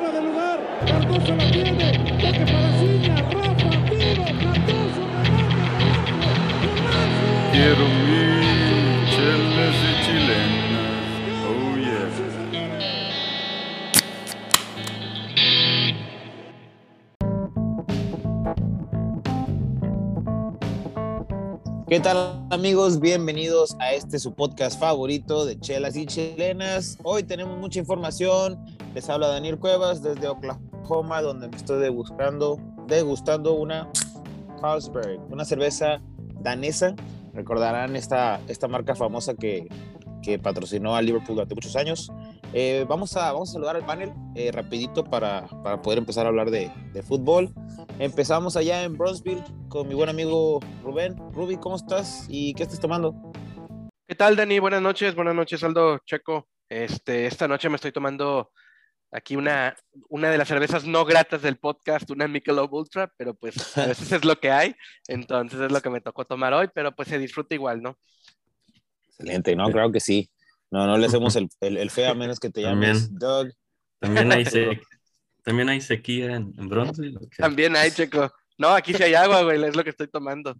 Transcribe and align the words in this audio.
fuera 0.00 0.20
de 0.20 0.22
lugar. 0.22 0.58
Cardoso 0.86 1.36
la 1.36 1.50
tiene. 1.50 1.92
Toque 1.92 2.44
para 2.46 2.72
Ciña. 2.78 3.16
Rafa, 3.16 3.70
tiro. 3.90 4.24
Cardoso, 4.24 5.02
remate. 5.24 5.64
Quiero 7.52 7.84
mi 8.06 8.24
chelas 9.10 9.76
y 9.84 9.92
chilenas. 10.04 11.06
Oh 11.46 11.76
yeah. 11.76 12.08
¿Qué 21.88 21.98
tal 22.00 22.46
amigos? 22.50 23.00
Bienvenidos 23.00 23.76
a 23.80 23.92
este 23.92 24.18
su 24.18 24.32
podcast 24.32 24.78
favorito 24.78 25.44
de 25.44 25.58
Chelas 25.58 25.96
y 25.96 26.06
Chilenas. 26.06 26.96
Hoy 27.02 27.24
tenemos 27.24 27.58
mucha 27.58 27.80
información. 27.80 28.64
Les 28.94 29.08
habla 29.08 29.28
Daniel 29.28 29.58
Cuevas 29.58 30.02
desde 30.02 30.26
Oklahoma, 30.26 31.22
donde 31.22 31.48
me 31.48 31.56
estoy 31.56 31.80
degustando, 31.80 32.58
degustando 32.88 33.54
una 33.54 33.88
Carlsberg, 34.60 35.20
una 35.30 35.44
cerveza 35.44 36.02
danesa. 36.40 36.96
Recordarán 37.32 37.94
esta, 37.94 38.40
esta 38.48 38.66
marca 38.66 38.96
famosa 38.96 39.34
que, 39.34 39.68
que 40.22 40.40
patrocinó 40.40 40.96
a 40.96 41.02
Liverpool 41.02 41.36
durante 41.36 41.54
muchos 41.54 41.76
años. 41.76 42.10
Eh, 42.52 42.84
vamos, 42.88 43.16
a, 43.16 43.32
vamos 43.32 43.50
a 43.50 43.52
saludar 43.52 43.76
al 43.76 43.86
panel 43.86 44.12
eh, 44.34 44.50
rapidito 44.50 45.04
para, 45.04 45.46
para 45.62 45.80
poder 45.80 46.00
empezar 46.00 46.26
a 46.26 46.30
hablar 46.30 46.50
de, 46.50 46.70
fútbol. 47.04 47.54
Empezamos 48.00 48.56
allá 48.56 48.82
en 48.82 48.98
Bronzeville 48.98 49.44
con 49.68 49.86
mi 49.86 49.94
buen 49.94 50.08
amigo 50.08 50.58
Rubén. 50.82 51.16
Ruby, 51.32 51.58
¿cómo 51.58 51.76
estás? 51.76 52.26
¿Y 52.28 52.54
qué 52.54 52.64
estás 52.64 52.80
tomando? 52.80 53.14
¿Qué 54.08 54.16
tal, 54.16 54.34
Dani? 54.34 54.58
Buenas 54.58 54.82
noches, 54.82 55.14
buenas 55.14 55.36
noches, 55.36 55.62
Aldo 55.62 55.98
Checo. 56.04 56.48
Este, 56.68 57.26
esta 57.26 57.46
noche 57.46 57.68
me 57.68 57.76
estoy 57.76 57.92
tomando 57.92 58.50
aquí 59.12 59.36
una, 59.36 59.76
una 60.08 60.30
de 60.30 60.38
las 60.38 60.48
cervezas 60.48 60.84
no 60.86 61.04
gratas 61.04 61.42
del 61.42 61.56
podcast, 61.56 62.10
una 62.10 62.28
Michelob 62.28 62.72
Ultra, 62.72 63.12
pero 63.16 63.34
pues 63.34 63.76
a 63.78 63.86
veces 63.86 64.12
es 64.12 64.24
lo 64.24 64.38
que 64.38 64.50
hay, 64.50 64.74
entonces 65.08 65.60
es 65.60 65.72
lo 65.72 65.80
que 65.80 65.90
me 65.90 66.00
tocó 66.00 66.24
tomar 66.24 66.52
hoy, 66.54 66.68
pero 66.74 66.94
pues 66.94 67.08
se 67.08 67.18
disfruta 67.18 67.54
igual, 67.54 67.82
¿no? 67.82 67.98
Excelente, 69.08 69.54
¿no? 69.56 69.70
Claro 69.70 69.90
que 69.92 70.00
sí. 70.00 70.30
No, 70.70 70.86
no 70.86 70.96
le 70.96 71.06
hacemos 71.06 71.34
el, 71.36 71.48
el, 71.60 71.76
el 71.76 71.90
feo 71.90 72.10
a 72.12 72.14
menos 72.14 72.38
que 72.38 72.50
te 72.50 72.62
llames 72.62 73.12
Doug. 73.18 73.48
También 73.98 74.30
hay, 74.32 74.44
se- 74.46 74.80
también 75.42 75.68
hay 75.68 75.80
sequía 75.80 76.36
en, 76.36 76.54
en. 76.56 76.68
También 77.36 77.74
hay, 77.76 77.90
Checo. 77.90 78.30
No, 78.56 78.68
aquí 78.68 78.94
sí 78.94 79.02
hay 79.02 79.14
agua, 79.14 79.42
güey, 79.42 79.62
es 79.64 79.74
lo 79.74 79.82
que 79.82 79.90
estoy 79.90 80.06
tomando. 80.08 80.54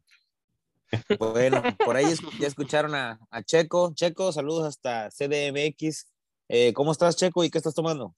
Bueno, 1.19 1.63
por 1.85 1.95
ahí 1.97 2.07
es- 2.07 2.21
ya 2.41 2.49
escucharon 2.49 2.95
a, 2.97 3.21
a 3.31 3.43
Checo. 3.45 3.93
Checo, 3.95 4.33
saludos 4.33 4.67
hasta 4.67 5.09
CDMX. 5.11 6.09
Eh, 6.49 6.73
¿Cómo 6.73 6.91
estás, 6.91 7.15
Checo? 7.17 7.45
¿Y 7.45 7.51
qué 7.51 7.59
estás 7.59 7.75
tomando? 7.75 8.15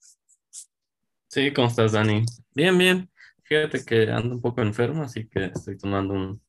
Sí, 1.33 1.51
¿cómo 1.51 1.67
estás, 1.67 1.93
Dani? 1.93 2.23
Bien, 2.53 2.77
bien. 2.77 3.09
Fíjate 3.41 3.83
que 3.83 4.07
ando 4.11 4.35
un 4.35 4.41
poco 4.41 4.61
enfermo, 4.61 5.01
así 5.01 5.27
que 5.27 5.45
estoy 5.45 5.79
tomando 5.79 6.13
un 6.13 6.43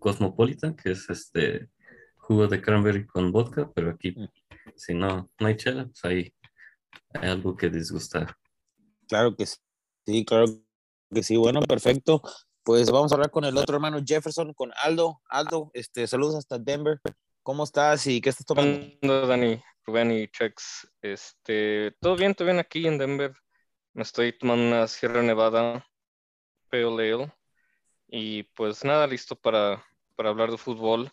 Cosmopolitan, 0.00 0.74
que 0.74 0.90
es 0.90 1.08
este 1.08 1.70
jugo 2.16 2.48
de 2.48 2.60
cranberry 2.60 3.06
con 3.06 3.30
vodka, 3.30 3.70
pero 3.72 3.90
aquí, 3.90 4.10
Mm. 4.10 4.28
si 4.74 4.94
no, 4.94 5.30
no 5.38 5.46
hay 5.46 5.56
chela, 5.56 5.84
pues 5.84 6.04
ahí 6.04 6.34
hay 7.12 7.30
algo 7.30 7.56
que 7.56 7.70
disgustar. 7.70 8.36
Claro 9.06 9.36
que 9.36 9.46
sí. 9.46 9.58
Sí, 10.04 10.24
claro 10.24 10.46
que 11.14 11.22
sí. 11.22 11.36
Bueno, 11.36 11.60
perfecto. 11.60 12.20
Pues 12.64 12.90
vamos 12.90 13.12
a 13.12 13.14
hablar 13.14 13.30
con 13.30 13.44
el 13.44 13.56
otro 13.56 13.76
hermano 13.76 14.00
Jefferson, 14.04 14.54
con 14.54 14.72
Aldo. 14.82 15.22
Aldo, 15.28 15.70
este, 15.72 16.08
saludos 16.08 16.34
hasta 16.34 16.58
Denver. 16.58 16.98
¿Cómo 17.44 17.62
estás 17.62 18.08
y 18.08 18.20
qué 18.20 18.30
estás 18.30 18.44
tomando? 18.44 18.88
Hola, 19.02 19.26
Dani, 19.28 19.62
Rubén 19.86 20.10
y 20.10 20.26
Chex. 20.26 20.88
Este, 21.00 21.94
todo 22.00 22.16
bien, 22.16 22.34
todo 22.34 22.46
bien 22.46 22.58
aquí 22.58 22.88
en 22.88 22.98
Denver. 22.98 23.32
Me 23.94 24.02
estoy 24.02 24.36
tomando 24.36 24.66
una 24.66 24.88
Sierra 24.88 25.22
Nevada 25.22 25.86
Pale 26.68 26.84
Ale. 26.84 27.32
Y 28.08 28.42
pues 28.42 28.84
nada, 28.84 29.06
listo 29.06 29.36
para, 29.36 29.84
para 30.16 30.30
hablar 30.30 30.50
de 30.50 30.58
fútbol. 30.58 31.12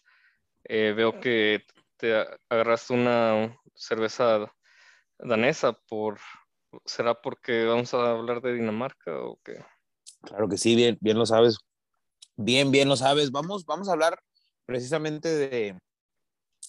Eh, 0.63 0.91
veo 0.97 1.19
que 1.19 1.63
te 1.97 2.25
agarraste 2.49 2.93
una 2.93 3.55
cerveza 3.75 4.51
danesa 5.19 5.73
por, 5.73 6.17
¿será 6.83 7.13
porque 7.13 7.65
vamos 7.65 7.93
a 7.93 8.13
hablar 8.13 8.41
de 8.41 8.55
Dinamarca 8.55 9.15
o 9.15 9.39
qué? 9.43 9.63
Claro 10.23 10.49
que 10.49 10.57
sí, 10.57 10.75
bien, 10.75 10.97
bien 11.01 11.19
lo 11.19 11.27
sabes. 11.27 11.59
Bien, 12.35 12.71
bien 12.71 12.89
lo 12.89 12.95
sabes. 12.95 13.29
Vamos, 13.29 13.63
vamos 13.63 13.89
a 13.89 13.91
hablar 13.91 14.19
precisamente 14.65 15.29
de, 15.29 15.79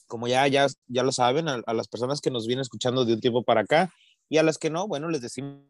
como 0.06 0.28
ya, 0.28 0.47
ya, 0.47 0.67
ya 0.89 1.05
lo 1.05 1.12
saben, 1.12 1.49
a 1.49 1.72
las 1.72 1.89
personas 1.89 2.21
que 2.21 2.31
nos 2.31 2.47
vienen 2.47 2.61
escuchando 2.61 3.06
de 3.06 3.15
un 3.15 3.21
tiempo 3.21 3.43
para 3.43 3.62
acá 3.62 3.91
y 4.32 4.38
a 4.38 4.43
las 4.43 4.56
que 4.56 4.70
no, 4.70 4.88
bueno, 4.88 5.10
les 5.10 5.20
decimos, 5.20 5.60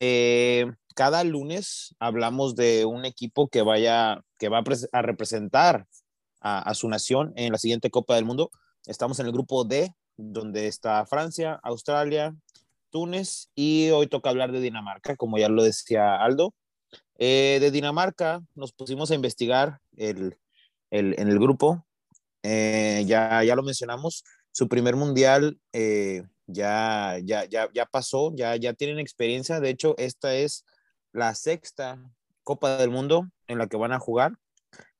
eh, 0.00 0.66
cada 0.94 1.24
lunes 1.24 1.94
hablamos 1.98 2.54
de 2.54 2.84
un 2.84 3.04
equipo 3.04 3.48
que 3.48 3.62
vaya, 3.62 4.22
que 4.38 4.48
va 4.48 4.58
a, 4.58 4.64
a 4.92 5.02
representar 5.02 5.86
a, 6.40 6.60
a 6.70 6.74
su 6.74 6.88
nación 6.88 7.32
en 7.34 7.50
la 7.50 7.58
siguiente 7.58 7.90
Copa 7.90 8.14
del 8.14 8.24
Mundo. 8.24 8.50
Estamos 8.86 9.18
en 9.18 9.26
el 9.26 9.32
grupo 9.32 9.64
D, 9.64 9.92
donde 10.16 10.68
está 10.68 11.04
Francia, 11.06 11.58
Australia, 11.64 12.34
Túnez 12.90 13.48
y 13.56 13.90
hoy 13.90 14.06
toca 14.06 14.30
hablar 14.30 14.52
de 14.52 14.60
Dinamarca, 14.60 15.16
como 15.16 15.36
ya 15.38 15.48
lo 15.48 15.64
decía 15.64 16.22
Aldo. 16.22 16.54
Eh, 17.18 17.58
de 17.60 17.70
Dinamarca 17.72 18.42
nos 18.54 18.72
pusimos 18.72 19.10
a 19.10 19.16
investigar 19.16 19.80
el, 19.96 20.38
el- 20.90 21.16
en 21.18 21.28
el 21.28 21.38
grupo, 21.40 21.82
Eh, 22.48 23.02
ya, 23.08 23.42
ya 23.42 23.56
lo 23.56 23.64
mencionamos, 23.64 24.22
su 24.56 24.68
primer 24.68 24.96
mundial 24.96 25.60
eh, 25.74 26.22
ya, 26.46 27.18
ya, 27.22 27.44
ya, 27.44 27.68
ya 27.74 27.84
pasó, 27.84 28.32
ya, 28.34 28.56
ya 28.56 28.72
tienen 28.72 28.98
experiencia, 28.98 29.60
de 29.60 29.68
hecho 29.68 29.94
esta 29.98 30.34
es 30.34 30.64
la 31.12 31.34
sexta 31.34 32.02
Copa 32.42 32.78
del 32.78 32.88
Mundo 32.88 33.28
en 33.48 33.58
la 33.58 33.66
que 33.66 33.76
van 33.76 33.92
a 33.92 33.98
jugar. 33.98 34.32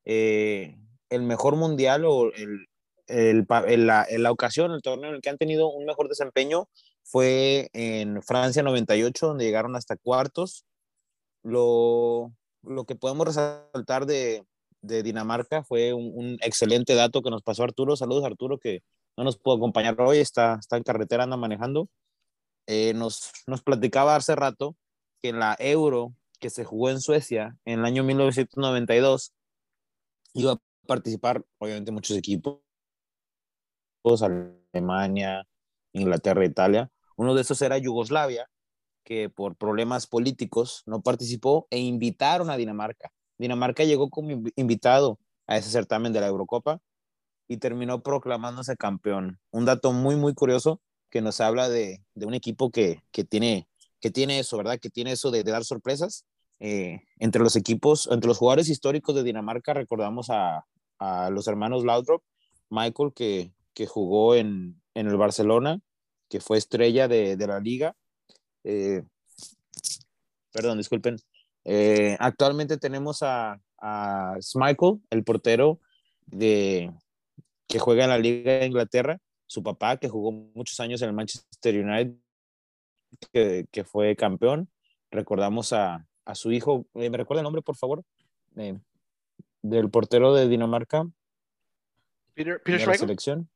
Eh, 0.04 0.76
el 1.08 1.22
mejor 1.22 1.56
mundial 1.56 2.04
o 2.04 2.30
el, 2.34 2.66
el 3.06 3.46
en 3.48 3.86
la, 3.86 4.06
la 4.10 4.30
ocasión, 4.30 4.72
el 4.72 4.82
torneo 4.82 5.08
en 5.08 5.16
el 5.16 5.22
que 5.22 5.30
han 5.30 5.38
tenido 5.38 5.70
un 5.70 5.86
mejor 5.86 6.10
desempeño 6.10 6.68
fue 7.02 7.70
en 7.72 8.22
Francia 8.22 8.62
98, 8.62 9.26
donde 9.26 9.46
llegaron 9.46 9.74
hasta 9.74 9.96
cuartos. 9.96 10.66
Lo, 11.42 12.30
lo 12.62 12.84
que 12.84 12.94
podemos 12.94 13.26
resaltar 13.28 14.04
de, 14.04 14.44
de 14.82 15.02
Dinamarca 15.02 15.64
fue 15.64 15.94
un, 15.94 16.12
un 16.14 16.36
excelente 16.42 16.94
dato 16.94 17.22
que 17.22 17.30
nos 17.30 17.42
pasó 17.42 17.64
Arturo. 17.64 17.96
Saludos 17.96 18.26
Arturo, 18.26 18.58
que 18.58 18.82
no 19.16 19.24
nos 19.24 19.38
pudo 19.38 19.56
acompañar 19.56 20.00
hoy, 20.00 20.18
está, 20.18 20.56
está 20.60 20.76
en 20.76 20.82
carretera, 20.82 21.24
anda 21.24 21.36
manejando. 21.36 21.88
Eh, 22.66 22.92
nos, 22.94 23.32
nos 23.46 23.62
platicaba 23.62 24.16
hace 24.16 24.34
rato 24.34 24.76
que 25.22 25.28
en 25.30 25.38
la 25.38 25.56
Euro 25.58 26.14
que 26.40 26.50
se 26.50 26.64
jugó 26.64 26.90
en 26.90 27.00
Suecia 27.00 27.56
en 27.64 27.80
el 27.80 27.84
año 27.86 28.04
1992 28.04 29.32
iba 30.34 30.52
a 30.52 30.60
participar 30.86 31.42
obviamente 31.58 31.92
muchos 31.92 32.16
equipos, 32.16 32.60
Alemania, 34.22 35.46
Inglaterra, 35.92 36.44
Italia. 36.44 36.90
Uno 37.16 37.34
de 37.34 37.42
esos 37.42 37.60
era 37.62 37.78
Yugoslavia, 37.78 38.48
que 39.04 39.30
por 39.30 39.56
problemas 39.56 40.06
políticos 40.06 40.82
no 40.86 41.00
participó 41.00 41.66
e 41.70 41.78
invitaron 41.78 42.50
a 42.50 42.56
Dinamarca. 42.56 43.10
Dinamarca 43.38 43.84
llegó 43.84 44.10
como 44.10 44.30
invi- 44.30 44.52
invitado 44.56 45.18
a 45.46 45.56
ese 45.56 45.70
certamen 45.70 46.12
de 46.12 46.20
la 46.20 46.26
Eurocopa 46.26 46.80
y 47.48 47.58
terminó 47.58 48.02
proclamándose 48.02 48.76
campeón. 48.76 49.38
Un 49.50 49.64
dato 49.64 49.92
muy, 49.92 50.16
muy 50.16 50.34
curioso 50.34 50.80
que 51.10 51.20
nos 51.20 51.40
habla 51.40 51.68
de, 51.68 52.04
de 52.14 52.26
un 52.26 52.34
equipo 52.34 52.70
que, 52.70 53.02
que, 53.12 53.24
tiene, 53.24 53.68
que 54.00 54.10
tiene 54.10 54.38
eso, 54.38 54.56
¿verdad? 54.56 54.78
Que 54.80 54.90
tiene 54.90 55.12
eso 55.12 55.30
de, 55.30 55.44
de 55.44 55.52
dar 55.52 55.64
sorpresas. 55.64 56.24
Eh, 56.58 57.02
entre 57.18 57.42
los 57.42 57.54
equipos, 57.54 58.08
entre 58.10 58.28
los 58.28 58.38
jugadores 58.38 58.68
históricos 58.68 59.14
de 59.14 59.22
Dinamarca, 59.22 59.74
recordamos 59.74 60.30
a, 60.30 60.66
a 60.98 61.30
los 61.30 61.46
hermanos 61.48 61.84
Laudrup, 61.84 62.22
Michael, 62.70 63.12
que, 63.14 63.52
que 63.74 63.86
jugó 63.86 64.34
en, 64.34 64.80
en 64.94 65.06
el 65.06 65.16
Barcelona, 65.16 65.80
que 66.28 66.40
fue 66.40 66.58
estrella 66.58 67.08
de, 67.08 67.36
de 67.36 67.46
la 67.46 67.60
liga. 67.60 67.94
Eh, 68.64 69.02
perdón, 70.50 70.78
disculpen. 70.78 71.18
Eh, 71.64 72.16
actualmente 72.18 72.78
tenemos 72.78 73.22
a, 73.22 73.60
a 73.78 74.36
Schmeichel, 74.40 75.00
el 75.10 75.24
portero 75.24 75.78
de, 76.26 76.92
que 77.68 77.78
juega 77.78 78.04
en 78.04 78.10
la 78.10 78.18
Liga 78.18 78.52
de 78.58 78.66
Inglaterra, 78.66 79.18
su 79.46 79.62
papá, 79.62 79.96
que 79.96 80.08
jugó 80.08 80.32
muchos 80.32 80.78
años 80.80 81.02
en 81.02 81.08
el 81.08 81.14
Manchester 81.14 81.84
United, 81.84 82.14
que, 83.32 83.66
que 83.70 83.84
fue 83.84 84.14
campeón. 84.16 84.68
Recordamos 85.10 85.72
a, 85.72 86.06
a 86.24 86.34
su 86.34 86.52
hijo, 86.52 86.86
eh, 86.94 87.10
¿me 87.10 87.16
recuerda 87.16 87.40
el 87.40 87.44
nombre, 87.44 87.62
por 87.62 87.76
favor? 87.76 88.02
Eh, 88.56 88.78
del 89.62 89.90
portero 89.90 90.34
de 90.34 90.48
Dinamarca, 90.48 91.08
Peter, 92.34 92.54
de 92.54 92.58
Peter 92.60 92.74
la 92.80 92.84
Schmeichel. 92.84 93.00
selección. 93.00 93.50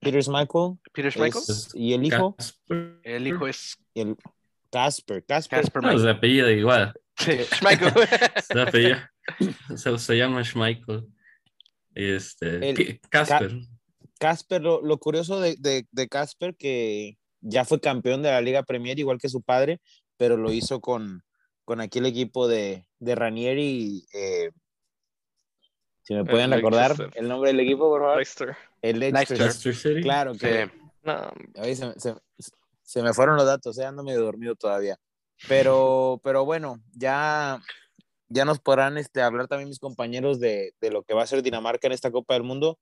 Peter 0.00 0.22
Schmeichel. 0.22 0.78
Peter 0.92 1.12
Schmeichel. 1.12 1.42
es- 1.48 1.70
y 1.74 1.92
el 1.94 2.04
hijo, 2.04 2.34
Casper, 2.36 3.00
El 3.02 3.26
hijo 3.26 3.46
es 3.46 3.78
el 3.94 4.16
Casper. 4.70 5.24
Casper. 5.24 5.60
Casper 5.60 5.82
no, 5.82 5.88
Schmeichel. 5.90 6.10
apellida 6.10 6.50
igual. 6.52 6.94
Sí, 7.16 7.32
Schmeichel. 7.54 7.92
Se, 8.46 8.60
apellida- 8.60 9.10
se, 9.76 9.98
se 9.98 10.14
llama 10.16 10.42
Schmeichel. 10.44 11.06
Este, 11.96 12.70
El- 12.70 13.00
Casper. 13.08 13.58
Casper, 14.18 14.62
lo, 14.62 14.80
lo 14.82 14.98
curioso 14.98 15.40
de, 15.40 15.56
de, 15.58 15.86
de 15.90 16.08
Casper 16.08 16.54
que 16.56 17.16
ya 17.40 17.64
fue 17.64 17.80
campeón 17.80 18.22
de 18.22 18.30
la 18.30 18.40
Liga 18.40 18.62
Premier, 18.62 18.98
igual 18.98 19.18
que 19.18 19.28
su 19.28 19.42
padre, 19.42 19.80
pero 20.16 20.36
lo 20.36 20.52
hizo 20.52 20.80
con, 20.80 21.22
con 21.64 21.80
aquel 21.80 22.06
equipo 22.06 22.48
de, 22.48 22.86
de 22.98 23.14
Ranieri. 23.14 24.06
eh, 24.14 24.50
si 26.02 26.14
me 26.14 26.24
pueden 26.24 26.52
El 26.52 26.58
recordar 26.60 26.96
Leicester. 26.96 27.20
el 27.22 27.28
nombre 27.28 27.50
del 27.50 27.60
equipo, 27.60 27.88
por 27.88 28.00
favor. 28.00 28.16
Leicester. 28.16 28.56
El 28.80 28.98
Leicester. 29.00 29.38
Leicester 29.38 29.74
City. 29.74 30.02
Claro 30.02 30.32
que 30.34 30.66
Sí. 30.66 30.72
No, 31.02 31.32
se, 31.74 32.00
se- 32.00 32.14
se 32.82 33.02
me 33.02 33.12
fueron 33.12 33.36
los 33.36 33.44
datos, 33.46 33.76
eh, 33.78 33.84
ando 33.84 34.02
medio 34.04 34.22
dormido 34.22 34.54
todavía. 34.54 34.96
Pero, 35.48 36.20
pero 36.24 36.44
bueno, 36.44 36.80
ya, 36.92 37.60
ya 38.28 38.44
nos 38.44 38.58
podrán 38.60 38.98
este, 38.98 39.22
hablar 39.22 39.48
también 39.48 39.68
mis 39.68 39.78
compañeros 39.78 40.40
de, 40.40 40.72
de 40.80 40.90
lo 40.90 41.02
que 41.02 41.14
va 41.14 41.22
a 41.22 41.26
ser 41.26 41.42
Dinamarca 41.42 41.86
en 41.86 41.92
esta 41.92 42.10
Copa 42.10 42.34
del 42.34 42.42
Mundo. 42.42 42.78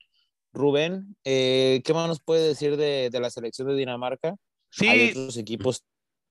Rubén, 0.53 1.17
eh, 1.25 1.83
¿qué 1.85 1.93
más 1.93 2.07
nos 2.07 2.21
puede 2.21 2.47
decir 2.47 2.77
de, 2.77 3.11
de 3.11 3.21
la 3.21 3.29
selección 3.31 3.67
de 3.69 3.75
Dinamarca? 3.75 4.29
Hay 4.29 5.09
Sí, 5.09 5.11
otros 5.11 5.37
equipos, 5.37 5.85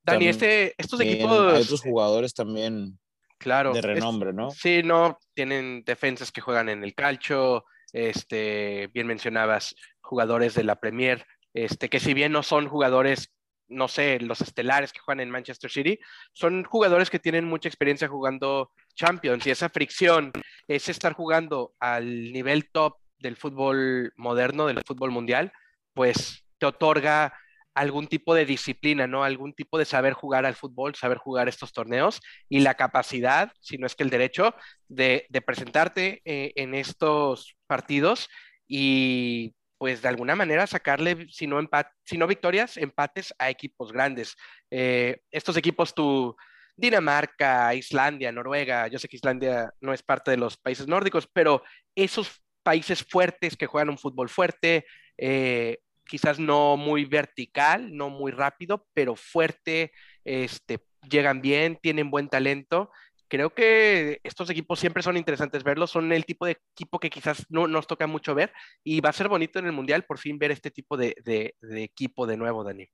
Dani, 0.04 0.15
también, 0.15 0.30
este, 0.31 0.74
estos 0.77 1.00
equipos, 1.01 1.31
hay 1.54 1.62
otros 1.62 1.81
jugadores 1.81 2.33
también 2.33 2.98
claro, 3.38 3.74
de 3.74 3.80
es- 3.80 3.86
renombre, 3.86 4.31
¿no? 4.33 4.50
Sí, 4.51 4.81
no, 4.83 5.18
tienen 5.33 5.83
defensas 5.86 6.31
que 6.31 6.42
juegan 6.42 6.69
en 6.69 6.83
el 6.83 6.95
calcio, 6.95 7.65
este, 7.92 8.88
bien 8.94 9.07
mencionabas, 9.07 9.75
jugadores 10.01 10.56
de 10.56 10.63
la 10.63 10.80
Premier, 10.80 11.25
este, 11.54 11.89
que 11.89 12.00
si 12.00 12.13
bien 12.13 12.31
no 12.31 12.44
son 12.44 12.68
jugadores, 12.68 13.30
no 13.68 13.88
sé, 13.88 14.19
los 14.19 14.42
estelares 14.42 14.94
que 14.94 15.00
juegan 15.00 15.19
en 15.21 15.31
Manchester 15.31 15.69
City, 15.69 16.00
son 16.33 16.63
jugadores 16.63 17.10
que 17.10 17.19
tienen 17.19 17.45
mucha 17.45 17.69
experiencia 17.69 18.07
jugando 18.07 18.71
Champions 18.95 19.45
y 19.45 19.51
esa 19.51 19.69
fricción, 19.69 20.31
ese 20.67 20.91
estar 20.91 21.13
jugando 21.13 21.73
al 21.79 22.31
nivel 22.31 22.69
top 22.71 22.97
del 23.19 23.37
fútbol 23.37 24.13
moderno, 24.17 24.67
del 24.67 24.83
fútbol 24.85 25.11
mundial, 25.11 25.51
pues 25.93 26.45
te 26.57 26.65
otorga 26.65 27.33
algún 27.73 28.07
tipo 28.07 28.35
de 28.35 28.45
disciplina, 28.45 29.07
¿no? 29.07 29.23
Algún 29.23 29.53
tipo 29.53 29.77
de 29.77 29.85
saber 29.85 30.13
jugar 30.13 30.45
al 30.45 30.55
fútbol, 30.55 30.95
saber 30.95 31.17
jugar 31.17 31.47
estos 31.49 31.73
torneos 31.73 32.21
y 32.47 32.59
la 32.59 32.75
capacidad, 32.75 33.51
si 33.59 33.77
no 33.77 33.87
es 33.87 33.95
que 33.95 34.03
el 34.03 34.09
derecho, 34.09 34.53
de, 34.87 35.25
de 35.29 35.41
presentarte 35.41 36.21
eh, 36.25 36.53
en 36.55 36.75
estos 36.75 37.55
partidos 37.67 38.29
y 38.67 39.55
pues 39.77 40.01
de 40.01 40.07
alguna 40.07 40.35
manera 40.35 40.65
sacarle, 40.67 41.27
si 41.29 41.47
no, 41.47 41.59
empat 41.59 41.87
si 42.05 42.17
no 42.17 42.27
victorias, 42.27 42.77
empates 42.77 43.33
a 43.37 43.49
equipos 43.49 43.91
grandes. 43.91 44.35
Eh, 44.71 45.21
estos 45.31 45.57
equipos, 45.57 45.93
tu 45.93 46.37
Dinamarca, 46.75 47.73
Islandia, 47.75 48.31
Noruega, 48.31 48.87
yo 48.87 48.99
sé 48.99 49.07
que 49.07 49.17
Islandia 49.17 49.71
no 49.81 49.93
es 49.93 50.01
parte 50.01 50.31
de 50.31 50.37
los 50.37 50.57
países 50.57 50.87
nórdicos, 50.87 51.27
pero 51.31 51.63
esos 51.95 52.43
países 52.63 53.03
fuertes 53.03 53.55
que 53.55 53.67
juegan 53.67 53.89
un 53.89 53.97
fútbol 53.97 54.29
fuerte, 54.29 54.85
eh, 55.17 55.79
quizás 56.05 56.39
no 56.39 56.77
muy 56.77 57.05
vertical, 57.05 57.95
no 57.95 58.09
muy 58.09 58.31
rápido, 58.31 58.87
pero 58.93 59.15
fuerte, 59.15 59.91
este, 60.23 60.79
llegan 61.09 61.41
bien, 61.41 61.77
tienen 61.81 62.09
buen 62.09 62.29
talento. 62.29 62.89
Creo 63.27 63.53
que 63.53 64.19
estos 64.23 64.49
equipos 64.49 64.79
siempre 64.79 65.01
son 65.01 65.17
interesantes 65.17 65.63
verlos, 65.63 65.91
son 65.91 66.11
el 66.11 66.25
tipo 66.25 66.45
de 66.45 66.57
equipo 66.73 66.99
que 66.99 67.09
quizás 67.09 67.45
no 67.49 67.67
nos 67.67 67.87
toca 67.87 68.05
mucho 68.05 68.35
ver 68.35 68.53
y 68.83 69.01
va 69.01 69.09
a 69.09 69.13
ser 69.13 69.27
bonito 69.27 69.59
en 69.59 69.65
el 69.65 69.71
Mundial 69.71 70.03
por 70.03 70.19
fin 70.19 70.37
ver 70.37 70.51
este 70.51 70.71
tipo 70.71 70.97
de, 70.97 71.15
de, 71.23 71.55
de 71.61 71.83
equipo 71.83 72.27
de 72.27 72.37
nuevo, 72.37 72.63
Dani. 72.63 72.87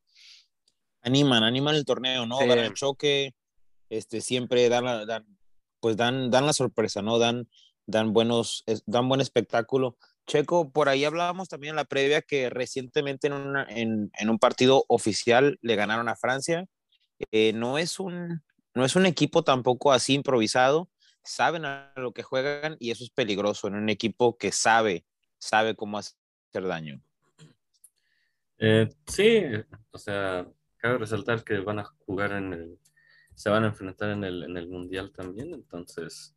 Animan, 1.01 1.43
animan 1.43 1.75
el 1.75 1.85
torneo, 1.85 2.25
¿no? 2.25 2.37
Sí. 2.37 2.47
Dan 2.47 2.59
el 2.59 2.73
choque, 2.73 3.33
este, 3.89 4.21
siempre 4.21 4.69
dan, 4.69 4.85
la- 4.85 5.05
dan, 5.05 5.25
pues 5.79 5.97
dan, 5.97 6.29
dan 6.31 6.45
la 6.45 6.53
sorpresa, 6.53 7.01
¿no? 7.01 7.19
Dan, 7.19 7.49
dan 7.85 8.13
buenos, 8.13 8.63
dan 8.85 9.07
buen 9.09 9.21
espectáculo. 9.21 9.97
Checo, 10.27 10.71
por 10.71 10.89
ahí 10.89 11.05
hablábamos 11.05 11.49
también 11.49 11.71
en 11.71 11.77
la 11.77 11.85
previa 11.85 12.21
que 12.21 12.49
recientemente 12.49 13.27
en 13.27 14.29
un 14.29 14.39
partido 14.39 14.85
oficial 14.87 15.57
le 15.61 15.75
ganaron 15.75 16.07
a 16.07 16.15
Francia. 16.15 16.67
Eh, 17.31 17.51
no, 17.53 17.77
es 17.77 17.99
un, 17.99 18.43
no 18.75 18.85
es 18.85 18.95
un 18.95 19.05
equipo 19.05 19.43
tampoco 19.43 19.91
así 19.91 20.13
improvisado, 20.13 20.89
saben 21.23 21.65
a 21.65 21.91
lo 21.95 22.11
que 22.13 22.23
juegan 22.23 22.77
y 22.79 22.91
eso 22.91 23.03
es 23.03 23.09
peligroso 23.09 23.67
en 23.67 23.75
un 23.75 23.89
equipo 23.89 24.37
que 24.37 24.51
sabe, 24.51 25.05
sabe 25.37 25.75
cómo 25.75 25.97
hacer 25.97 26.13
daño. 26.53 27.01
Eh, 28.59 28.89
sí, 29.07 29.41
o 29.91 29.97
sea, 29.97 30.47
cabe 30.77 30.99
resaltar 30.99 31.43
que 31.43 31.57
van 31.59 31.79
a 31.79 31.85
jugar 32.05 32.33
en 32.33 32.53
el, 32.53 32.79
se 33.39 33.49
van 33.49 33.63
a 33.63 33.67
enfrentar 33.67 34.09
en 34.09 34.25
el, 34.25 34.43
en 34.43 34.57
el 34.57 34.67
Mundial 34.67 35.13
también, 35.13 35.53
entonces 35.53 36.35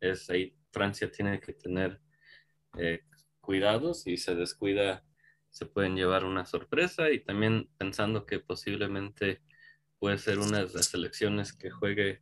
es 0.00 0.28
ahí 0.28 0.56
Francia 0.72 1.08
tiene 1.12 1.38
que 1.38 1.52
tener 1.52 2.00
eh, 2.76 3.04
cuidados 3.40 4.04
y 4.08 4.16
se 4.16 4.34
descuida, 4.34 5.04
se 5.48 5.66
pueden 5.66 5.94
llevar 5.94 6.24
una 6.24 6.44
sorpresa 6.44 7.12
y 7.12 7.20
también 7.20 7.70
pensando 7.78 8.26
que 8.26 8.40
posiblemente 8.40 9.42
puede 10.00 10.18
ser 10.18 10.40
una 10.40 10.64
de 10.64 10.72
las 10.74 10.86
selecciones 10.86 11.52
que 11.52 11.70
juegue, 11.70 12.20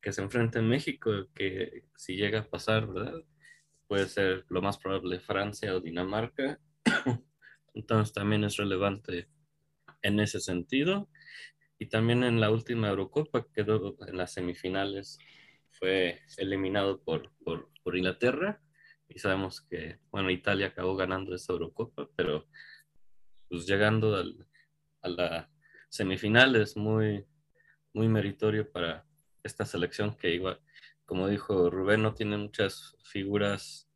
que 0.00 0.12
se 0.12 0.22
enfrente 0.22 0.60
en 0.60 0.68
México, 0.68 1.10
que 1.34 1.86
si 1.96 2.14
llega 2.14 2.38
a 2.38 2.48
pasar, 2.48 2.86
¿verdad? 2.86 3.24
Puede 3.88 4.06
ser 4.06 4.44
lo 4.50 4.62
más 4.62 4.78
probable 4.78 5.18
Francia 5.18 5.74
o 5.74 5.80
Dinamarca. 5.80 6.60
Entonces 7.74 8.14
también 8.14 8.44
es 8.44 8.56
relevante 8.56 9.28
en 10.00 10.20
ese 10.20 10.38
sentido. 10.38 11.08
Y 11.80 11.86
también 11.86 12.24
en 12.24 12.40
la 12.40 12.50
última 12.50 12.90
Eurocopa 12.90 13.46
quedó 13.54 13.96
en 14.06 14.18
las 14.18 14.34
semifinales, 14.34 15.18
fue 15.70 16.20
eliminado 16.36 17.02
por, 17.02 17.32
por, 17.42 17.70
por 17.82 17.96
Inglaterra. 17.96 18.62
Y 19.08 19.18
sabemos 19.18 19.62
que, 19.62 19.98
bueno, 20.10 20.28
Italia 20.30 20.66
acabó 20.66 20.94
ganando 20.94 21.34
esa 21.34 21.54
Eurocopa, 21.54 22.06
pero 22.14 22.46
pues 23.48 23.66
llegando 23.66 24.14
al, 24.14 24.46
a 25.00 25.08
la 25.08 25.50
semifinal 25.88 26.54
es 26.56 26.76
muy, 26.76 27.24
muy 27.94 28.08
meritorio 28.08 28.70
para 28.70 29.06
esta 29.42 29.64
selección 29.64 30.14
que 30.14 30.34
igual, 30.34 30.60
como 31.06 31.28
dijo 31.28 31.70
Rubén, 31.70 32.02
no 32.02 32.12
tiene 32.12 32.36
muchas 32.36 32.94
figuras 33.04 33.90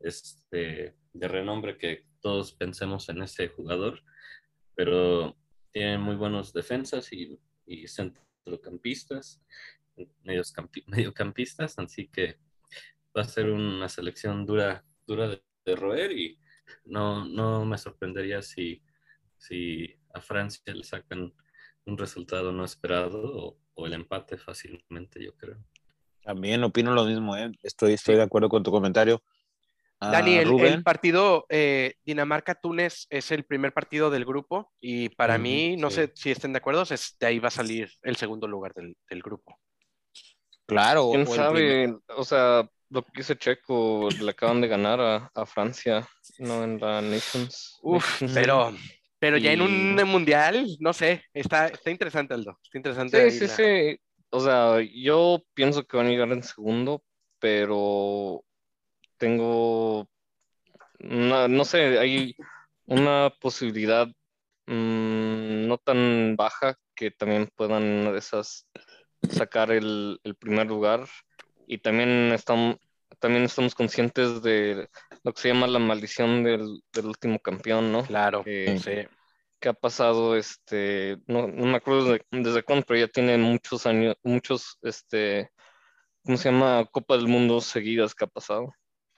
este, 0.00 0.96
de 1.12 1.28
renombre 1.28 1.78
que 1.78 2.08
todos 2.20 2.52
pensemos 2.54 3.08
en 3.08 3.22
ese 3.22 3.46
jugador, 3.46 4.02
pero 4.74 5.36
tienen 5.72 6.00
muy 6.00 6.16
buenos 6.16 6.52
defensas 6.52 7.12
y, 7.12 7.38
y 7.66 7.86
centrocampistas, 7.88 9.42
mediocampistas, 10.86 11.78
así 11.78 12.08
que 12.08 12.38
va 13.16 13.22
a 13.22 13.28
ser 13.28 13.50
una 13.50 13.88
selección 13.88 14.46
dura, 14.46 14.84
dura 15.06 15.28
de, 15.28 15.42
de 15.64 15.76
roer 15.76 16.12
y 16.12 16.38
no, 16.84 17.24
no 17.24 17.64
me 17.64 17.78
sorprendería 17.78 18.42
si, 18.42 18.82
si 19.36 19.96
a 20.14 20.20
Francia 20.20 20.74
le 20.74 20.84
sacan 20.84 21.32
un 21.86 21.98
resultado 21.98 22.52
no 22.52 22.64
esperado 22.64 23.20
o, 23.22 23.58
o 23.74 23.86
el 23.86 23.94
empate 23.94 24.36
fácilmente, 24.36 25.22
yo 25.22 25.36
creo. 25.36 25.58
También 26.22 26.62
opino 26.62 26.92
lo 26.92 27.04
mismo, 27.04 27.36
¿eh? 27.36 27.50
estoy, 27.62 27.94
estoy 27.94 28.16
de 28.16 28.22
acuerdo 28.22 28.48
con 28.48 28.62
tu 28.62 28.70
comentario. 28.70 29.22
Ah, 30.00 30.10
Dani, 30.12 30.36
el, 30.36 30.48
Rubén. 30.48 30.72
el 30.74 30.82
partido 30.82 31.44
eh, 31.50 31.94
Dinamarca-Túnez 32.04 33.06
es 33.10 33.30
el 33.32 33.44
primer 33.44 33.72
partido 33.72 34.10
del 34.10 34.24
grupo 34.24 34.72
y 34.80 35.10
para 35.10 35.36
mí, 35.38 35.76
no 35.76 35.90
sí. 35.90 35.96
sé 35.96 36.12
si 36.14 36.30
estén 36.30 36.52
de 36.52 36.58
acuerdo, 36.58 36.82
es, 36.82 37.16
de 37.20 37.26
ahí 37.26 37.38
va 37.38 37.48
a 37.48 37.50
salir 37.50 37.90
el 38.02 38.16
segundo 38.16 38.46
lugar 38.48 38.72
del, 38.74 38.96
del 39.08 39.22
grupo. 39.22 39.58
Claro, 40.66 41.06
o- 41.06 41.10
quién 41.12 41.22
o 41.22 41.26
sabe, 41.26 41.96
o 42.16 42.24
sea, 42.24 42.68
lo 42.90 43.02
que 43.02 43.10
dice 43.16 43.36
Checo, 43.36 44.08
le 44.20 44.30
acaban 44.30 44.60
de 44.60 44.68
ganar 44.68 45.00
a, 45.00 45.30
a 45.34 45.46
Francia, 45.46 46.08
no 46.38 46.64
en 46.64 46.78
la 46.80 47.00
Nations. 47.02 47.78
Uf, 47.82 48.22
Nations 48.22 48.34
pero, 48.34 48.72
pero 49.18 49.36
ya 49.36 49.52
en 49.52 49.62
un 49.62 49.96
mundial, 50.08 50.66
no 50.80 50.92
sé, 50.92 51.24
está, 51.34 51.66
está 51.68 51.90
interesante, 51.90 52.34
Aldo. 52.34 52.58
Está 52.62 52.78
interesante. 52.78 53.30
Sí, 53.30 53.38
sí, 53.40 53.46
la- 53.46 53.54
sí. 53.56 54.00
O 54.30 54.38
sea, 54.40 54.78
yo 54.94 55.42
pienso 55.54 55.84
que 55.84 55.96
van 55.96 56.06
a 56.06 56.10
llegar 56.10 56.30
en 56.30 56.42
segundo, 56.44 57.02
pero 57.40 58.44
tengo, 59.20 60.08
una- 60.98 61.46
no 61.46 61.64
sé, 61.64 61.98
hay 61.98 62.34
una 62.86 63.32
posibilidad 63.40 64.08
mm, 64.66 65.66
no 65.68 65.78
tan 65.78 66.34
baja 66.36 66.76
que 66.94 67.10
también 67.10 67.48
puedan 67.54 67.82
una 67.84 68.12
de 68.12 68.18
esas 68.18 68.66
sacar 69.28 69.70
el, 69.70 70.18
el 70.24 70.34
primer 70.34 70.66
lugar. 70.66 71.06
Y 71.66 71.78
también 71.78 72.32
estamos, 72.32 72.76
también 73.20 73.44
estamos 73.44 73.74
conscientes 73.74 74.42
de 74.42 74.88
lo 75.22 75.32
que 75.32 75.40
se 75.40 75.48
llama 75.48 75.66
la 75.68 75.78
maldición 75.78 76.42
del, 76.42 76.82
del 76.92 77.06
último 77.06 77.38
campeón, 77.38 77.92
¿no? 77.92 78.04
Claro, 78.04 78.42
Que- 78.42 78.78
sí. 78.78 79.16
que 79.60 79.68
ha 79.68 79.74
pasado, 79.74 80.36
este, 80.36 81.18
no, 81.26 81.46
no 81.46 81.66
me 81.66 81.76
acuerdo 81.76 82.12
de- 82.12 82.24
desde 82.30 82.62
cuándo, 82.62 82.86
pero 82.86 82.98
ya 83.00 83.08
tiene 83.08 83.36
muchos 83.36 83.86
años, 83.86 84.16
muchos, 84.22 84.78
este, 84.82 85.50
¿cómo 86.24 86.38
se 86.38 86.50
llama? 86.50 86.86
Copa 86.90 87.16
del 87.16 87.28
Mundo 87.28 87.60
seguidas 87.60 88.14
que 88.14 88.24
ha 88.24 88.28
pasado. 88.28 88.72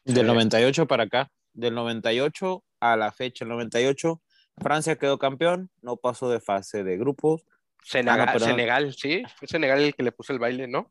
Del 0.05 0.17
Sí. 0.17 0.23
98 0.23 0.87
para 0.87 1.05
acá, 1.05 1.31
del 1.53 1.75
98 1.75 2.65
a 2.81 2.97
la 2.97 3.13
fecha, 3.13 3.45
el 3.45 3.51
98, 3.51 4.21
Francia 4.59 4.97
quedó 4.97 5.19
campeón, 5.19 5.71
no 5.81 5.97
pasó 5.97 6.29
de 6.31 6.41
fase 6.41 6.83
de 6.85 6.97
grupos, 6.99 7.45
Senegal, 7.85 8.33
perdón. 8.33 8.51
Senegal, 8.51 8.95
sí, 8.95 9.23
fue 9.37 9.49
Senegal 9.49 9.81
el 9.81 9.95
que 9.95 10.03
le 10.03 10.13
puso 10.13 10.33
el 10.33 10.39
baile, 10.39 10.69
¿no? 10.69 10.91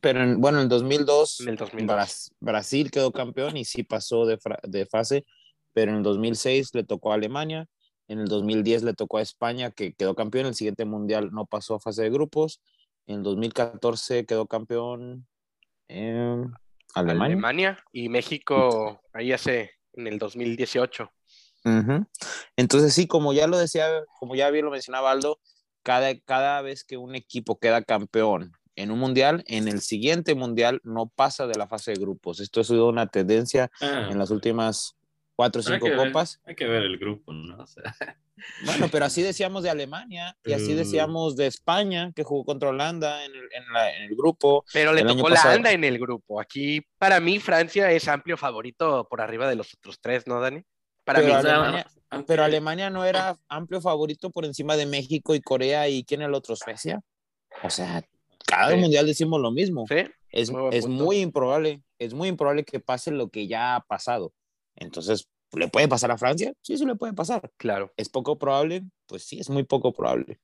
Pero 0.00 0.22
en, 0.22 0.40
bueno, 0.40 0.62
en 0.62 0.68
2002, 0.70 1.40
En 1.40 1.48
el 1.50 1.56
2002. 1.56 1.94
Bras- 1.94 2.30
Brasil 2.40 2.90
quedó 2.90 3.12
campeón 3.12 3.56
y 3.58 3.66
sí 3.66 3.82
pasó 3.82 4.24
de, 4.24 4.38
fra- 4.38 4.60
de 4.62 4.86
fase, 4.86 5.26
pero 5.74 5.90
en 5.92 5.98
el 5.98 6.02
2006 6.02 6.74
le 6.74 6.84
tocó 6.84 7.12
a 7.12 7.16
Alemania, 7.16 7.66
En 8.08 8.18
el 8.20 8.26
2010 8.26 8.82
le 8.82 8.94
tocó 8.94 9.18
a 9.18 9.22
España, 9.22 9.70
que 9.70 9.92
quedó 9.92 10.14
campeón. 10.16 10.46
El 10.46 10.54
siguiente 10.56 10.84
mundial 10.84 11.30
no 11.32 11.46
pasó 11.46 11.76
a 11.76 11.80
fase 11.80 12.02
de 12.02 12.10
grupos. 12.10 12.60
En 13.06 13.18
el 13.18 13.22
2014 13.22 14.24
quedó 14.26 14.46
campeón 14.46 15.28
en 15.88 16.52
Alemania. 16.94 17.34
Alemania 17.34 17.84
y 17.92 18.08
México 18.08 19.00
ahí 19.12 19.32
hace 19.32 19.72
en 19.94 20.06
el 20.06 20.18
2018. 20.18 21.10
Ujú. 21.64 22.06
Entonces 22.56 22.94
sí, 22.94 23.06
como 23.06 23.32
ya 23.32 23.46
lo 23.46 23.58
decía, 23.58 23.86
como 24.18 24.34
ya 24.34 24.50
bien 24.50 24.64
lo 24.64 24.70
mencionaba 24.70 25.10
Aldo, 25.10 25.38
cada, 25.82 26.18
cada 26.20 26.62
vez 26.62 26.84
que 26.84 26.96
un 26.96 27.14
equipo 27.14 27.58
queda 27.58 27.82
campeón 27.82 28.52
en 28.76 28.90
un 28.90 28.98
mundial, 28.98 29.44
en 29.46 29.68
el 29.68 29.80
siguiente 29.80 30.34
mundial 30.34 30.80
no 30.84 31.08
pasa 31.08 31.46
de 31.46 31.58
la 31.58 31.66
fase 31.66 31.92
de 31.92 32.00
grupos. 32.00 32.40
Esto 32.40 32.60
ha 32.60 32.64
sido 32.64 32.88
una 32.88 33.06
tendencia 33.08 33.70
Ah, 33.80 34.08
en 34.10 34.18
las 34.18 34.30
últimas 34.30 34.96
cuatro 35.40 35.60
o 35.60 35.64
pero 35.64 35.74
hay 35.74 35.80
cinco 35.80 35.90
que 35.90 35.96
ver- 35.96 36.08
copas. 36.12 36.40
hay 36.44 36.54
que 36.54 36.66
ver 36.66 36.82
el 36.82 36.98
grupo, 36.98 37.32
¿no? 37.32 37.56
O 37.62 37.66
sea, 37.66 37.82
Bueno, 38.64 38.88
pero 38.90 39.04
así 39.04 39.22
decíamos 39.22 39.62
de 39.62 39.70
Alemania 39.70 40.36
y 40.44 40.52
así 40.52 40.74
decíamos 40.74 41.36
de 41.36 41.46
España, 41.46 42.12
que 42.14 42.22
jugó 42.24 42.44
contra 42.44 42.70
Holanda 42.70 43.24
en 43.24 43.32
el, 43.32 43.42
en 43.52 43.72
la- 43.72 43.94
en 43.96 44.02
el 44.04 44.16
grupo. 44.16 44.64
Pero 44.72 44.92
le 44.92 45.02
tocó 45.04 45.28
la 45.28 45.36
pasado. 45.36 45.54
anda 45.56 45.72
en 45.72 45.84
el 45.84 45.98
grupo. 45.98 46.40
Aquí, 46.40 46.80
para 46.98 47.20
mí, 47.20 47.38
Francia 47.38 47.90
es 47.92 48.08
amplio 48.08 48.36
favorito 48.36 49.06
por 49.10 49.20
arriba 49.20 49.48
de 49.48 49.56
los 49.56 49.74
otros 49.74 49.98
tres, 50.00 50.26
¿no, 50.26 50.40
Dani? 50.40 50.62
Para 51.04 51.20
Pero 51.20 51.32
mí. 51.32 51.38
Alemania- 51.40 51.86
aunque- 52.10 52.26
Pero 52.26 52.44
Alemania 52.44 52.90
no 52.90 53.04
era 53.04 53.36
amplio 53.48 53.80
favorito 53.80 54.30
por 54.30 54.44
encima 54.44 54.76
de 54.76 54.86
México 54.86 55.34
y 55.34 55.40
Corea 55.40 55.88
y 55.88 56.04
quién 56.04 56.22
el 56.22 56.34
otro, 56.34 56.56
Suecia. 56.56 57.00
O 57.62 57.70
sea, 57.70 58.02
cada 58.46 58.72
Sí. 58.72 58.76
mundial 58.78 59.06
decimos 59.06 59.40
lo 59.40 59.50
mismo. 59.50 59.84
¿Sí? 59.88 59.96
Es, 60.30 60.50
Muy 60.50 60.74
es 60.74 60.86
muy 60.86 61.16
improbable, 61.18 61.82
es 61.98 62.14
muy 62.14 62.28
improbable 62.28 62.64
que 62.64 62.80
pase 62.80 63.10
lo 63.10 63.28
que 63.28 63.46
ya 63.48 63.74
ha 63.76 63.80
pasado. 63.80 64.32
Entonces, 64.80 65.28
¿le 65.52 65.68
puede 65.68 65.86
pasar 65.86 66.10
a 66.10 66.18
Francia? 66.18 66.52
Sí, 66.62 66.76
sí 66.76 66.84
le 66.84 66.96
puede 66.96 67.12
pasar. 67.12 67.52
Claro. 67.56 67.92
¿Es 67.96 68.08
poco 68.08 68.38
probable? 68.38 68.82
Pues 69.06 69.24
sí, 69.24 69.38
es 69.38 69.48
muy 69.48 69.62
poco 69.62 69.92
probable. 69.92 70.40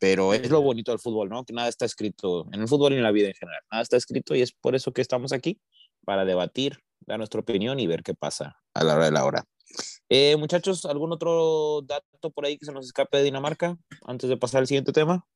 Pero 0.00 0.32
es 0.34 0.50
lo 0.50 0.62
bonito 0.62 0.92
del 0.92 1.00
fútbol, 1.00 1.28
¿no? 1.28 1.44
Que 1.44 1.52
nada 1.52 1.68
está 1.68 1.84
escrito, 1.84 2.46
en 2.52 2.60
el 2.60 2.68
fútbol 2.68 2.92
y 2.92 2.96
en 2.96 3.02
la 3.02 3.10
vida 3.10 3.28
en 3.28 3.34
general, 3.34 3.60
nada 3.70 3.82
está 3.82 3.96
escrito 3.96 4.34
y 4.34 4.42
es 4.42 4.52
por 4.52 4.76
eso 4.76 4.92
que 4.92 5.02
estamos 5.02 5.32
aquí, 5.32 5.60
para 6.04 6.24
debatir, 6.24 6.78
dar 7.00 7.18
nuestra 7.18 7.40
opinión 7.40 7.80
y 7.80 7.88
ver 7.88 8.04
qué 8.04 8.14
pasa 8.14 8.56
a 8.74 8.84
la 8.84 8.94
hora 8.94 9.06
de 9.06 9.10
la 9.10 9.24
hora. 9.24 9.44
Eh, 10.08 10.36
muchachos, 10.36 10.84
¿algún 10.84 11.12
otro 11.12 11.82
dato 11.82 12.30
por 12.30 12.46
ahí 12.46 12.56
que 12.56 12.64
se 12.64 12.72
nos 12.72 12.86
escape 12.86 13.18
de 13.18 13.24
Dinamarca 13.24 13.76
antes 14.04 14.30
de 14.30 14.36
pasar 14.36 14.60
al 14.60 14.68
siguiente 14.68 14.92
tema? 14.92 15.26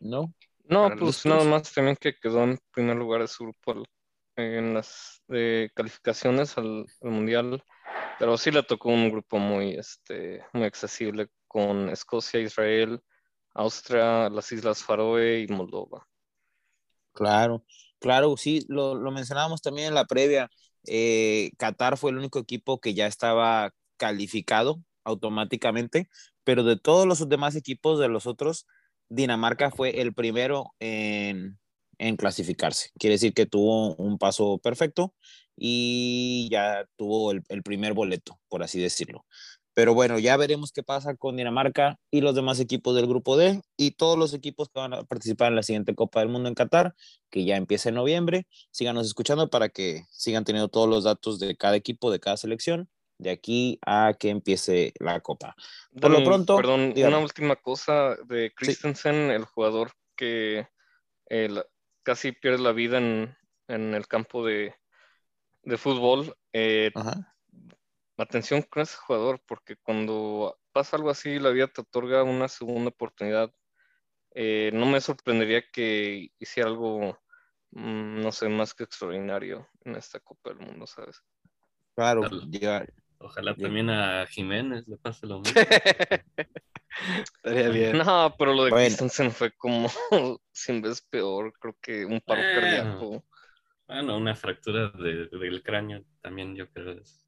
¿No? 0.00 0.34
No, 0.64 0.84
Para 0.84 0.96
pues 0.96 1.24
nada 1.26 1.44
más 1.44 1.72
también 1.72 1.96
que 1.96 2.14
quedó 2.14 2.42
en 2.42 2.58
primer 2.72 2.96
lugar 2.96 3.22
de 3.22 3.28
su 3.28 3.44
grupo 3.44 3.84
en 4.40 4.74
las 4.74 5.22
eh, 5.28 5.70
calificaciones 5.74 6.56
al, 6.58 6.86
al 7.02 7.10
mundial, 7.10 7.62
pero 8.18 8.36
sí 8.38 8.50
le 8.50 8.62
tocó 8.62 8.90
un 8.90 9.10
grupo 9.10 9.38
muy, 9.38 9.74
este, 9.74 10.44
muy 10.52 10.64
accesible 10.64 11.28
con 11.46 11.88
Escocia, 11.90 12.40
Israel, 12.40 13.00
Austria, 13.54 14.28
las 14.30 14.52
Islas 14.52 14.82
Faroe 14.82 15.40
y 15.40 15.48
Moldova. 15.48 16.06
Claro, 17.12 17.64
claro, 17.98 18.36
sí, 18.36 18.64
lo, 18.68 18.94
lo 18.94 19.10
mencionábamos 19.10 19.62
también 19.62 19.88
en 19.88 19.94
la 19.94 20.06
previa. 20.06 20.50
eh, 20.86 21.50
Qatar 21.58 21.96
fue 21.98 22.10
el 22.10 22.18
único 22.18 22.38
equipo 22.38 22.80
que 22.80 22.94
ya 22.94 23.06
estaba 23.06 23.72
calificado 23.96 24.82
automáticamente, 25.04 26.08
pero 26.44 26.62
de 26.64 26.76
todos 26.78 27.06
los 27.06 27.28
demás 27.28 27.56
equipos 27.56 27.98
de 27.98 28.08
los 28.08 28.26
otros, 28.26 28.66
Dinamarca 29.08 29.70
fue 29.70 30.00
el 30.00 30.14
primero 30.14 30.72
en, 30.78 31.58
en 32.00 32.16
clasificarse. 32.16 32.90
Quiere 32.98 33.14
decir 33.14 33.34
que 33.34 33.46
tuvo 33.46 33.94
un 33.96 34.18
paso 34.18 34.58
perfecto 34.58 35.14
y 35.56 36.48
ya 36.50 36.86
tuvo 36.96 37.30
el, 37.30 37.42
el 37.48 37.62
primer 37.62 37.92
boleto, 37.92 38.40
por 38.48 38.62
así 38.62 38.80
decirlo. 38.80 39.26
Pero 39.74 39.94
bueno, 39.94 40.18
ya 40.18 40.36
veremos 40.36 40.72
qué 40.72 40.82
pasa 40.82 41.14
con 41.14 41.36
Dinamarca 41.36 41.98
y 42.10 42.22
los 42.22 42.34
demás 42.34 42.58
equipos 42.58 42.96
del 42.96 43.06
grupo 43.06 43.36
D 43.36 43.60
y 43.76 43.92
todos 43.92 44.18
los 44.18 44.34
equipos 44.34 44.68
que 44.68 44.80
van 44.80 44.94
a 44.94 45.04
participar 45.04 45.48
en 45.48 45.56
la 45.56 45.62
siguiente 45.62 45.94
Copa 45.94 46.20
del 46.20 46.28
Mundo 46.28 46.48
en 46.48 46.54
Qatar, 46.54 46.94
que 47.30 47.44
ya 47.44 47.56
empieza 47.56 47.90
en 47.90 47.94
noviembre. 47.94 48.46
Síganos 48.70 49.06
escuchando 49.06 49.48
para 49.48 49.68
que 49.68 50.04
sigan 50.10 50.44
teniendo 50.44 50.68
todos 50.68 50.88
los 50.88 51.04
datos 51.04 51.38
de 51.38 51.56
cada 51.56 51.76
equipo, 51.76 52.10
de 52.10 52.18
cada 52.18 52.36
selección, 52.36 52.88
de 53.18 53.30
aquí 53.30 53.78
a 53.86 54.14
que 54.18 54.30
empiece 54.30 54.92
la 54.98 55.20
Copa. 55.20 55.54
Por 56.00 56.10
lo 56.10 56.24
pronto, 56.24 56.56
Perdón, 56.56 56.94
una 56.96 57.18
última 57.18 57.56
cosa 57.56 58.16
de 58.26 58.52
Christensen, 58.56 59.30
el 59.30 59.44
jugador 59.44 59.92
que 60.16 60.66
casi 62.10 62.32
pierde 62.32 62.58
la 62.58 62.72
vida 62.72 62.98
en, 62.98 63.36
en 63.68 63.94
el 63.94 64.08
campo 64.08 64.44
de, 64.44 64.74
de 65.62 65.78
fútbol. 65.78 66.36
eh, 66.52 66.90
Ajá. 66.96 67.36
atención 68.16 68.62
con 68.62 68.82
ese 68.82 68.96
jugador, 68.96 69.40
porque 69.46 69.76
cuando 69.76 70.58
pasa 70.72 70.96
algo 70.96 71.10
así, 71.10 71.38
la 71.38 71.50
vida 71.50 71.68
te 71.68 71.82
otorga 71.82 72.24
una 72.24 72.48
segunda 72.48 72.88
oportunidad. 72.88 73.54
Eh, 74.34 74.72
no 74.74 74.86
me 74.86 75.00
sorprendería 75.00 75.62
que 75.72 76.32
hiciera 76.40 76.68
algo, 76.68 77.16
mm, 77.70 78.20
no 78.20 78.32
sé, 78.32 78.48
más 78.48 78.74
que 78.74 78.82
extraordinario 78.82 79.68
en 79.84 79.94
esta 79.94 80.18
Copa 80.18 80.50
del 80.50 80.66
Mundo, 80.66 80.88
¿sabes? 80.88 81.22
Claro, 81.94 82.22
Claro. 82.22 82.40
ya- 82.50 82.84
Ojalá 83.20 83.54
Bien. 83.54 83.68
también 83.68 83.90
a 83.90 84.26
Jiménez 84.26 84.88
le 84.88 84.96
pase 84.96 85.26
lo 85.26 85.40
mismo. 85.40 85.60
Estaría 87.24 87.68
bien. 87.68 87.98
No, 87.98 88.34
pero 88.38 88.54
lo 88.54 88.64
de 88.64 88.70
Bueno. 88.70 88.86
Christensen 88.86 89.30
fue 89.30 89.52
como 89.52 89.88
100 90.52 90.82
veces 90.82 91.02
peor, 91.10 91.52
creo 91.60 91.76
que 91.80 92.04
un 92.04 92.20
paro 92.20 92.42
Bueno. 92.42 92.54
cardíaco. 92.54 93.24
Bueno, 93.86 94.16
una 94.16 94.34
fractura 94.36 94.90
de- 94.90 95.26
del 95.26 95.62
cráneo 95.62 96.04
también 96.22 96.54
yo 96.54 96.68
creo 96.70 96.92
es 96.92 97.26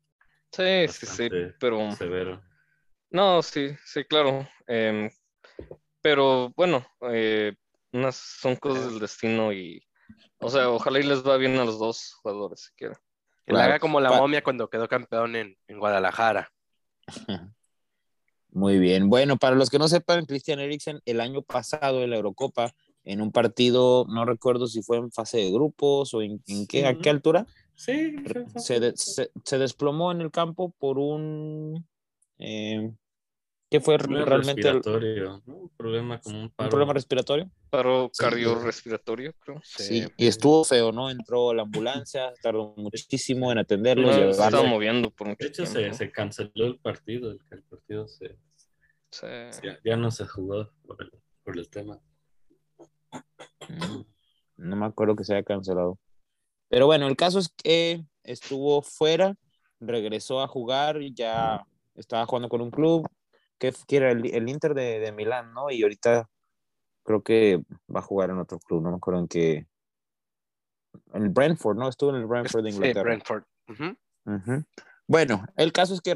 Sí, 0.53 0.87
sí, 0.89 1.07
sí, 1.07 1.29
pero... 1.59 1.91
severo. 1.93 2.43
No, 3.11 3.43
sí, 3.43 3.71
sí, 3.85 4.05
claro. 4.05 4.47
Em, 4.67 5.11
pero 6.03 6.51
bueno, 6.57 6.87
eh, 7.11 7.55
unas 7.93 8.17
son 8.17 8.57
cosas 8.57 8.91
del 8.93 9.01
destino 9.01 9.53
y, 9.53 9.83
o 10.41 10.49
sea, 10.51 10.71
ojalá 10.71 11.01
y 11.01 11.05
les 11.05 11.27
va 11.27 11.37
bien 11.37 11.57
a 11.59 11.65
los 11.65 11.79
dos 11.79 12.15
jugadores 12.23 12.63
si 12.67 12.75
quieren. 12.75 12.97
Que 13.45 13.53
le 13.53 13.59
Claro. 13.59 13.71
haga 13.73 13.79
como 13.81 14.01
la 14.01 14.13
momia 14.13 14.43
cuando 14.43 14.69
quedó 14.69 14.89
campeón 14.89 15.35
en, 15.37 15.57
en 15.67 15.79
Guadalajara. 15.79 16.53
Muy 18.51 18.79
bien. 18.79 19.09
Bueno, 19.09 19.37
para 19.39 19.57
los 19.57 19.71
que 19.71 19.79
no 19.79 19.89
sepan, 19.89 20.27
Christian 20.27 20.61
Eriksen 20.61 21.01
el 21.07 21.21
año 21.21 21.43
pasado 21.43 22.03
en 22.03 22.11
la 22.11 22.17
Eurocopa, 22.17 22.73
en 23.05 23.21
un 23.23 23.33
partido, 23.33 24.05
no 24.09 24.25
recuerdo 24.25 24.67
si 24.67 24.83
fue 24.83 24.99
en 24.99 25.11
fase 25.11 25.39
de 25.39 25.51
grupos 25.51 26.13
o 26.15 26.23
en, 26.23 26.43
en 26.47 26.67
qué, 26.67 26.87
a 26.87 26.95
qué 26.99 27.11
altura, 27.11 27.47
Sí, 27.75 28.15
se, 28.57 28.79
de- 28.79 28.97
se, 28.97 29.31
se 29.45 29.59
desplomó 29.59 30.13
en 30.13 30.21
el 30.21 30.31
campo 30.31 30.73
por 30.79 30.99
un... 30.99 31.85
Eh, 32.39 32.93
¿Qué 33.73 33.81
fue 33.81 33.97
problema 33.97 34.27
realmente 34.27 34.69
el- 34.69 34.75
respiratorio, 34.75 35.43
¿no? 35.47 35.57
Un 35.57 35.69
problema 35.71 36.21
como 36.21 36.37
un 36.37 36.43
un 36.43 36.51
paro. 36.51 36.69
problema 36.69 36.93
respiratorio? 36.93 37.51
Paro 37.71 38.11
Sí. 38.13 38.23
cardiorrespiratorio, 38.23 39.33
creo. 39.39 39.63
Sí, 39.65 40.05
y 40.19 40.27
estuvo 40.27 40.63
feo, 40.63 40.93
¿no? 40.93 41.09
Entró 41.09 41.55
la 41.55 41.63
ambulancia, 41.63 42.35
tardó 42.43 42.75
muchísimo 42.77 43.51
en 43.51 43.57
atenderlo, 43.57 44.09
No, 44.09 44.13
se 44.13 44.29
estaba 44.29 44.63
moviendo 44.65 45.11
por 45.11 45.29
mucho 45.29 45.39
De 45.43 45.47
hecho, 45.49 45.65
se, 45.65 46.13
canceló 46.13 46.67
el 46.67 46.79
partido, 46.81 47.31
el, 47.31 47.41
el 47.51 47.63
partido 47.63 48.07
se, 48.09 48.37
Sí. 49.09 49.27
ya, 49.63 49.79
ya 49.83 49.97
no 49.97 50.11
se 50.11 50.27
jugó 50.27 50.71
por 50.87 51.01
el, 51.03 51.11
por 51.43 51.59
el 51.59 51.71
tema. 51.71 51.99
Mm, 53.71 54.03
No 54.59 54.77
me 54.77 54.85
acuerdo 54.85 55.17
que 55.17 55.25
se 55.25 55.33
haya 55.33 55.45
cancelado. 55.45 55.99
Pero 56.69 56.85
bueno, 56.85 57.07
el 57.09 57.17
caso 57.17 57.39
es 57.39 57.49
que 57.49 58.05
estuvo 58.23 58.83
fuera, 58.83 59.35
regresó 59.81 60.43
a 60.43 60.47
jugar 60.47 61.01
y 61.01 61.15
ya 61.15 61.67
estaba 61.95 62.27
jugando 62.27 62.51
con 62.51 62.61
un 62.61 62.71
club 62.71 63.09
que, 63.63 63.73
que 63.87 63.97
era 63.97 64.11
el, 64.11 64.27
el 64.35 64.49
Inter 64.49 64.75
de, 64.75 64.99
de 64.99 65.13
Milán, 65.13 65.53
¿no? 65.55 65.71
Y 65.71 65.83
ahorita 65.85 66.29
creo 67.05 67.23
que 67.23 67.63
va 67.95 68.01
a 68.01 68.03
jugar 68.03 68.31
en 68.31 68.39
otro 68.39 68.59
club, 68.59 68.83
no 68.83 68.91
me 68.91 68.97
acuerdo 68.97 69.21
en 69.21 69.29
qué. 69.29 69.67
En 71.15 71.23
el 71.23 71.29
Brentford, 71.29 71.79
¿no? 71.79 71.89
Estuvo 71.89 72.11
en 72.11 72.17
el 72.17 72.27
Brentford 72.27 72.65
de 72.65 72.71
Sí, 72.71 72.77
Inglaterra. 72.77 73.03
Brentford. 73.03 73.45
Ujú. 73.69 73.97
Ujú. 74.27 74.65
Bueno, 75.07 75.45
el 75.57 75.73
caso 75.73 75.95
es 75.95 76.01
que 76.01 76.13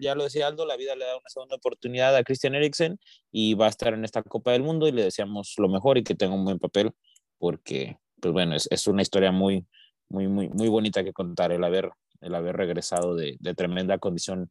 ya 0.00 0.14
lo 0.14 0.24
decía 0.24 0.46
Aldo, 0.46 0.64
la 0.64 0.76
vida 0.76 0.96
le 0.96 1.04
da 1.04 1.16
una 1.16 1.28
segunda 1.28 1.56
oportunidad 1.56 2.16
a 2.16 2.22
Christian 2.22 2.54
Eriksen 2.54 2.98
y 3.30 3.54
va 3.54 3.66
a 3.66 3.70
estar 3.70 3.92
en 3.92 4.04
esta 4.04 4.22
Copa 4.22 4.52
del 4.52 4.62
Mundo 4.62 4.88
y 4.88 4.92
le 4.92 5.02
deseamos 5.02 5.54
lo 5.58 5.68
mejor 5.68 5.98
y 5.98 6.04
que 6.04 6.14
tenga 6.14 6.34
un 6.34 6.44
buen 6.44 6.58
papel 6.58 6.92
porque, 7.38 7.98
pues 8.20 8.32
bueno, 8.32 8.54
es, 8.54 8.66
es 8.70 8.86
una 8.86 9.02
historia 9.02 9.32
muy, 9.32 9.66
muy, 10.08 10.26
muy, 10.28 10.48
muy 10.48 10.68
bonita 10.68 11.04
que 11.04 11.12
contar 11.12 11.52
el 11.52 11.64
haber, 11.64 11.90
el 12.20 12.34
haber 12.34 12.56
regresado 12.56 13.14
de, 13.14 13.36
de 13.40 13.54
tremenda 13.54 13.98
condición 13.98 14.50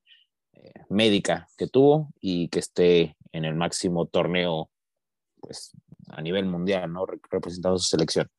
médica 0.90 1.48
que 1.58 1.68
tuvo 1.68 2.10
y 2.20 2.48
que 2.50 2.60
esté 2.60 3.18
en 3.32 3.46
el 3.46 3.56
máximo 3.56 4.06
torneo, 4.06 4.70
pues 5.40 5.72
a 6.10 6.22
nivel 6.22 6.46
mundial, 6.46 6.92
¿no? 6.92 7.06
Re- 7.06 7.20
Representando 7.30 7.78
su 7.80 7.90
selección. 7.90 8.30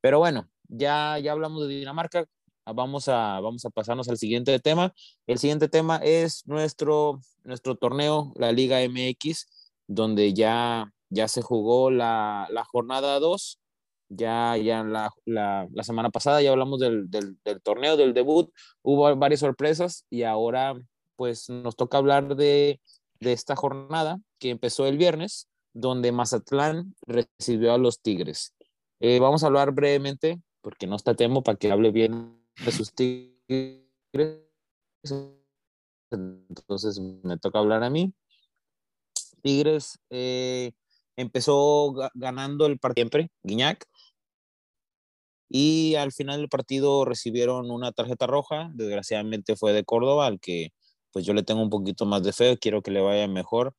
Pero 0.00 0.18
bueno, 0.18 0.48
ya, 0.68 1.18
ya 1.18 1.32
hablamos 1.32 1.66
de 1.66 1.74
Dinamarca, 1.74 2.26
vamos 2.64 3.08
a, 3.08 3.40
vamos 3.40 3.64
a 3.64 3.70
pasarnos 3.70 4.08
al 4.08 4.18
siguiente 4.18 4.58
tema. 4.60 4.94
El 5.26 5.38
siguiente 5.38 5.68
tema 5.68 5.96
es 6.02 6.46
nuestro, 6.46 7.20
nuestro 7.44 7.76
torneo, 7.76 8.32
la 8.36 8.52
Liga 8.52 8.80
MX, 8.82 9.48
donde 9.86 10.32
ya, 10.34 10.92
ya 11.10 11.28
se 11.28 11.42
jugó 11.42 11.90
la, 11.90 12.46
la 12.50 12.64
jornada 12.64 13.18
2. 13.20 13.60
Ya, 14.10 14.56
ya 14.56 14.82
la, 14.84 15.10
la, 15.26 15.68
semana 15.82 16.08
pasada 16.08 16.40
ya 16.40 16.50
hablamos 16.50 16.80
del, 16.80 17.10
del 17.10 17.36
torneo, 17.62 17.98
del 17.98 18.14
debut. 18.14 18.50
Hubo 18.82 19.14
varias 19.16 19.40
sorpresas 19.40 20.06
y 20.08 20.22
ahora 20.22 20.74
pues 21.18 21.50
nos 21.50 21.74
toca 21.74 21.98
hablar 21.98 22.36
de, 22.36 22.80
esta 23.18 23.56
jornada 23.56 24.20
que 24.38 24.50
empezó 24.50 24.86
el 24.86 24.96
viernes, 24.96 25.48
donde 25.74 26.12
Mazatlán 26.12 26.94
recibió 27.08 27.74
a 27.74 27.78
los 27.78 28.00
Tigres. 28.00 28.54
Eh, 29.00 29.18
vamos 29.18 29.42
a 29.42 29.48
hablar 29.48 29.72
brevemente, 29.72 30.40
porque 30.60 30.86
no 30.86 30.94
está 30.94 31.16
Temo 31.16 31.42
para 31.42 31.58
que 31.58 31.72
hable 31.72 31.90
bien 31.90 32.40
de 32.64 32.70
sus 32.70 32.94
Tigres. 32.94 34.44
Entonces 36.12 37.00
me 37.00 37.36
toca 37.38 37.58
hablar 37.58 37.82
a 37.82 37.90
mí. 37.90 38.14
Tigres 39.42 39.98
eh, 40.10 40.70
empezó 41.16 41.94
ga- 41.94 42.12
ganando 42.14 42.66
el 42.66 42.78
partido 42.78 43.02
siempre, 43.02 43.30
Guiñac, 43.42 43.84
y 45.48 45.96
al 45.96 46.12
final 46.12 46.38
del 46.38 46.48
partido 46.48 47.04
recibieron 47.04 47.72
una 47.72 47.90
tarjeta 47.90 48.28
roja, 48.28 48.70
desgraciadamente 48.74 49.56
fue 49.56 49.72
de 49.72 49.84
Córdoba, 49.84 50.26
al 50.26 50.38
que 50.38 50.72
pues 51.18 51.26
yo 51.26 51.34
le 51.34 51.42
tengo 51.42 51.60
un 51.60 51.68
poquito 51.68 52.06
más 52.06 52.22
de 52.22 52.32
fe, 52.32 52.58
quiero 52.58 52.80
que 52.80 52.92
le 52.92 53.00
vaya 53.00 53.26
mejor, 53.26 53.74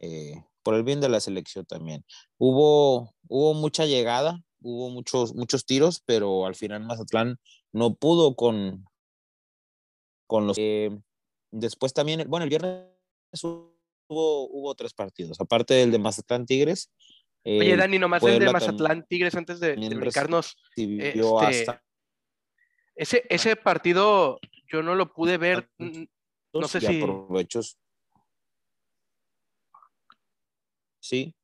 eh, 0.00 0.42
por 0.64 0.74
el 0.74 0.82
bien 0.82 1.00
de 1.00 1.08
la 1.08 1.20
selección 1.20 1.64
también. 1.64 2.04
Hubo, 2.38 3.14
hubo 3.28 3.54
mucha 3.54 3.86
llegada, 3.86 4.42
hubo 4.60 4.90
muchos, 4.90 5.32
muchos 5.32 5.64
tiros, 5.64 6.02
pero 6.04 6.44
al 6.44 6.56
final 6.56 6.84
Mazatlán 6.84 7.36
no 7.70 7.94
pudo 7.94 8.34
con, 8.34 8.84
con 10.26 10.48
los... 10.48 10.56
eh, 10.58 10.90
después 11.52 11.92
también, 11.92 12.28
bueno, 12.28 12.42
el 12.42 12.50
viernes 12.50 12.88
hubo, 13.44 13.76
hubo 14.08 14.74
tres 14.74 14.92
partidos, 14.92 15.40
aparte 15.40 15.74
del 15.74 15.92
de 15.92 16.00
Mazatlán 16.00 16.46
Tigres. 16.46 16.90
Oye, 17.44 17.74
el 17.74 17.78
Dani, 17.78 18.00
nomás 18.00 18.24
el 18.24 18.40
de 18.40 18.52
Mazatlán 18.52 19.06
Tigres 19.06 19.36
antes 19.36 19.60
de, 19.60 19.76
de 19.76 19.94
brincarnos. 19.94 20.56
este, 20.76 21.20
hasta 21.20 21.84
Ese, 22.96 23.22
ese 23.28 23.54
partido 23.54 24.40
yo 24.66 24.82
no 24.82 24.96
lo 24.96 25.12
pude 25.12 25.38
ver. 25.38 25.70
No 26.60 26.68
sé 26.68 26.80
si- 26.80 26.86
aprovechos. 27.02 27.78
Sí, 31.00 31.34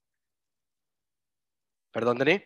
Perdón, 1.91 2.19
Dani. 2.19 2.41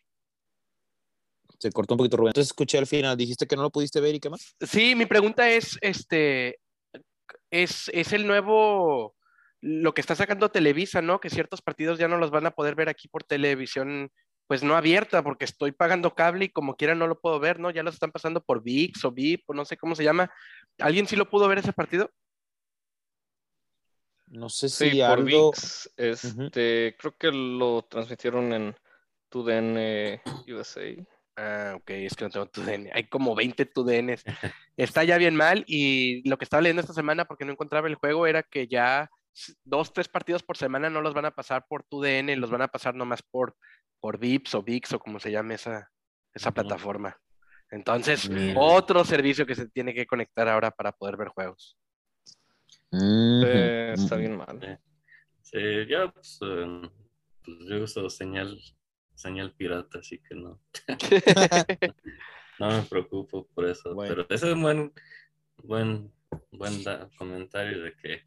se 1.58 1.70
cortó 1.70 1.94
un 1.94 1.98
poquito 1.98 2.16
Rubén. 2.16 2.30
Entonces 2.30 2.48
escuché 2.50 2.78
al 2.78 2.86
final, 2.86 3.16
dijiste 3.16 3.46
que 3.46 3.54
no 3.54 3.62
lo 3.62 3.70
pudiste 3.70 4.00
ver 4.00 4.14
y 4.14 4.20
qué 4.20 4.30
más. 4.30 4.56
Sí, 4.60 4.94
mi 4.94 5.06
pregunta 5.06 5.48
es, 5.50 5.78
este, 5.80 6.58
es, 7.50 7.88
es 7.92 8.12
el 8.12 8.26
nuevo, 8.26 9.14
lo 9.60 9.94
que 9.94 10.00
está 10.00 10.14
sacando 10.16 10.50
Televisa, 10.50 11.02
¿no? 11.02 11.20
Que 11.20 11.30
ciertos 11.30 11.62
partidos 11.62 11.98
ya 11.98 12.08
no 12.08 12.16
los 12.18 12.30
van 12.30 12.46
a 12.46 12.50
poder 12.52 12.74
ver 12.74 12.88
aquí 12.88 13.08
por 13.08 13.22
televisión, 13.24 14.10
pues 14.48 14.64
no 14.64 14.74
abierta, 14.76 15.22
porque 15.22 15.44
estoy 15.44 15.70
pagando 15.72 16.14
cable 16.14 16.46
y 16.46 16.48
como 16.48 16.76
quiera 16.76 16.94
no 16.94 17.06
lo 17.06 17.20
puedo 17.20 17.38
ver, 17.38 17.60
¿no? 17.60 17.70
Ya 17.70 17.82
los 17.82 17.94
están 17.94 18.10
pasando 18.10 18.42
por 18.42 18.62
VIX 18.62 19.04
o 19.04 19.12
VIP 19.12 19.44
o 19.46 19.54
no 19.54 19.64
sé 19.64 19.76
cómo 19.76 19.94
se 19.94 20.02
llama. 20.04 20.32
¿Alguien 20.78 21.06
sí 21.06 21.14
lo 21.14 21.30
pudo 21.30 21.46
ver 21.46 21.58
ese 21.58 21.72
partido? 21.72 22.10
No 24.32 24.48
sé 24.48 24.68
Sí, 24.68 24.90
si 24.90 24.98
por 24.98 25.10
Aldo. 25.20 25.24
VIX, 25.50 25.90
este, 25.96 26.96
creo 26.98 27.16
que 27.18 27.30
lo 27.30 27.82
transmitieron 27.82 28.52
en 28.52 28.74
TUDN 29.28 30.20
USA. 30.48 30.82
Ah, 31.36 31.74
ok, 31.76 31.90
es 31.90 32.14
que 32.14 32.24
no 32.24 32.30
tengo 32.30 32.46
TUDN. 32.46 32.90
Hay 32.94 33.08
como 33.08 33.34
20 33.34 33.66
TUDNs. 33.66 34.24
Está 34.76 35.04
ya 35.04 35.18
bien 35.18 35.36
mal 35.36 35.64
y 35.66 36.26
lo 36.28 36.38
que 36.38 36.44
estaba 36.44 36.62
leyendo 36.62 36.80
esta 36.80 36.94
semana 36.94 37.26
porque 37.26 37.44
no 37.44 37.52
encontraba 37.52 37.88
el 37.88 37.94
juego 37.94 38.26
era 38.26 38.42
que 38.42 38.66
ya 38.68 39.10
dos, 39.64 39.92
tres 39.92 40.08
partidos 40.08 40.42
por 40.42 40.56
semana 40.56 40.88
no 40.90 41.02
los 41.02 41.14
van 41.14 41.26
a 41.26 41.30
pasar 41.34 41.66
por 41.68 41.84
TUDN, 41.84 42.40
los 42.40 42.50
van 42.50 42.62
a 42.62 42.68
pasar 42.68 42.94
nomás 42.94 43.22
por, 43.22 43.54
por 44.00 44.18
VIPS 44.18 44.54
o 44.54 44.62
VIX 44.62 44.92
o 44.94 44.98
como 44.98 45.20
se 45.20 45.30
llame 45.30 45.54
esa, 45.54 45.90
esa 46.34 46.52
plataforma. 46.52 47.18
Entonces, 47.70 48.28
Mierda. 48.28 48.60
otro 48.60 49.04
servicio 49.04 49.46
que 49.46 49.54
se 49.54 49.68
tiene 49.68 49.94
que 49.94 50.06
conectar 50.06 50.48
ahora 50.48 50.70
para 50.70 50.92
poder 50.92 51.16
ver 51.16 51.28
juegos. 51.28 51.76
Está 52.92 54.16
bien 54.16 54.36
mal. 54.36 54.80
Sí, 55.40 55.58
ya, 55.88 56.10
pues, 56.10 56.38
eh, 56.42 56.90
pues 57.44 57.58
yo 57.68 57.82
uso 57.82 58.08
señal, 58.08 58.58
señal 59.14 59.54
pirata, 59.54 59.98
así 59.98 60.18
que 60.18 60.34
no, 60.34 60.60
no 62.58 62.68
me 62.68 62.82
preocupo 62.82 63.46
por 63.48 63.66
eso. 63.66 63.94
Bueno. 63.94 64.14
Pero 64.14 64.34
ese 64.34 64.48
es 64.48 64.54
un 64.54 64.62
buen, 64.62 64.92
buen, 65.62 66.12
buen 66.52 66.84
da- 66.84 67.10
comentario 67.18 67.82
de 67.82 67.94
que 67.96 68.22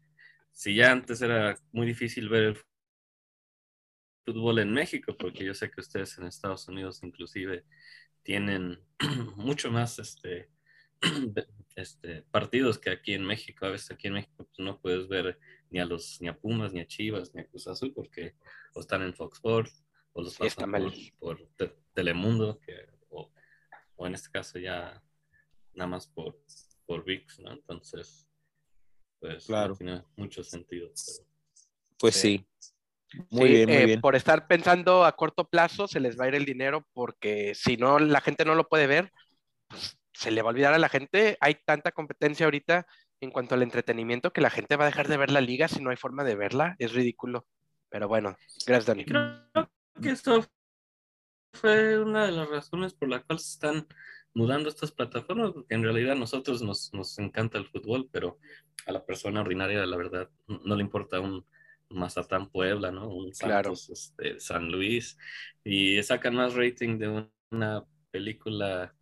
si 0.52 0.74
ya 0.74 0.92
antes 0.92 1.20
era 1.22 1.56
muy 1.72 1.86
difícil 1.86 2.28
ver 2.28 2.42
el 2.44 2.58
fútbol 4.24 4.58
en 4.58 4.72
México, 4.72 5.16
porque 5.16 5.44
yo 5.44 5.54
sé 5.54 5.70
que 5.70 5.80
ustedes 5.80 6.18
en 6.18 6.26
Estados 6.26 6.68
Unidos 6.68 7.02
inclusive 7.02 7.64
tienen 8.22 8.80
mucho 9.36 9.70
más 9.70 9.98
este, 9.98 10.50
este, 11.76 12.22
partidos 12.30 12.78
que 12.78 12.90
aquí 12.90 13.14
en 13.14 13.24
México. 13.24 13.66
A 13.66 13.70
veces 13.70 13.90
aquí 13.90 14.08
en 14.08 14.14
México 14.14 14.44
pues, 14.44 14.58
no 14.58 14.80
puedes 14.80 15.08
ver 15.08 15.38
ni 15.70 15.78
a 15.80 15.84
los 15.84 16.20
ni 16.20 16.28
a 16.28 16.36
Pumas, 16.38 16.72
ni 16.72 16.80
a 16.80 16.86
Chivas, 16.86 17.34
ni 17.34 17.40
a 17.42 17.46
Cruz 17.46 17.66
Azul, 17.68 17.92
porque 17.94 18.34
o 18.74 18.80
están 18.80 19.02
en 19.02 19.14
Fox 19.14 19.38
Sports, 19.38 19.84
o 20.12 20.22
los 20.22 20.32
está 20.32 20.44
pasan 20.44 20.70
mal. 20.70 20.92
por, 21.18 21.38
por 21.38 21.48
Te- 21.56 21.76
Telemundo, 21.92 22.58
que, 22.60 22.74
o, 23.10 23.30
o 23.96 24.06
en 24.06 24.14
este 24.14 24.30
caso 24.30 24.58
ya 24.58 25.02
nada 25.74 25.88
más 25.88 26.06
por, 26.06 26.40
por 26.86 27.04
VIX, 27.04 27.40
¿no? 27.40 27.52
Entonces, 27.52 28.28
pues 29.20 29.46
Claro. 29.46 29.70
no 29.70 29.76
tiene 29.76 30.02
mucho 30.16 30.42
sentido. 30.42 30.88
pero- 30.94 31.28
Pues 31.98 32.14
Sí. 32.14 32.38
sí. 32.38 32.46
Muy 33.30 33.48
Sí, 33.48 33.54
bien, 33.54 33.68
muy 33.68 33.76
eh, 33.78 33.86
bien. 33.86 34.00
Por 34.00 34.16
estar 34.16 34.46
pensando 34.48 35.04
a 35.04 35.12
corto 35.16 35.48
plazo, 35.48 35.86
se 35.86 36.00
les 36.00 36.18
va 36.18 36.24
a 36.24 36.28
ir 36.28 36.34
el 36.34 36.44
dinero 36.44 36.86
porque 36.92 37.54
si 37.54 37.76
no, 37.76 37.98
la 37.98 38.20
gente 38.20 38.44
no 38.44 38.54
lo 38.54 38.68
puede 38.68 38.86
ver, 38.86 39.12
pues, 39.68 39.96
se 40.16 40.30
le 40.30 40.42
va 40.42 40.50
a 40.50 40.52
olvidar 40.52 40.72
a 40.72 40.78
la 40.78 40.88
gente. 40.88 41.36
Hay 41.40 41.56
tanta 41.64 41.92
competencia 41.92 42.46
ahorita 42.46 42.86
en 43.20 43.30
cuanto 43.30 43.54
al 43.54 43.62
entretenimiento 43.62 44.32
que 44.32 44.40
la 44.40 44.50
gente 44.50 44.76
va 44.76 44.84
a 44.84 44.88
dejar 44.88 45.08
de 45.08 45.16
ver 45.16 45.30
la 45.30 45.40
liga 45.40 45.68
si 45.68 45.82
no 45.82 45.90
hay 45.90 45.96
forma 45.96 46.24
de 46.24 46.34
verla. 46.34 46.74
Es 46.78 46.92
ridículo. 46.92 47.46
Pero 47.88 48.08
bueno, 48.08 48.36
gracias, 48.66 48.86
Dani. 48.86 49.04
Creo 49.04 49.70
que 50.00 50.10
esto 50.10 50.44
fue 51.52 51.98
una 51.98 52.26
de 52.26 52.32
las 52.32 52.48
razones 52.48 52.94
por 52.94 53.08
la 53.08 53.22
cual 53.22 53.38
se 53.38 53.52
están 53.52 53.86
mudando 54.34 54.68
estas 54.68 54.92
plataformas, 54.92 55.52
porque 55.52 55.74
en 55.74 55.82
realidad 55.82 56.12
a 56.12 56.18
nosotros 56.18 56.62
nos, 56.62 56.92
nos 56.92 57.18
encanta 57.18 57.58
el 57.58 57.66
fútbol, 57.66 58.08
pero 58.10 58.38
a 58.86 58.92
la 58.92 59.04
persona 59.04 59.40
ordinaria, 59.40 59.84
la 59.86 59.96
verdad, 59.96 60.30
no 60.46 60.76
le 60.76 60.82
importa 60.82 61.20
un 61.20 61.46
Mazatán 61.88 62.50
Puebla, 62.50 62.90
¿no? 62.90 63.08
Un 63.08 63.30
Claro. 63.32 63.74
Santos 63.76 63.90
este, 63.90 64.40
San 64.40 64.70
Luis, 64.70 65.16
y 65.64 66.02
sacan 66.02 66.34
más 66.34 66.54
rating 66.54 66.98
de 66.98 67.30
una 67.50 67.84
película 68.10 68.94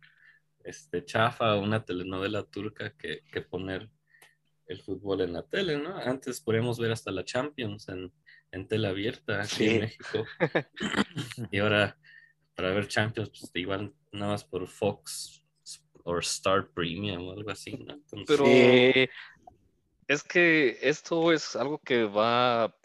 este, 0.65 1.05
chafa 1.05 1.55
o 1.55 1.61
una 1.61 1.85
telenovela 1.85 2.43
turca 2.43 2.93
que, 2.97 3.23
que 3.31 3.41
poner 3.41 3.89
el 4.67 4.81
fútbol 4.81 5.21
en 5.21 5.33
la 5.33 5.43
tele, 5.47 5.77
¿no? 5.77 5.95
Antes 5.95 6.41
podíamos 6.41 6.79
ver 6.79 6.91
hasta 6.91 7.11
la 7.11 7.23
Champions 7.23 7.87
en, 7.89 8.11
en 8.51 8.67
tele 8.67 8.87
abierta 8.87 9.41
aquí 9.41 9.55
Sí. 9.55 9.67
en 9.69 9.79
México. 9.81 10.25
y 11.51 11.59
ahora, 11.59 11.97
para 12.55 12.71
ver 12.71 12.87
Champions, 12.87 13.29
pues 13.29 13.51
igual 13.53 13.93
nada 14.11 14.31
más 14.31 14.43
por 14.43 14.67
Fox 14.67 15.43
o 16.03 16.17
Star 16.19 16.67
Premium 16.69 17.27
o 17.27 17.31
algo 17.33 17.51
así, 17.51 17.73
¿no? 17.77 17.93
Entonces, 17.93 18.25
Pero- 18.27 18.45
Sí, 18.45 19.09
Es 20.07 20.23
que 20.23 20.77
esto 20.81 21.31
es 21.31 21.55
algo 21.55 21.79
que 21.79 22.03
va, 22.03 22.75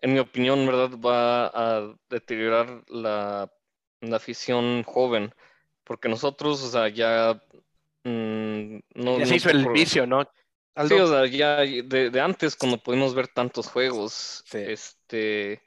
en 0.00 0.12
mi 0.14 0.18
opinión, 0.20 0.66
¿verdad? 0.66 0.90
Va 0.98 1.46
a 1.48 1.94
deteriorar 2.08 2.82
la, 2.88 3.52
la 4.00 4.16
afición 4.16 4.82
joven. 4.84 5.34
Porque 5.86 6.08
nosotros, 6.10 6.62
o 6.64 6.70
sea, 6.70 6.88
ya 6.90 7.42
mm, 8.04 8.78
no, 8.96 9.20
ya 9.20 9.26
no 9.26 9.34
hizo 9.34 9.50
el 9.50 9.58
por- 9.58 9.72
vicio, 9.72 10.06
¿no? 10.06 10.28
Sí, 10.80 10.98
o 10.98 11.06
sea, 11.08 11.26
ya 11.26 11.56
de, 11.58 12.10
de 12.10 12.20
antes, 12.20 12.56
cuando 12.56 12.78
pudimos 12.82 13.14
ver 13.14 13.28
tantos 13.28 13.68
juegos, 13.68 14.44
Sí. 14.44 14.58
este, 14.62 15.62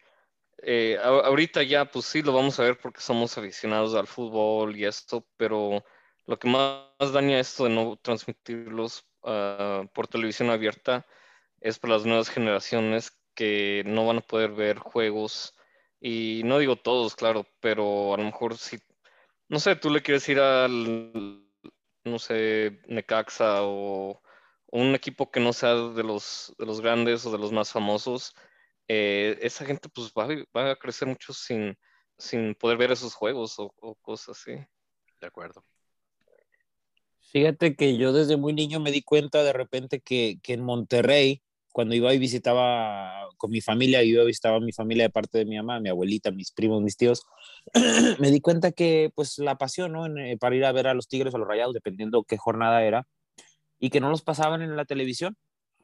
eh, 0.63 0.97
a- 1.01 1.07
ahorita 1.27 1.63
ya, 1.63 1.85
pues 1.85 2.05
sí, 2.05 2.21
lo 2.21 2.33
vamos 2.33 2.59
a 2.59 2.63
ver 2.63 2.79
porque 2.79 3.01
somos 3.01 3.37
aficionados 3.37 3.95
al 3.95 4.07
fútbol 4.07 4.75
y 4.77 4.85
esto, 4.85 5.27
pero 5.37 5.83
lo 6.27 6.39
que 6.39 6.49
más 6.49 7.13
daña 7.13 7.39
esto 7.39 7.65
de 7.65 7.71
no 7.71 7.97
transmitirlos 8.01 9.05
ah, 9.23 9.83
por 9.93 10.07
televisión 10.07 10.49
abierta 10.51 11.05
es 11.61 11.79
para 11.79 11.95
las 11.95 12.05
nuevas 12.05 12.29
generaciones 12.29 13.11
que 13.35 13.83
no 13.85 14.05
van 14.07 14.17
a 14.17 14.21
poder 14.21 14.51
ver 14.51 14.79
juegos, 14.79 15.55
y 16.01 16.41
no 16.45 16.59
digo 16.59 16.75
todos, 16.77 17.15
claro, 17.15 17.45
pero 17.61 18.13
a 18.13 18.17
lo 18.17 18.23
mejor 18.23 18.57
si, 18.57 18.77
no 19.49 19.59
sé, 19.59 19.75
tú 19.75 19.89
le 19.89 20.01
quieres 20.01 20.27
ir 20.29 20.39
al, 20.39 21.43
no 22.03 22.19
sé, 22.19 22.79
Necaxa 22.87 23.63
o 23.63 24.21
un 24.67 24.95
equipo 24.95 25.31
que 25.31 25.39
no 25.39 25.53
sea 25.53 25.75
de 25.75 26.03
los, 26.03 26.53
de 26.57 26.65
los 26.65 26.81
grandes 26.81 27.25
o 27.25 27.31
de 27.31 27.39
los 27.39 27.51
más 27.51 27.71
famosos, 27.71 28.33
eh, 28.87 29.37
esa 29.41 29.65
gente 29.65 29.89
pues 29.89 30.11
va, 30.17 30.25
a- 30.25 30.45
va 30.57 30.71
a 30.71 30.75
crecer 30.75 31.07
mucho 31.07 31.33
sin, 31.33 31.77
sin 32.17 32.55
poder 32.55 32.77
ver 32.77 32.91
esos 32.91 33.13
juegos 33.15 33.57
o, 33.59 33.73
o 33.81 33.95
cosas 33.95 34.39
así. 34.39 34.51
De 35.21 35.27
acuerdo. 35.27 35.63
Fíjate 37.31 37.75
que 37.75 37.97
yo 37.97 38.13
desde 38.13 38.37
muy 38.37 38.53
niño 38.53 38.79
me 38.79 38.91
di 38.91 39.03
cuenta 39.03 39.43
de 39.43 39.53
repente 39.53 39.99
que, 40.01 40.39
que 40.41 40.53
en 40.53 40.63
Monterrey, 40.63 41.43
cuando 41.71 41.95
iba 41.95 42.13
y 42.13 42.19
visitaba 42.19 43.29
con 43.37 43.51
mi 43.51 43.61
familia, 43.61 44.03
iba 44.03 44.23
y 44.23 44.27
visitaba 44.27 44.57
a 44.57 44.59
mi 44.59 44.71
familia 44.71 45.05
de 45.05 45.09
parte 45.09 45.37
de 45.37 45.45
mi 45.45 45.55
mamá, 45.57 45.79
mi 45.79 45.89
abuelita, 45.89 46.31
mis 46.31 46.51
primos, 46.51 46.81
mis 46.81 46.97
tíos, 46.97 47.23
me 48.19 48.31
di 48.31 48.41
cuenta 48.41 48.71
que 48.71 49.11
pues 49.15 49.37
la 49.37 49.57
pasión, 49.57 49.93
¿no? 49.93 50.05
En, 50.05 50.17
eh, 50.17 50.37
para 50.37 50.55
ir 50.55 50.65
a 50.65 50.71
ver 50.71 50.87
a 50.87 50.93
los 50.93 51.07
Tigres 51.07 51.33
o 51.33 51.37
a 51.37 51.39
los 51.39 51.47
Rayados, 51.47 51.73
dependiendo 51.73 52.23
qué 52.23 52.37
jornada 52.37 52.83
era, 52.83 53.07
y 53.79 53.89
que 53.89 54.01
no 54.01 54.09
los 54.09 54.21
pasaban 54.21 54.61
en 54.61 54.75
la 54.75 54.85
televisión. 54.85 55.37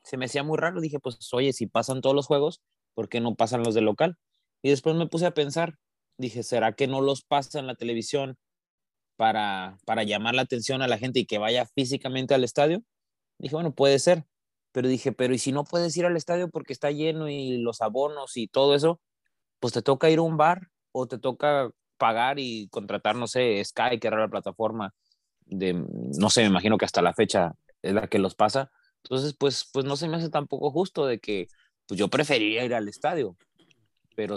se 0.04 0.18
me 0.18 0.26
hacía 0.26 0.44
muy 0.44 0.58
raro. 0.58 0.82
Dije, 0.82 1.00
pues, 1.00 1.18
oye, 1.34 1.54
si 1.54 1.68
pasan 1.68 2.02
todos 2.02 2.16
los 2.16 2.28
juegos, 2.28 2.62
¿por 2.94 3.10
qué 3.10 3.22
no 3.22 3.36
pasan 3.36 3.64
los 3.64 3.74
de 3.74 3.82
local? 3.82 4.18
Y 4.62 4.70
después 4.70 4.96
me 4.96 5.08
puse 5.08 5.26
a 5.26 5.34
pensar, 5.34 5.78
dije, 6.18 6.44
¿será 6.44 6.74
que 6.74 6.88
no 6.88 7.02
los 7.02 7.24
pasa 7.24 7.60
en 7.60 7.68
la 7.68 7.76
televisión 7.76 8.38
para, 9.16 9.78
para 9.86 10.04
llamar 10.04 10.36
la 10.36 10.44
atención 10.44 10.82
a 10.82 10.88
la 10.88 10.98
gente 10.98 11.20
y 11.20 11.26
que 11.26 11.38
vaya 11.38 11.66
físicamente 11.66 12.34
al 12.34 12.44
estadio? 12.44 12.84
Dije, 13.40 13.56
bueno, 13.56 13.74
puede 13.74 14.00
ser. 14.00 14.26
Pero 14.76 14.90
dije, 14.90 15.14
pero 15.14 15.34
¿y 15.34 15.38
si 15.38 15.54
no 15.54 15.64
puedes 15.64 15.96
ir 15.96 16.06
al 16.06 16.18
estadio 16.18 16.50
porque 16.50 16.74
está 16.74 16.92
lleno 16.92 17.30
y 17.30 17.60
los 17.60 17.82
abonos 17.82 18.36
y 18.36 18.50
todo 18.50 18.76
eso? 18.76 19.00
Pues 19.62 19.72
te 19.72 19.82
toca 19.82 20.10
ir 20.10 20.20
a 20.20 20.24
un 20.24 20.36
bar 20.36 20.68
o 20.92 21.08
te 21.08 21.18
toca 21.18 21.72
pagar 21.96 22.40
y 22.40 22.68
contratar, 22.68 23.16
no 23.16 23.26
sé, 23.26 23.64
Sky, 23.64 24.00
que 24.02 24.08
era 24.08 24.20
la 24.20 24.28
plataforma 24.28 24.94
de, 25.46 25.82
no 26.20 26.30
sé, 26.30 26.42
me 26.42 26.48
imagino 26.48 26.78
que 26.78 26.84
hasta 26.84 27.02
la 27.02 27.14
fecha 27.14 27.54
es 27.82 27.94
la 27.94 28.08
que 28.08 28.20
los 28.20 28.36
pasa. 28.36 28.70
Entonces, 29.02 29.34
pues, 29.40 29.70
pues 29.72 29.86
no 29.86 29.96
se 29.96 30.10
me 30.10 30.18
hace 30.18 30.30
tampoco 30.30 30.70
justo 30.72 31.06
de 31.06 31.20
que 31.20 31.48
pues 31.88 31.98
yo 31.98 32.10
preferiría 32.10 32.66
ir 32.66 32.76
al 32.76 32.90
estadio. 32.90 33.38
Pero 34.14 34.36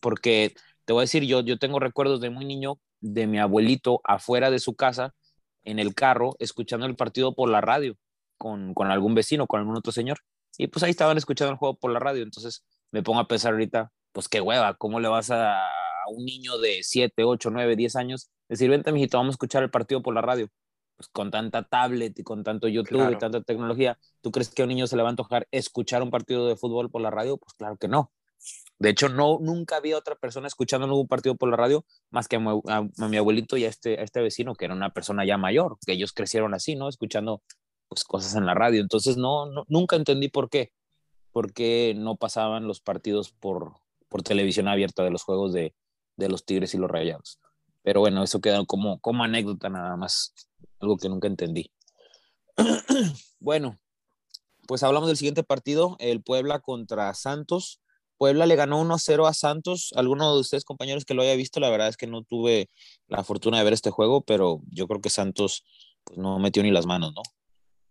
porque 0.00 0.56
te 0.84 0.94
voy 0.94 1.02
a 1.02 1.04
decir, 1.04 1.22
yo, 1.22 1.42
yo 1.42 1.60
tengo 1.60 1.78
recuerdos 1.78 2.20
de 2.20 2.30
muy 2.30 2.44
niño 2.44 2.80
de 3.00 3.28
mi 3.28 3.38
abuelito 3.38 4.00
afuera 4.02 4.50
de 4.50 4.58
su 4.58 4.74
casa, 4.74 5.14
en 5.62 5.78
el 5.78 5.94
carro, 5.94 6.34
escuchando 6.40 6.86
el 6.86 6.96
partido 6.96 7.36
por 7.36 7.48
la 7.48 7.60
radio 7.60 7.96
con, 8.38 8.74
con 8.74 8.90
algún 8.90 9.14
vecino, 9.14 9.46
con 9.46 9.60
algún 9.60 9.76
otro 9.76 9.92
señor. 9.92 10.18
Y 10.58 10.68
pues 10.68 10.82
ahí 10.82 10.90
estaban 10.90 11.16
escuchando 11.18 11.52
el 11.52 11.58
juego 11.58 11.76
por 11.78 11.92
la 11.92 11.98
radio. 11.98 12.22
Entonces 12.22 12.64
me 12.90 13.02
pongo 13.02 13.20
a 13.20 13.28
pensar 13.28 13.52
ahorita, 13.52 13.90
pues 14.12 14.28
qué 14.28 14.40
hueva, 14.40 14.74
¿cómo 14.74 15.00
le 15.00 15.08
vas 15.08 15.30
a, 15.30 15.58
a 15.60 15.68
un 16.10 16.24
niño 16.24 16.58
de 16.58 16.80
7, 16.82 17.24
8, 17.24 17.50
9, 17.50 17.76
10 17.76 17.96
años 17.96 18.30
decir, 18.48 18.70
vente, 18.70 18.92
mijito, 18.92 19.18
vamos 19.18 19.32
a 19.32 19.36
escuchar 19.36 19.62
el 19.62 19.70
partido 19.70 20.02
por 20.02 20.14
la 20.14 20.22
radio? 20.22 20.48
Pues 20.96 21.08
con 21.10 21.30
tanta 21.30 21.62
tablet 21.62 22.18
y 22.18 22.22
con 22.22 22.42
tanto 22.42 22.68
YouTube 22.68 22.96
Claro. 23.00 23.12
y 23.12 23.18
tanta 23.18 23.42
tecnología, 23.42 23.98
¿tú 24.22 24.30
crees 24.32 24.48
que 24.48 24.62
a 24.62 24.64
un 24.64 24.70
niño 24.70 24.86
se 24.86 24.96
le 24.96 25.02
va 25.02 25.08
a 25.08 25.10
antojar 25.10 25.46
escuchar 25.50 26.02
un 26.02 26.10
partido 26.10 26.46
de 26.48 26.56
fútbol 26.56 26.90
por 26.90 27.02
la 27.02 27.10
radio? 27.10 27.36
Pues 27.36 27.52
claro 27.52 27.76
que 27.76 27.86
no. 27.88 28.12
De 28.78 28.90
hecho, 28.90 29.08
no, 29.10 29.38
nunca 29.40 29.76
había 29.76 29.98
otra 29.98 30.14
persona 30.14 30.46
escuchando 30.46 30.86
ningún 30.86 31.06
partido 31.08 31.34
por 31.34 31.50
la 31.50 31.56
radio 31.56 31.84
más 32.10 32.28
que 32.28 32.36
a, 32.36 32.40
a- 32.68 32.88
a 32.98 33.08
mi 33.08 33.16
abuelito 33.18 33.56
y 33.58 33.64
a 33.64 33.68
este, 33.68 33.98
a 33.98 34.02
este 34.04 34.20
vecino, 34.22 34.54
que 34.54 34.64
era 34.66 34.74
una 34.74 34.90
persona 34.90 35.24
ya 35.26 35.36
mayor, 35.36 35.76
que 35.84 35.92
ellos 35.92 36.12
crecieron 36.12 36.54
así, 36.54 36.76
¿no? 36.76 36.88
Escuchando 36.88 37.42
pues, 37.88 38.04
cosas 38.04 38.34
en 38.34 38.46
la 38.46 38.54
radio. 38.54 38.80
Entonces, 38.80 39.16
no, 39.16 39.46
no, 39.46 39.64
nunca 39.68 39.96
entendí 39.96 40.28
por 40.28 40.50
qué. 40.50 40.72
Por 41.32 41.52
qué 41.52 41.94
no 41.96 42.16
pasaban 42.16 42.66
los 42.66 42.80
partidos 42.80 43.32
por, 43.32 43.74
por 44.08 44.22
televisión 44.22 44.68
abierta 44.68 45.04
de 45.04 45.10
los 45.10 45.22
juegos 45.22 45.52
de, 45.52 45.74
de 46.16 46.28
los 46.28 46.44
Tigres 46.44 46.74
y 46.74 46.78
los 46.78 46.90
Rayados. 46.90 47.40
Pero 47.82 48.00
bueno, 48.00 48.22
eso 48.22 48.40
queda 48.40 48.64
como, 48.64 48.98
como 49.00 49.22
anécdota 49.22 49.68
nada 49.68 49.96
más, 49.96 50.34
algo 50.80 50.96
que 50.96 51.08
nunca 51.08 51.28
entendí. 51.28 51.70
bueno, 53.38 53.78
pues 54.66 54.82
hablamos 54.82 55.08
del 55.08 55.16
siguiente 55.16 55.44
partido, 55.44 55.96
el 56.00 56.22
Puebla 56.22 56.60
contra 56.60 57.14
Santos. 57.14 57.80
Puebla 58.18 58.46
le 58.46 58.56
ganó 58.56 58.82
1-0 58.82 59.28
a 59.28 59.34
Santos. 59.34 59.92
Alguno 59.94 60.34
de 60.34 60.40
ustedes, 60.40 60.64
compañeros, 60.64 61.04
que 61.04 61.14
lo 61.14 61.22
haya 61.22 61.36
visto, 61.36 61.60
la 61.60 61.70
verdad 61.70 61.88
es 61.88 61.96
que 61.96 62.06
no 62.06 62.22
tuve 62.22 62.70
la 63.08 63.22
fortuna 63.22 63.58
de 63.58 63.64
ver 63.64 63.74
este 63.74 63.90
juego, 63.90 64.22
pero 64.22 64.62
yo 64.70 64.88
creo 64.88 65.00
que 65.00 65.10
Santos 65.10 65.64
pues, 66.04 66.18
no 66.18 66.38
metió 66.38 66.62
ni 66.62 66.70
las 66.70 66.86
manos, 66.86 67.12
¿no? 67.14 67.22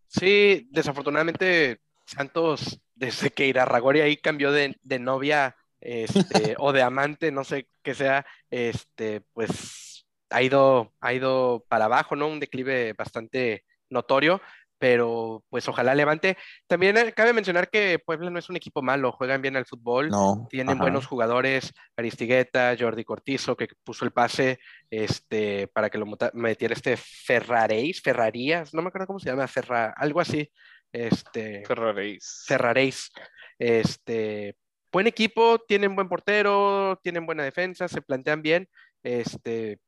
Sí, 0.08 0.68
desafortunadamente 0.72 1.80
Santos, 2.06 2.80
desde 2.94 3.32
que 3.32 3.48
Irarragorri 3.48 4.02
ahí 4.02 4.18
cambió 4.18 4.52
de, 4.52 4.78
de 4.82 5.00
novia 5.00 5.56
este, 5.80 6.56
o 6.60 6.72
de 6.72 6.82
amante, 6.82 7.32
no 7.32 7.44
sé 7.44 7.68
qué 7.84 7.94
sea, 7.94 8.26
este, 8.50 9.22
pues 9.34 10.06
ha 10.30 10.42
ido, 10.42 10.94
ha 11.00 11.14
ido 11.14 11.66
para 11.70 11.86
abajo, 11.86 12.16
¿no? 12.16 12.28
Un 12.28 12.40
declive 12.40 12.94
bastante 12.94 13.66
notorio, 13.90 14.42
pero 14.78 15.44
pues 15.50 15.68
ojalá 15.68 15.96
levante. 15.96 16.38
También 16.68 16.98
eh, 16.98 17.14
cabe 17.14 17.34
mencionar 17.34 17.70
que 17.70 18.00
Puebla 18.00 18.30
no 18.30 18.40
es 18.40 18.50
un 18.50 18.56
equipo 18.56 18.82
malo, 18.82 19.12
juegan 19.12 19.42
bien 19.42 19.56
al 19.56 19.66
fútbol. 19.66 20.10
No. 20.10 20.48
Tienen 20.50 20.76
ajá. 20.76 20.82
buenos 20.82 21.06
jugadores, 21.06 21.74
Aristigueta, 21.96 22.76
Jordi 22.78 23.04
Cortizo, 23.04 23.56
que 23.56 23.68
puso 23.84 24.06
el 24.06 24.12
pase 24.12 24.60
este, 24.90 25.68
para 25.68 25.90
que 25.90 25.98
lo 25.98 26.06
metiera 26.34 26.74
este 26.74 26.98
Ferraréis, 26.98 28.02
Ferrarías, 28.02 28.74
no 28.74 28.82
me 28.82 28.90
acuerdo 28.90 29.08
cómo 29.08 29.20
se 29.20 29.30
llama, 29.30 29.48
Ferra, 29.48 29.94
algo 29.96 30.20
así, 30.20 30.50
este, 30.92 31.64
Ferraréis. 31.66 32.44
Ferraréis. 32.48 33.12
Este, 33.58 34.56
buen 34.92 35.08
equipo, 35.08 35.60
tienen 35.60 35.96
buen 35.96 36.10
portero, 36.10 37.00
tienen 37.04 37.26
buena 37.26 37.44
defensa, 37.44 37.88
se 37.88 38.02
plantean 38.02 38.42
bien. 38.42 38.70
Este, 39.04 39.80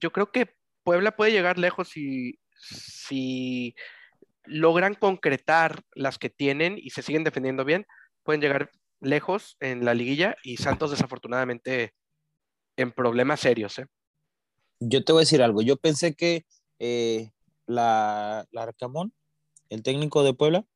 yo 0.00 0.12
creo 0.12 0.30
que 0.30 0.54
Puebla 0.82 1.16
puede 1.16 1.32
llegar 1.32 1.58
lejos 1.58 1.88
si, 1.88 2.38
si 2.58 3.74
logran 4.44 4.94
concretar 4.94 5.82
las 5.94 6.18
que 6.18 6.30
tienen 6.30 6.78
y 6.78 6.90
se 6.90 7.02
siguen 7.02 7.24
defendiendo 7.24 7.64
bien, 7.64 7.86
pueden 8.22 8.40
llegar 8.40 8.70
lejos 9.00 9.56
en 9.60 9.84
la 9.84 9.94
liguilla 9.94 10.36
y 10.42 10.56
Santos 10.56 10.90
desafortunadamente 10.90 11.94
en 12.76 12.92
problemas 12.92 13.40
serios, 13.40 13.78
¿eh? 13.78 13.86
Yo 14.80 15.02
te 15.04 15.12
voy 15.12 15.20
a 15.20 15.24
decir 15.24 15.42
algo. 15.42 15.62
Yo 15.62 15.76
pensé 15.78 16.14
que 16.14 16.44
eh, 16.78 17.30
la, 17.66 18.46
la 18.50 18.62
Arcamón, 18.62 19.14
el 19.70 19.82
técnico 19.82 20.22
de 20.22 20.34
Puebla, 20.34 20.66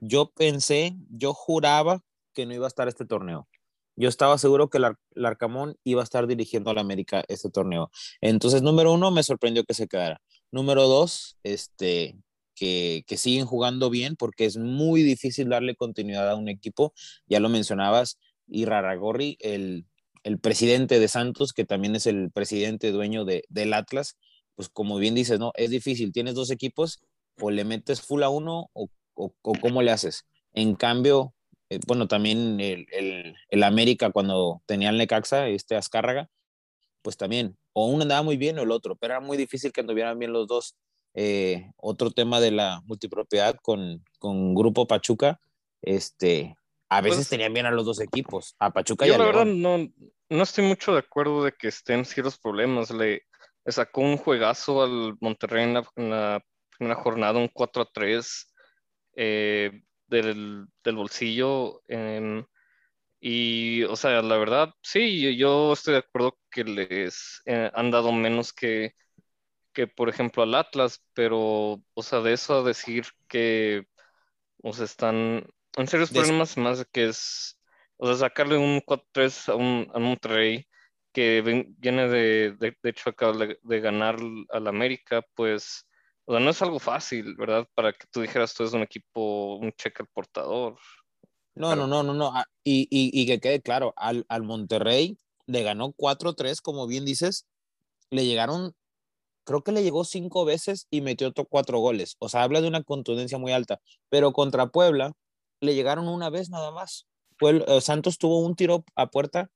yo 0.00 0.30
pensé, 0.32 0.94
yo 1.08 1.32
juraba 1.34 2.02
que 2.32 2.46
no 2.46 2.54
iba 2.54 2.66
a 2.66 2.68
estar 2.68 2.86
este 2.86 3.06
torneo. 3.06 3.48
Yo 3.96 4.08
estaba 4.08 4.38
seguro 4.38 4.68
que 4.68 4.78
el, 4.78 4.84
Ar- 4.84 4.98
el 5.14 5.24
Arcamón 5.24 5.76
iba 5.84 6.00
a 6.00 6.04
estar 6.04 6.26
dirigiendo 6.26 6.70
a 6.70 6.74
la 6.74 6.80
América 6.80 7.24
este 7.28 7.48
torneo. 7.50 7.90
Entonces, 8.20 8.62
número 8.62 8.92
uno, 8.92 9.10
me 9.10 9.22
sorprendió 9.22 9.64
que 9.64 9.74
se 9.74 9.86
quedara. 9.88 10.20
Número 10.54 10.86
dos, 10.86 11.36
este, 11.42 12.16
que, 12.54 13.02
que 13.08 13.16
siguen 13.16 13.44
jugando 13.44 13.90
bien 13.90 14.14
porque 14.14 14.44
es 14.44 14.56
muy 14.56 15.02
difícil 15.02 15.48
darle 15.48 15.74
continuidad 15.74 16.30
a 16.30 16.36
un 16.36 16.48
equipo. 16.48 16.92
Ya 17.26 17.40
lo 17.40 17.48
mencionabas, 17.48 18.18
y 18.46 18.64
Raragorri, 18.64 19.36
el, 19.40 19.84
el 20.22 20.38
presidente 20.38 21.00
de 21.00 21.08
Santos, 21.08 21.52
que 21.52 21.64
también 21.64 21.96
es 21.96 22.06
el 22.06 22.30
presidente 22.30 22.92
dueño 22.92 23.24
de, 23.24 23.42
del 23.48 23.72
Atlas, 23.74 24.16
pues 24.54 24.68
como 24.68 24.98
bien 24.98 25.16
dices, 25.16 25.40
¿no? 25.40 25.50
Es 25.56 25.70
difícil. 25.70 26.12
Tienes 26.12 26.34
dos 26.34 26.52
equipos, 26.52 27.00
o 27.40 27.50
le 27.50 27.64
metes 27.64 28.00
full 28.00 28.22
a 28.22 28.28
uno 28.28 28.70
o, 28.74 28.88
o, 29.14 29.34
o 29.42 29.52
cómo 29.60 29.82
le 29.82 29.90
haces. 29.90 30.24
En 30.52 30.76
cambio, 30.76 31.34
eh, 31.68 31.80
bueno, 31.88 32.06
también 32.06 32.60
el, 32.60 32.86
el, 32.92 33.34
el, 33.48 33.62
América 33.64 34.12
cuando 34.12 34.62
tenía 34.66 34.90
el 34.90 34.98
Necaxa, 34.98 35.48
este 35.48 35.74
Azcárraga, 35.74 36.30
pues 37.04 37.18
también, 37.18 37.56
o 37.74 37.86
uno 37.86 38.02
andaba 38.02 38.22
muy 38.22 38.38
bien 38.38 38.58
o 38.58 38.62
el 38.62 38.70
otro, 38.70 38.96
pero 38.96 39.12
era 39.12 39.20
muy 39.20 39.36
difícil 39.36 39.72
que 39.72 39.82
anduvieran 39.82 40.18
bien 40.18 40.32
los 40.32 40.48
dos. 40.48 40.74
Eh, 41.12 41.70
otro 41.76 42.10
tema 42.10 42.40
de 42.40 42.50
la 42.50 42.80
multipropiedad 42.86 43.56
con, 43.62 44.02
con 44.18 44.54
Grupo 44.54 44.88
Pachuca, 44.88 45.38
este, 45.82 46.56
a 46.88 47.02
veces 47.02 47.18
Pues, 47.18 47.28
tenían 47.28 47.52
bien 47.52 47.66
a 47.66 47.70
los 47.70 47.84
dos 47.84 48.00
equipos, 48.00 48.56
a 48.58 48.72
Pachuca 48.72 49.04
y 49.04 49.10
Yo 49.10 49.16
a 49.16 49.18
la 49.18 49.26
verdad 49.26 49.44
no, 49.44 49.86
no 50.30 50.42
estoy 50.42 50.64
mucho 50.64 50.92
de 50.94 51.00
acuerdo 51.00 51.44
de 51.44 51.52
que 51.52 51.68
estén 51.68 52.04
ciertos 52.06 52.38
problemas. 52.38 52.90
Le, 52.90 53.22
le 53.64 53.72
sacó 53.72 54.00
un 54.00 54.16
juegazo 54.16 54.82
al 54.82 55.16
Monterrey 55.20 55.64
en 55.64 55.74
la, 55.74 55.84
en 55.96 56.10
la 56.10 56.44
primera 56.76 57.00
jornada, 57.00 57.38
un 57.38 57.48
4 57.48 57.82
a 57.82 57.88
3 57.92 58.54
eh, 59.16 59.82
del, 60.06 60.66
del 60.82 60.96
bolsillo. 60.96 61.82
em, 61.86 62.44
y, 63.26 63.84
o 63.84 63.96
sea, 63.96 64.22
la 64.22 64.36
verdad, 64.38 64.74
sí, 64.82 65.36
yo, 65.38 65.72
estoy 65.72 65.94
de 65.94 66.00
acuerdo 66.00 66.38
que 66.50 66.64
les 66.64 67.42
eh, 67.46 67.70
han 67.74 67.90
dado 67.90 68.12
menos 68.12 68.52
que, 68.52 68.94
que, 69.72 69.86
por 69.88 70.08
ejemplo, 70.08 70.42
al 70.42 70.54
Atlas, 70.54 71.04
pero, 71.14 71.82
o 71.94 72.02
sea, 72.02 72.20
de 72.20 72.32
eso 72.34 72.58
a 72.58 72.62
decir 72.64 73.06
que, 73.28 73.86
o 74.62 74.72
sea, 74.72 74.84
están 74.86 75.46
en 75.76 75.88
serios 75.88 76.12
problemas, 76.12 76.56
más 76.56 76.78
de 76.80 76.86
que 76.92 77.06
es, 77.08 77.60
o 77.96 78.06
sea, 78.06 78.16
sacarle 78.16 78.56
un 78.58 78.80
4-3 78.80 79.48
a 79.48 79.54
un 79.56 79.90
a 79.94 79.98
Monterrey 79.98 80.66
que 81.12 81.42
ven- 81.42 81.74
viene 81.78 82.08
de, 82.08 82.52
de, 82.58 82.76
de 82.82 82.90
hecho, 82.90 83.10
acaba 83.10 83.32
de, 83.46 83.58
de 83.62 83.80
ganar 83.80 84.16
al 84.50 84.66
América, 84.68 85.22
pues, 85.34 85.86
o 86.26 86.32
sea, 86.34 86.40
no 86.44 86.50
es 86.50 86.62
algo 86.62 86.78
fácil, 86.80 87.34
¿verdad? 87.36 87.68
Para 87.74 87.92
que 87.92 88.06
tú 88.10 88.20
dijeras, 88.22 88.54
tú 88.54 88.62
eres 88.64 88.74
un 88.74 88.82
equipo, 88.82 89.56
un 89.56 89.72
cheque 89.72 90.02
al 90.02 90.08
portador. 90.08 90.78
No, 91.56 91.76
no, 91.76 91.86
no, 91.86 92.02
no, 92.02 92.14
no. 92.14 92.32
ah, 92.34 92.46
Y, 92.64 92.82
y, 92.90 93.10
y 93.12 93.26
que 93.26 93.40
quede 93.40 93.60
claro, 93.62 93.92
al, 93.96 94.24
al 94.28 94.42
Monterrey 94.42 95.18
le 95.46 95.62
ganó 95.62 95.92
4-3, 95.92 96.60
como 96.60 96.86
bien 96.86 97.04
dices, 97.04 97.46
le 98.10 98.24
llegaron, 98.26 98.74
creo 99.44 99.62
que 99.62 99.72
le 99.72 99.82
llegó 99.82 100.04
cinco 100.04 100.44
veces 100.44 100.86
y 100.90 101.00
metió 101.00 101.28
otro 101.28 101.44
cuatro 101.44 101.78
goles. 101.78 102.16
O 102.18 102.28
sea, 102.28 102.42
habla 102.42 102.60
de 102.60 102.68
una 102.68 102.82
contundencia 102.82 103.38
muy 103.38 103.52
alta. 103.52 103.80
Pero 104.08 104.32
contra 104.32 104.66
Puebla 104.68 105.12
le 105.60 105.74
llegaron 105.74 106.08
una 106.08 106.30
vez 106.30 106.50
nada 106.50 106.70
más. 106.70 107.06
Puebla- 107.38 107.64
eh, 107.68 107.80
Santos 107.80 108.18
tuvo 108.18 108.40
un 108.40 108.54
tiro 108.56 108.84
a 108.96 109.08
puerta 109.10 109.50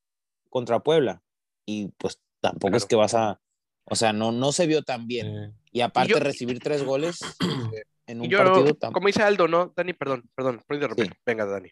contra 0.49 0.79
Puebla 0.79 1.21
y 1.65 1.87
pues 1.97 2.19
tampoco 2.41 2.75
es 2.77 2.83
Claro. 2.83 2.87
que 2.87 2.95
vas 2.95 3.13
a, 3.15 3.41
o 3.85 3.95
sea, 3.95 4.13
no, 4.13 4.31
no 4.31 4.51
se 4.51 4.67
vio 4.67 4.83
tan 4.83 5.07
bien. 5.07 5.27
Eh, 5.27 5.53
Y 5.71 5.81
aparte 5.81 6.11
yo- 6.13 6.19
recibir 6.19 6.59
tres 6.59 6.83
goles 6.83 7.19
en 8.07 8.17
Y 8.23 8.25
un 8.25 8.29
yo, 8.29 8.37
partido 8.39 8.65
tampoco. 8.75 8.93
como 8.93 9.07
dice 9.07 9.23
Aldo, 9.23 9.47
¿no? 9.47 9.73
Dani, 9.75 9.93
perdón, 9.93 10.29
perdón, 10.35 10.61
por 10.67 10.75
interrumpir. 10.75 11.07
Sí. 11.07 11.13
Venga, 11.25 11.45
Dani. 11.45 11.69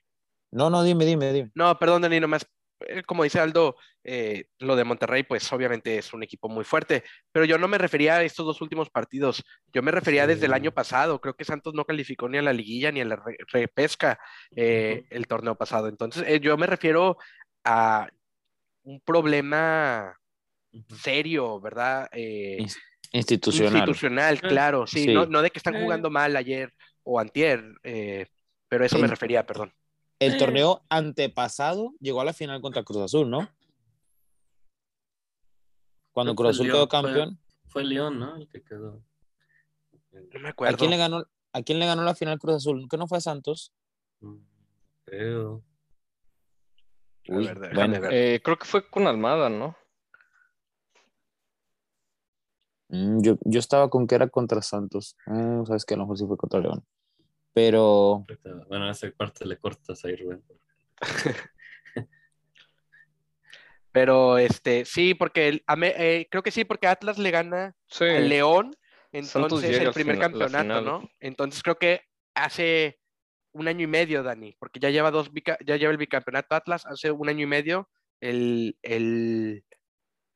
No, 0.52 0.70
no, 0.70 0.84
dime, 0.84 1.06
dime, 1.06 1.32
dime. 1.34 1.52
No, 1.56 1.78
perdón, 1.78 2.02
Dani, 2.04 2.20
nomás 2.20 2.46
eh, 2.88 3.02
como 3.04 3.24
dice 3.24 3.40
Aldo, 3.40 3.76
eh, 4.04 4.46
lo 4.60 4.76
de 4.76 4.84
Monterrey, 4.84 5.24
pues 5.24 5.52
obviamente 5.52 5.98
es 5.98 6.14
un 6.14 6.22
equipo 6.24 6.48
muy 6.48 6.64
fuerte, 6.64 7.04
pero 7.32 7.44
yo 7.46 7.58
no 7.58 7.68
me 7.68 7.78
refería 7.80 8.18
a 8.18 8.24
estos 8.24 8.46
dos 8.46 8.62
últimos 8.62 8.90
partidos, 8.92 9.44
yo 9.74 9.82
me 9.82 9.92
refería 9.92 10.28
desde 10.28 10.46
el 10.46 10.54
año 10.54 10.72
pasado, 10.72 11.20
creo 11.20 11.34
que 11.36 11.44
Santos 11.44 11.74
no 11.74 11.86
calificó 11.86 12.30
ni 12.30 12.38
a 12.38 12.44
la 12.44 12.54
liguilla 12.54 12.92
ni 12.92 13.02
a 13.02 13.06
la 13.06 13.16
re- 13.16 13.38
repesca 13.52 14.20
eh, 14.56 15.06
el 15.10 15.26
torneo 15.28 15.56
pasado, 15.56 15.88
entonces 15.88 16.24
eh, 16.28 16.40
yo 16.40 16.56
me 16.56 16.68
refiero 16.68 17.18
a 17.64 18.08
un 18.84 19.02
problema 19.02 20.16
serio, 21.02 21.60
¿verdad? 21.60 22.08
Eh, 22.12 22.58
Ins- 22.60 22.78
Institucional. 23.12 23.74
institucional, 23.74 24.36
Sí. 24.38 24.48
claro, 24.48 24.86
sí, 24.86 25.04
Sí. 25.06 25.14
No, 25.14 25.26
no 25.26 25.42
de 25.42 25.50
que 25.50 25.58
están 25.60 25.74
Sí. 25.76 25.82
jugando 25.82 26.10
mal 26.12 26.36
ayer 26.36 26.72
o 27.04 27.20
antier, 27.20 27.64
eh, 27.84 28.28
pero 28.70 28.84
a 28.84 28.88
eso 28.88 29.00
me 29.00 29.08
refería, 29.08 29.46
perdón. 29.46 29.74
El 30.20 30.34
Eh. 30.34 30.38
torneo 30.38 30.84
antepasado 30.90 31.94
llegó 32.00 32.22
a 32.22 32.26
la 32.26 32.34
final 32.34 32.62
contra 32.62 32.84
Cruz 32.84 33.02
Azul, 33.04 33.30
¿no? 33.30 33.48
Cuando 36.12 36.36
Cruz 36.36 36.52
Azul 36.52 36.66
quedó 36.68 36.80
fue- 36.80 36.88
campeón. 36.90 37.40
Fue 37.68 37.84
León, 37.84 38.18
¿no? 38.20 38.36
El 38.38 38.48
que 38.50 38.64
quedó. 38.64 39.04
No 40.12 40.40
me 40.40 40.48
¿A 40.48 40.52
acuerdo. 40.52 40.78
quién 40.78 40.90
le 40.90 40.98
ganó, 40.98 41.24
a 41.54 41.62
quién 41.62 41.78
le 41.80 41.86
ganó 41.86 42.02
la 42.04 42.16
final 42.16 42.40
Cruz 42.40 42.56
Azul? 42.56 42.88
¿Que 42.90 42.98
no 42.98 43.08
fue 43.08 43.20
a 43.20 43.22
Santos? 43.22 43.72
Mm, 44.22 44.38
Creo. 45.06 45.64
A 47.30 47.34
Uy, 47.36 47.46
ver, 47.46 47.60
déjame 47.60 47.76
bueno. 47.76 48.02
ver. 48.02 48.14
Eh, 48.14 48.42
creo 48.44 48.58
que 48.58 48.66
fue 48.66 48.90
con 48.90 49.06
Almada, 49.06 49.50
¿no? 49.50 49.76
Mm, 52.90 53.22
yo, 53.22 53.38
yo 53.46 53.60
estaba 53.60 53.90
con 53.90 54.08
que 54.08 54.16
era 54.16 54.28
contra 54.30 54.62
Santos. 54.62 55.16
Mm, 55.28 55.66
Sabes 55.66 55.86
que 55.86 55.94
a 55.94 55.98
lo 55.98 56.04
mejor 56.04 56.18
sí 56.18 56.26
fue 56.26 56.38
contra 56.38 56.60
León. 56.62 56.86
Pero 57.58 58.24
Bueno, 58.68 58.88
esa 58.92 59.10
parte 59.10 59.44
le 59.48 59.58
cortas 59.58 60.06
ahí, 60.06 60.16
Rubén. 60.16 60.44
Pero 63.92 64.38
este, 64.38 64.86
sí, 64.86 65.16
porque 65.16 65.48
el- 65.48 65.64
a 65.66 65.76
me- 65.76 65.96
eh, 65.98 66.28
creo 66.30 66.44
que 66.44 66.52
sí, 66.52 66.66
porque 66.66 66.86
Atlas 66.88 67.18
le 67.18 67.32
gana 67.32 67.76
Sí. 67.88 68.04
al 68.04 68.30
León, 68.30 68.76
entonces 69.12 69.80
el 69.80 69.92
primer 69.92 70.18
final- 70.18 70.32
campeonato. 70.32 70.82
¿no? 70.82 71.10
Entonces 71.20 71.64
creo 71.64 71.80
que 71.80 72.02
hace 72.36 73.00
un 73.54 73.68
año 73.68 73.86
y 73.86 73.88
medio, 73.88 74.22
Dani, 74.22 74.56
porque 74.60 74.80
ya 74.80 74.92
lleva 74.92 75.10
dos 75.10 75.32
ya 75.66 75.78
lleva 75.78 75.92
el 75.92 75.98
bicampeonato 75.98 76.54
Atlas, 76.54 76.86
hace 76.86 77.10
un 77.10 77.28
año 77.28 77.42
y 77.44 77.48
medio, 77.48 77.90
el, 78.22 78.78
el 78.84 79.64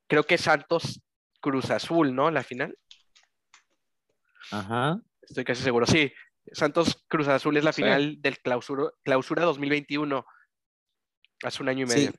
creo 0.08 0.24
que 0.24 0.40
Santos 0.40 1.02
Cruz 1.40 1.70
Azul, 1.70 2.16
¿no? 2.16 2.32
La 2.32 2.42
final, 2.42 2.76
ajá. 4.50 5.00
estoy 5.22 5.44
casi 5.44 5.62
seguro. 5.62 5.86
Sí, 5.86 6.12
Santos 6.52 7.04
Cruz 7.08 7.28
Azul 7.28 7.58
es 7.58 7.64
la 7.64 7.74
Sí. 7.74 7.84
final 7.84 8.22
del 8.22 8.40
clausura, 8.40 8.92
clausura 9.04 9.44
2021, 9.44 10.26
hace 11.44 11.64
un 11.64 11.70
año 11.70 11.86
y 11.86 11.90
medio. 11.90 12.12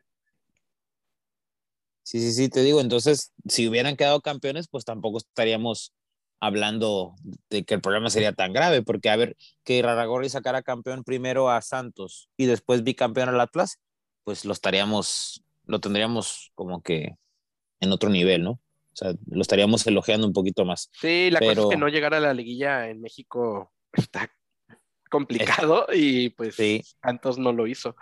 Sí, 2.02 2.20
sí, 2.20 2.32
sí, 2.32 2.48
te 2.48 2.62
digo, 2.62 2.80
entonces, 2.80 3.32
si 3.48 3.68
hubieran 3.68 3.96
quedado 3.96 4.20
campeones, 4.20 4.68
pues 4.68 4.84
tampoco 4.84 5.18
estaríamos 5.18 5.92
hablando 6.40 7.14
de 7.48 7.64
que 7.64 7.74
el 7.74 7.80
problema 7.80 8.10
sería 8.10 8.32
tan 8.32 8.52
grave, 8.52 8.82
porque 8.82 9.08
a 9.10 9.16
ver, 9.16 9.36
que 9.62 9.80
Raragorri 9.80 10.28
sacara 10.28 10.62
campeón 10.62 11.04
primero 11.04 11.48
a 11.48 11.62
Santos 11.62 12.28
y 12.36 12.46
después 12.46 12.82
bicampeón 12.82 13.28
al 13.28 13.40
Atlas, 13.40 13.78
pues 14.24 14.44
lo 14.44 14.52
estaríamos, 14.52 15.44
lo 15.66 15.78
tendríamos 15.80 16.50
como 16.56 16.82
que 16.82 17.16
en 17.78 17.92
otro 17.92 18.10
nivel, 18.10 18.42
¿no? 18.42 18.50
O 18.50 18.96
sea, 18.96 19.14
lo 19.30 19.40
estaríamos 19.40 19.86
elogiando 19.86 20.26
un 20.26 20.32
poquito 20.32 20.64
más. 20.64 20.90
Sí, 21.00 21.30
la 21.30 21.38
cosa 21.38 21.60
es 21.60 21.66
que 21.70 21.76
no 21.76 21.88
llegar 21.88 22.12
a 22.12 22.20
la 22.20 22.34
liguilla 22.34 22.88
en 22.88 23.00
México 23.00 23.72
está 23.92 24.30
complicado 25.10 25.86
y 25.92 26.30
pues 26.30 26.54
Sí. 26.56 26.82
Santos 27.02 27.38
no 27.38 27.52
lo 27.52 27.66
hizo. 27.66 27.96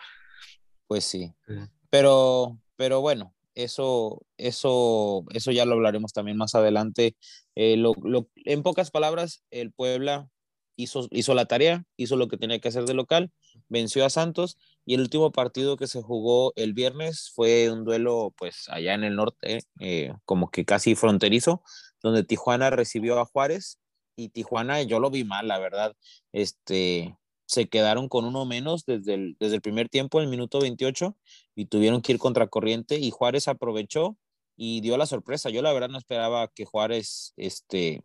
Pues 0.87 1.05
sí. 1.05 1.33
Sí. 1.47 1.55
Pero, 1.91 2.59
pero 2.77 3.01
bueno, 3.01 3.35
eso, 3.55 4.23
eso, 4.37 5.25
eso 5.33 5.51
ya 5.53 5.65
lo 5.65 5.75
hablaremos 5.75 6.13
también 6.13 6.37
más 6.37 6.55
adelante. 6.55 7.17
Eh, 7.57 7.77
lo- 7.77 7.95
lo- 8.03 8.29
en 8.37 8.63
pocas 8.63 8.91
palabras, 8.91 9.43
el 9.51 9.73
Puebla 9.73 10.29
hizo, 10.77 11.09
hizo 11.11 11.35
la 11.35 11.47
tarea, 11.47 11.85
hizo 11.97 12.17
lo 12.17 12.29
que 12.29 12.39
tenía 12.39 12.59
que 12.61 12.69
hacer 12.69 12.85
de 12.85 12.95
local, 12.95 13.31
venció 13.69 14.05
a 14.05 14.11
Santos 14.11 14.57
y 14.87 14.95
el 14.95 15.01
último 15.03 15.31
partido 15.33 15.77
que 15.77 15.87
se 15.89 16.01
jugó 16.01 16.53
el 16.57 16.73
viernes 16.73 17.31
fue 17.35 17.71
un 17.71 17.85
duelo 17.85 18.33
pues 18.39 18.65
allá 18.69 18.95
en 18.95 19.05
el 19.05 19.17
norte, 19.17 19.61
eh, 19.81 20.15
como 20.25 20.51
que 20.51 20.65
casi 20.65 20.95
fronterizo, 20.95 21.63
donde 22.03 22.25
Tijuana 22.25 22.71
recibió 22.71 23.19
a 23.21 23.27
Juárez 23.27 23.79
y 24.17 24.29
Tijuana 24.31 24.83
yo 24.83 25.01
lo 25.01 25.11
vi 25.11 25.25
mal, 25.25 25.49
la 25.49 25.59
verdad. 25.59 25.95
Este, 26.33 27.17
se 27.51 27.69
quedaron 27.69 28.09
con 28.09 28.25
uno 28.25 28.45
menos 28.45 28.85
desde 28.87 29.15
el, 29.15 29.37
desde 29.41 29.57
el 29.57 29.61
primer 29.61 29.89
tiempo, 29.89 30.21
el 30.21 30.29
minuto 30.29 30.61
28, 30.61 31.17
y 31.57 31.67
tuvieron 31.67 32.01
que 32.01 32.13
ir 32.13 32.19
contracorriente 32.19 32.99
y 32.99 33.11
Juárez 33.11 33.49
aprovechó 33.49 34.17
y 34.57 34.81
dio 34.83 34.97
la 34.97 35.07
sorpresa. 35.07 35.51
Yo 35.51 35.61
la 35.61 35.73
verdad 35.73 35.89
no 35.89 35.99
esperaba 35.99 36.47
que 36.47 36.65
Juárez 36.65 37.33
este, 37.37 38.03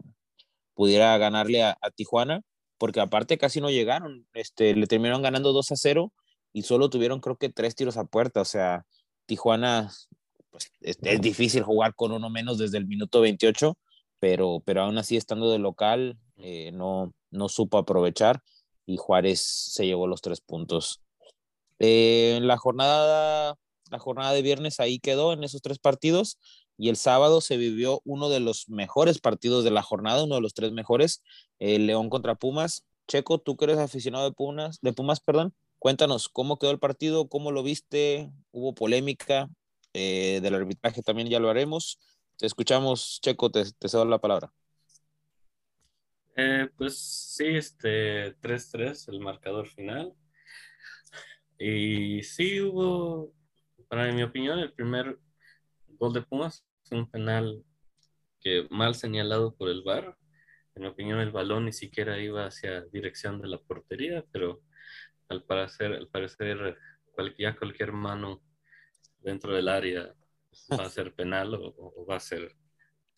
pudiera 0.74 1.16
ganarle 1.20 1.62
a, 1.62 1.78
Tijuana, 1.96 2.42
porque 2.80 3.02
aparte 3.02 3.38
casi 3.38 3.62
no 3.62 3.70
llegaron, 3.70 4.28
este, 4.34 4.76
le 4.76 4.88
terminaron 4.88 5.22
ganando 5.22 5.54
2 5.54 5.72
a 5.72 5.76
0 5.76 6.12
y 6.52 6.64
solo 6.64 6.90
tuvieron 6.90 7.20
creo 7.20 7.38
que 7.38 7.50
tres 7.50 7.76
tiros 7.76 7.98
a 7.98 8.06
puerta, 8.06 8.42
o 8.42 8.46
sea, 8.46 8.86
Tijuana, 9.28 9.92
pues 10.50 10.72
es, 10.82 10.98
es 11.02 11.22
difícil 11.22 11.62
jugar 11.62 11.94
con 11.94 12.12
uno 12.12 12.32
menos 12.32 12.58
desde 12.58 12.80
el 12.80 12.88
minuto 12.88 13.22
28, 13.22 13.78
pero, 14.26 14.60
pero 14.66 14.82
aún 14.82 14.98
así 14.98 15.18
estando 15.18 15.52
de 15.52 15.60
local, 15.60 16.18
eh, 16.38 16.72
no, 16.72 17.14
no 17.30 17.48
supo 17.48 17.78
aprovechar 17.78 18.42
y 18.88 18.98
Juárez 18.98 19.40
se 19.40 19.86
llevó 19.86 20.08
los 20.08 20.22
tres 20.22 20.42
puntos. 20.42 21.04
Eh, 21.78 22.40
la 22.42 22.58
jornada 22.58 23.56
la 23.92 24.00
jornada 24.00 24.34
de 24.34 24.42
viernes 24.42 24.80
ahí 24.80 24.98
quedó 24.98 25.32
en 25.32 25.44
esos 25.44 25.62
tres 25.62 25.78
partidos 25.78 26.40
y 26.76 26.90
el 26.90 26.96
sábado 26.96 27.40
se 27.40 27.56
vivió 27.58 28.02
uno 28.04 28.30
de 28.30 28.40
los 28.40 28.68
mejores 28.68 29.20
partidos 29.20 29.64
de 29.64 29.70
la 29.70 29.84
jornada, 29.84 30.24
uno 30.24 30.34
de 30.34 30.42
los 30.42 30.56
tres 30.56 30.72
mejores, 30.72 31.22
el 31.60 31.86
León 31.86 32.10
contra 32.10 32.34
Pumas. 32.34 32.84
Checo, 33.08 33.38
tú 33.38 33.56
que 33.58 33.66
eres 33.66 33.78
aficionado 33.78 34.26
de 34.26 34.32
Pumas, 34.32 34.80
de 34.82 34.92
Pumas, 34.92 35.20
perdón, 35.20 35.54
cuéntanos 35.78 36.30
cómo 36.30 36.58
quedó 36.58 36.72
el 36.72 36.80
partido, 36.80 37.30
cómo 37.30 37.52
lo 37.52 37.62
viste, 37.62 38.32
hubo 38.50 38.74
polémica 38.74 39.52
eh, 39.94 40.40
del 40.42 40.56
arbitraje 40.56 41.04
también 41.04 41.30
ya 41.30 41.40
lo 41.40 41.52
haremos. 41.52 42.00
Te 42.38 42.46
escuchamos, 42.46 43.20
Checo, 43.22 43.50
te, 43.52 43.66
te 43.74 43.90
cedo 43.90 44.06
la 44.06 44.20
palabra. 44.20 44.52
Eh, 46.38 46.70
pues 46.78 46.98
sí, 47.00 47.48
este 47.48 48.34
3-3 48.42 49.08
el 49.10 49.20
marcador 49.20 49.68
final. 49.68 50.14
Y 51.58 52.24
sí 52.24 52.62
hubo, 52.62 53.34
para 53.88 54.12
mi 54.12 54.24
opinión, 54.24 54.60
el 54.60 54.74
primer 54.74 55.18
gol 55.88 56.14
de 56.14 56.22
Pumas 56.22 56.66
fue 56.84 56.98
un 57.00 57.10
penal 57.10 57.64
que 58.42 58.68
mal 58.70 58.96
señalado 58.96 59.56
por 59.56 59.70
el 59.70 59.84
VAR. 59.84 60.18
En 60.76 60.84
mi 60.84 60.90
opinión, 60.90 61.20
el 61.20 61.32
balón 61.32 61.66
ni 61.66 61.74
siquiera 61.74 62.20
iba 62.20 62.46
hacia 62.48 62.82
dirección 62.86 63.42
de 63.42 63.48
la 63.48 63.60
portería, 63.60 64.26
pero 64.32 64.62
al 65.30 65.44
parecer, 65.44 65.94
al 65.94 66.08
parecer 66.10 66.78
cual- 67.14 67.36
ya 67.38 67.56
cualquier 67.58 67.94
mano 67.94 68.42
dentro 69.20 69.54
del 69.54 69.70
área 69.70 70.14
va 70.72 70.86
a 70.86 70.90
ser 70.90 71.14
penal 71.14 71.54
o, 71.56 71.74
o 71.78 72.06
va 72.06 72.16
a 72.18 72.20
ser, 72.20 72.56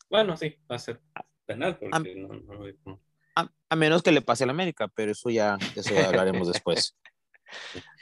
bueno, 0.09 0.35
sí, 0.37 0.55
va 0.69 0.75
a 0.75 0.79
ser 0.79 1.01
penal 1.45 1.77
porque 1.79 2.15
no, 2.15 2.27
no 2.29 2.65
hay 2.65 2.73
como- 2.77 3.01
A, 3.35 3.51
a 3.69 3.75
menos 3.75 4.01
que 4.03 4.11
le 4.11 4.21
pase 4.21 4.43
al 4.43 4.49
América, 4.49 4.87
pero 4.87 5.11
eso 5.11 5.29
ya, 5.29 5.57
eso 5.75 5.93
ya 5.93 6.07
hablaremos 6.07 6.47
después. 6.51 6.97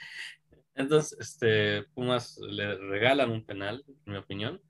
Entonces, 0.74 1.16
este, 1.18 1.84
Pumas 1.94 2.38
le 2.38 2.76
regalan 2.76 3.30
un 3.30 3.44
penal, 3.44 3.82
en 3.86 4.12
mi 4.12 4.18
opinión, 4.18 4.60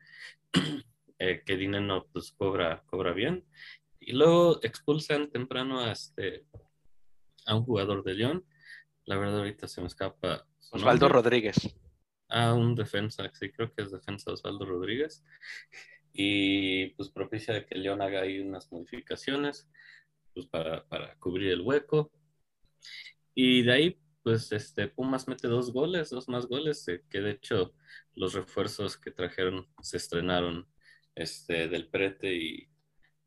eh, 1.18 1.42
que 1.44 1.57
Dineno 1.57 2.07
pues 2.12 2.33
cobra, 2.33 2.83
cobra 2.87 3.12
bien. 3.12 3.44
Y 3.98 4.12
luego 4.12 4.61
expulsan 4.62 5.31
temprano 5.31 5.81
a, 5.81 5.90
este, 5.90 6.46
a 7.46 7.57
un 7.57 7.64
jugador 7.64 8.05
de 8.05 8.14
León. 8.14 8.46
La 9.05 9.16
verdad 9.16 9.38
ahorita 9.38 9.66
se 9.66 9.81
me 9.81 9.88
escapa. 9.88 10.46
Osvaldo 10.70 11.07
nombre. 11.09 11.22
Rodríguez. 11.22 11.74
A 12.28 12.54
un 12.54 12.74
defensa, 12.74 13.30
sí, 13.32 13.50
creo 13.50 13.72
que 13.72 13.82
es 13.82 13.92
defensa 13.92 14.32
Osvaldo 14.32 14.64
Rodríguez. 14.64 15.24
Y 16.12 16.86
pues 16.90 17.10
propicia 17.10 17.54
de 17.54 17.66
que 17.66 17.76
León 17.76 18.00
haga 18.02 18.22
ahí 18.22 18.40
unas 18.40 18.72
modificaciones 18.72 19.68
pues, 20.34 20.46
para, 20.46 20.86
para 20.88 21.14
cubrir 21.18 21.52
el 21.52 21.60
hueco. 21.60 22.10
Y 23.34 23.62
de 23.62 23.72
ahí, 23.72 24.00
pues 24.22 24.50
este, 24.52 24.88
Pumas 24.88 25.28
mete 25.28 25.46
dos 25.46 25.72
goles, 25.72 26.10
dos 26.10 26.28
más 26.28 26.46
goles, 26.46 26.88
eh, 26.88 27.04
que 27.10 27.20
de 27.20 27.32
hecho 27.32 27.74
los 28.14 28.32
refuerzos 28.32 28.96
que 28.96 29.10
trajeron 29.10 29.68
se 29.82 29.98
estrenaron 29.98 30.66
este, 31.14 31.68
del 31.68 31.88
Prete 31.88 32.34
y, 32.34 32.68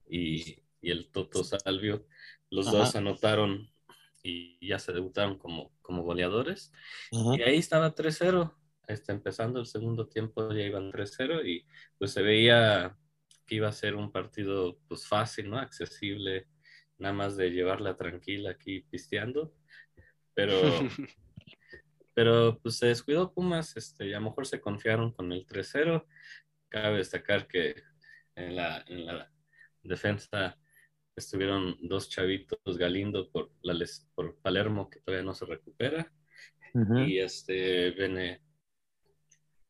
y, 0.09 0.63
y 0.81 0.91
el 0.91 1.11
Toto 1.11 1.43
Salvio. 1.43 2.07
Los 2.49 2.67
Ajá. 2.67 2.77
dos 2.77 2.95
anotaron 2.95 3.71
y 4.23 4.65
ya 4.67 4.79
se 4.79 4.93
debutaron 4.93 5.37
como, 5.37 5.71
como 5.81 6.03
goleadores. 6.03 6.71
Ajá. 7.11 7.37
Y 7.37 7.41
ahí 7.43 7.57
estaba 7.57 7.93
3-0. 7.93 8.53
Este, 8.89 9.11
empezando 9.11 9.59
el 9.59 9.67
segundo 9.67 10.07
tiempo 10.07 10.51
ya 10.51 10.63
iban 10.63 10.91
3-0 10.91 11.45
y 11.45 11.63
pues 11.99 12.11
se 12.11 12.23
veía 12.23 12.97
que 13.45 13.55
iba 13.55 13.67
a 13.67 13.71
ser 13.71 13.95
un 13.95 14.11
partido 14.11 14.79
pues 14.87 15.07
fácil, 15.07 15.49
¿no? 15.49 15.59
Accesible, 15.59 16.47
nada 16.97 17.13
más 17.13 17.37
de 17.37 17.51
llevarla 17.51 17.95
tranquila 17.95 18.49
aquí 18.49 18.81
pisteando. 18.81 19.53
Pero, 20.33 20.53
pero 22.15 22.59
pues 22.63 22.77
se 22.77 22.87
descuidó 22.87 23.31
Pumas, 23.31 23.77
este, 23.77 24.07
y 24.07 24.13
a 24.13 24.19
lo 24.19 24.25
mejor 24.25 24.47
se 24.47 24.59
confiaron 24.59 25.13
con 25.13 25.31
el 25.31 25.45
3-0. 25.45 26.07
Cabe 26.67 26.97
destacar 26.97 27.47
que 27.47 27.75
en 28.35 28.55
la, 28.55 28.83
en 28.87 29.05
la 29.05 29.31
defensa 29.83 30.57
estuvieron 31.15 31.77
dos 31.81 32.09
chavitos, 32.09 32.59
Galindo 32.77 33.29
por, 33.29 33.51
la, 33.61 33.73
les- 33.73 34.09
por 34.15 34.35
Palermo, 34.41 34.89
que 34.89 34.99
todavía 35.01 35.25
no 35.25 35.33
se 35.35 35.45
recupera, 35.45 36.11
y 37.05 37.19
este, 37.19 37.91
Bene, 37.91 38.41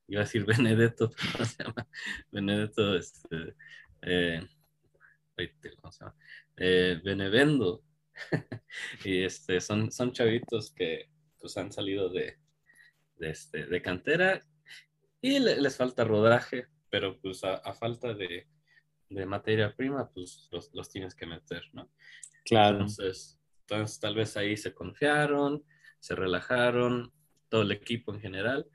iba 0.10 0.22
a 0.22 0.26
decir 0.26 0.46
Benedetto, 0.46 1.12
¿cómo 1.34 1.46
se 1.46 1.64
llama? 1.64 1.88
Benedetto, 2.32 2.96
este, 2.98 3.56
eh, 4.02 4.42
¿cómo 5.82 5.92
se 5.92 6.04
llama? 6.04 6.16
Eh, 6.58 7.00
Benevendo, 7.04 7.84
y 9.06 9.24
este, 9.24 9.62
son, 9.62 9.92
son 9.92 10.12
chavitos 10.12 10.72
que 10.74 11.10
pues 11.40 11.56
han 11.58 11.72
salido 11.72 12.10
de, 12.10 12.38
de, 13.18 13.30
este, 13.30 13.66
de 13.66 13.82
cantera 13.82 14.46
y 15.22 15.40
le- 15.40 15.62
les 15.62 15.78
falta 15.78 16.04
rodaje, 16.04 16.68
pero 16.90 17.20
pues 17.22 17.44
a, 17.44 17.56
a 17.56 17.74
falta 17.74 18.14
de, 18.14 18.48
de 19.10 19.26
materia 19.26 19.74
prima, 19.76 20.10
pues 20.12 20.50
los, 20.52 20.74
los 20.74 20.90
tienes 20.90 21.16
que 21.16 21.26
meter, 21.26 21.64
¿no? 21.74 21.90
Claro. 22.44 22.80
Entonces, 22.80 23.40
entonces, 23.62 24.00
tal 24.00 24.16
vez 24.16 24.36
ahí 24.36 24.58
se 24.58 24.74
confiaron, 24.74 25.64
se 26.00 26.16
relajaron, 26.16 27.14
todo 27.50 27.62
el 27.62 27.72
equipo 27.72 28.14
en 28.14 28.22
general, 28.22 28.68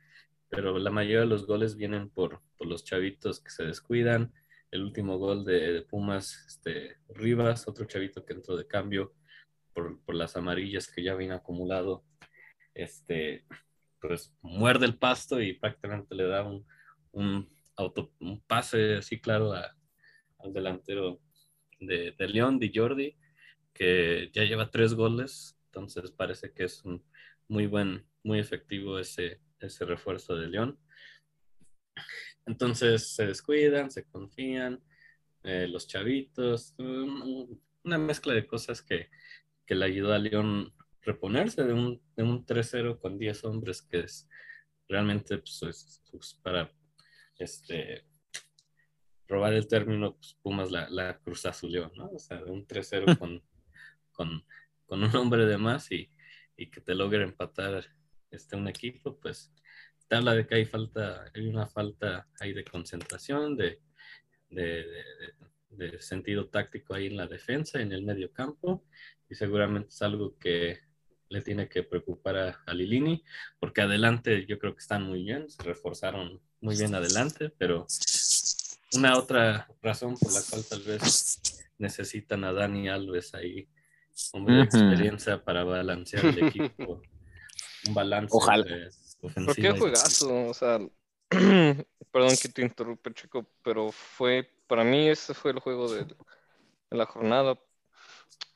pero 0.55 0.79
la 0.79 0.89
mayoría 0.89 1.19
de 1.19 1.25
los 1.25 1.45
goles 1.45 1.75
vienen 1.75 2.09
por, 2.09 2.41
por 2.57 2.67
los 2.67 2.85
chavitos 2.85 3.41
que 3.41 3.51
se 3.51 3.65
descuidan. 3.65 4.33
El 4.71 4.83
último 4.83 5.17
gol 5.17 5.43
de, 5.43 5.81
Pumas, 5.81 6.45
este, 6.47 6.97
Rivas, 7.09 7.67
otro 7.67 7.85
chavito 7.85 8.25
que 8.25 8.33
entró 8.33 8.55
de 8.55 8.65
cambio 8.65 9.13
por, 9.73 10.01
por 10.03 10.15
las 10.15 10.37
amarillas 10.37 10.87
que 10.87 11.03
ya 11.03 11.11
habían 11.11 11.33
acumulado, 11.33 12.05
este, 12.73 13.45
pues 13.99 14.33
muerde 14.41 14.85
el 14.85 14.97
pasto 14.97 15.41
y 15.41 15.53
prácticamente 15.53 16.15
le 16.15 16.25
da 16.25 16.43
un, 16.43 16.65
un, 17.11 17.49
auto, 17.75 18.13
un 18.19 18.41
pase 18.41 18.95
así 18.95 19.19
claro 19.19 19.53
al 19.53 20.53
delantero 20.53 21.19
de, 21.79 22.15
León, 22.19 22.59
de 22.59 22.71
Jordi, 22.73 23.17
que 23.73 24.29
ya 24.33 24.43
lleva 24.43 24.71
tres 24.71 24.93
goles, 24.93 25.57
entonces 25.65 26.11
parece 26.11 26.53
que 26.53 26.63
es 26.63 26.83
muy 27.47 27.67
buen, 27.67 28.05
muy 28.23 28.39
efectivo 28.39 28.97
ese, 28.99 29.41
ese 29.59 29.85
refuerzo 29.85 30.35
de 30.35 30.47
León. 30.47 30.79
Entonces 32.45 33.07
se 33.15 33.25
descuidan, 33.25 33.89
se 33.91 34.05
confían, 34.05 34.81
eh, 35.43 35.67
los 35.67 35.87
chavitos, 35.87 36.73
un- 36.77 37.61
una 37.83 37.97
mezcla 37.97 38.33
de 38.33 38.47
cosas 38.47 38.81
que, 38.81 39.09
que 39.65 39.75
le 39.75 39.85
ayudó 39.85 40.13
a 40.13 40.19
León 40.19 40.73
reponerse 41.01 41.63
de 41.63 41.73
un, 41.73 42.01
de 42.15 42.23
un 42.23 42.45
3-0 42.45 42.99
con 42.99 43.17
10 43.17 43.43
hombres, 43.43 43.81
que 43.81 43.99
es 43.99 44.27
realmente 44.87 45.37
pues, 45.37 45.61
es- 45.63 46.01
pues, 46.11 46.33
para 46.41 46.71
este, 47.37 48.05
robar 49.27 49.53
el 49.53 49.67
término, 49.67 50.15
pues, 50.15 50.33
Pumas 50.41 50.71
la, 50.71 50.89
la 50.89 51.19
Cruz 51.19 51.45
Azuleó, 51.45 51.91
¿no? 51.95 52.09
O 52.09 52.19
sea, 52.19 52.37
de 52.43 52.51
un 52.51 52.65
3-0 52.65 53.05
con, 53.19 53.43
con, 54.11 54.43
con 54.85 55.03
un 55.03 55.15
hombre 55.15 55.45
de 55.45 55.57
más 55.57 55.91
y, 55.91 56.11
y 56.57 56.69
que 56.69 56.81
te 56.81 56.95
logre 56.95 57.23
empatar 57.23 57.85
este, 58.31 58.55
un 58.55 58.67
equipo, 58.67 59.17
pues 59.19 59.51
te 60.07 60.15
habla 60.15 60.33
de 60.35 60.45
que 60.45 60.55
hay 60.55 60.65
falta, 60.65 61.25
hay 61.33 61.47
una 61.47 61.67
falta 61.67 62.27
ahí 62.39 62.53
de 62.53 62.63
concentración, 62.63 63.55
de, 63.57 63.79
de, 64.49 64.63
de- 64.83 65.45
de 65.69 66.01
sentido 66.01 66.47
táctico 66.47 66.93
ahí 66.93 67.07
en 67.07 67.17
la 67.17 67.27
defensa, 67.27 67.81
en 67.81 67.91
el 67.91 68.03
medio 68.03 68.31
campo, 68.31 68.85
y 69.29 69.35
seguramente 69.35 69.89
es 69.89 70.01
algo 70.01 70.37
que 70.39 70.79
le 71.27 71.41
tiene 71.41 71.67
que 71.67 71.83
preocupar 71.83 72.37
a, 72.37 72.61
a 72.65 72.73
Lilini, 72.73 73.23
porque 73.59 73.81
adelante 73.81 74.45
yo 74.45 74.57
creo 74.57 74.73
que 74.73 74.79
están 74.79 75.03
muy 75.03 75.23
bien, 75.23 75.49
se 75.49 75.61
reforzaron 75.63 76.39
muy 76.61 76.77
bien 76.77 76.95
adelante, 76.95 77.49
pero 77.57 77.87
una 78.93 79.17
otra 79.17 79.67
razón 79.81 80.15
por 80.17 80.31
la 80.31 80.41
cual 80.49 80.63
tal 80.69 80.81
vez 80.83 81.41
necesitan 81.77 82.43
a 82.45 82.53
Dani 82.53 82.87
Alves 82.87 83.33
ahí, 83.33 83.67
hombre 84.31 84.55
de 84.55 84.61
experiencia 84.63 85.43
para 85.43 85.63
balancear 85.65 86.25
el 86.27 86.37
equipo, 86.47 87.01
un 87.87 87.93
balance 87.93 88.35
Ojalá. 88.35 88.65
¿Por 89.21 89.31
ofensiva 89.31 89.73
qué 89.73 89.79
juegazo? 89.79 90.47
O 90.47 90.53
sea, 90.53 90.79
perdón 92.11 92.37
que 92.41 92.49
te 92.49 92.61
interrumpa, 92.61 93.13
chico, 93.13 93.45
pero 93.61 93.91
fue, 93.91 94.49
para 94.67 94.83
mí 94.83 95.07
ese 95.09 95.33
fue 95.33 95.51
el 95.51 95.59
juego 95.59 95.93
de, 95.93 96.05
de 96.05 96.15
la 96.97 97.05
jornada. 97.05 97.59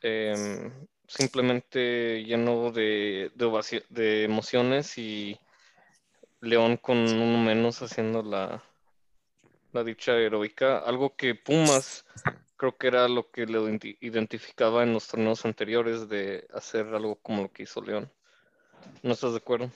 Em, 0.02 0.88
simplemente 1.08 2.24
lleno 2.24 2.72
de, 2.72 3.32
de, 3.36 3.84
de 3.90 4.24
emociones 4.24 4.98
y 4.98 5.38
León 6.42 6.78
con 6.78 6.98
uno 6.98 7.38
menos 7.44 7.82
haciendo 7.82 8.24
la, 8.24 8.64
la 9.74 9.84
dicha 9.84 10.16
heroica. 10.18 10.80
Algo 10.80 11.16
que 11.16 11.36
Pumas 11.36 12.06
creo 12.56 12.78
que 12.78 12.88
era 12.88 13.08
lo 13.08 13.30
que 13.32 13.46
le 13.46 13.60
identi- 13.60 13.98
identificaba 14.02 14.84
en 14.84 14.94
los 14.94 15.08
torneos 15.08 15.46
anteriores 15.46 16.08
de 16.10 16.48
hacer 16.54 16.88
algo 16.88 17.16
como 17.16 17.44
lo 17.44 17.52
que 17.52 17.64
hizo 17.64 17.82
León. 17.82 18.12
¿No 19.04 19.14
estás 19.14 19.32
de 19.32 19.38
acuerdo? 19.38 19.72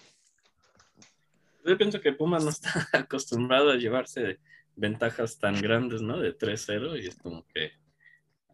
Yo 1.66 1.78
pienso 1.78 2.02
que 2.02 2.12
Pumas 2.14 2.44
no 2.44 2.50
está 2.50 2.70
acostumbrado 2.94 3.72
a 3.72 3.76
llevarse 3.76 4.40
ventajas 4.76 5.38
tan 5.40 5.62
grandes, 5.62 6.02
¿no? 6.02 6.20
De 6.20 6.34
3-0 6.34 6.98
y 6.98 7.08
es 7.08 7.16
como 7.18 7.46
que... 7.48 7.72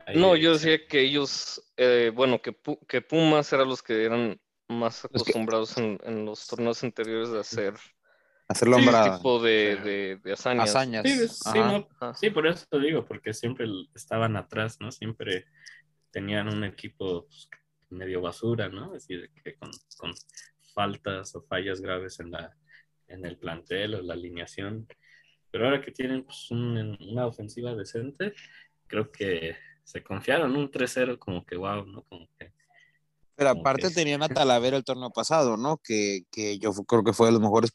ahí- 0.06 0.18
No, 0.18 0.36
yo 0.36 0.54
decía 0.54 0.86
que 0.88 1.02
ellos, 1.02 1.62
eh, 1.78 2.12
bueno, 2.14 2.42
que, 2.42 2.56
que 2.88 3.02
Pumas 3.02 3.52
eran 3.54 3.68
los 3.68 3.82
que 3.82 4.04
eran 4.06 4.40
más 4.68 5.04
acostumbrados 5.06 5.76
en, 5.78 6.00
en 6.04 6.26
los 6.26 6.46
torneos 6.46 6.84
anteriores 6.84 7.32
de 7.32 7.40
hacer 7.40 7.74
Sí, 7.78 8.74
hombrada. 8.74 9.16
tipo 9.18 9.42
de, 9.42 9.78
de- 9.78 10.16
de 10.24 10.34
hazañas. 10.34 10.70
Hazañas. 10.70 11.08
Sí, 11.08 11.28
sí, 11.28 11.60
Ajá. 11.60 11.72
no, 11.72 11.88
Ajá. 12.00 12.14
sí, 12.16 12.30
por 12.30 12.46
eso 12.46 12.66
te 12.70 12.80
digo, 12.80 13.06
porque 13.06 13.34
siempre 13.34 13.66
estaban 13.96 14.36
atrás, 14.36 14.78
¿no? 14.80 14.92
Siempre 14.92 15.46
tenían 16.12 16.48
un 16.48 16.64
equipo 16.64 17.26
pues, 17.26 17.50
medio 17.89 18.21
basura, 18.21 18.69
¿no? 18.69 18.93
Así 18.93 19.15
de 19.15 19.30
que 19.43 19.56
con, 19.56 19.71
con 19.97 20.13
faltas 20.73 21.36
o 21.36 21.41
fallas 21.43 21.82
graves 21.82 22.19
en 22.19 22.32
la 22.32 22.56
en 23.08 23.25
el 23.25 23.38
plantel 23.38 23.95
o 23.95 24.02
la 24.04 24.13
alineación. 24.13 24.88
Pero 25.49 25.65
ahora 25.65 25.82
que 25.82 25.91
tienen 25.91 26.23
pues, 26.23 26.52
un- 26.52 26.95
una 27.10 27.25
ofensiva 27.25 27.73
decente, 27.73 28.34
creo 28.86 29.12
que 29.12 29.56
se 29.84 30.04
confiaron 30.04 30.56
un 30.56 30.69
3-0 30.69 31.17
como 31.17 31.43
que 31.43 31.56
wow, 31.58 31.86
¿no? 31.88 32.04
Como 32.04 32.28
que 32.38 32.54
Pero 33.36 33.49
Como 33.49 33.62
aparte 33.62 33.88
que- 33.88 33.93
tenían 33.95 34.21
a 34.21 34.30
Talavera 34.30 34.78
el 34.78 34.84
torneo 34.84 35.10
pasado, 35.10 35.58
¿no? 35.58 35.78
Que, 35.84 36.21
que 36.32 36.60
yo 36.60 36.71
creo 36.86 37.04
que 37.04 37.13
fue 37.13 37.25
de 37.28 37.32
los 37.34 37.41
mejores 37.41 37.71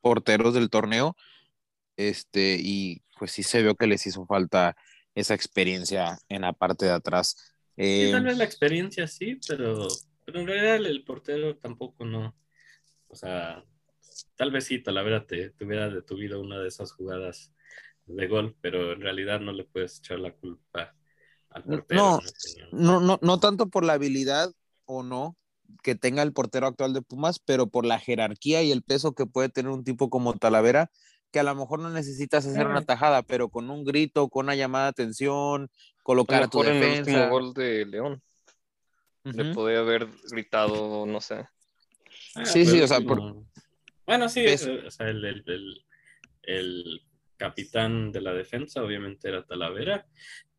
porteros 0.00 0.54
del 0.54 0.70
torneo. 0.70 1.14
Este, 1.96 2.56
y 2.60 3.02
pues 3.18 3.32
sí 3.32 3.42
se 3.42 3.62
vio 3.62 3.74
que 3.74 3.86
les 3.88 4.06
hizo 4.06 4.24
falta 4.26 4.76
esa 5.14 5.34
experiencia 5.34 6.18
en 6.28 6.42
la 6.42 6.52
parte 6.52 6.86
de 6.86 6.92
atrás. 6.92 7.36
Sí, 7.78 7.84
Eh, 7.84 8.10
tal 8.10 8.24
vez 8.24 8.36
la 8.36 8.44
experiencia 8.44 9.06
sí, 9.06 9.38
pero, 9.46 9.86
pero 10.24 10.40
en 10.40 10.48
realidad 10.48 10.76
el, 10.76 11.04
portero 11.04 11.56
tampoco 11.56 12.04
no. 12.04 12.34
O 13.06 13.14
sea, 13.14 13.64
tal 14.34 14.50
vez 14.50 14.64
sí, 14.64 14.82
Talavera 14.82 15.26
te, 15.26 15.50
te 15.50 15.64
hubiera 15.64 15.88
detuvido 15.88 16.40
una 16.40 16.58
de 16.58 16.66
esas 16.66 16.90
jugadas 16.92 17.52
de 18.06 18.26
gol, 18.26 18.56
pero 18.60 18.92
en 18.92 19.00
realidad 19.00 19.38
no 19.38 19.52
le 19.52 19.62
puedes 19.62 19.98
echar 19.98 20.18
la 20.18 20.32
culpa 20.32 20.96
al 21.50 21.62
portero. 21.62 22.00
No. 22.00 22.20
no, 22.72 23.00
no, 23.00 23.18
no 23.22 23.38
tanto 23.38 23.68
por 23.68 23.84
la 23.84 23.92
habilidad 23.92 24.52
o 24.84 25.04
no 25.04 25.36
que 25.84 25.94
tenga 25.94 26.22
el 26.22 26.32
portero 26.32 26.66
actual 26.66 26.94
de 26.94 27.02
Pumas, 27.02 27.38
pero 27.38 27.68
por 27.68 27.86
la 27.86 28.00
jerarquía 28.00 28.62
y 28.62 28.72
el 28.72 28.82
peso 28.82 29.12
que 29.12 29.26
puede 29.26 29.50
tener 29.50 29.70
un 29.70 29.84
tipo 29.84 30.10
como 30.10 30.34
Talavera, 30.34 30.90
que 31.30 31.40
a 31.40 31.42
lo 31.42 31.54
mejor 31.54 31.78
no 31.78 31.90
necesitas 31.90 32.46
hacer 32.46 32.66
una 32.66 32.82
tajada, 32.82 33.22
pero 33.22 33.50
con 33.50 33.70
un 33.70 33.84
grito, 33.84 34.28
con 34.28 34.46
una 34.46 34.54
llamada 34.54 34.84
de 34.84 34.90
atención, 34.90 35.70
colocar 36.08 36.40
lo 36.40 36.46
a 36.46 36.48
tu 36.48 36.64
en 36.64 36.82
el 36.82 36.98
último 37.00 37.28
gol 37.28 37.52
de 37.52 37.84
León. 37.84 38.22
Le 39.24 39.52
podía 39.52 39.80
haber 39.80 40.08
gritado, 40.30 41.04
no 41.04 41.20
sé. 41.20 41.46
Ah, 42.34 42.46
Sí, 42.46 42.64
sí, 42.64 42.80
o 42.80 42.88
sea, 42.88 43.00
por- 43.02 43.44
Bueno, 44.06 44.26
sí, 44.30 44.40
eh, 44.40 44.84
o 44.86 44.90
sea, 44.90 45.06
el, 45.10 45.22
el- 45.22 45.44
el- 45.46 45.84
el 46.44 47.02
capitán 47.36 48.10
de 48.10 48.22
la 48.22 48.32
defensa 48.32 48.82
obviamente 48.82 49.28
era 49.28 49.44
Talavera. 49.44 50.06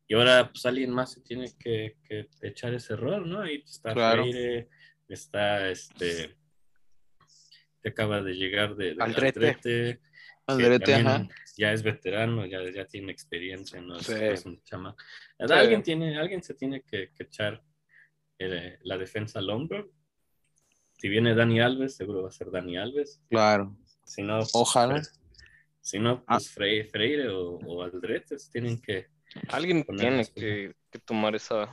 Y 0.06 0.14
ahora 0.14 0.50
pues 0.52 0.64
alguien 0.66 0.90
más 0.92 1.12
se 1.14 1.20
tiene 1.20 1.50
que, 1.58 1.96
que 2.04 2.28
echar 2.42 2.72
ese 2.74 2.92
error, 2.92 3.26
¿no? 3.26 3.40
Ahí 3.40 3.62
está 3.66 3.92
Claro. 3.92 4.22
Freire, 4.22 4.68
está 5.08 5.68
este 5.68 6.36
que 7.82 7.88
acaba 7.88 8.22
de 8.22 8.34
llegar 8.34 8.76
de, 8.76 8.94
de 8.94 9.02
Aldrete. 9.02 10.00
Aldrete, 10.46 10.84
también 10.92 11.06
ajá. 11.08 11.28
ya 11.56 11.72
es 11.72 11.82
veterano, 11.82 12.44
ya, 12.46 12.58
ya 12.70 12.84
tiene 12.86 13.10
experiencia, 13.10 13.80
¿no? 13.80 13.96
Es, 13.98 14.06
Sí. 14.06 14.14
es 14.14 14.46
un 14.46 14.62
chama. 14.62 14.94
Sí. 15.46 15.52
Alguien 15.52 15.82
tiene, 15.82 16.18
alguien 16.18 16.42
se 16.42 16.54
tiene 16.54 16.82
que, 16.82 17.10
que 17.14 17.22
echar 17.24 17.62
eh, 18.38 18.78
la 18.82 18.98
defensa 18.98 19.38
al 19.38 19.50
hombro. 19.50 19.90
Si 20.98 21.08
viene 21.08 21.34
Dani 21.34 21.60
Alves, 21.60 21.96
seguro 21.96 22.22
va 22.22 22.28
a 22.28 22.32
ser 22.32 22.50
Dani 22.50 22.76
Alves. 22.76 23.22
Claro. 23.30 23.76
Si 24.04 24.22
no, 24.22 24.38
pues, 24.38 24.50
Ojalá. 24.54 25.02
Si 25.80 25.98
no, 25.98 26.22
Ah. 26.26 26.36
pues 26.36 26.50
Freire, 26.50 26.88
Freire 26.90 27.28
o, 27.30 27.52
o 27.56 27.82
Aldrete 27.82 28.36
tienen 28.52 28.80
que. 28.82 29.06
Alguien 29.48 29.84
tiene 29.84 30.26
que, 30.26 30.74
que 30.90 30.98
tomar 30.98 31.34
esa, 31.36 31.64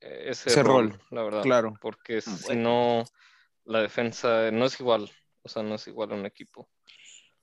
eh, 0.00 0.24
ese, 0.30 0.48
Ese 0.48 0.62
rol, 0.62 0.90
rol, 0.92 1.00
la 1.10 1.22
verdad. 1.24 1.42
Claro. 1.42 1.74
Porque 1.80 2.20
si 2.22 2.30
Bueno. 2.46 2.62
no, 2.62 3.04
la 3.64 3.80
defensa 3.82 4.50
no 4.50 4.64
es 4.64 4.80
igual. 4.80 5.10
o 5.42 5.48
sea, 5.48 5.62
no 5.62 5.74
es 5.74 5.86
igual 5.88 6.12
a 6.12 6.14
un 6.14 6.24
equipo. 6.24 6.70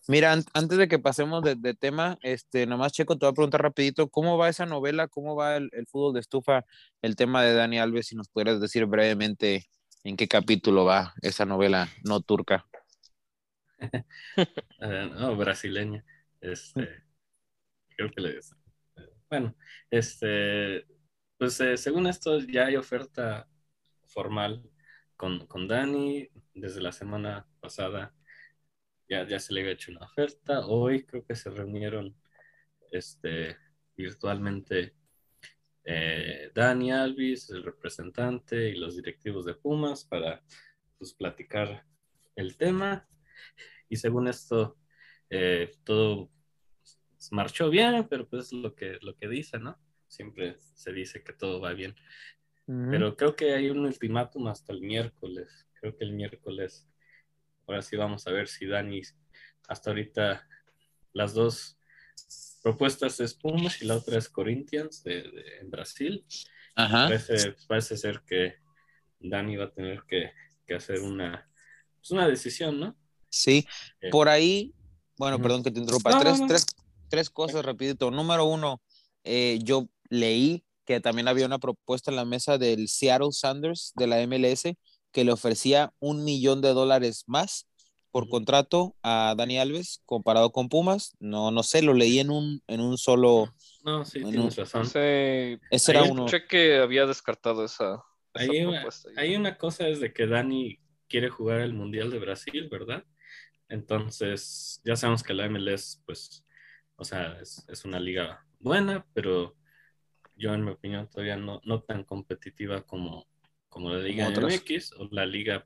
Mira, 0.07 0.33
an- 0.33 0.45
antes 0.53 0.77
de 0.77 0.87
que 0.87 0.99
pasemos 0.99 1.43
de, 1.43 1.73
tema, 1.75 2.17
este, 2.23 2.65
nomás 2.65 2.91
Checo, 2.91 3.17
te 3.17 3.25
voy 3.25 3.31
a 3.31 3.35
preguntar 3.35 3.61
rapidito, 3.61 4.09
¿cómo 4.09 4.37
va 4.37 4.49
esa 4.49 4.65
novela? 4.65 5.07
¿Cómo 5.07 5.35
va 5.35 5.57
el, 5.57 5.69
fútbol 5.87 6.13
de 6.13 6.19
estufa? 6.21 6.65
El 7.01 7.15
tema 7.15 7.43
de 7.43 7.53
Dani 7.53 7.79
Alves, 7.79 8.07
si 8.07 8.15
nos 8.15 8.27
pudieras 8.27 8.59
decir 8.59 8.85
brevemente 8.87 9.69
en 10.03 10.17
qué 10.17 10.27
capítulo 10.27 10.85
va 10.85 11.13
esa 11.21 11.45
novela 11.45 11.87
no 12.03 12.21
turca. 12.21 12.65
Eh, 14.83 15.09
no, 15.11 15.35
brasileña. 15.35 16.03
Este, 16.39 17.03
creo 17.95 18.09
que 18.11 18.21
le 18.21 18.39
Bueno, 19.29 19.55
este, 19.91 20.87
pues 21.37 21.59
eh, 21.61 21.77
según 21.77 22.07
esto 22.07 22.39
ya 22.39 22.65
hay 22.65 22.75
oferta 22.77 23.47
formal 24.07 24.67
con, 25.15 25.45
con 25.45 25.67
Dani 25.67 26.29
desde 26.55 26.81
la 26.81 26.91
semana 26.91 27.47
pasada. 27.59 28.13
Ya, 29.11 29.27
ya 29.27 29.41
se 29.41 29.53
le 29.53 29.59
había 29.59 29.73
hecho 29.73 29.91
una 29.91 30.05
oferta. 30.05 30.65
Hoy 30.65 31.03
creo 31.03 31.25
que 31.25 31.35
se 31.35 31.49
reunieron 31.49 32.15
este, 32.93 33.57
virtualmente 33.93 34.95
eh, 35.83 36.49
Dani 36.55 36.93
Alvis, 36.93 37.49
el 37.49 37.61
representante 37.61 38.69
y 38.69 38.75
los 38.75 38.95
directivos 38.95 39.43
de 39.43 39.53
Pumas 39.53 40.05
para 40.05 40.41
pues, 40.97 41.13
platicar 41.13 41.85
el 42.37 42.55
tema. 42.55 43.05
Y 43.89 43.97
según 43.97 44.29
esto, 44.29 44.77
eh, 45.29 45.73
todo 45.83 46.31
marchó 47.31 47.69
bien, 47.69 48.07
pero 48.09 48.29
pues 48.29 48.53
lo 48.53 48.73
que, 48.75 48.97
lo 49.01 49.17
que 49.17 49.27
dice, 49.27 49.59
¿no? 49.59 49.77
Siempre 50.07 50.55
se 50.57 50.93
dice 50.93 51.21
que 51.21 51.33
todo 51.33 51.59
va 51.59 51.73
bien. 51.73 51.97
Pero 52.65 53.17
creo 53.17 53.35
que 53.35 53.53
hay 53.53 53.69
un 53.69 53.79
ultimátum 53.79 54.47
hasta 54.47 54.71
el 54.71 54.79
miércoles. 54.79 55.67
Creo 55.81 55.97
que 55.97 56.05
el 56.05 56.13
miércoles, 56.13 56.87
ahora 57.71 57.81
sí 57.81 57.95
vamos 57.95 58.27
a 58.27 58.31
ver 58.31 58.47
si 58.47 58.65
Dani, 58.65 59.01
hasta 59.67 59.89
ahorita 59.91 60.47
las 61.13 61.33
dos 61.33 61.77
propuestas 62.61 63.19
es 63.19 63.33
Pumas 63.33 63.81
y 63.81 63.85
la 63.85 63.95
otra 63.95 64.17
es 64.17 64.29
Corinthians 64.29 65.03
de, 65.03 65.23
de- 65.23 65.57
en 65.61 65.69
Brasil. 65.71 66.25
Ajá. 66.75 67.05
Parece, 67.05 67.55
parece 67.67 67.97
ser 67.97 68.21
que 68.25 68.55
Dani 69.19 69.55
va 69.57 69.65
a 69.65 69.71
tener 69.71 70.03
que, 70.07 70.31
que 70.65 70.75
hacer 70.75 70.99
una, 71.01 71.49
pues 71.97 72.11
una 72.11 72.27
decisión, 72.27 72.79
¿no? 72.79 72.95
Sí, 73.29 73.65
Eh, 74.01 74.09
por 74.09 74.27
ahí, 74.27 74.73
bueno, 75.17 75.41
perdón 75.41 75.63
que 75.63 75.71
te 75.71 75.79
interrumpa, 75.79 76.11
No, 76.11 76.17
no, 76.17 76.23
tres, 76.23 76.39
no. 76.41 76.47
tres, 76.47 76.65
tres 77.09 77.29
cosas 77.29 77.63
rapidito. 77.63 78.11
Número 78.11 78.45
uno, 78.45 78.81
eh, 79.23 79.59
yo 79.63 79.87
leí 80.09 80.63
que 80.85 80.99
también 80.99 81.27
había 81.27 81.45
una 81.45 81.59
propuesta 81.59 82.11
en 82.11 82.17
la 82.17 82.25
mesa 82.25 82.57
del 82.57 82.87
Seattle 82.89 83.31
Sanders 83.31 83.93
de 83.95 84.07
la 84.07 84.19
MLS 84.21 84.75
que 85.11 85.23
le 85.23 85.31
ofrecía 85.31 85.93
un 85.99 86.23
millón 86.23 86.61
de 86.61 86.73
dólares 86.73 87.23
más 87.27 87.67
por 88.11 88.27
contrato 88.29 88.95
a 89.03 89.35
Dani 89.37 89.57
Alves 89.57 90.01
comparado 90.05 90.51
con 90.51 90.67
Pumas. 90.69 91.15
No, 91.19 91.51
no 91.51 91.63
sé, 91.63 91.81
lo 91.81 91.93
leí 91.93 92.19
en 92.19 92.29
un, 92.29 92.61
en 92.67 92.81
un 92.81 92.97
solo. 92.97 93.53
No, 93.83 94.03
sí, 94.05 94.21
tienes 94.21 94.57
razón. 94.57 94.81
Ese 94.83 95.59
era 95.91 96.03
uno. 96.03 96.25
escuché 96.25 96.45
que 96.47 96.77
había 96.77 97.05
descartado 97.05 97.63
esa, 97.63 98.03
esa 98.33 98.51
Ahí, 98.51 98.65
una- 98.65 98.85
ahí 99.17 99.35
una 99.35 99.57
cosa 99.57 99.87
es 99.87 99.99
de 99.99 100.13
que 100.13 100.27
Dani 100.27 100.79
quiere 101.07 101.29
jugar 101.29 101.61
el 101.61 101.73
Mundial 101.73 102.11
de 102.11 102.19
Brasil, 102.19 102.67
¿verdad? 102.69 103.05
Entonces, 103.69 104.81
ya 104.83 104.95
sabemos 104.95 105.23
que 105.23 105.33
la 105.33 105.45
MLS, 105.45 105.99
pues, 106.05 106.45
o 106.97 107.05
sea, 107.05 107.39
es, 107.41 107.65
es 107.69 107.85
una 107.85 107.99
liga 107.99 108.45
buena, 108.59 109.05
pero 109.13 109.55
yo, 110.35 110.53
en 110.53 110.65
mi 110.65 110.71
opinión, 110.71 111.09
todavía 111.09 111.37
no, 111.37 111.61
no 111.63 111.81
tan 111.83 112.03
competitiva 112.03 112.81
como, 112.83 113.27
como 113.71 113.89
la 113.89 113.97
Liga 113.99 114.27
otras. 114.27 114.53
MX 114.53 114.91
o 114.99 115.07
la 115.09 115.25
Liga 115.25 115.65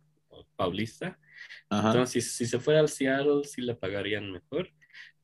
Paulista. 0.56 1.20
Ajá. 1.70 1.90
Entonces, 1.90 2.24
si, 2.24 2.30
si 2.30 2.46
se 2.46 2.60
fuera 2.60 2.80
al 2.80 2.88
Seattle, 2.88 3.44
sí 3.44 3.62
le 3.62 3.76
pagarían 3.76 4.32
mejor, 4.32 4.70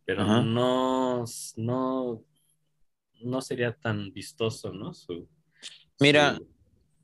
pero 0.04 0.24
Ajá. 0.24 0.42
no, 0.42 1.24
no, 1.56 2.26
no 3.22 3.42
sería 3.42 3.72
tan 3.74 4.12
vistoso, 4.12 4.74
¿no? 4.74 4.94
Su, 4.94 5.30
Mira, 6.00 6.36
su- 6.38 6.48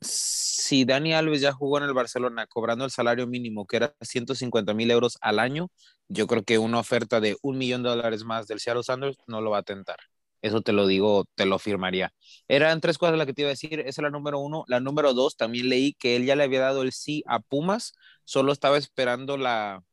si 0.02 0.84
Dani 0.84 1.14
Alves 1.14 1.42
ya 1.42 1.54
jugó 1.54 1.78
en 1.78 1.86
el 1.86 1.94
Barcelona 1.94 2.48
cobrando 2.48 2.84
el 2.84 2.92
salario 2.92 3.28
mínimo, 3.28 3.66
que 3.66 3.78
era 3.78 3.96
150 4.02 4.74
mil 4.74 4.92
euros 4.92 5.18
al 5.22 5.40
año, 5.40 5.70
yo 6.10 6.28
creo 6.28 6.44
que 6.44 6.58
una 6.58 6.80
oferta 6.80 7.20
de 7.22 7.38
un 7.42 7.58
millón 7.58 7.84
de 7.84 7.90
dólares 7.90 8.24
más 8.24 8.48
del 8.48 8.60
Seattle 8.60 8.84
Sanders 8.84 9.18
no 9.28 9.42
lo 9.42 9.52
va 9.52 9.60
a 9.60 9.64
tentar. 9.64 9.98
Eso 10.42 10.62
te 10.62 10.72
lo 10.74 10.88
digo, 10.88 11.26
te 11.36 11.46
lo 11.46 11.60
firmaría. 11.60 12.14
Eran 12.48 12.82
tres 12.82 12.98
cosas 12.98 13.18
las 13.18 13.26
que 13.28 13.34
te 13.34 13.42
iba 13.44 13.50
a 13.50 13.52
decir. 13.52 13.80
Esa 13.82 13.90
es 13.90 13.98
la 14.00 14.10
número 14.10 14.40
uno. 14.40 14.64
La 14.68 14.80
número 14.80 15.14
dos, 15.14 15.36
también 15.38 15.70
leí 15.70 15.94
que 15.94 16.16
él 16.16 16.26
ya 16.26 16.36
le 16.36 16.44
había 16.44 16.62
dado 16.62 16.84
el 16.84 16.92
sí 16.92 17.24
a 17.28 17.40
Pumas, 17.40 17.94
solo 18.24 18.52
estaba 18.52 18.78
esperando 18.78 19.38
la, 19.38 19.84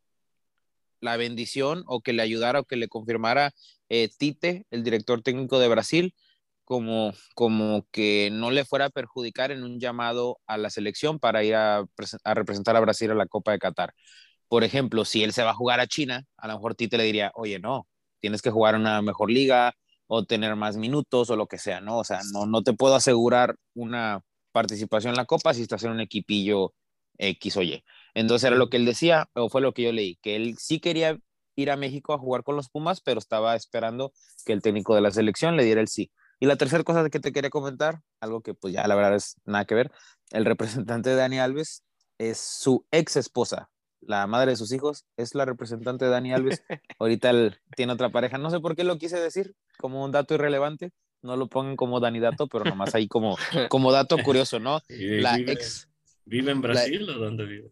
la 1.00 1.16
bendición 1.16 1.84
o 1.86 2.00
que 2.00 2.12
le 2.12 2.22
ayudara 2.22 2.60
o 2.60 2.64
que 2.64 2.76
le 2.76 2.88
confirmara 2.88 3.52
eh, 3.88 4.08
Tite, 4.16 4.66
el 4.70 4.82
director 4.84 5.22
técnico 5.22 5.58
de 5.58 5.68
Brasil, 5.68 6.14
como, 6.64 7.12
como 7.34 7.86
que 7.92 8.30
no 8.32 8.50
le 8.50 8.64
fuera 8.64 8.86
a 8.86 8.90
perjudicar 8.90 9.50
en 9.52 9.64
un 9.64 9.80
llamado 9.80 10.38
a 10.46 10.56
la 10.58 10.70
selección 10.70 11.18
para 11.18 11.44
ir 11.44 11.54
a, 11.56 11.82
presen- 11.96 12.20
a 12.24 12.34
representar 12.34 12.76
a 12.76 12.80
Brasil 12.80 13.10
a 13.10 13.14
la 13.14 13.26
Copa 13.26 13.52
de 13.52 13.58
Qatar. 13.58 13.94
Por 14.48 14.64
ejemplo, 14.64 15.04
si 15.04 15.24
él 15.24 15.32
se 15.32 15.42
va 15.42 15.50
a 15.50 15.54
jugar 15.54 15.80
a 15.80 15.86
China, 15.86 16.24
a 16.36 16.48
lo 16.48 16.54
mejor 16.54 16.74
Tite 16.74 16.98
le 16.98 17.04
diría, 17.04 17.32
oye, 17.34 17.58
no, 17.58 17.86
tienes 18.20 18.42
que 18.42 18.50
jugar 18.50 18.76
una 18.76 19.02
mejor 19.02 19.30
liga 19.30 19.74
o 20.06 20.24
tener 20.24 20.56
más 20.56 20.76
minutos 20.76 21.30
o 21.30 21.36
lo 21.36 21.46
que 21.46 21.58
sea, 21.58 21.80
¿no? 21.80 21.98
O 21.98 22.04
sea, 22.04 22.20
no, 22.32 22.46
no 22.46 22.62
te 22.62 22.72
puedo 22.72 22.94
asegurar 22.94 23.56
una 23.74 24.22
participación 24.52 25.10
en 25.10 25.16
la 25.16 25.24
Copa 25.26 25.54
si 25.54 25.62
estás 25.62 25.84
en 25.84 25.92
un 25.92 26.00
equipillo 26.00 26.74
X 27.18 27.56
o 27.56 27.62
Y. 27.62 27.82
Entonces 28.14 28.46
era 28.46 28.56
lo 28.56 28.70
que 28.70 28.76
él 28.76 28.84
decía, 28.84 29.28
o 29.34 29.48
fue 29.48 29.60
lo 29.60 29.72
que 29.72 29.82
yo 29.82 29.92
leí, 29.92 30.16
que 30.22 30.36
él 30.36 30.56
sí 30.58 30.80
quería 30.80 31.18
ir 31.56 31.70
a 31.70 31.76
México 31.76 32.12
a 32.12 32.18
jugar 32.18 32.42
con 32.42 32.56
los 32.56 32.68
Pumas, 32.68 33.00
pero 33.00 33.18
estaba 33.18 33.56
esperando 33.56 34.12
que 34.44 34.52
el 34.52 34.62
técnico 34.62 34.94
de 34.94 35.00
la 35.00 35.10
selección 35.10 35.56
le 35.56 35.64
diera 35.64 35.80
el 35.80 35.88
sí. 35.88 36.10
Y 36.40 36.46
la 36.46 36.56
tercera 36.56 36.82
cosa 36.84 37.08
que 37.10 37.20
te 37.20 37.32
quería 37.32 37.50
comentar, 37.50 38.00
algo 38.20 38.42
que 38.42 38.54
pues 38.54 38.74
ya 38.74 38.86
la 38.86 38.94
verdad 38.94 39.14
es 39.14 39.36
nada 39.44 39.64
que 39.64 39.74
ver, 39.74 39.92
el 40.30 40.44
representante 40.44 41.10
de 41.10 41.16
Dani 41.16 41.38
Alves 41.38 41.84
es 42.18 42.38
su 42.38 42.86
ex 42.90 43.16
esposa, 43.16 43.70
la 44.06 44.26
madre 44.26 44.52
de 44.52 44.56
sus 44.56 44.72
hijos, 44.72 45.04
es 45.16 45.34
la 45.34 45.44
representante 45.44 46.04
de 46.04 46.10
Dani 46.10 46.32
Alves. 46.32 46.62
Ahorita 46.98 47.30
él 47.30 47.56
tiene 47.76 47.92
otra 47.92 48.10
pareja, 48.10 48.38
no 48.38 48.50
sé 48.50 48.60
por 48.60 48.76
qué 48.76 48.84
lo 48.84 48.98
quise 48.98 49.18
decir, 49.18 49.54
como 49.78 50.04
un 50.04 50.12
dato 50.12 50.34
irrelevante, 50.34 50.92
no 51.22 51.36
lo 51.36 51.48
pongan 51.48 51.76
como 51.76 52.00
Dani 52.00 52.20
Dato, 52.20 52.46
pero 52.48 52.64
nomás 52.64 52.94
ahí 52.94 53.08
como, 53.08 53.36
como 53.70 53.92
dato 53.92 54.18
curioso, 54.18 54.60
¿no? 54.60 54.80
La 54.88 55.36
vive, 55.36 55.52
ex, 55.52 55.88
¿Vive 56.24 56.52
en 56.52 56.60
Brasil 56.60 57.08
o 57.08 57.18
dónde 57.18 57.44
vive? 57.44 57.70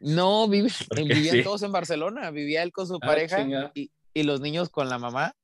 no, 0.00 0.48
vive, 0.48 0.70
vivían 0.94 1.36
sí. 1.36 1.42
todos 1.42 1.62
en 1.62 1.72
Barcelona, 1.72 2.30
vivía 2.30 2.62
él 2.62 2.70
con 2.72 2.86
su 2.86 2.96
Ah, 2.96 3.06
pareja 3.06 3.44
y, 3.74 3.90
y 4.14 4.22
los 4.22 4.40
niños 4.40 4.68
con 4.68 4.88
la 4.88 4.98
mamá, 4.98 5.34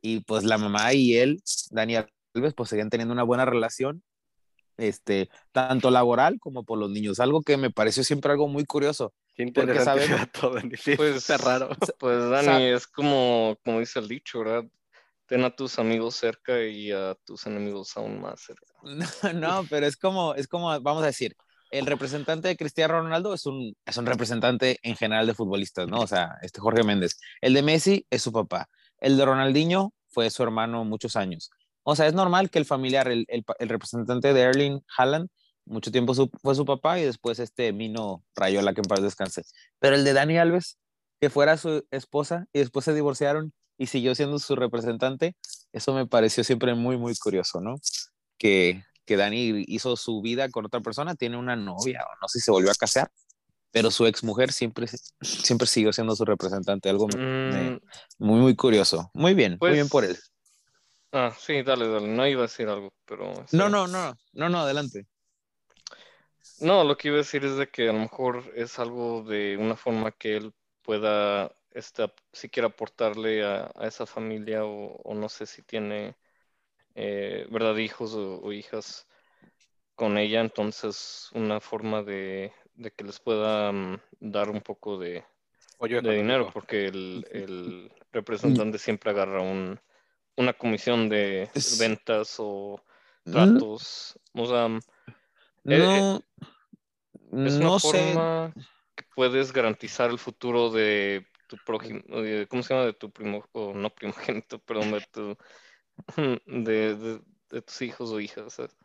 y 0.00 0.20
pues 0.20 0.44
la 0.44 0.58
mamá 0.58 0.92
y 0.94 1.16
él, 1.16 1.42
Dani 1.70 1.96
Alves, 1.96 2.54
pues 2.54 2.70
seguían 2.70 2.90
teniendo 2.90 3.12
una 3.12 3.22
buena 3.22 3.44
relación, 3.44 4.02
este, 4.76 5.28
tanto 5.52 5.90
laboral 5.90 6.38
como 6.40 6.64
por 6.64 6.78
los 6.78 6.90
niños, 6.90 7.20
algo 7.20 7.42
que 7.42 7.56
me 7.56 7.70
pareció 7.70 8.04
siempre 8.04 8.32
algo 8.32 8.48
muy 8.48 8.64
curioso. 8.64 9.12
Qué 9.38 9.44
Porque 9.52 9.60
interesante 9.70 10.00
ese 10.04 10.08
sabemos- 10.12 10.32
dato, 10.32 10.50
Dani. 10.54 10.76
Sí, 10.76 10.96
Pues, 10.96 11.14
está 11.16 11.36
raro. 11.38 11.68
Pues 11.98 12.28
Dani, 12.28 12.64
es 12.64 12.86
como, 12.88 13.56
como 13.64 13.78
dice 13.78 14.00
el 14.00 14.08
dicho, 14.08 14.40
¿verdad? 14.40 14.64
Ten 15.26 15.44
a 15.44 15.54
tus 15.54 15.78
amigos 15.78 16.16
cerca 16.16 16.60
y 16.64 16.90
a 16.90 17.14
tus 17.24 17.46
enemigos 17.46 17.96
aún 17.96 18.20
más 18.20 18.40
cerca. 18.40 18.66
No, 19.32 19.32
no, 19.62 19.66
pero 19.70 19.86
es 19.86 19.96
como, 19.96 20.34
es 20.34 20.48
como, 20.48 20.68
vamos 20.80 21.04
a 21.04 21.06
decir, 21.06 21.36
el 21.70 21.86
representante 21.86 22.48
de 22.48 22.56
Cristiano 22.56 22.94
Ronaldo 23.00 23.32
es 23.32 23.46
un, 23.46 23.76
es 23.86 23.96
un 23.96 24.06
representante 24.06 24.78
en 24.82 24.96
general 24.96 25.26
de 25.28 25.34
futbolistas, 25.34 25.86
¿no? 25.86 26.00
O 26.00 26.06
sea, 26.08 26.30
este 26.42 26.60
Jorge 26.60 26.82
Méndez. 26.82 27.20
El 27.40 27.54
de 27.54 27.62
Messi 27.62 28.06
es 28.10 28.22
su 28.22 28.32
papá. 28.32 28.68
El 28.98 29.16
de 29.18 29.24
Ronaldinho 29.24 29.92
fue 30.08 30.30
su 30.30 30.42
hermano 30.42 30.84
muchos 30.84 31.14
años. 31.14 31.50
O 31.84 31.94
sea, 31.94 32.06
es 32.08 32.14
normal 32.14 32.50
que 32.50 32.58
el 32.58 32.64
familiar, 32.64 33.06
el, 33.08 33.24
el, 33.28 33.44
el 33.60 33.68
representante 33.68 34.32
de 34.32 34.40
Erling 34.40 34.80
Haaland, 34.96 35.28
mucho 35.68 35.90
tiempo 35.92 36.14
su- 36.14 36.30
fue 36.42 36.54
su 36.54 36.64
papá 36.64 36.98
y 36.98 37.04
después 37.04 37.38
este 37.38 37.72
Mino 37.72 38.24
Rayola, 38.34 38.74
que 38.74 38.80
en 38.80 38.86
paz 38.88 39.02
descanse. 39.02 39.44
Pero 39.78 39.94
el 39.96 40.04
de 40.04 40.12
Dani 40.12 40.38
Alves, 40.38 40.78
que 41.20 41.30
fuera 41.30 41.56
su 41.56 41.86
esposa 41.90 42.46
y 42.52 42.58
después 42.60 42.84
se 42.84 42.94
divorciaron 42.94 43.52
y 43.76 43.86
siguió 43.86 44.14
siendo 44.14 44.38
su 44.38 44.56
representante, 44.56 45.36
eso 45.72 45.92
me 45.94 46.06
pareció 46.06 46.42
siempre 46.44 46.74
muy, 46.74 46.96
muy 46.96 47.14
curioso, 47.16 47.60
¿no? 47.60 47.76
Que, 48.38 48.82
que 49.04 49.16
Dani 49.16 49.64
hizo 49.68 49.96
su 49.96 50.20
vida 50.20 50.48
con 50.50 50.66
otra 50.66 50.80
persona, 50.80 51.14
tiene 51.14 51.36
una 51.36 51.56
novia 51.56 52.02
o 52.04 52.08
no 52.20 52.28
sé 52.28 52.38
si 52.40 52.44
se 52.46 52.50
volvió 52.50 52.70
a 52.70 52.74
casar, 52.74 53.10
pero 53.70 53.90
su 53.90 54.06
ex 54.06 54.24
mujer 54.24 54.52
siempre, 54.52 54.86
siempre 55.20 55.66
siguió 55.66 55.92
siendo 55.92 56.16
su 56.16 56.24
representante, 56.24 56.88
algo 56.88 57.06
me- 57.08 57.70
Mm, 57.72 57.80
muy, 58.18 58.40
muy 58.40 58.56
curioso. 58.56 59.10
Muy 59.14 59.34
bien, 59.34 59.58
Pues- 59.58 59.70
muy 59.70 59.76
bien 59.76 59.88
por 59.88 60.04
él. 60.04 60.16
ah, 61.12 61.34
sí, 61.38 61.62
dale, 61.62 61.88
dale. 61.88 62.08
No 62.08 62.26
iba 62.26 62.40
a 62.40 62.46
decir 62.46 62.68
algo, 62.68 62.92
pero... 63.06 63.32
No, 63.32 63.46
sí. 63.46 63.56
no, 63.56 63.68
no, 63.86 63.86
no, 64.32 64.48
no, 64.48 64.58
adelante. 64.60 65.06
No, 66.60 66.84
lo 66.84 66.96
que 66.96 67.08
iba 67.08 67.16
a 67.16 67.18
decir 67.18 67.44
es 67.44 67.56
de 67.56 67.68
que 67.70 67.88
a 67.88 67.92
lo 67.92 68.00
mejor 68.00 68.52
es 68.54 68.78
algo 68.78 69.22
de 69.22 69.56
una 69.56 69.76
forma 69.76 70.10
que 70.12 70.36
él 70.36 70.52
pueda, 70.82 71.52
este, 71.70 72.02
ap- 72.04 72.18
siquiera 72.32 72.68
aportarle 72.68 73.44
a, 73.44 73.70
a 73.74 73.86
esa 73.86 74.06
familia 74.06 74.64
o, 74.64 74.96
o 75.02 75.14
no 75.14 75.28
sé 75.28 75.46
si 75.46 75.62
tiene, 75.62 76.16
eh, 76.96 77.46
¿verdad? 77.50 77.76
Hijos 77.78 78.14
o, 78.14 78.40
o 78.42 78.52
hijas 78.52 79.08
con 79.96 80.18
ella, 80.18 80.40
entonces 80.42 81.30
una 81.34 81.60
forma 81.60 82.02
de, 82.04 82.52
de 82.74 82.92
que 82.92 83.04
les 83.04 83.20
pueda 83.20 83.72
mm, 83.72 84.00
dar 84.20 84.50
un 84.50 84.60
poco 84.62 84.98
de, 84.98 85.24
dinero, 86.12 86.50
porque 86.52 86.86
el, 86.86 87.26
el 87.30 87.92
representante 88.12 88.78
siempre 88.78 89.10
agarra 89.10 89.40
un, 89.42 89.80
una 90.36 90.52
comisión 90.54 91.08
de 91.08 91.50
ventas 91.78 92.36
o 92.38 92.82
Mm, 93.26 93.62
tratos. 93.62 94.18
O 94.34 94.46
sea, 94.46 94.68
No, 95.68 96.22
es 97.46 97.56
una 97.56 97.66
no 97.66 97.78
sé. 97.78 98.12
forma 98.12 98.52
que 98.94 99.04
puedes 99.14 99.52
garantizar 99.52 100.10
el 100.10 100.18
futuro 100.18 100.70
de 100.70 101.26
tu 101.46 101.56
prójimo, 101.58 102.00
¿cómo 102.48 102.62
se 102.62 102.74
llama? 102.74 102.86
De 102.86 102.92
tu 102.92 103.10
primo, 103.10 103.44
o 103.52 103.72
no 103.74 103.90
primogénito, 103.90 104.58
perdón, 104.66 104.92
de 104.92 105.00
tu, 105.12 105.36
de, 106.46 106.94
de- 106.96 107.20
de 107.50 107.62
tus 107.62 107.80
hijos 107.82 108.10
o 108.10 108.20
hijas. 108.20 108.52
¿sabes? 108.54 108.76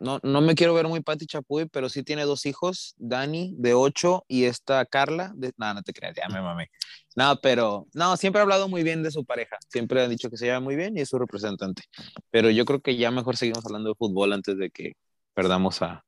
No, 0.00 0.18
no 0.22 0.40
me 0.40 0.54
quiero 0.54 0.74
ver 0.74 0.88
muy 0.88 1.00
Pati 1.00 1.26
Chapuy, 1.26 1.66
pero 1.66 1.88
sí 1.88 2.02
tiene 2.02 2.24
dos 2.24 2.46
hijos, 2.46 2.94
Dani 2.98 3.54
de 3.56 3.74
8 3.74 4.24
y 4.28 4.44
esta 4.44 4.84
Carla 4.86 5.32
de... 5.36 5.52
No, 5.56 5.72
no 5.72 5.82
te 5.82 5.92
creas, 5.92 6.14
ya 6.16 6.28
me 6.28 6.40
mamé. 6.40 6.68
No, 7.16 7.38
pero 7.40 7.86
no, 7.94 8.16
siempre 8.16 8.40
ha 8.40 8.42
hablado 8.42 8.68
muy 8.68 8.82
bien 8.82 9.02
de 9.02 9.10
su 9.10 9.24
pareja. 9.24 9.56
Siempre 9.68 10.02
han 10.02 10.10
dicho 10.10 10.30
que 10.30 10.36
se 10.36 10.46
lleva 10.46 10.60
muy 10.60 10.74
bien 10.76 10.96
y 10.96 11.00
es 11.00 11.08
su 11.08 11.18
representante. 11.18 11.82
Pero 12.30 12.50
yo 12.50 12.64
creo 12.64 12.80
que 12.80 12.96
ya 12.96 13.10
mejor 13.10 13.36
seguimos 13.36 13.64
hablando 13.64 13.90
de 13.90 13.94
fútbol 13.94 14.32
antes 14.32 14.58
de 14.58 14.70
que 14.70 14.92
perdamos 15.32 15.80
a, 15.82 16.04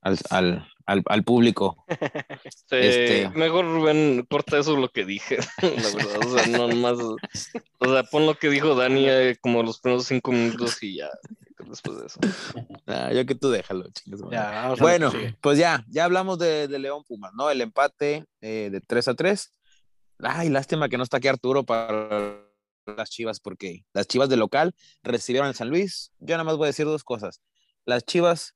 al, 0.00 0.18
al, 0.30 0.66
al, 0.86 1.02
al 1.06 1.24
público. 1.24 1.84
Este, 2.44 3.24
Este- 3.24 3.38
Mejor 3.38 3.64
Rubén, 3.66 4.26
corta 4.28 4.58
eso 4.58 4.76
lo 4.76 4.88
que 4.90 5.04
dije, 5.04 5.38
la 5.62 5.68
verdad. 5.96 6.26
O 6.26 6.38
sea, 6.38 6.46
no 6.46 6.68
más. 6.68 6.98
O 7.78 7.92
sea, 7.92 8.02
pon 8.04 8.26
lo 8.26 8.34
que 8.34 8.48
dijo 8.50 8.74
Dani 8.74 9.08
eh, 9.08 9.36
como 9.40 9.62
los 9.62 9.80
primeros 9.80 10.06
cinco 10.06 10.32
minutos 10.32 10.82
y 10.82 10.96
ya. 10.98 11.08
Después 11.66 11.98
de 11.98 12.06
eso. 12.06 12.20
Ah, 12.90 13.12
ya 13.12 13.26
que 13.26 13.34
tú 13.34 13.50
déjalo, 13.50 13.84
madre. 14.06 14.30
Ya, 14.32 14.74
Bueno, 14.80 15.10
sigue. 15.10 15.36
pues 15.42 15.58
ya, 15.58 15.84
ya 15.88 16.04
hablamos 16.06 16.38
de, 16.38 16.68
de 16.68 16.78
León 16.78 17.04
Pumas, 17.06 17.32
¿no? 17.34 17.50
El 17.50 17.60
empate 17.60 18.24
eh, 18.40 18.70
de 18.72 18.80
3 18.80 19.08
a 19.08 19.14
3. 19.14 19.52
Ay, 20.20 20.48
lástima 20.48 20.88
que 20.88 20.96
no 20.96 21.02
está 21.02 21.18
aquí 21.18 21.28
Arturo 21.28 21.64
para 21.64 22.40
las 22.86 23.10
Chivas, 23.10 23.40
porque 23.40 23.84
las 23.92 24.06
Chivas 24.08 24.30
de 24.30 24.38
local 24.38 24.74
recibieron 25.02 25.48
al 25.48 25.54
San 25.54 25.68
Luis. 25.68 26.12
Yo 26.18 26.34
nada 26.36 26.44
más 26.44 26.56
voy 26.56 26.64
a 26.64 26.68
decir 26.68 26.86
dos 26.86 27.04
cosas. 27.04 27.42
Las 27.84 28.04
Chivas 28.06 28.54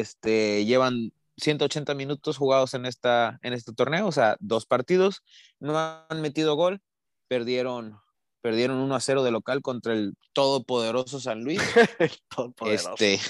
este, 0.00 0.64
llevan 0.64 1.12
180 1.36 1.94
minutos 1.94 2.36
jugados 2.36 2.74
en, 2.74 2.86
esta, 2.86 3.38
en 3.42 3.52
este 3.52 3.72
torneo, 3.72 4.06
o 4.06 4.12
sea, 4.12 4.36
dos 4.40 4.66
partidos, 4.66 5.22
no 5.60 5.76
han 5.76 6.20
metido 6.20 6.54
gol, 6.56 6.80
perdieron, 7.28 7.98
perdieron 8.40 8.78
1 8.78 8.94
a 8.94 9.00
0 9.00 9.22
de 9.22 9.30
local 9.30 9.60
contra 9.62 9.92
el 9.92 10.14
todopoderoso 10.32 11.20
San 11.20 11.42
Luis. 11.44 11.60
Todopoderoso. 12.28 12.94
Este, 12.94 13.20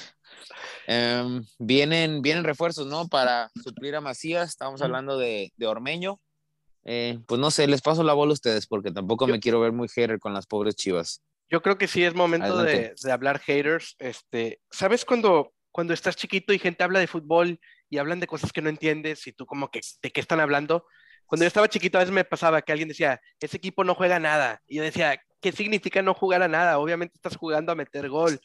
em, 0.86 1.44
vienen, 1.58 2.22
vienen 2.22 2.44
refuerzos, 2.44 2.86
¿no? 2.86 3.08
Para 3.08 3.50
suplir 3.62 3.96
a 3.96 4.00
Macías. 4.00 4.50
Estamos 4.50 4.82
hablando 4.82 5.18
de, 5.18 5.52
de 5.56 5.66
Ormeño. 5.66 6.20
Eh, 6.84 7.20
pues 7.26 7.40
no 7.40 7.50
sé, 7.50 7.66
les 7.66 7.80
paso 7.82 8.02
la 8.02 8.12
bola 8.12 8.30
a 8.30 8.34
ustedes 8.34 8.66
porque 8.66 8.90
tampoco 8.90 9.26
Yo- 9.26 9.32
me 9.32 9.40
quiero 9.40 9.60
ver 9.60 9.72
muy 9.72 9.88
hater 9.88 10.18
con 10.18 10.32
las 10.34 10.46
pobres 10.46 10.74
chivas. 10.76 11.22
Yo 11.48 11.60
creo 11.60 11.76
que 11.76 11.86
sí 11.86 12.02
es 12.02 12.14
momento 12.14 12.62
de, 12.62 12.94
de 13.00 13.12
hablar 13.12 13.38
haters. 13.38 13.94
Este, 13.98 14.60
¿sabes 14.70 15.04
cuando, 15.04 15.52
cuando 15.72 15.92
estás 15.94 16.14
chiquito 16.14 16.52
y 16.52 16.58
gente 16.60 16.84
habla 16.84 17.00
de 17.00 17.06
fútbol 17.08 17.58
y 17.90 17.98
hablan 17.98 18.20
de 18.20 18.26
cosas 18.28 18.52
que 18.52 18.62
no 18.62 18.68
entiendes 18.68 19.26
y 19.26 19.32
tú 19.32 19.44
como 19.46 19.70
que 19.70 19.80
de 20.02 20.10
qué 20.12 20.20
están 20.20 20.38
hablando? 20.40 20.86
Cuando 21.26 21.44
yo 21.44 21.48
estaba 21.48 21.68
chiquito 21.68 21.98
a 21.98 22.02
veces 22.02 22.14
me 22.14 22.24
pasaba 22.24 22.62
que 22.62 22.72
alguien 22.72 22.88
decía, 22.88 23.20
ese 23.40 23.56
equipo 23.56 23.82
no 23.84 23.94
juega 23.94 24.18
nada. 24.20 24.60
Y 24.66 24.76
yo 24.76 24.82
decía, 24.82 25.20
¿qué 25.40 25.50
significa 25.50 26.02
no 26.02 26.14
jugar 26.14 26.42
a 26.42 26.48
nada? 26.48 26.78
Obviamente 26.78 27.14
estás 27.16 27.36
jugando 27.36 27.72
a 27.72 27.74
meter 27.74 28.08
gol. 28.08 28.38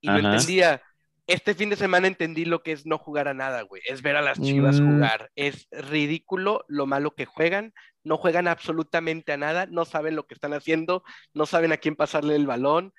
Y 0.00 0.08
no 0.08 0.18
Ajá. 0.18 0.32
entendía. 0.34 0.82
Este 1.26 1.54
fin 1.54 1.68
de 1.70 1.76
semana 1.76 2.06
entendí 2.06 2.44
lo 2.46 2.62
que 2.62 2.72
es 2.72 2.86
no 2.86 2.96
jugar 2.98 3.28
a 3.28 3.34
nada, 3.34 3.62
güey. 3.62 3.82
Es 3.86 4.00
ver 4.02 4.16
a 4.16 4.22
las 4.22 4.40
chivas 4.40 4.80
Mm. 4.80 4.86
jugar. 4.94 5.30
Es 5.36 5.68
ridículo 5.70 6.64
lo 6.68 6.86
malo 6.86 7.14
que 7.14 7.26
juegan. 7.26 7.74
No 8.04 8.16
juegan 8.16 8.48
absolutamente 8.48 9.32
a 9.32 9.36
nada. 9.36 9.66
No 9.66 9.84
saben 9.84 10.16
lo 10.16 10.26
que 10.26 10.34
están 10.34 10.54
haciendo. 10.54 11.02
No 11.34 11.44
saben 11.44 11.72
a 11.72 11.76
quién 11.78 11.96
pasarle 11.96 12.34
el 12.36 12.46
balón. 12.46 12.94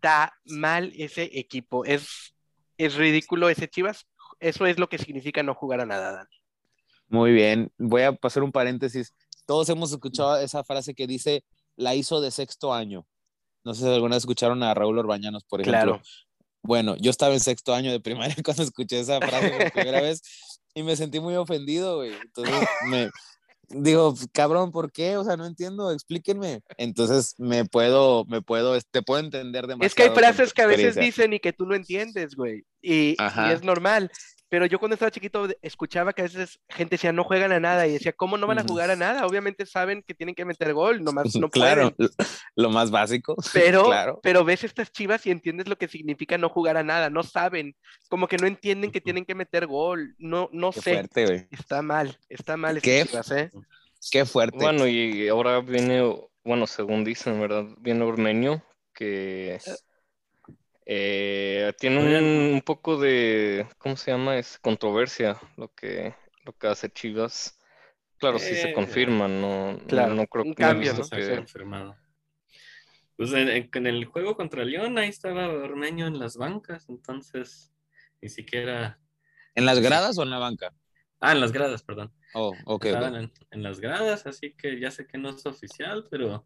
Está 0.00 0.32
mal 0.46 0.94
ese 0.96 1.28
equipo. 1.34 1.84
Es, 1.84 2.34
es 2.78 2.94
ridículo 2.94 3.50
ese 3.50 3.68
Chivas. 3.68 4.06
Eso 4.38 4.64
es 4.64 4.78
lo 4.78 4.88
que 4.88 4.96
significa 4.96 5.42
no 5.42 5.54
jugar 5.54 5.82
a 5.82 5.84
nada, 5.84 6.12
Dan. 6.12 6.26
Muy 7.08 7.32
bien, 7.32 7.70
voy 7.76 8.02
a 8.02 8.12
pasar 8.12 8.42
un 8.42 8.50
paréntesis. 8.50 9.14
Todos 9.44 9.68
hemos 9.68 9.92
escuchado 9.92 10.40
esa 10.40 10.64
frase 10.64 10.94
que 10.94 11.06
dice, 11.06 11.44
la 11.76 11.94
hizo 11.94 12.22
de 12.22 12.30
sexto 12.30 12.72
año. 12.72 13.06
No 13.62 13.74
sé 13.74 13.82
si 13.82 13.88
alguna 13.88 14.16
vez 14.16 14.22
escucharon 14.22 14.62
a 14.62 14.72
Raúl 14.72 14.98
Orbañanos, 14.98 15.44
por 15.44 15.60
ejemplo. 15.60 15.82
Claro. 15.82 16.02
Bueno, 16.62 16.96
yo 16.96 17.10
estaba 17.10 17.34
en 17.34 17.40
sexto 17.40 17.74
año 17.74 17.92
de 17.92 18.00
primaria 18.00 18.36
cuando 18.42 18.62
escuché 18.62 19.00
esa 19.00 19.18
frase 19.18 19.50
por 19.50 19.70
primera 19.70 20.00
vez 20.00 20.22
y 20.72 20.82
me 20.82 20.96
sentí 20.96 21.20
muy 21.20 21.34
ofendido, 21.36 21.96
güey. 21.96 22.14
Entonces 22.14 22.66
me 22.86 23.10
digo, 23.70 24.14
cabrón, 24.32 24.72
¿por 24.72 24.92
qué? 24.92 25.16
O 25.16 25.24
sea, 25.24 25.36
no 25.36 25.46
entiendo, 25.46 25.92
explíquenme. 25.92 26.60
Entonces 26.76 27.34
me 27.38 27.64
puedo, 27.64 28.24
me 28.26 28.42
puedo, 28.42 28.78
te 28.90 29.02
puedo 29.02 29.20
entender 29.20 29.66
demasiado. 29.66 29.86
Es 29.86 29.94
que 29.94 30.02
hay 30.02 30.10
frases 30.10 30.52
que 30.52 30.62
a 30.62 30.66
veces 30.66 30.96
dicen 30.96 31.32
y 31.32 31.40
que 31.40 31.52
tú 31.52 31.66
no 31.66 31.74
entiendes, 31.74 32.34
güey. 32.34 32.64
Y, 32.82 33.16
y 33.18 33.50
es 33.52 33.62
normal. 33.62 34.10
Pero 34.50 34.66
yo 34.66 34.80
cuando 34.80 34.94
estaba 34.94 35.12
chiquito 35.12 35.48
escuchaba 35.62 36.12
que 36.12 36.22
a 36.22 36.24
veces 36.24 36.60
gente 36.68 36.94
decía 36.94 37.12
no 37.12 37.22
juegan 37.22 37.52
a 37.52 37.60
nada 37.60 37.86
y 37.86 37.92
decía, 37.92 38.12
¿cómo 38.12 38.36
no 38.36 38.48
van 38.48 38.58
a 38.58 38.64
jugar 38.64 38.90
a 38.90 38.96
nada? 38.96 39.24
Obviamente 39.24 39.64
saben 39.64 40.02
que 40.02 40.12
tienen 40.12 40.34
que 40.34 40.44
meter 40.44 40.74
gol, 40.74 41.04
nomás 41.04 41.34
no 41.36 41.48
claro, 41.48 41.92
pueden. 41.92 42.12
lo 42.56 42.68
más 42.68 42.90
básico. 42.90 43.36
Pero, 43.52 43.84
claro. 43.84 44.20
pero 44.24 44.44
ves 44.44 44.64
estas 44.64 44.90
chivas 44.90 45.24
y 45.24 45.30
entiendes 45.30 45.68
lo 45.68 45.78
que 45.78 45.86
significa 45.86 46.36
no 46.36 46.48
jugar 46.48 46.76
a 46.76 46.82
nada, 46.82 47.10
no 47.10 47.22
saben, 47.22 47.76
como 48.08 48.26
que 48.26 48.38
no 48.38 48.48
entienden 48.48 48.90
que 48.90 49.00
tienen 49.00 49.24
que 49.24 49.36
meter 49.36 49.66
gol, 49.66 50.16
no, 50.18 50.48
no 50.52 50.72
Qué 50.72 50.80
sé, 50.80 50.94
fuerte, 50.94 51.48
está 51.52 51.80
mal, 51.82 52.18
está 52.28 52.56
mal 52.56 52.82
Qué 52.82 53.06
chivas, 53.06 53.30
¿eh? 53.30 53.50
Qué 54.10 54.24
fuerte. 54.24 54.58
Bueno, 54.58 54.88
y 54.88 55.28
ahora 55.28 55.60
viene, 55.60 56.02
bueno, 56.42 56.66
según 56.66 57.04
dicen, 57.04 57.40
¿verdad? 57.40 57.66
Viene 57.78 58.02
Ormeño, 58.02 58.64
que 58.92 59.60
eh, 60.92 61.72
tiene 61.78 61.98
un, 62.18 62.54
un 62.54 62.60
poco 62.62 62.98
de, 62.98 63.64
¿cómo 63.78 63.96
se 63.96 64.10
llama? 64.10 64.36
Es 64.38 64.58
controversia 64.58 65.40
lo 65.56 65.72
que, 65.72 66.16
lo 66.44 66.52
que 66.52 66.66
hace 66.66 66.90
Chivas. 66.90 67.56
Claro, 68.18 68.40
sí 68.40 68.56
se 68.56 68.70
Eh, 68.70 68.72
confirma, 68.74 69.28
no, 69.28 69.78
claro, 69.86 70.14
no 70.14 70.26
creo 70.26 70.44
un 70.44 70.54
que 70.54 70.62
cambio, 70.62 70.92
no 70.92 71.04
Se 71.04 71.16
que- 71.16 71.36
confirmado. 71.36 71.96
Pues 73.16 73.32
en, 73.34 73.86
el 73.86 74.04
juego 74.06 74.34
contra 74.34 74.64
León, 74.64 74.98
ahí 74.98 75.10
estaba 75.10 75.46
Ormeño 75.46 76.08
en 76.08 76.18
las 76.18 76.36
bancas, 76.36 76.88
entonces 76.88 77.72
ni 78.20 78.28
siquiera. 78.28 78.98
¿En 79.54 79.66
las 79.66 79.78
gradas 79.78 80.18
o 80.18 80.24
en 80.24 80.30
la 80.30 80.38
banca? 80.38 80.74
Ah, 81.20 81.32
en 81.32 81.40
las 81.40 81.52
gradas, 81.52 81.84
perdón. 81.84 82.12
Oh, 82.34 82.52
ok. 82.64 82.86
Estaban 82.86 83.14
en, 83.14 83.32
en 83.52 83.62
las 83.62 83.78
gradas, 83.78 84.26
así 84.26 84.54
que 84.54 84.80
ya 84.80 84.90
sé 84.90 85.06
que 85.06 85.18
no 85.18 85.28
es 85.28 85.46
oficial, 85.46 86.08
pero. 86.10 86.44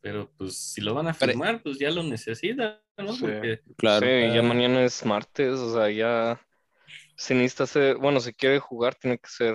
Pero 0.00 0.30
pues 0.38 0.56
si 0.56 0.80
lo 0.80 0.94
van 0.94 1.08
a 1.08 1.12
Pero- 1.12 1.32
firmar, 1.32 1.62
pues 1.62 1.78
ya 1.78 1.90
lo 1.90 2.02
necesitan, 2.02 2.78
¿no? 2.96 3.12
Sí. 3.12 3.20
Porque 3.20 3.60
Claro. 3.76 4.06
Sí, 4.06 4.34
ya 4.34 4.40
Ah. 4.40 4.42
mañana 4.42 4.82
es 4.84 5.04
martes, 5.04 5.58
o 5.58 5.74
sea, 5.74 5.90
ya 5.90 6.40
se 7.16 7.34
necesita 7.34 7.64
hacer, 7.64 7.96
bueno, 7.98 8.18
si 8.20 8.32
quiere 8.32 8.58
jugar 8.60 8.94
tiene 8.94 9.18
que 9.18 9.28
ser 9.28 9.54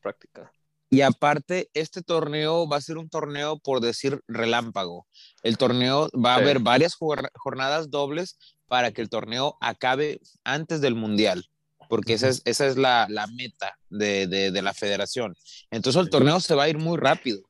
práctica. 0.00 0.50
Y 0.88 1.00
aparte, 1.00 1.70
este 1.74 2.02
torneo 2.02 2.68
va 2.68 2.76
a 2.76 2.80
ser 2.82 2.98
un 2.98 3.08
torneo, 3.08 3.58
por 3.58 3.80
decir, 3.80 4.20
relámpago. 4.28 5.06
El 5.42 5.56
torneo 5.56 6.10
va 6.14 6.34
a 6.34 6.38
Sí. 6.38 6.42
haber 6.44 6.58
varias 6.60 6.94
jor- 6.94 7.30
jornadas 7.34 7.90
dobles 7.90 8.38
para 8.66 8.92
que 8.92 9.00
el 9.00 9.08
torneo 9.08 9.56
acabe 9.60 10.20
antes 10.44 10.80
del 10.82 10.94
Mundial, 10.94 11.46
porque 11.88 12.12
esa 12.12 12.28
es, 12.28 12.42
esa 12.44 12.66
es 12.66 12.76
la, 12.76 13.06
la 13.08 13.26
meta 13.26 13.76
de, 13.88 14.26
de- 14.26 14.50
de 14.50 14.62
la 14.62 14.74
federación. 14.74 15.34
Entonces 15.70 16.00
el 16.02 16.10
torneo 16.10 16.38
se 16.40 16.54
va 16.54 16.64
a 16.64 16.68
ir 16.68 16.78
muy 16.78 16.98
rápido. 16.98 17.40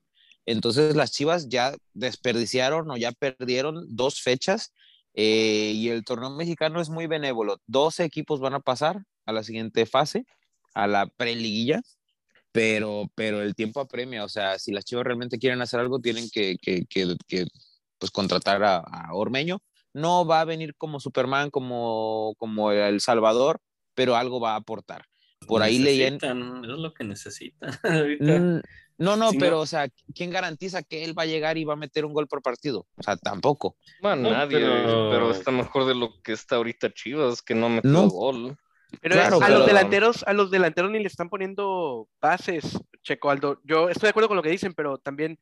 Entonces 0.46 0.96
las 0.96 1.12
Chivas 1.12 1.48
ya 1.48 1.74
desperdiciaron 1.94 2.90
o 2.90 2.96
ya 2.96 3.12
perdieron 3.12 3.86
dos 3.88 4.20
fechas 4.20 4.72
eh, 5.14 5.72
y 5.74 5.88
el 5.88 6.04
torneo 6.04 6.30
mexicano 6.30 6.80
es 6.80 6.90
muy 6.90 7.06
benévolo. 7.06 7.58
12 7.66 8.04
equipos 8.04 8.40
van 8.40 8.54
a 8.54 8.60
pasar 8.60 9.02
a 9.26 9.32
la 9.32 9.42
siguiente 9.44 9.86
fase, 9.86 10.24
a 10.74 10.86
la 10.86 11.06
preliguilla 11.06 11.82
pero, 12.52 13.10
pero 13.14 13.42
el 13.42 13.54
tiempo 13.54 13.80
apremia, 13.80 14.24
o 14.24 14.28
sea, 14.28 14.58
si 14.58 14.72
las 14.72 14.84
Chivas 14.84 15.04
realmente 15.04 15.38
quieren 15.38 15.62
hacer 15.62 15.80
algo, 15.80 16.00
tienen 16.00 16.28
que, 16.30 16.56
que, 16.60 16.84
que, 16.84 17.16
que, 17.26 17.46
pues 17.98 18.10
contratar 18.10 18.62
a, 18.62 18.76
a 18.76 19.14
Ormeño. 19.14 19.60
No 19.94 20.26
va 20.26 20.40
a 20.40 20.44
venir 20.44 20.74
como 20.76 21.00
Superman, 21.00 21.50
como, 21.50 22.34
como 22.38 22.70
El 22.70 23.00
Salvador, 23.00 23.60
pero 23.94 24.16
algo 24.16 24.38
va 24.38 24.52
a 24.52 24.56
aportar. 24.56 25.04
Por 25.46 25.62
ahí 25.62 25.78
leían... 25.78 26.14
necesitan, 26.14 26.64
Es 26.64 26.78
lo 26.78 26.94
que 26.94 27.04
necesitan. 27.04 27.70
Ahorita. 27.82 28.62
No, 28.98 29.16
no, 29.16 29.30
Si 29.30 29.36
no- 29.38 29.40
pero, 29.44 29.60
o 29.60 29.66
sea, 29.66 29.88
¿quién 30.14 30.30
garantiza 30.30 30.82
que 30.82 31.04
él 31.04 31.16
va 31.18 31.22
a 31.22 31.26
llegar 31.26 31.58
y 31.58 31.64
va 31.64 31.72
a 31.74 31.76
meter 31.76 32.04
un 32.04 32.12
gol 32.12 32.28
por 32.28 32.42
partido? 32.42 32.86
O 32.96 33.02
sea, 33.02 33.16
tampoco. 33.16 33.76
Bueno, 34.00 34.22
No, 34.22 34.30
nadie, 34.30 34.58
pero- 34.58 35.10
pero... 35.10 35.30
está 35.30 35.50
mejor 35.50 35.86
de 35.86 35.94
lo 35.94 36.20
que 36.22 36.32
está 36.32 36.56
ahorita 36.56 36.92
Chivas, 36.92 37.42
que 37.42 37.54
no 37.54 37.66
ha 37.66 37.70
metido 37.70 37.92
No. 38.02 38.08
gol. 38.08 38.56
Pero 39.00 39.14
Claro, 39.14 39.36
a 39.36 39.46
pero- 39.46 39.58
los 39.60 39.66
delanteros, 39.66 40.22
a 40.26 40.32
los 40.34 40.50
delanteros 40.50 40.90
ni 40.90 40.98
le 41.00 41.06
están 41.06 41.30
poniendo 41.30 42.08
pases, 42.20 42.78
Checo 43.02 43.30
Aldo. 43.30 43.58
Yo 43.64 43.88
estoy 43.88 44.06
de 44.08 44.10
acuerdo 44.10 44.28
con 44.28 44.36
lo 44.36 44.42
que 44.42 44.50
dicen, 44.50 44.74
pero 44.74 44.98
también 44.98 45.38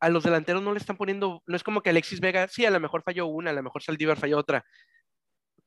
a 0.00 0.08
los 0.08 0.24
delanteros 0.24 0.62
no 0.62 0.72
le 0.72 0.78
están 0.78 0.96
poniendo, 0.96 1.42
no 1.46 1.56
es 1.56 1.62
como 1.62 1.80
que 1.80 1.90
Alexis 1.90 2.20
Vega, 2.20 2.48
sí, 2.48 2.64
a 2.66 2.70
lo 2.70 2.80
mejor 2.80 3.02
falló 3.02 3.26
una, 3.26 3.50
a 3.50 3.52
lo 3.54 3.62
mejor 3.62 3.82
Saldívar 3.82 4.16
falló 4.16 4.38
otra, 4.38 4.64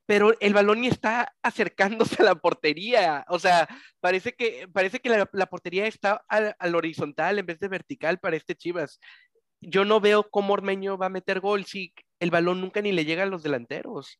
pero 0.06 0.34
el 0.40 0.54
balón 0.54 0.82
ni 0.82 0.88
está 0.88 1.34
acercándose 1.42 2.22
a 2.22 2.26
la 2.26 2.36
portería. 2.36 3.26
O 3.30 3.40
sea, 3.40 3.68
parece 4.00 4.34
que, 4.34 4.68
parece 4.72 5.00
que 5.00 5.10
la, 5.10 5.30
la 5.32 5.46
portería 5.46 5.88
está 5.88 6.24
al, 6.28 6.56
al, 6.60 6.76
horizontal 6.76 7.40
en 7.40 7.46
vez 7.46 7.60
de 7.60 7.68
vertical 7.68 8.20
para 8.20 8.36
este 8.36 8.56
Chivas. 8.56 9.00
Yo 9.62 9.86
no 9.86 10.00
veo 10.00 10.30
cómo 10.30 10.54
Ormeño 10.54 10.98
va 10.98 11.06
a 11.06 11.10
meter 11.10 11.40
gol 11.40 11.66
si 11.66 11.94
el 12.20 12.32
balón 12.32 12.62
nunca 12.62 12.82
ni 12.82 12.92
le 12.92 13.06
llega 13.06 13.24
a 13.24 13.28
los 13.28 13.44
delanteros. 13.44 14.20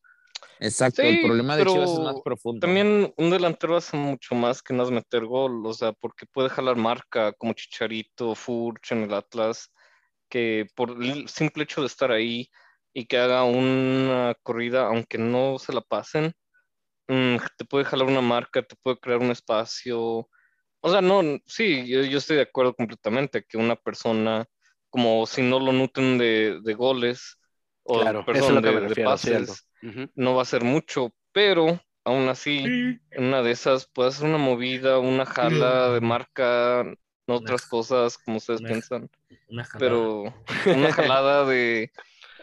Exacto, 0.60 1.02
sí, 1.02 1.08
el 1.08 1.22
problema 1.22 1.56
de 1.56 1.66
Chivas 1.66 1.90
es 1.90 1.98
más 1.98 2.20
profundo. 2.24 2.60
También 2.60 3.12
un 3.16 3.30
delantero 3.30 3.76
hace 3.76 3.96
mucho 3.96 4.34
más 4.34 4.62
que 4.62 4.74
no 4.74 4.84
es 4.84 4.90
meter 4.90 5.24
gol, 5.24 5.64
o 5.66 5.74
sea, 5.74 5.92
porque 5.92 6.26
puede 6.26 6.48
jalar 6.48 6.76
marca 6.76 7.32
como 7.32 7.52
Chicharito, 7.52 8.34
Furch 8.34 8.92
en 8.92 9.02
el 9.02 9.14
Atlas, 9.14 9.70
que 10.28 10.66
por 10.74 10.90
el 11.02 11.28
simple 11.28 11.64
hecho 11.64 11.80
de 11.80 11.88
estar 11.88 12.10
ahí 12.10 12.48
y 12.94 13.06
que 13.06 13.18
haga 13.18 13.44
una 13.44 14.34
corrida, 14.42 14.86
aunque 14.88 15.18
no 15.18 15.58
se 15.58 15.72
la 15.72 15.80
pasen, 15.82 16.32
mmm, 17.08 17.36
te 17.56 17.64
puede 17.64 17.84
jalar 17.84 18.08
una 18.08 18.20
marca, 18.20 18.62
te 18.62 18.76
puede 18.82 18.98
crear 18.98 19.20
un 19.20 19.30
espacio. 19.30 20.28
O 20.80 20.90
sea, 20.90 21.00
no, 21.00 21.22
sí, 21.46 21.86
yo, 21.88 22.02
yo 22.02 22.18
estoy 22.18 22.36
de 22.36 22.42
acuerdo 22.42 22.74
completamente 22.74 23.44
que 23.44 23.56
una 23.58 23.76
persona, 23.76 24.46
como 24.90 25.26
si 25.26 25.42
no 25.42 25.60
lo 25.60 25.72
nuten 25.72 26.18
de, 26.18 26.60
de 26.62 26.74
goles, 26.74 27.38
o 27.84 28.00
Claro, 28.00 28.24
perdón, 28.24 28.58
es 28.58 28.62
de, 28.62 28.72
de 28.72 28.80
refiero, 28.88 29.10
Aldo. 29.10 29.14
pases, 29.14 29.68
no 30.14 30.34
va 30.34 30.42
a 30.42 30.46
ser 30.46 30.64
mucho, 30.64 31.10
pero 31.32 31.80
aún 32.04 32.28
así, 32.28 32.60
en 33.10 33.24
una 33.24 33.42
de 33.42 33.52
esas 33.52 33.86
puede 33.86 34.10
hacer 34.10 34.28
una 34.28 34.38
movida, 34.38 34.98
una 34.98 35.26
jala 35.26 35.90
de 35.92 36.00
marca, 36.00 36.84
no 37.26 37.34
otras 37.34 37.66
cosas 37.66 38.18
como 38.18 38.38
ustedes 38.38 38.60
Una- 38.60 38.68
piensan, 38.70 39.10
Una 39.48 39.68
pero 39.78 40.24
una 40.74 40.92
jalada 40.92 41.44
de, 41.46 41.90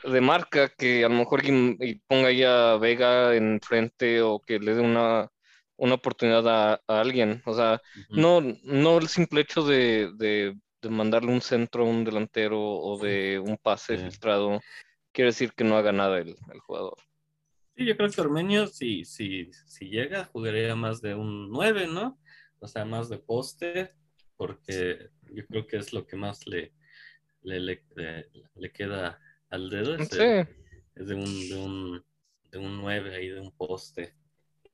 de 0.04 0.22
marca 0.22 0.70
que 0.70 1.04
a 1.06 1.10
lo 1.10 1.16
mejor 1.16 1.42
y, 1.46 1.96
ponga 2.08 2.28
ahí 2.30 2.44
a 2.44 2.78
Vega 2.78 3.36
enfrente 3.36 4.22
o 4.22 4.40
que 4.40 4.60
le 4.60 4.76
dé 4.76 4.82
una, 4.82 5.30
una 5.78 5.96
oportunidad 5.96 6.48
a, 6.48 6.74
a 6.88 7.00
alguien. 7.02 7.42
O 7.46 7.54
sea, 7.54 7.82
Ujú. 7.96 8.20
no, 8.22 8.42
no 8.64 8.98
el 8.98 9.08
simple 9.08 9.42
hecho 9.42 9.64
de, 9.64 10.12
de- 10.16 10.56
de 10.82 10.90
mandarle 10.90 11.32
un 11.34 11.42
centro 11.42 11.84
a 11.84 11.90
un 11.90 12.06
delantero 12.06 12.58
o 12.62 12.98
de 12.98 13.38
un 13.40 13.58
pase 13.58 13.98
Sí. 13.98 14.04
filtrado 14.04 14.62
quiere 15.12 15.32
decir 15.32 15.52
que 15.54 15.66
no 15.66 15.76
haga 15.76 15.92
nada 15.92 16.20
el, 16.20 16.30
el 16.54 16.60
jugador. 16.62 16.96
Sí, 17.76 17.86
yo 17.86 17.98
creo 17.98 18.10
que 18.10 18.22
Ormeño, 18.22 18.68
si, 18.68 19.04
si, 19.06 19.52
si 19.66 19.90
llega, 19.90 20.26
jugaría 20.26 20.76
más 20.76 21.02
de 21.02 21.16
un 21.16 21.50
9, 21.50 21.88
¿no? 21.88 22.20
O 22.60 22.68
sea, 22.68 22.86
más 22.86 23.10
de 23.10 23.18
poste, 23.18 23.92
porque 24.38 25.10
yo 25.34 25.46
creo 25.48 25.68
que 25.68 25.78
es 25.78 25.94
lo 25.94 26.06
que 26.06 26.16
más 26.16 26.46
le, 26.48 26.74
le, 27.42 27.60
le, 27.60 27.86
le- 27.96 28.30
le 28.56 28.72
queda 28.72 29.20
al 29.50 29.70
dedo. 29.70 29.96
Es, 29.96 30.10
Sí. 30.10 30.18
el- 30.20 30.48
es 30.96 31.08
de, 31.08 31.16
un, 31.16 31.50
de, 31.50 31.56
un, 31.56 32.06
de 32.52 32.58
un 32.58 32.78
9 32.82 33.16
ahí, 33.16 33.30
de 33.30 33.40
un 33.40 33.52
poste. 33.52 34.16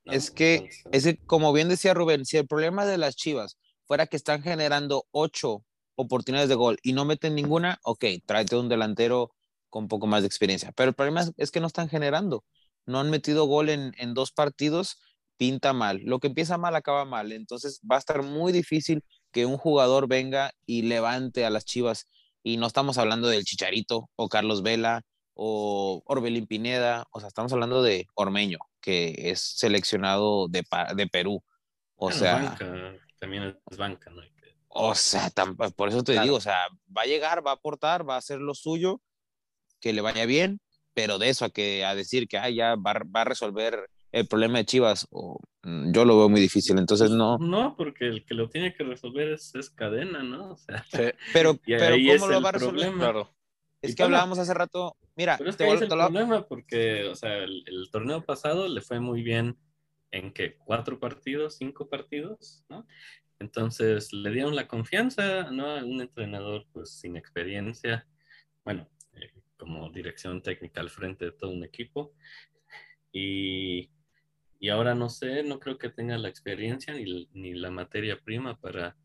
¿no? 0.05 0.13
Es 0.13 0.31
que, 0.31 0.55
Entonces, 0.55 0.83
es 0.91 1.03
que, 1.03 1.17
como 1.25 1.53
bien 1.53 1.69
decía 1.69 1.93
Rubén, 1.93 2.25
si 2.25 2.37
el 2.37 2.47
problema 2.47 2.85
de 2.85 2.97
las 2.97 3.15
Chivas 3.15 3.57
fuera 3.85 4.07
que 4.07 4.17
están 4.17 4.41
generando 4.41 5.05
ocho 5.11 5.63
oportunidades 5.95 6.49
de 6.49 6.55
gol 6.55 6.77
y 6.83 6.93
no 6.93 7.05
meten 7.05 7.35
ninguna, 7.35 7.79
ok, 7.83 8.05
tráete 8.25 8.55
un 8.55 8.69
delantero 8.69 9.31
con 9.69 9.83
un 9.85 9.87
poco 9.87 10.07
más 10.07 10.21
de 10.21 10.27
experiencia. 10.27 10.71
Pero 10.73 10.89
el 10.89 10.95
problema 10.95 11.21
es, 11.21 11.31
es 11.37 11.51
que 11.51 11.59
no 11.59 11.67
están 11.67 11.89
generando. 11.89 12.43
No 12.85 12.99
han 12.99 13.09
metido 13.09 13.45
gol 13.45 13.69
en, 13.69 13.93
en 13.97 14.13
dos 14.13 14.31
partidos, 14.31 14.97
pinta 15.37 15.73
mal. 15.73 16.01
Lo 16.03 16.19
que 16.19 16.27
empieza 16.27 16.57
mal 16.57 16.75
acaba 16.75 17.05
mal. 17.05 17.31
Entonces 17.31 17.79
va 17.89 17.95
a 17.95 17.99
estar 17.99 18.23
muy 18.23 18.51
difícil 18.51 19.03
que 19.31 19.45
un 19.45 19.57
jugador 19.57 20.07
venga 20.07 20.51
y 20.65 20.83
levante 20.83 21.45
a 21.45 21.49
las 21.49 21.65
Chivas. 21.65 22.07
Y 22.45 22.57
no 22.57 22.67
estamos 22.67 22.99
hablando 22.99 23.27
del 23.27 23.43
Chicharito 23.43 24.11
o 24.15 24.29
Carlos 24.29 24.61
Vela 24.61 25.01
o 25.33 26.03
Orbelín 26.05 26.45
Pineda. 26.45 27.07
O 27.09 27.19
sea, 27.19 27.27
estamos 27.27 27.51
hablando 27.53 27.81
de 27.81 28.05
Ormeño, 28.13 28.59
que 28.79 29.31
es 29.31 29.41
seleccionado 29.41 30.47
de, 30.47 30.63
de 30.95 31.07
Perú. 31.07 31.43
O 31.95 32.05
bueno, 32.05 32.19
sea, 32.19 32.35
banca, 32.35 32.99
también 33.17 33.57
es 33.67 33.77
banca, 33.77 34.11
¿no? 34.11 34.21
O 34.67 34.93
sea, 34.93 35.31
por 35.75 35.89
eso 35.89 36.03
te 36.03 36.11
Claro. 36.11 36.23
digo, 36.25 36.37
o 36.37 36.41
sea, 36.41 36.67
va 36.95 37.01
a 37.01 37.05
llegar, 37.05 37.43
va 37.43 37.49
a 37.49 37.55
aportar, 37.55 38.07
va 38.07 38.13
a 38.13 38.19
hacer 38.19 38.37
lo 38.39 38.53
suyo, 38.53 39.01
que 39.79 39.91
le 39.91 40.01
vaya 40.01 40.27
bien, 40.27 40.59
pero 40.93 41.17
de 41.17 41.29
eso 41.29 41.45
a 41.45 41.49
que 41.49 41.83
a 41.83 41.95
decir 41.95 42.27
que 42.27 42.37
ah, 42.37 42.51
ya 42.51 42.75
va, 42.75 42.93
va 43.15 43.21
a 43.21 43.25
resolver 43.25 43.89
el 44.15 44.27
problema 44.27 44.59
de 44.59 44.65
Chivas, 44.65 45.07
o, 45.11 45.39
mm, 45.63 45.91
yo 45.91 46.05
lo 46.05 46.17
veo 46.17 46.29
muy 46.29 46.39
difícil. 46.39 46.77
Entonces 46.77 47.11
no, 47.11 47.37
No, 47.37 47.75
porque 47.75 48.07
el 48.07 48.25
que 48.25 48.33
lo 48.33 48.49
tiene 48.49 48.73
que 48.73 48.85
resolver 48.85 49.33
es, 49.33 49.53
es 49.55 49.69
cadena, 49.69 50.23
¿no? 50.23 50.53
O 50.53 50.57
sea, 50.57 50.85
pero, 51.33 51.59
y 51.65 51.75
pero 51.75 51.95
¿cómo 51.95 52.11
es 52.13 52.21
lo 52.27 52.41
va 52.41 52.49
a 52.49 52.51
resolver? 52.53 52.93
Claro. 52.93 53.29
Es 53.81 53.93
que 53.93 54.03
bueno, 54.03 54.15
hablábamos 54.15 54.39
hace 54.39 54.53
rato, 54.53 54.95
mira, 55.15 55.37
Pero 55.37 55.49
es 55.49 55.57
te 55.57 55.65
que 55.65 55.73
es 55.73 55.81
el 55.81 55.89
problema 55.89 56.47
porque, 56.47 57.05
o 57.09 57.15
sea, 57.15 57.37
el, 57.39 57.63
el 57.67 57.89
torneo 57.91 58.23
pasado 58.25 58.67
le 58.67 58.81
fue 58.81 58.99
muy 58.99 59.21
bien 59.21 59.57
en 60.11 60.31
que 60.31 60.55
cuatro 60.55 60.97
partidos, 60.97 61.57
cinco 61.57 61.89
partidos, 61.89 62.63
¿no? 62.69 62.87
Entonces 63.37 64.13
le 64.13 64.31
dieron 64.31 64.55
la 64.55 64.67
confianza, 64.67 65.51
¿no? 65.51 65.67
A 65.67 65.83
un 65.83 65.99
entrenador 65.99 66.65
pues 66.71 66.91
sin 66.91 67.17
experiencia, 67.17 68.07
bueno, 68.63 68.87
eh, 69.13 69.33
como 69.57 69.89
dirección 69.91 70.41
técnica 70.41 70.79
al 70.79 70.89
frente 70.89 71.25
de 71.25 71.31
todo 71.33 71.51
un 71.51 71.65
equipo. 71.65 72.13
Y, 73.11 73.89
y 74.65 74.69
ahora 74.69 74.95
no 74.95 75.09
sé, 75.09 75.43
no 75.43 75.59
creo 75.59 75.77
que 75.77 75.91
tenga 75.91 76.17
la 76.17 76.27
experiencia 76.27 76.91
ni, 76.95 77.29
ni 77.33 77.53
la 77.53 77.69
materia 77.69 78.19
prima 78.19 78.59
para, 78.59 78.97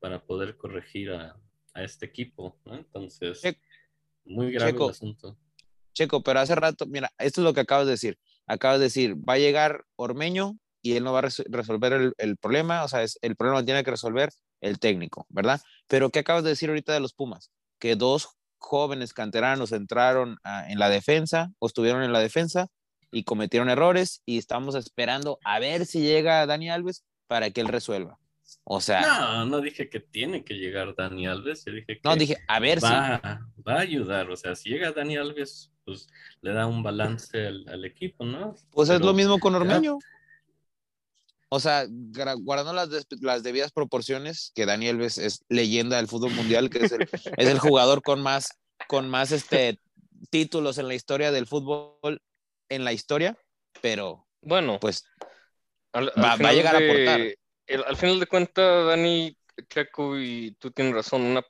para 0.00 0.24
poder 0.24 0.56
corregir 0.56 1.10
a, 1.12 1.36
a 1.74 1.82
este 1.84 2.06
equipo, 2.06 2.58
¿no? 2.64 2.76
Entonces, 2.76 3.42
muy 4.24 4.50
grave 4.52 4.72
Checo, 4.72 4.84
el 4.86 4.90
asunto. 4.92 5.38
Checo, 5.92 6.22
pero 6.22 6.40
hace 6.40 6.54
rato, 6.54 6.86
mira, 6.86 7.12
esto 7.18 7.42
es 7.42 7.44
lo 7.44 7.52
que 7.52 7.60
acabas 7.60 7.84
de 7.84 7.90
decir. 7.90 8.18
Acabas 8.46 8.78
de 8.78 8.84
decir, 8.84 9.14
va 9.16 9.34
a 9.34 9.38
llegar 9.38 9.84
Ormeño 9.96 10.56
y 10.80 10.96
él 10.96 11.04
no 11.04 11.12
va 11.12 11.18
a 11.18 11.22
res- 11.22 11.44
resolver 11.46 11.92
el, 11.92 12.14
el 12.16 12.38
problema, 12.38 12.82
o 12.82 12.88
sea, 12.88 13.02
es, 13.02 13.18
el 13.20 13.36
problema 13.36 13.60
lo 13.60 13.66
tiene 13.66 13.84
que 13.84 13.90
resolver 13.90 14.30
el 14.62 14.78
técnico, 14.78 15.26
¿verdad? 15.28 15.60
Pero 15.88 16.08
¿qué 16.08 16.20
acabas 16.20 16.42
de 16.42 16.48
decir 16.48 16.70
ahorita 16.70 16.94
de 16.94 17.00
los 17.00 17.12
Pumas? 17.12 17.50
Que 17.78 17.96
dos 17.96 18.30
jóvenes 18.56 19.12
canteranos 19.12 19.72
entraron 19.72 20.38
a- 20.42 20.70
en 20.72 20.78
la 20.78 20.88
defensa 20.88 21.50
o 21.58 21.66
estuvieron 21.66 22.02
en 22.02 22.14
la 22.14 22.20
defensa 22.20 22.68
y 23.12 23.24
cometieron 23.24 23.68
errores 23.68 24.22
y 24.24 24.38
estamos 24.38 24.74
esperando 24.74 25.38
a 25.44 25.60
ver 25.60 25.86
si 25.86 26.00
llega 26.00 26.46
Dani 26.46 26.70
Alves 26.70 27.04
para 27.28 27.50
que 27.50 27.60
él 27.60 27.68
resuelva. 27.68 28.18
O 28.64 28.80
sea, 28.80 29.00
No, 29.00 29.46
no 29.46 29.60
dije 29.60 29.88
que 29.88 30.00
tiene 30.00 30.44
que 30.44 30.54
llegar 30.54 30.94
Dani 30.96 31.26
Alves, 31.26 31.64
yo 31.64 31.72
dije 31.72 31.86
que 31.86 32.00
no, 32.04 32.16
dije, 32.16 32.38
a 32.48 32.58
ver 32.58 32.80
si... 32.80 32.86
va, 32.86 33.40
va 33.66 33.74
a 33.74 33.80
ayudar, 33.80 34.30
o 34.30 34.36
sea, 34.36 34.54
si 34.56 34.70
llega 34.70 34.92
Dani 34.92 35.16
Alves, 35.16 35.72
pues 35.84 36.08
le 36.40 36.52
da 36.52 36.66
un 36.66 36.82
balance 36.82 37.46
al, 37.46 37.64
al 37.68 37.84
equipo, 37.84 38.24
¿no? 38.24 38.54
Pues 38.70 38.88
es 38.88 39.00
lo 39.00 39.12
mismo 39.14 39.38
con 39.38 39.54
Ormeño. 39.54 39.98
O 41.48 41.60
sea, 41.60 41.86
guardando 41.88 42.72
las, 42.72 42.88
las 43.20 43.42
debidas 43.42 43.72
proporciones, 43.72 44.52
que 44.54 44.64
Dani 44.64 44.88
Alves 44.88 45.18
es 45.18 45.44
leyenda 45.50 45.98
del 45.98 46.08
fútbol 46.08 46.32
mundial, 46.32 46.70
que 46.70 46.78
es 46.86 46.92
el, 46.92 47.02
es 47.02 47.48
el 47.48 47.58
jugador 47.58 48.00
con 48.02 48.22
más, 48.22 48.58
con 48.88 49.10
más 49.10 49.32
este, 49.32 49.78
títulos 50.30 50.78
en 50.78 50.88
la 50.88 50.94
historia 50.94 51.30
del 51.30 51.46
fútbol, 51.46 52.22
en 52.74 52.84
la 52.84 52.92
historia, 52.92 53.36
pero 53.80 54.26
Bueno, 54.40 54.78
pues 54.80 55.04
al, 55.92 56.08
va- 56.08 56.36
va 56.36 56.48
a 56.48 56.52
llegar 56.52 56.74
a 56.76 56.80
de- 56.80 56.86
aportar. 56.86 57.20
el- 57.66 57.84
al 57.84 57.96
final 57.96 58.18
de 58.20 58.26
cuentas, 58.26 58.86
Dani, 58.86 59.36
Checo, 59.68 60.18
y 60.18 60.52
tú 60.58 60.70
tienes 60.70 60.94
razón, 60.94 61.22
una, 61.22 61.44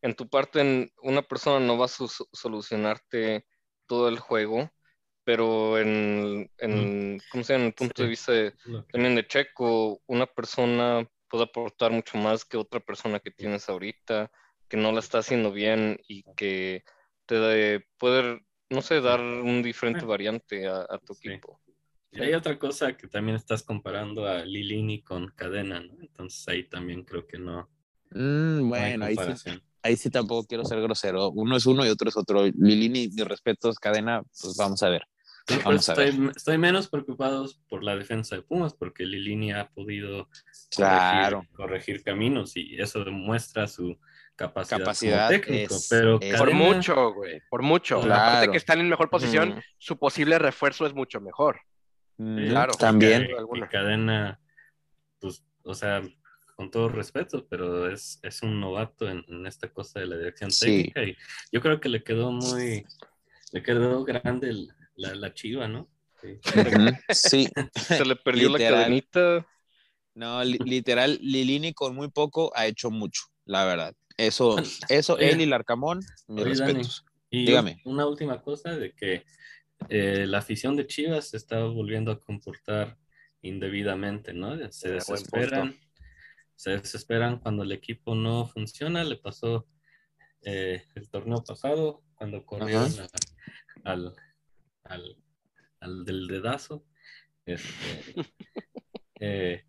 en 0.00 0.14
tu 0.14 0.28
parte, 0.28 0.60
en- 0.60 0.92
una 1.02 1.22
persona 1.22 1.64
no 1.64 1.78
va 1.78 1.84
a 1.84 1.88
su- 1.88 2.08
solucionarte 2.32 3.46
todo 3.86 4.08
el 4.08 4.18
juego, 4.18 4.70
pero 5.24 5.78
en, 5.78 6.50
en, 6.58 7.20
¿cómo 7.30 7.44
se 7.44 7.52
llama? 7.52 7.64
En 7.64 7.68
el 7.68 7.74
punto 7.74 7.94
Sí. 7.98 8.02
de 8.02 8.08
vista 8.08 8.32
de- 8.32 8.54
también 8.90 9.14
de 9.14 9.26
Checo, 9.26 10.00
una 10.06 10.26
persona 10.26 11.08
puede 11.28 11.44
aportar 11.44 11.90
mucho 11.92 12.18
más 12.18 12.44
que 12.44 12.56
otra 12.56 12.80
persona 12.80 13.20
que 13.20 13.30
tienes 13.30 13.68
ahorita, 13.68 14.30
que 14.68 14.76
no 14.76 14.90
la 14.92 14.98
está 15.00 15.18
haciendo 15.18 15.52
bien 15.52 15.98
y 16.08 16.24
que 16.34 16.82
te 17.26 17.36
de- 17.36 17.86
puede, 17.98 18.40
no 18.72 18.82
sé, 18.82 19.00
dar 19.00 19.20
un 19.20 19.62
diferente 19.62 20.02
Ah. 20.04 20.06
variante 20.08 20.66
a, 20.66 20.80
a 20.88 20.98
tu 20.98 21.14
Sí. 21.14 21.28
equipo. 21.28 21.60
Y 22.10 22.20
hay 22.20 22.34
otra 22.34 22.58
cosa 22.58 22.96
que 22.96 23.06
también 23.08 23.36
estás 23.36 23.62
comparando 23.62 24.26
a 24.26 24.44
Lilini 24.44 25.02
con 25.02 25.28
Cadena, 25.28 25.80
¿no? 25.80 25.94
Entonces 26.00 26.46
ahí 26.48 26.64
también 26.64 27.04
creo 27.04 27.26
que 27.26 27.38
no, 27.38 27.70
mm, 28.10 28.14
no 28.14 28.74
hay 28.74 28.96
bueno, 28.96 29.04
ahí 29.06 29.16
sí, 29.36 29.50
ahí 29.82 29.96
sí 29.96 30.10
tampoco 30.10 30.46
quiero 30.46 30.64
ser 30.64 30.80
grosero. 30.82 31.30
Uno 31.30 31.56
es 31.56 31.64
uno 31.66 31.86
y 31.86 31.88
otro 31.88 32.08
es 32.10 32.16
otro. 32.16 32.44
Lilini, 32.44 33.08
mis 33.08 33.24
respetos, 33.26 33.78
cadena, 33.78 34.22
pues 34.40 34.56
vamos 34.58 34.82
a 34.82 34.90
ver. 34.90 35.02
Sí, 35.48 35.54
Vamos 35.64 35.88
a 35.88 35.94
ver. 35.94 36.08
estoy, 36.08 36.28
estoy 36.36 36.58
menos 36.58 36.88
preocupado 36.88 37.48
por 37.68 37.82
la 37.82 37.96
defensa 37.96 38.36
de 38.36 38.42
Pumas 38.42 38.74
porque 38.74 39.04
Lilini 39.06 39.52
ha 39.52 39.68
podido 39.70 40.28
Claro. 40.70 41.38
corregir, 41.38 41.56
corregir 41.56 42.02
caminos 42.04 42.56
y 42.56 42.80
eso 42.80 43.04
demuestra 43.04 43.66
su 43.66 43.98
capacidad, 44.48 44.78
Capacidad 44.78 45.28
como 45.28 45.40
técnico. 45.40 45.74
es- 45.74 45.86
pero 45.88 46.20
es- 46.20 46.38
Por 46.38 46.52
mucho, 46.52 47.12
güey, 47.14 47.40
por 47.50 47.62
mucho. 47.62 48.00
Claro. 48.00 48.22
Aparte 48.22 48.50
que 48.50 48.56
están 48.58 48.80
en 48.80 48.88
mejor 48.88 49.08
posición, 49.10 49.62
su 49.78 49.98
posible 49.98 50.38
refuerzo 50.38 50.86
es 50.86 50.94
mucho 50.94 51.20
mejor. 51.20 51.60
Mm, 52.18 52.48
Claro. 52.48 52.72
También. 52.74 53.28
y 53.54 53.60
cadena, 53.62 54.38
pues, 55.20 55.44
o 55.64 55.74
sea, 55.74 56.02
con 56.56 56.70
todo 56.70 56.88
respeto, 56.88 57.46
pero 57.48 57.90
es, 57.90 58.20
es 58.22 58.42
un 58.42 58.60
novato 58.60 59.08
en, 59.08 59.24
en 59.28 59.46
esta 59.46 59.68
cosa 59.72 60.00
de 60.00 60.06
la 60.06 60.16
dirección 60.16 60.50
Sí. 60.50 60.66
técnica 60.92 61.02
y 61.04 61.16
yo 61.50 61.60
creo 61.60 61.80
que 61.80 61.88
le 61.88 62.02
quedó 62.04 62.30
muy, 62.30 62.84
le 63.52 63.62
quedó 63.62 64.04
grande 64.04 64.50
el- 64.50 64.68
la, 64.96 65.14
la 65.14 65.32
chiva, 65.34 65.66
¿no? 65.68 65.88
Sí. 66.20 66.38
Sí, 67.08 67.48
Se 67.74 68.04
le 68.04 68.14
perdió 68.16 68.48
la 68.50 68.58
cadenita. 68.58 69.44
no, 70.14 70.44
li- 70.44 70.58
literal, 70.64 71.18
Lilini 71.22 71.72
con 71.72 71.94
muy 71.96 72.08
poco 72.10 72.52
ha 72.54 72.66
hecho 72.66 72.90
mucho, 72.90 73.22
la 73.46 73.64
verdad. 73.64 73.94
Eso, 74.16 74.56
eso, 74.88 75.18
él 75.18 75.40
y 75.40 75.46
Larcamón, 75.46 76.00
mis 76.28 76.44
Oye, 76.44 76.54
Dani, 76.56 76.72
respetos. 76.74 77.04
Y 77.30 77.46
Dígame. 77.46 77.80
una 77.84 78.06
última 78.06 78.42
cosa 78.42 78.76
de 78.76 78.92
que 78.92 79.24
eh, 79.88 80.26
la 80.26 80.38
afición 80.38 80.76
de 80.76 80.86
Chivas 80.86 81.28
se 81.30 81.36
está 81.36 81.64
volviendo 81.64 82.12
a 82.12 82.20
comportar 82.20 82.98
indebidamente, 83.40 84.32
¿no? 84.32 84.56
Se 84.70 84.90
desesperan, 84.92 85.74
se 86.54 86.70
desesperan 86.72 87.38
cuando 87.38 87.62
el 87.62 87.72
equipo 87.72 88.14
no 88.14 88.46
funciona. 88.46 89.02
Le 89.02 89.16
pasó 89.16 89.66
eh, 90.42 90.84
el 90.94 91.08
torneo 91.08 91.42
pasado 91.42 92.02
cuando 92.14 92.44
corrieron 92.44 92.92
a- 93.00 93.08
al, 93.90 94.14
al, 94.84 95.16
al 95.80 96.04
del 96.04 96.28
dedazo. 96.28 96.84
Este, 97.46 98.14
eh, 99.20 99.64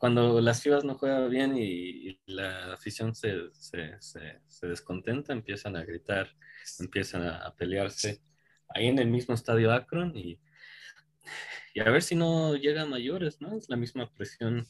cuando 0.00 0.40
las 0.40 0.62
Chivas 0.64 0.84
no 0.84 0.96
juegan 0.96 1.30
bien 1.30 1.56
y, 1.58 1.62
y 2.10 2.20
la 2.26 2.72
afición 2.74 3.14
se, 3.14 3.34
se, 3.52 4.00
se- 4.00 4.40
se 4.48 4.66
descontenta, 4.66 5.34
empiezan 5.34 5.76
a 5.76 5.84
gritar, 5.84 6.34
empiezan 6.80 7.22
a, 7.24 7.36
a 7.46 7.54
pelearse 7.56 8.22
ahí 8.70 8.88
en 8.88 8.98
el 8.98 9.08
mismo 9.08 9.34
estadio 9.36 9.72
Akron 9.72 10.16
y, 10.16 10.40
y 11.74 11.80
a 11.80 11.90
ver 11.90 12.02
si 12.02 12.14
no 12.16 12.56
llega 12.56 12.82
a 12.82 12.86
mayores, 12.86 13.40
¿no? 13.40 13.56
Es 13.56 13.68
la 13.68 13.76
misma 13.76 14.12
presión 14.14 14.66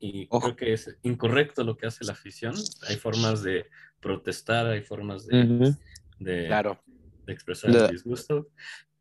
y 0.00 0.26
Ojo. 0.28 0.46
creo 0.46 0.56
que 0.56 0.72
es 0.74 0.98
incorrecto 1.02 1.64
lo 1.64 1.76
que 1.76 1.86
hace 1.86 2.04
la 2.04 2.12
afición. 2.12 2.54
Hay 2.88 2.96
formas 2.96 3.42
de 3.44 3.66
protestar, 4.00 4.66
hay 4.66 4.82
formas 4.82 5.26
de, 5.26 5.44
Ujú, 5.44 5.76
de, 6.18 6.46
Claro. 6.48 6.82
de 7.26 7.32
expresar 7.32 7.70
el 7.70 7.90
disgusto, 7.90 8.48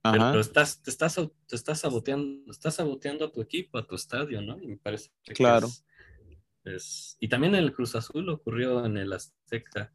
Ajá. 0.06 0.32
pero 0.32 0.42
estás, 0.42 0.82
te, 0.82 0.90
estás, 0.90 1.16
te 1.48 1.56
estás 1.56 1.80
saboteando, 1.80 2.52
estás 2.52 2.76
saboteando 2.76 3.26
a 3.26 3.32
tu 3.32 3.42
equipo, 3.42 3.78
a 3.78 3.88
tu 3.88 3.96
estadio, 3.96 4.42
¿no? 4.42 4.62
Y 4.62 4.68
me 4.68 4.78
parece 4.78 5.12
que 5.24 5.34
Claro. 5.34 5.68
es- 5.68 5.86
es- 6.66 7.18
y 7.20 7.28
también 7.30 7.56
en 7.56 7.64
el 7.64 7.74
Cruz 7.74 7.96
Azul 7.96 8.28
ocurrió 8.30 8.86
en 8.86 8.98
el 8.98 9.14
Azteca. 9.14 9.94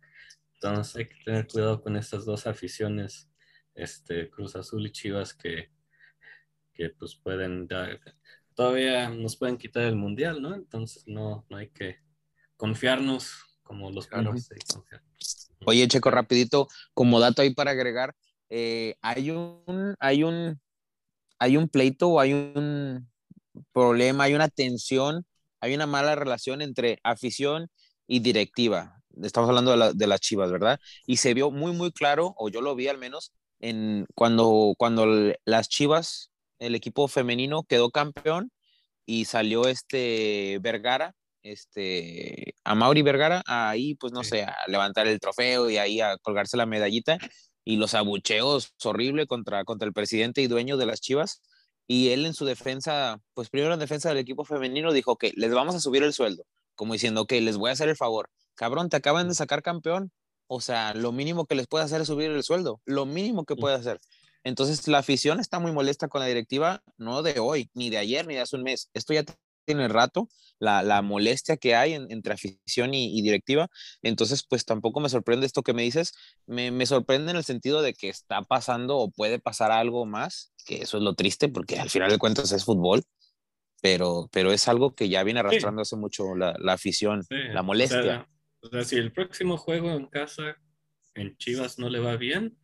Entonces 0.54 0.96
hay 0.96 1.06
que 1.06 1.24
tener 1.24 1.46
cuidado 1.46 1.82
con 1.82 1.96
estas 1.96 2.24
dos 2.24 2.46
aficiones, 2.46 3.30
este, 3.74 4.28
Cruz 4.30 4.56
Azul 4.56 4.86
y 4.86 4.92
Chivas, 4.92 5.34
que, 5.34 5.70
que 6.72 6.90
pues 6.90 7.14
pueden 7.16 7.66
dar- 7.66 8.00
todavía 8.54 9.08
nos 9.10 9.36
pueden 9.36 9.56
quitar 9.58 9.84
el 9.84 9.96
mundial, 9.96 10.40
¿no? 10.42 10.54
Entonces 10.54 11.04
no, 11.06 11.44
no 11.48 11.56
hay 11.58 11.68
que 11.68 11.98
confiarnos 12.56 13.34
como 13.62 13.90
los 13.90 14.06
Claro. 14.06 14.34
Oye, 15.66 15.86
Checo, 15.86 16.10
rapidito, 16.10 16.66
como 16.94 17.20
dato 17.20 17.42
ahí 17.42 17.52
para 17.54 17.72
agregar, 17.72 18.14
eh, 18.50 18.96
hay 19.02 19.30
un, 19.30 19.94
hay 20.00 20.24
un, 20.24 20.60
hay 21.38 21.56
un 21.56 21.68
pleito 21.68 22.08
o 22.10 22.20
hay 22.20 22.32
un 22.34 23.08
problema, 23.72 24.24
hay 24.24 24.34
una 24.34 24.48
tensión, 24.48 25.26
hay 25.60 25.74
una 25.74 25.86
mala 25.86 26.14
relación 26.14 26.62
entre 26.62 27.00
afición 27.04 27.68
y 28.06 28.20
directiva. 28.20 29.02
Estamos 29.22 29.48
hablando 29.48 29.72
de, 29.72 29.76
la- 29.78 29.92
de 29.92 30.06
las 30.06 30.20
Chivas, 30.20 30.50
¿verdad? 30.52 30.78
Y 31.06 31.18
se 31.18 31.34
vio 31.34 31.50
muy, 31.50 31.72
muy 31.72 31.92
claro, 31.92 32.34
o 32.38 32.48
yo 32.48 32.60
lo 32.62 32.74
vi 32.76 32.88
al 32.88 32.98
menos, 32.98 33.32
en 33.60 34.06
cuando, 34.14 34.74
cuando 34.78 35.06
las 35.44 35.68
Chivas, 35.68 36.30
el 36.58 36.74
equipo 36.74 37.08
femenino 37.08 37.64
quedó 37.64 37.90
campeón 37.90 38.50
y 39.06 39.24
salió 39.26 39.66
este 39.68 40.58
Vergara, 40.60 41.14
este, 41.42 42.54
a 42.64 42.74
Mauri 42.74 43.02
Vergara, 43.02 43.42
ahí, 43.46 43.94
pues 43.96 44.12
no 44.12 44.22
Sí. 44.22 44.30
sé, 44.30 44.42
a 44.44 44.56
levantar 44.68 45.06
el 45.06 45.20
trofeo 45.20 45.70
y 45.70 45.78
ahí 45.78 46.00
a 46.00 46.16
colgarse 46.18 46.56
la 46.56 46.66
medallita 46.66 47.18
y 47.68 47.76
los 47.76 47.92
abucheos 47.92 48.72
horrible 48.82 49.26
contra, 49.26 49.62
contra 49.66 49.86
el 49.86 49.92
presidente 49.92 50.40
y 50.40 50.46
dueño 50.46 50.78
de 50.78 50.86
las 50.86 51.02
Chivas. 51.02 51.42
Y 51.86 52.08
él 52.12 52.24
en 52.24 52.32
su 52.32 52.46
defensa, 52.46 53.20
pues 53.34 53.50
primero 53.50 53.74
en 53.74 53.78
defensa 53.78 54.08
del 54.08 54.16
equipo 54.16 54.46
femenino 54.46 54.90
dijo 54.90 55.16
que 55.16 55.34
les 55.36 55.52
vamos 55.52 55.74
a 55.74 55.80
subir 55.80 56.02
el 56.02 56.14
sueldo, 56.14 56.46
como 56.74 56.94
diciendo 56.94 57.26
que 57.26 57.42
les 57.42 57.58
voy 57.58 57.68
a 57.68 57.74
hacer 57.74 57.90
el 57.90 57.96
favor. 57.96 58.30
Cabrón, 58.54 58.88
te 58.88 58.96
acaban 58.96 59.28
de 59.28 59.34
sacar 59.34 59.62
campeón. 59.62 60.12
O 60.46 60.62
sea, 60.62 60.94
lo 60.94 61.12
mínimo 61.12 61.44
que 61.44 61.56
les 61.56 61.66
puede 61.66 61.84
hacer 61.84 62.00
es 62.00 62.06
subir 62.06 62.30
el 62.30 62.42
sueldo, 62.42 62.80
lo 62.86 63.04
mínimo 63.04 63.44
que 63.44 63.54
puede 63.54 63.74
hacer. 63.74 64.00
Entonces, 64.44 64.88
la 64.88 64.98
afición 65.00 65.38
está 65.38 65.58
muy 65.58 65.72
molesta 65.72 66.08
con 66.08 66.22
la 66.22 66.26
directiva, 66.26 66.82
no 66.96 67.22
de 67.22 67.38
hoy, 67.38 67.68
ni 67.74 67.90
de 67.90 67.98
ayer, 67.98 68.26
ni 68.26 68.36
de 68.36 68.40
hace 68.40 68.56
un 68.56 68.62
mes. 68.62 68.88
Esto 68.94 69.12
ya 69.12 69.24
tiene 69.68 69.88
rato, 69.88 70.28
la, 70.58 70.82
la 70.82 71.02
molestia 71.02 71.56
que 71.56 71.76
hay 71.76 71.94
en- 71.94 72.10
entre 72.10 72.34
afición 72.34 72.94
y, 72.94 73.18
y 73.18 73.22
directiva. 73.22 73.68
Entonces, 74.02 74.44
pues 74.48 74.64
tampoco 74.64 75.00
me 75.00 75.08
sorprende 75.08 75.46
esto 75.46 75.62
que 75.62 75.74
me 75.74 75.82
dices. 75.82 76.12
Me, 76.46 76.70
me 76.72 76.86
sorprende 76.86 77.30
en 77.32 77.36
el 77.38 77.44
sentido 77.44 77.82
de 77.82 77.94
que 77.94 78.08
está 78.08 78.42
pasando 78.42 78.98
o 78.98 79.10
puede 79.10 79.38
pasar 79.38 79.70
algo 79.72 80.06
más, 80.06 80.52
que 80.66 80.82
eso 80.82 80.96
es 80.98 81.02
lo 81.04 81.14
triste, 81.14 81.48
porque 81.48 81.78
al 81.78 81.90
final 81.90 82.10
de 82.10 82.18
cuentas 82.18 82.52
es 82.52 82.64
fútbol, 82.64 83.02
pero, 83.80 84.28
pero 84.32 84.52
es 84.52 84.68
algo 84.68 84.94
que 84.94 85.08
ya 85.08 85.22
viene 85.22 85.40
arrastrando 85.40 85.82
hace 85.82 85.96
mucho 85.96 86.34
la, 86.34 86.54
la 86.58 86.72
afición, 86.74 87.22
Sí, 87.28 87.36
la 87.52 87.60
o 87.60 87.64
molestia. 87.64 88.02
sea, 88.02 88.28
O 88.62 88.68
sea, 88.68 88.84
si 88.84 88.96
el 88.96 89.12
próximo 89.12 89.56
juego 89.56 89.90
en 89.92 90.06
casa 90.06 90.56
en 91.14 91.36
Chivas 91.36 91.78
no 91.78 91.88
le 91.88 92.00
va 92.00 92.16
bien, 92.16 92.56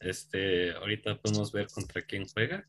este, 0.00 0.72
ahorita 0.72 1.20
podemos 1.20 1.52
ver 1.52 1.68
contra 1.68 2.02
quién 2.02 2.26
juega. 2.28 2.64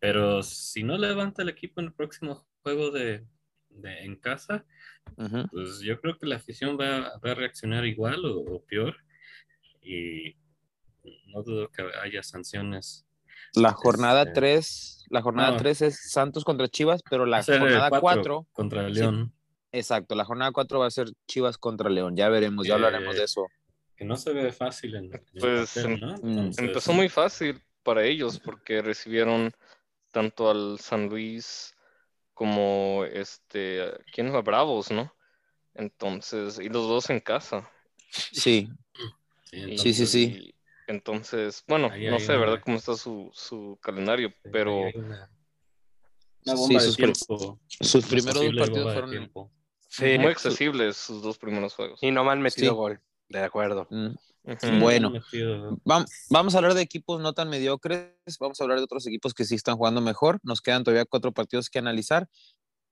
Pero 0.00 0.42
si 0.42 0.82
no 0.84 0.96
levanta 0.96 1.42
el 1.42 1.48
equipo 1.48 1.80
en 1.80 1.88
el 1.88 1.92
próximo 1.92 2.46
juego 2.62 2.90
de, 2.90 3.24
de- 3.70 4.04
en 4.04 4.16
casa, 4.16 4.64
pues 5.50 5.80
yo 5.80 6.00
creo 6.00 6.18
que 6.18 6.26
la 6.26 6.36
afición 6.36 6.78
va, 6.78 7.18
va 7.24 7.30
a 7.32 7.34
reaccionar 7.34 7.84
igual 7.86 8.24
o, 8.24 8.38
o 8.40 8.64
peor. 8.64 8.96
Y 9.82 10.36
no 11.32 11.42
dudo 11.42 11.68
que 11.70 11.82
haya 12.02 12.22
sanciones. 12.22 13.06
La 13.54 13.72
jornada 13.72 14.22
Este, 14.22 14.34
3, 14.34 15.06
la 15.10 15.22
jornada 15.22 15.52
no. 15.52 15.56
3 15.56 15.82
es 15.82 16.10
Santos 16.10 16.44
contra 16.44 16.68
Chivas, 16.68 17.02
pero 17.08 17.24
la 17.24 17.42
jornada 17.42 17.88
cuatro 17.88 18.00
4, 18.00 18.46
contra 18.52 18.88
León. 18.88 19.32
exacto, 19.72 20.14
la 20.14 20.24
jornada 20.24 20.52
4 20.52 20.80
va 20.80 20.86
a 20.86 20.90
ser 20.90 21.08
Chivas 21.26 21.56
contra 21.56 21.88
León. 21.88 22.14
Ya 22.16 22.28
veremos, 22.28 22.66
ya 22.66 22.74
hablaremos 22.74 23.14
Eh, 23.14 23.18
de 23.18 23.24
eso. 23.24 23.46
Que 23.96 24.04
no 24.04 24.16
se 24.16 24.32
ve 24.32 24.52
fácil 24.52 24.94
en, 24.96 25.10
Pues, 25.40 25.74
papel, 25.74 26.00
¿no? 26.00 26.14
Entonces, 26.16 26.58
Empezó 26.64 26.92
muy 26.92 27.08
fácil 27.08 27.60
para 27.82 28.04
ellos 28.04 28.38
porque 28.38 28.82
recibieron 28.82 29.50
tanto 30.12 30.50
al 30.50 30.78
San 30.78 31.08
Luis 31.08 31.74
como 32.38 33.04
este, 33.04 33.82
¿quién 34.12 34.30
fue? 34.30 34.42
Bravos, 34.42 34.92
¿no? 34.92 35.12
Entonces, 35.74 36.60
y 36.60 36.68
los 36.68 36.86
dos 36.86 37.10
en 37.10 37.18
casa. 37.18 37.68
Sí, 38.10 38.70
sí, 39.42 39.76
Sí, 39.76 39.92
sí, 39.92 40.06
sí. 40.06 40.24
Y 40.24 40.54
entonces, 40.86 41.64
bueno, 41.66 41.90
Ahí 41.90 42.06
no 42.06 42.20
sé, 42.20 42.36
una- 42.36 42.40
¿verdad? 42.40 42.60
Cómo 42.64 42.76
está 42.76 42.94
su, 42.94 43.28
su 43.34 43.76
calendario, 43.82 44.32
pero 44.52 44.88
una, 44.94 45.28
una 46.46 46.56
Sí, 46.80 46.80
sus 47.80 48.06
primeros 48.06 48.40
dos 48.40 48.54
partidos 48.56 48.92
fueron... 48.92 49.32
Sí. 49.88 50.16
muy 50.18 50.26
accesibles 50.28 50.96
sus 50.96 51.20
dos 51.20 51.38
primeros 51.38 51.74
juegos. 51.74 52.00
Y 52.04 52.12
no 52.12 52.22
me 52.22 52.30
han 52.30 52.40
metido 52.40 52.72
Sí. 52.72 52.76
gol. 52.76 53.00
De 53.28 53.42
acuerdo. 53.42 53.88
Mm. 53.90 54.14
Bueno. 54.80 55.10
Metido- 55.10 55.78
Vamos 56.30 56.54
a 56.54 56.58
hablar 56.58 56.74
de 56.74 56.82
equipos 56.82 57.20
no 57.20 57.32
tan 57.32 57.48
mediocres, 57.48 58.12
vamos 58.40 58.60
a 58.60 58.64
hablar 58.64 58.78
de 58.78 58.84
otros 58.84 59.06
equipos 59.06 59.34
que 59.34 59.44
sí 59.44 59.54
están 59.54 59.76
jugando 59.76 60.00
mejor. 60.00 60.38
Nos 60.42 60.60
quedan 60.60 60.84
todavía 60.84 61.04
cuatro 61.04 61.32
partidos 61.32 61.68
que 61.70 61.78
analizar. 61.78 62.28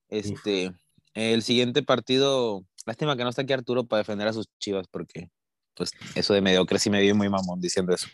Este, 0.09 0.73
el 1.15 1.43
siguiente 1.43 1.83
partido, 1.83 2.65
lástima 2.85 3.17
que 3.17 3.23
no 3.25 3.31
está 3.31 3.43
aquí 3.43 3.53
Arturo 3.53 3.85
para 3.87 3.99
defender 3.99 4.29
a 4.29 4.33
sus 4.33 4.47
chivas, 4.59 4.87
porque 4.91 5.31
pues 5.75 5.91
eso 6.15 6.33
de 6.35 6.41
mediocre 6.41 6.79
sí 6.79 6.89
me 6.91 7.01
vi 7.01 7.13
muy 7.13 7.29
mamón 7.29 7.61
diciendo 7.61 7.93
eso. 7.95 8.07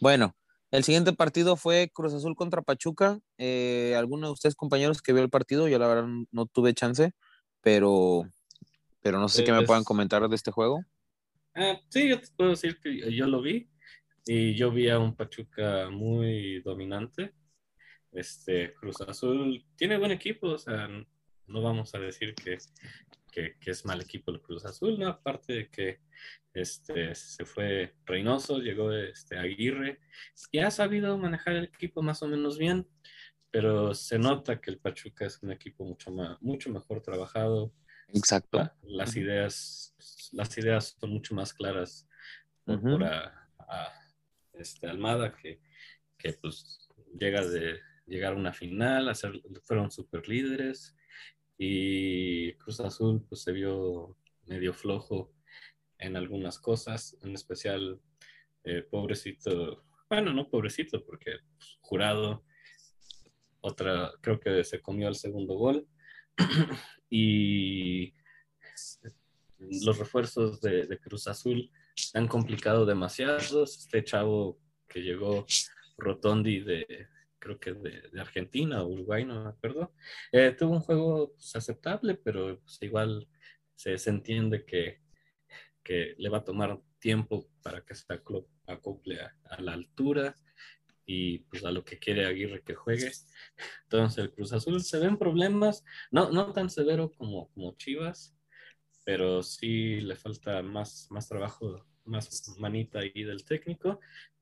Bueno, 0.00 0.34
el 0.70 0.84
siguiente 0.84 1.12
partido 1.12 1.56
fue 1.56 1.90
Cruz 1.92 2.14
Azul 2.14 2.34
contra 2.36 2.62
Pachuca. 2.62 3.18
Eh, 3.38 3.94
¿Alguno 3.98 4.28
de 4.28 4.32
ustedes, 4.32 4.54
compañeros, 4.54 5.02
que 5.02 5.12
vio 5.12 5.22
el 5.22 5.28
partido? 5.30 5.68
Yo 5.68 5.78
la 5.78 5.88
verdad 5.88 6.06
no, 6.30 6.46
tuve 6.46 6.72
chance, 6.74 7.12
pero, 7.60 8.22
pero 9.02 9.18
no 9.18 9.28
sé 9.28 9.44
qué 9.44 9.52
me 9.52 9.58
Pues- 9.58 9.66
puedan 9.66 9.84
comentar 9.84 10.26
de 10.28 10.34
este 10.36 10.50
juego. 10.50 10.84
Ah, 11.54 11.78
sí, 11.88 12.08
yo 12.08 12.20
te 12.20 12.28
puedo 12.36 12.50
decir 12.50 12.78
que 12.80 13.12
yo 13.12 13.26
lo 13.26 13.42
vi 13.42 13.68
y 14.24 14.54
yo 14.54 14.70
vi 14.70 14.88
a 14.88 14.98
un 14.98 15.14
Pachuca 15.14 15.90
muy 15.90 16.60
dominante. 16.60 17.34
Este 18.12 18.72
Cruz 18.74 19.00
Azul 19.02 19.64
tiene 19.76 19.98
buen 19.98 20.12
equipo, 20.12 20.48
o 20.48 20.58
sea, 20.58 20.88
no 21.46 21.62
vamos 21.62 21.94
a 21.94 21.98
decir 21.98 22.34
que, 22.34 22.58
que, 23.30 23.58
que 23.58 23.70
es 23.70 23.84
mal 23.84 24.00
equipo 24.00 24.30
el 24.30 24.40
Cruz 24.40 24.64
Azul. 24.64 25.02
Aparte 25.04 25.52
de 25.52 25.70
que 25.70 26.00
este, 26.54 27.14
se 27.14 27.44
fue 27.44 27.94
Reynoso, 28.04 28.58
llegó 28.58 28.92
este, 28.92 29.38
Aguirre, 29.38 30.00
y 30.50 30.58
ha 30.58 30.70
sabido 30.70 31.18
manejar 31.18 31.56
el 31.56 31.64
equipo 31.64 32.02
más 32.02 32.22
o 32.22 32.28
menos 32.28 32.58
bien, 32.58 32.86
pero 33.50 33.94
se 33.94 34.18
nota 34.18 34.60
que 34.60 34.70
el 34.70 34.78
Pachuca 34.78 35.26
es 35.26 35.42
un 35.42 35.52
equipo 35.52 35.84
mucho, 35.84 36.10
más, 36.10 36.40
mucho 36.40 36.70
mejor 36.70 37.02
trabajado, 37.02 37.74
Exacto. 38.14 38.58
la- 38.58 38.76
las 38.82 39.16
ideas 39.16 39.94
las 40.32 40.56
ideas 40.58 40.96
son 40.98 41.10
mucho 41.10 41.34
más 41.34 41.52
claras 41.52 42.08
por, 42.64 43.04
a, 43.04 43.50
a, 43.58 43.92
este 44.54 44.86
Almada 44.86 45.34
que, 45.34 45.60
que 46.16 46.32
pues 46.34 46.88
llega 47.18 47.44
de 47.46 47.78
llegar 48.06 48.32
a 48.32 48.36
una 48.36 48.52
final 48.52 49.12
fueron 49.62 49.90
super 49.90 50.28
líderes 50.28 50.96
y 51.58 52.54
Cruz 52.54 52.80
Azul 52.80 53.24
pues 53.28 53.42
se 53.42 53.52
vio 53.52 54.16
medio 54.46 54.72
flojo 54.72 55.34
en 55.98 56.16
algunas 56.16 56.58
cosas 56.58 57.16
en 57.22 57.34
especial 57.34 58.00
eh, 58.64 58.82
pobrecito 58.82 59.84
bueno, 60.12 60.34
no 60.34 60.50
pobrecito, 60.50 61.02
porque 61.06 61.38
pues, 61.56 61.78
jurado, 61.80 62.44
otra, 63.62 64.12
creo 64.20 64.38
que 64.38 64.62
se 64.62 64.82
comió 64.82 65.08
el 65.08 65.14
segundo 65.14 65.54
gol. 65.54 65.88
Y 67.14 68.14
los 69.58 69.98
refuerzos 69.98 70.62
de, 70.62 70.98
Cruz 70.98 71.28
Azul 71.28 71.70
han 72.14 72.26
complicado 72.26 72.86
demasiado. 72.86 73.64
Este 73.64 74.02
chavo 74.02 74.58
que 74.88 75.02
llegó 75.02 75.44
Rotondi 75.98 76.60
de, 76.60 77.08
creo 77.38 77.60
que 77.60 77.74
de, 77.74 78.18
Argentina 78.18 78.82
o 78.82 78.88
Uruguay, 78.88 79.26
no 79.26 79.44
me 79.44 79.50
acuerdo, 79.50 79.92
eh, 80.32 80.56
tuvo 80.58 80.72
un 80.72 80.80
juego 80.80 81.34
pues, 81.34 81.54
aceptable, 81.54 82.14
pero 82.14 82.58
pues, 82.60 82.78
igual 82.80 83.28
se, 83.74 83.94
entiende 84.08 84.64
que, 84.64 85.02
que, 85.82 86.14
le 86.16 86.30
va 86.30 86.38
a 86.38 86.44
tomar 86.44 86.80
tiempo 86.98 87.46
para 87.62 87.84
que 87.84 87.94
se 87.94 88.06
acople 88.66 89.20
a, 89.20 89.60
la 89.60 89.74
altura 89.74 90.34
y 91.04 91.38
pues 91.40 91.64
a 91.64 91.70
lo 91.70 91.84
que 91.84 91.98
quiere 91.98 92.26
Aguirre 92.26 92.62
que 92.62 92.74
juegue. 92.74 93.10
Entonces 93.84 94.18
el 94.18 94.32
Cruz 94.32 94.52
Azul 94.52 94.82
se 94.82 94.98
ven 94.98 95.16
problemas, 95.16 95.84
no, 96.10 96.30
no 96.30 96.52
tan 96.52 96.70
severo 96.70 97.10
como, 97.12 97.48
como 97.50 97.76
Chivas, 97.76 98.34
pero 99.04 99.42
sí 99.42 100.00
le 100.00 100.16
falta 100.16 100.62
más, 100.62 101.08
más 101.10 101.28
trabajo, 101.28 101.84
más 102.04 102.56
manita 102.58 103.00
ahí 103.00 103.24
del 103.24 103.44
técnico 103.44 104.00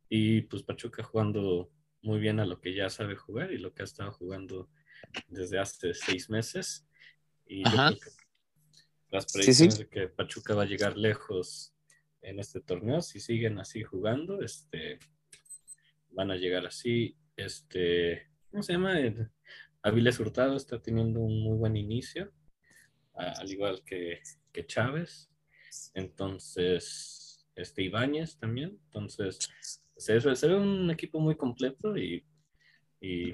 y 0.09 0.43
pues 0.43 0.63
Pachuca 0.63 1.03
jugando 1.03 1.71
muy 2.03 2.19
bien 2.19 2.41
a 2.41 2.47
lo 2.47 2.61
que 2.61 2.75
ya 2.75 2.91
sabe 2.91 3.15
jugar 3.15 3.53
y 3.53 3.59
lo 3.59 3.73
que 3.73 3.83
ha 3.83 3.85
estado 3.85 4.13
jugando 4.13 4.69
desde 5.29 5.59
hace 5.59 5.95
seis 5.95 6.29
meses. 6.29 6.87
Y 7.47 7.65
yo 7.65 7.71
creo 7.71 7.99
que 7.99 8.11
las 9.11 9.33
predicciones 9.33 9.75
sí, 9.75 9.79
sí. 9.79 9.85
de 9.85 9.89
que 9.89 10.09
Pachuca 10.09 10.55
va 10.55 10.63
a 10.65 10.67
llegar 10.67 10.97
lejos 10.97 11.75
en 12.23 12.39
este 12.39 12.61
torneo, 12.61 13.01
si 13.01 13.21
siguen 13.21 13.59
así 13.59 13.83
jugando, 13.83 14.43
este, 14.43 14.99
van 16.21 16.31
a 16.31 16.37
llegar 16.37 16.66
así. 16.66 17.16
Este, 17.35 18.29
¿cómo 18.51 18.62
se 18.62 18.75
llama? 18.75 18.95
Aviles 19.83 20.21
Hurtado 20.21 20.55
está 20.55 20.79
teniendo 20.79 21.21
un 21.21 21.43
muy 21.43 21.57
buen 21.57 21.79
inicio, 21.79 22.31
al 23.14 23.51
igual 23.51 23.83
que, 23.87 24.21
que 24.53 24.66
Chávez. 24.66 25.31
Entonces, 25.95 27.49
este 27.57 27.85
Ibáñez 27.85 28.37
también. 28.37 28.79
Entonces, 28.87 29.39
se, 29.97 30.21
se 30.21 30.47
ve 30.47 30.57
un 30.57 30.91
equipo 30.91 31.21
muy 31.21 31.37
completo 31.37 31.97
y, 31.97 32.23
y, 33.01 33.33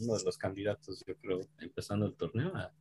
uno 0.00 0.16
de 0.16 0.24
los 0.24 0.38
candidatos, 0.38 1.04
yo 1.06 1.14
creo, 1.18 1.40
empezando 1.58 2.06
el 2.06 2.14
torneo 2.14 2.54
a, 2.54 2.72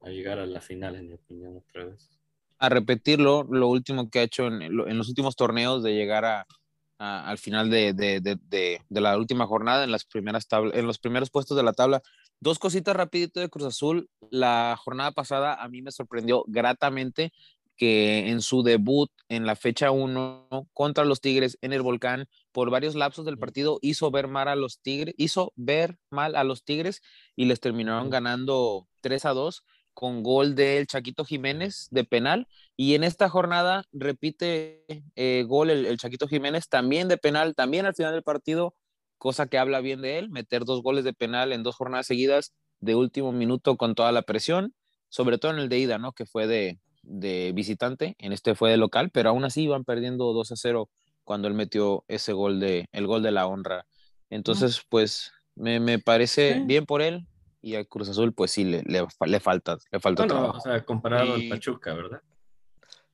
a, 0.00 0.08
llegar 0.08 0.38
a 0.38 0.46
la 0.46 0.60
final, 0.60 0.96
en 0.96 1.06
mi 1.06 1.14
opinión, 1.14 1.58
otra 1.58 1.84
vez. 1.84 2.10
A 2.58 2.68
repetirlo, 2.68 3.44
lo 3.44 3.68
último 3.68 4.10
que 4.10 4.20
ha 4.20 4.22
hecho 4.22 4.46
en, 4.46 4.62
en 4.62 4.98
los 4.98 5.08
últimos 5.08 5.36
torneos 5.36 5.82
de 5.82 5.94
llegar 5.94 6.24
a, 6.24 6.46
a, 7.02 7.28
al 7.28 7.38
final 7.38 7.68
de, 7.68 7.92
de, 7.92 8.20
de, 8.20 8.38
de, 8.88 9.00
la 9.00 9.18
última 9.18 9.46
jornada, 9.46 9.82
en, 9.82 9.90
las 9.90 10.04
primeras 10.04 10.46
tabla, 10.46 10.72
en 10.74 10.86
los 10.86 10.98
primeros 10.98 11.30
puestos 11.30 11.56
de 11.56 11.64
la 11.64 11.72
tabla. 11.72 12.00
Dos 12.40 12.58
cositas 12.58 12.94
rapidito 12.94 13.40
de 13.40 13.48
Cruz 13.48 13.66
Azul. 13.66 14.08
La 14.30 14.76
jornada 14.78 15.10
pasada 15.10 15.54
a 15.54 15.68
mí 15.68 15.82
me 15.82 15.90
sorprendió 15.90 16.44
gratamente 16.46 17.32
que 17.76 18.28
en 18.28 18.42
su 18.42 18.62
debut 18.62 19.10
en 19.28 19.46
la 19.46 19.56
fecha 19.56 19.90
1 19.90 20.68
contra 20.72 21.04
los 21.04 21.20
Tigres 21.20 21.58
en 21.62 21.72
el 21.72 21.82
Volcán, 21.82 22.28
por 22.52 22.70
varios 22.70 22.94
lapsos 22.94 23.24
del 23.24 23.38
partido 23.38 23.78
hizo 23.82 24.10
ver 24.12 24.28
mal 24.28 24.46
a 24.46 24.54
los 24.54 24.80
Tigres, 24.80 25.14
hizo 25.18 25.52
ver 25.56 25.98
mal 26.10 26.36
a 26.36 26.44
los 26.44 26.62
Tigres 26.62 27.02
y 27.34 27.46
les 27.46 27.58
terminaron 27.58 28.10
ganando 28.10 28.86
3 29.00 29.24
a 29.24 29.30
2 29.30 29.64
con 29.94 30.22
gol 30.22 30.54
del 30.54 30.86
Chaquito 30.86 31.24
Jiménez 31.24 31.88
de 31.90 32.04
penal 32.04 32.48
y 32.76 32.94
en 32.94 33.04
esta 33.04 33.28
jornada 33.28 33.84
repite 33.92 34.84
eh, 35.16 35.44
gol 35.46 35.70
el, 35.70 35.86
el, 35.86 35.98
Chaquito 35.98 36.28
Jiménez 36.28 36.68
también 36.68 37.08
de 37.08 37.18
penal, 37.18 37.54
también 37.54 37.86
al 37.86 37.94
final 37.94 38.12
del 38.12 38.22
partido, 38.22 38.74
cosa 39.18 39.46
que 39.46 39.58
habla 39.58 39.80
bien 39.80 40.00
de 40.00 40.18
él, 40.18 40.30
meter 40.30 40.64
dos 40.64 40.82
goles 40.82 41.04
de 41.04 41.12
penal 41.12 41.52
en 41.52 41.62
dos 41.62 41.76
jornadas 41.76 42.06
seguidas 42.06 42.52
de 42.80 42.94
último 42.94 43.32
minuto 43.32 43.76
con 43.76 43.94
toda 43.94 44.12
la 44.12 44.22
presión, 44.22 44.74
sobre 45.08 45.38
todo 45.38 45.52
en 45.52 45.58
el 45.58 45.68
de 45.68 45.78
ida, 45.78 45.98
¿no? 45.98 46.12
Que 46.12 46.26
fue 46.26 46.46
de, 46.46 46.80
de 47.02 47.52
visitante, 47.54 48.16
en 48.18 48.32
este 48.32 48.54
fue 48.54 48.70
de 48.70 48.76
local, 48.76 49.10
pero 49.10 49.30
aún 49.30 49.44
así 49.44 49.62
iban 49.62 49.84
perdiendo 49.84 50.32
2 50.32 50.52
a 50.52 50.56
0 50.56 50.90
cuando 51.24 51.48
él 51.48 51.54
metió 51.54 52.04
ese 52.08 52.32
gol 52.32 52.58
de, 52.58 52.88
el 52.92 53.06
gol 53.06 53.22
de 53.22 53.30
la 53.30 53.46
honra. 53.46 53.86
Entonces, 54.30 54.82
pues 54.88 55.30
me, 55.54 55.78
me 55.78 55.98
parece 55.98 56.54
sí. 56.54 56.60
bien 56.64 56.86
por 56.86 57.02
él 57.02 57.26
y 57.62 57.76
a 57.76 57.84
Cruz 57.84 58.08
Azul, 58.08 58.34
pues 58.34 58.50
sí, 58.50 58.64
le, 58.64 58.82
le, 58.82 59.06
le 59.26 59.40
falta, 59.40 59.78
le 59.90 60.00
falta 60.00 60.22
bueno, 60.24 60.34
trabajo. 60.34 60.58
O 60.58 60.60
sea, 60.60 60.84
comparado 60.84 61.38
y... 61.38 61.44
al 61.44 61.48
Pachuca, 61.48 61.94
¿verdad? 61.94 62.20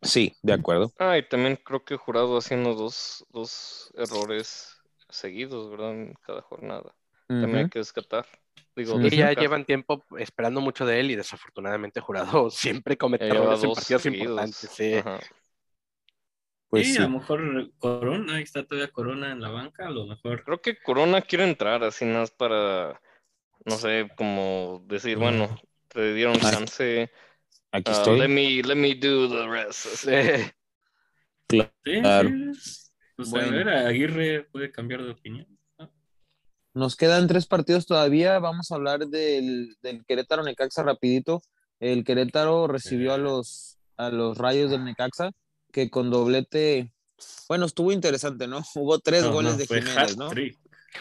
Sí, 0.01 0.35
de 0.43 0.53
acuerdo. 0.55 0.93
Ah, 0.99 1.19
y 1.19 1.29
también 1.29 1.57
creo 1.63 1.85
que 1.85 1.97
Jurado 1.97 2.39
haciendo 2.39 2.75
dos, 2.75 3.27
dos 3.31 3.93
errores 3.97 4.81
seguidos, 5.09 5.71
¿verdad? 5.71 5.93
En 5.93 6.15
cada 6.27 6.41
jornada. 6.43 6.95
Uh 7.29 7.35
-huh. 7.35 7.41
También 7.43 7.57
hay 7.65 7.69
que 7.69 7.81
descartar. 7.81 8.27
Digo, 8.75 9.01
sí, 9.03 9.17
ya 9.17 9.33
llevan 9.33 9.65
tiempo 9.65 10.05
esperando 10.19 10.61
mucho 10.61 10.87
de 10.87 11.01
él 11.01 11.11
y 11.11 11.17
desafortunadamente 11.17 12.01
Jurado 12.01 12.49
siempre 12.51 12.97
comete 12.97 13.27
errores 13.27 13.63
en 13.65 13.73
partidos 13.73 14.03
seguidos. 14.03 14.27
importantes. 14.27 14.71
Sí. 14.73 14.95
Pues 16.71 16.87
sí, 16.87 16.93
sí, 16.95 16.99
a 16.99 17.03
lo 17.03 17.11
mejor 17.11 17.73
Corona, 17.79 18.37
ahí 18.37 18.43
está 18.43 18.65
todavía 18.65 18.93
Corona 18.93 19.33
en 19.33 19.41
la 19.41 19.49
banca, 19.51 19.87
a 19.87 19.91
lo 19.91 20.07
mejor. 20.07 20.45
Creo 20.45 20.61
que 20.61 20.77
Corona 20.77 21.23
quiere 21.23 21.45
entrar 21.45 21.83
así 21.83 22.05
más 22.05 22.31
para, 22.31 23.01
no 23.69 23.77
sé, 23.77 24.11
como 24.17 24.85
decir, 24.87 25.17
mm. 25.17 25.21
bueno, 25.21 25.61
te 25.89 26.15
dieron 26.15 26.39
chance. 26.39 27.11
Aquí 27.73 27.91
estoy. 27.91 28.17
Uh, 28.17 28.23
let, 28.23 28.29
me, 28.29 28.63
let 28.63 28.75
me 28.75 28.95
do 28.95 29.29
the 29.29 29.47
rest. 29.47 29.87
Sí, 31.51 31.63
claro. 32.03 32.29
Sí. 32.29 32.91
Pues 33.17 33.31
bueno. 33.31 33.47
a 33.47 33.51
ver, 33.51 33.69
Aguirre 33.71 34.43
puede 34.53 34.71
cambiar 34.71 35.03
de 35.03 35.13
opinión. 35.13 35.47
Nos 36.75 36.95
quedan 36.95 37.27
tres 37.27 37.47
partidos 37.47 37.87
todavía. 37.87 38.39
Vamos 38.39 38.71
a 38.71 38.75
hablar 38.75 39.07
del, 39.07 39.75
del 39.81 40.05
Querétaro 40.05 40.43
Necaxa 40.43 40.83
rapidito. 40.83 41.41
El 41.81 42.05
Querétaro 42.05 42.67
recibió 42.67 43.15
a 43.15 43.19
los, 43.19 43.79
a 43.97 44.11
los 44.11 44.37
rayos 44.37 44.71
del 44.71 44.85
Necaxa, 44.85 45.31
que 45.73 45.91
con 45.91 46.11
doblete, 46.11 46.93
bueno, 47.49 47.67
estuvo 47.67 47.93
interesante, 47.93 48.47
¿no? 48.47 48.63
Hubo 48.75 48.99
tres 48.99 49.25
no, 49.25 49.33
goles 49.33 49.53
no, 49.53 49.59
de 49.59 49.67
Jiménez, 49.67 50.17
¿no? 50.17 50.31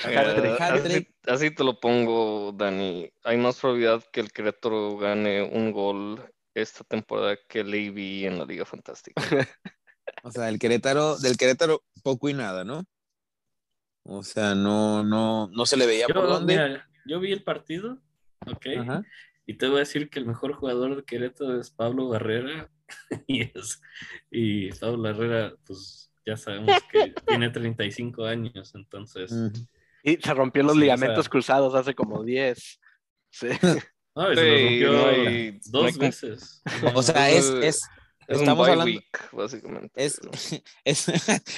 Eh, 0.06 0.58
así, 0.60 1.08
así, 1.26 1.52
te 1.52 1.64
lo 1.64 1.80
pongo, 1.80 2.52
Dani. 2.52 3.10
Hay 3.24 3.38
más 3.38 3.60
probabilidad 3.60 4.04
que 4.12 4.20
el 4.20 4.32
Querétaro 4.32 4.98
gane 4.98 5.42
un 5.42 5.72
gol 5.72 6.24
esta 6.54 6.84
temporada 6.84 7.38
que 7.48 7.64
Levy 7.64 8.26
en 8.26 8.40
la 8.40 8.46
Liga 8.46 8.66
Fantástica. 8.66 9.22
o 10.24 10.32
sea, 10.32 10.50
el 10.50 10.60
Querétaro, 10.60 11.18
del 11.18 11.38
Querétaro 11.38 11.84
poco 12.04 12.30
y 12.30 12.34
nada, 12.34 12.64
¿no? 12.64 12.84
O 14.04 14.24
sea, 14.24 14.56
no, 14.56 15.04
no, 15.04 15.48
no 15.48 15.66
se 15.66 15.78
le 15.78 15.86
veía 15.86 16.08
yo, 16.08 16.14
por 16.14 16.28
dónde. 16.28 16.54
Mira, 16.54 16.90
yo 17.06 17.20
vi 17.20 17.32
el 17.32 17.44
partido, 17.44 18.02
ok, 18.46 18.68
Ajá. 18.80 19.04
y 19.46 19.56
te 19.56 19.68
voy 19.68 19.78
a 19.78 19.80
decir 19.80 20.10
que 20.10 20.20
el 20.20 20.26
mejor 20.26 20.54
jugador 20.54 20.96
de 20.96 21.04
Querétaro 21.04 21.60
es 21.60 21.70
Pablo 21.70 22.08
Barrera, 22.08 22.70
y, 23.28 23.42
es, 23.42 23.82
y 24.32 24.72
Pablo 24.74 25.02
Barrera, 25.02 25.54
pues 25.66 26.10
ya 26.26 26.38
sabemos 26.38 26.76
que 26.92 27.14
tiene 27.28 27.50
35 27.50 28.26
años, 28.26 28.74
entonces. 28.76 29.32
Uh 29.32 29.52
-huh. 29.52 29.68
Y 30.08 30.18
se 30.22 30.34
rompió 30.34 30.64
los 30.64 30.74
sí, 30.74 30.80
ligamentos 30.80 31.20
o 31.20 31.24
sea, 31.24 31.30
cruzados 31.30 31.76
hace 31.76 31.94
como 31.94 32.24
10. 32.24 32.80
Sí. 33.32 33.48
No, 34.16 34.34
se 34.34 34.36
sí, 34.36 34.84
rompió 34.84 34.92
no 34.94 35.08
hay, 35.10 35.60
dos 35.66 35.94
no 35.94 36.00
veces. 36.00 36.64
O 36.96 37.04
sea, 37.04 37.30
es, 37.30 37.52
es, 37.62 37.84
es 38.28 38.40
Estamos 38.40 38.68
hablando. 38.68 38.86
Week, 38.86 39.30
básicamente. 39.32 39.92
Es, 39.94 40.20
es, 40.84 41.08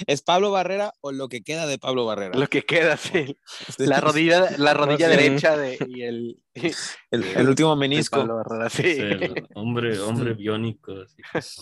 es, 0.05 0.21
Pablo 0.23 0.51
Barrera 0.51 0.93
o 0.99 1.13
lo 1.13 1.29
que 1.29 1.41
queda 1.41 1.67
de 1.67 1.79
Pablo 1.79 2.05
Barrera. 2.05 2.37
Lo 2.37 2.47
que 2.47 2.63
queda, 2.63 2.97
sí. 2.97 3.37
La 3.77 4.01
rodilla, 4.01 4.49
la 4.57 4.73
rodilla 4.73 5.07
no, 5.07 5.15
derecha 5.15 5.55
de, 5.55 5.77
y 5.87 6.01
el, 6.01 6.43
el, 6.53 7.23
el, 7.23 7.47
último 7.47 7.77
menisco. 7.77 8.17
Pablo 8.17 8.35
Barrera, 8.35 8.69
sí. 8.69 8.95
sí 8.95 9.43
hombre, 9.55 9.97
hombre 10.01 10.33
biónico. 10.33 10.93
Así. 11.31 11.61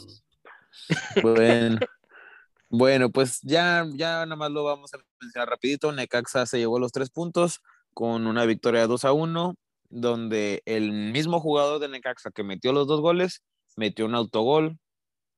Bueno. 1.22 1.78
Bueno, 2.70 3.10
pues 3.12 3.40
ya, 3.44 3.86
ya 3.94 4.26
nada 4.26 4.36
más 4.36 4.52
lo 4.52 4.64
vamos 4.64 4.94
a 4.94 4.98
mencionar 5.22 5.50
rapidito. 5.50 5.92
Necaxa 5.92 6.46
se 6.46 6.58
llevó 6.60 6.80
los 6.80 6.92
tres 6.92 7.10
puntos 7.10 7.62
con 7.94 8.28
una 8.28 8.46
victoria 8.46 8.88
2 8.88 9.06
a 9.06 9.14
1, 9.14 9.56
donde 9.90 10.62
el 10.66 10.92
mismo 10.92 11.40
jugador 11.40 11.80
de 11.80 11.88
Necaxa 11.88 12.32
que 12.32 12.44
metió 12.44 12.74
los 12.74 12.86
dos 12.88 13.00
goles, 13.02 13.42
metió 13.78 14.06
un 14.06 14.16
autogol, 14.16 14.78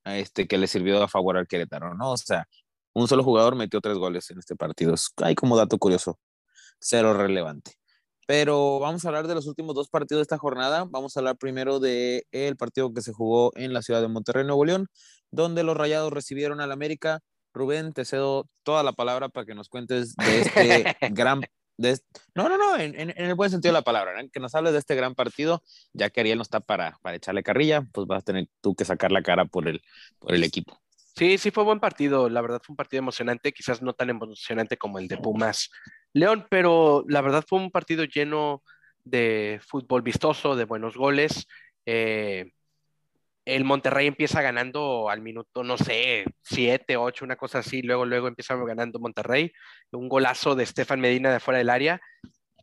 este, 0.05 0.47
que 0.47 0.57
le 0.57 0.67
sirvió 0.67 1.03
a 1.03 1.07
favor 1.07 1.37
al 1.37 1.47
Querétaro, 1.47 1.95
¿no? 1.95 2.11
O 2.13 2.17
sea, 2.17 2.47
un 2.93 3.07
solo 3.07 3.23
jugador 3.23 3.55
metió 3.55 3.81
tres 3.81 3.97
goles 3.97 4.29
en 4.31 4.39
este 4.39 4.55
partido. 4.55 4.95
Hay 5.17 5.35
como 5.35 5.57
dato 5.57 5.77
curioso, 5.77 6.19
cero 6.79 7.13
relevante. 7.13 7.78
Pero 8.29 8.77
vamos 8.77 9.03
a 9.03 9.07
hablar 9.07 9.25
de 9.25 9.33
los 9.33 9.47
últimos 9.47 9.73
dos 9.73 9.89
partidos 9.89 10.19
de 10.19 10.21
esta 10.21 10.37
jornada. 10.37 10.85
Vamos 10.87 11.17
a 11.17 11.19
hablar 11.19 11.35
primero 11.35 11.79
del 11.79 12.21
el 12.31 12.57
partido 12.57 12.93
que 12.93 13.01
se 13.01 13.11
jugó 13.11 13.51
en 13.55 13.73
la 13.73 13.81
ciudad 13.81 14.03
de 14.03 14.07
Monterrey, 14.07 14.45
Nuevo 14.45 14.65
León, 14.65 14.85
donde 15.31 15.63
los 15.63 15.75
Rayados 15.75 16.13
recibieron 16.13 16.61
al 16.61 16.71
América. 16.71 17.21
Rubén, 17.55 17.91
te 17.91 18.05
cedo 18.05 18.47
toda 18.61 18.83
la 18.83 18.93
palabra 18.93 19.29
para 19.29 19.47
que 19.47 19.55
nos 19.55 19.67
cuentes 19.67 20.15
de 20.15 20.41
este 20.41 20.95
gran 21.11 21.41
no, 22.35 22.49
no, 22.49 22.57
no, 22.57 22.77
en, 22.77 23.13
el 23.15 23.33
buen 23.35 23.49
sentido 23.49 23.71
de 23.71 23.79
la 23.79 23.83
palabra, 23.83 24.13
que 24.31 24.39
nos 24.39 24.53
hables 24.53 24.73
de 24.73 24.79
este 24.79 24.95
gran 24.95 25.15
partido, 25.15 25.63
ya 25.93 26.09
que 26.09 26.19
Ariel 26.19 26.37
no 26.37 26.41
está 26.43 26.59
para, 26.59 26.99
para 27.01 27.15
echarle 27.15 27.41
carrilla, 27.41 27.87
pues 27.93 28.05
vas 28.05 28.19
a 28.19 28.25
tener 28.25 28.47
tú 28.61 28.75
que 28.75 28.85
sacar 28.85 29.11
la 29.11 29.23
cara 29.23 29.45
por 29.45 29.67
el, 29.67 29.81
por 30.19 30.35
el 30.35 30.43
equipo. 30.43 30.77
Sí, 31.19 31.37
sí 31.37 31.51
fue 31.51 31.65
buen 31.65 31.81
partido. 31.81 32.29
La 32.29 32.39
verdad 32.39 32.61
fue 32.63 32.71
un 32.71 32.77
partido 32.77 32.99
emocionante, 32.99 33.51
quizás 33.51 33.81
no 33.81 33.91
tan 33.91 34.09
emocionante 34.09 34.77
como 34.77 34.99
el 34.99 35.09
de 35.09 35.17
Pumas 35.17 35.69
León, 36.13 36.47
pero 36.49 37.03
la 37.09 37.19
verdad 37.19 37.43
fue 37.45 37.59
un 37.59 37.71
partido 37.71 38.05
lleno 38.05 38.63
de 39.03 39.59
fútbol 39.61 40.01
vistoso, 40.01 40.55
de 40.55 40.63
buenos 40.63 40.95
goles. 40.95 41.45
Eh, 41.85 42.53
el 43.43 43.65
Monterrey 43.65 44.07
empieza 44.07 44.41
ganando 44.41 45.09
al 45.09 45.21
minuto, 45.21 45.61
no 45.61 45.77
sé, 45.77 46.23
siete, 46.41 46.95
ocho, 46.95 47.25
una 47.25 47.35
cosa 47.35 47.59
así, 47.59 47.81
luego, 47.81 48.05
luego 48.05 48.29
empieza 48.29 48.55
ganando 48.55 48.99
Monterrey, 48.99 49.51
un 49.91 50.07
golazo 50.07 50.55
de 50.55 50.63
Estefan 50.63 51.01
Medina 51.01 51.33
de 51.33 51.41
fuera 51.41 51.57
del 51.57 51.69
área. 51.69 51.99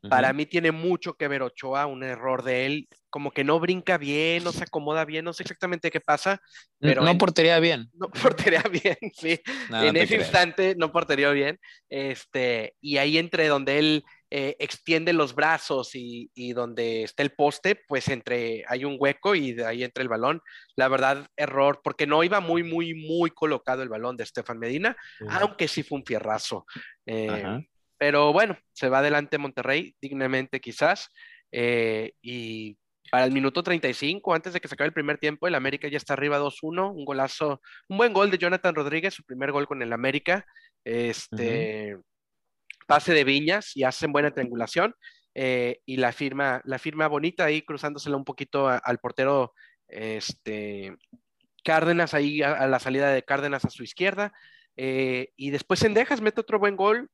Para 0.08 0.32
mí 0.32 0.46
tiene 0.46 0.72
mucho 0.72 1.14
que 1.14 1.28
ver 1.28 1.42
Ochoa, 1.42 1.86
un 1.86 2.02
error 2.02 2.42
de 2.42 2.66
él, 2.66 2.88
como 3.10 3.30
que 3.30 3.44
no 3.44 3.58
brinca 3.60 3.96
bien, 3.98 4.44
no 4.44 4.52
se 4.52 4.64
acomoda 4.64 5.04
bien, 5.04 5.24
no 5.24 5.32
sé 5.32 5.42
exactamente 5.42 5.90
qué 5.90 6.00
pasa. 6.00 6.40
Pero 6.78 7.02
no 7.02 7.16
portería 7.16 7.58
bien. 7.60 7.88
No 7.94 8.10
portería 8.10 8.62
bien, 8.70 8.96
sí. 9.14 9.40
en 9.70 9.96
ese 9.96 10.16
instante 10.16 10.74
no 10.76 10.92
portería 10.92 11.30
bien. 11.30 11.58
Este, 11.88 12.74
y 12.80 12.98
ahí 12.98 13.16
entre 13.18 13.48
donde 13.48 13.78
él 13.78 14.04
eh, 14.28 14.56
extiende 14.58 15.12
los 15.12 15.36
brazos 15.36 15.90
y, 15.94 16.52
donde 16.52 17.04
está 17.04 17.22
el 17.22 17.30
poste, 17.30 17.76
pues 17.88 18.08
entre 18.08 18.64
hay 18.66 18.84
un 18.84 18.96
hueco 18.98 19.36
y 19.36 19.52
de 19.52 19.64
ahí 19.64 19.84
entra 19.84 20.02
el 20.02 20.08
balón. 20.08 20.42
La 20.74 20.88
verdad, 20.88 21.28
error, 21.36 21.80
porque 21.82 22.06
no 22.06 22.24
iba 22.24 22.40
muy, 22.40 22.64
muy, 22.64 22.92
muy 22.92 23.30
colocado 23.30 23.82
el 23.82 23.88
balón 23.88 24.16
de 24.16 24.24
Estefan 24.24 24.58
Medina, 24.58 24.96
aunque 25.28 25.68
sí 25.68 25.82
fue 25.82 25.98
un 25.98 26.04
fierrazo. 26.04 26.66
Eh, 27.06 27.66
pero 27.98 28.32
bueno, 28.32 28.56
se 28.72 28.88
va 28.88 28.98
adelante 28.98 29.38
Monterrey, 29.38 29.94
dignamente 30.00 30.60
quizás. 30.60 31.08
Eh, 31.52 32.12
y 32.22 32.76
para 33.10 33.24
el 33.24 33.32
minuto 33.32 33.62
35, 33.62 34.34
antes 34.34 34.52
de 34.52 34.60
que 34.60 34.68
se 34.68 34.74
acabe 34.74 34.88
el 34.88 34.94
primer 34.94 35.18
tiempo, 35.18 35.46
el 35.46 35.54
América 35.54 35.88
ya 35.88 35.96
está 35.96 36.14
arriba 36.14 36.38
2-1, 36.38 36.92
un 36.92 37.04
golazo, 37.04 37.60
un 37.88 37.98
buen 37.98 38.12
gol 38.12 38.30
de 38.30 38.38
Jonathan 38.38 38.74
Rodríguez, 38.74 39.14
su 39.14 39.24
primer 39.24 39.52
gol 39.52 39.66
con 39.66 39.82
el 39.82 39.92
América. 39.92 40.44
Este 40.84 41.96
pase 42.86 43.12
de 43.12 43.24
Viñas 43.24 43.76
y 43.76 43.84
hacen 43.84 44.12
buena 44.12 44.30
triangulación. 44.30 44.94
Eh, 45.34 45.80
y 45.84 45.98
la 45.98 46.12
firma, 46.12 46.62
la 46.64 46.78
firma 46.78 47.08
bonita 47.08 47.44
ahí 47.44 47.60
cruzándosela 47.60 48.16
un 48.16 48.24
poquito 48.24 48.68
al 48.68 48.98
portero 48.98 49.52
este, 49.86 50.96
Cárdenas 51.62 52.14
ahí 52.14 52.42
a, 52.42 52.66
la 52.66 52.78
salida 52.78 53.10
de 53.10 53.22
Cárdenas 53.22 53.64
a 53.64 53.70
su 53.70 53.82
izquierda. 53.82 54.32
Eh, 54.76 55.30
y 55.36 55.50
después 55.50 55.80
Sendejas 55.80 56.20
mete 56.20 56.40
otro 56.40 56.58
buen 56.58 56.76
gol, 56.76 57.10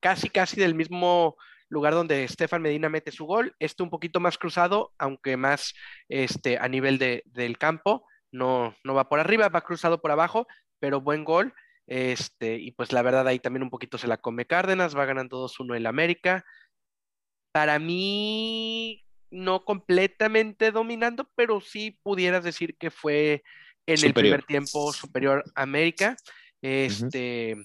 casi 0.00 0.28
casi 0.28 0.60
del 0.60 0.74
mismo 0.74 1.36
lugar 1.68 1.94
donde 1.94 2.24
Estefan 2.24 2.62
Medina 2.62 2.88
mete 2.88 3.12
su 3.12 3.26
gol. 3.26 3.54
Este 3.58 3.82
un 3.82 3.90
poquito 3.90 4.20
más 4.20 4.38
cruzado, 4.38 4.92
aunque 4.98 5.36
más 5.36 5.74
este, 6.08 6.58
a 6.58 6.68
nivel 6.68 6.98
de, 6.98 7.22
del 7.26 7.58
campo. 7.58 8.06
No, 8.30 8.76
no 8.84 8.94
va 8.94 9.08
por 9.08 9.20
arriba, 9.20 9.48
va 9.48 9.62
cruzado 9.62 10.00
por 10.00 10.10
abajo, 10.10 10.46
pero 10.78 11.00
buen 11.00 11.24
gol. 11.24 11.54
Este, 11.86 12.56
y 12.56 12.72
pues 12.72 12.92
la 12.92 13.02
verdad 13.02 13.26
ahí 13.26 13.38
también 13.38 13.62
un 13.62 13.70
poquito 13.70 13.96
se 13.96 14.08
la 14.08 14.18
come 14.18 14.44
Cárdenas, 14.46 14.96
va 14.96 15.06
ganando 15.06 15.46
2-1 15.46 15.76
el 15.76 15.86
América. 15.86 16.44
Para 17.52 17.78
mí, 17.78 19.04
no 19.30 19.64
completamente 19.64 20.70
dominando, 20.70 21.30
pero 21.34 21.60
sí 21.60 21.98
pudieras 22.02 22.44
decir 22.44 22.76
que 22.76 22.90
fue 22.90 23.42
en 23.86 24.04
el 24.04 24.12
primer 24.12 24.44
tiempo 24.44 24.92
superior 24.92 25.44
a 25.54 25.62
América. 25.62 26.16
Este, 26.60 27.56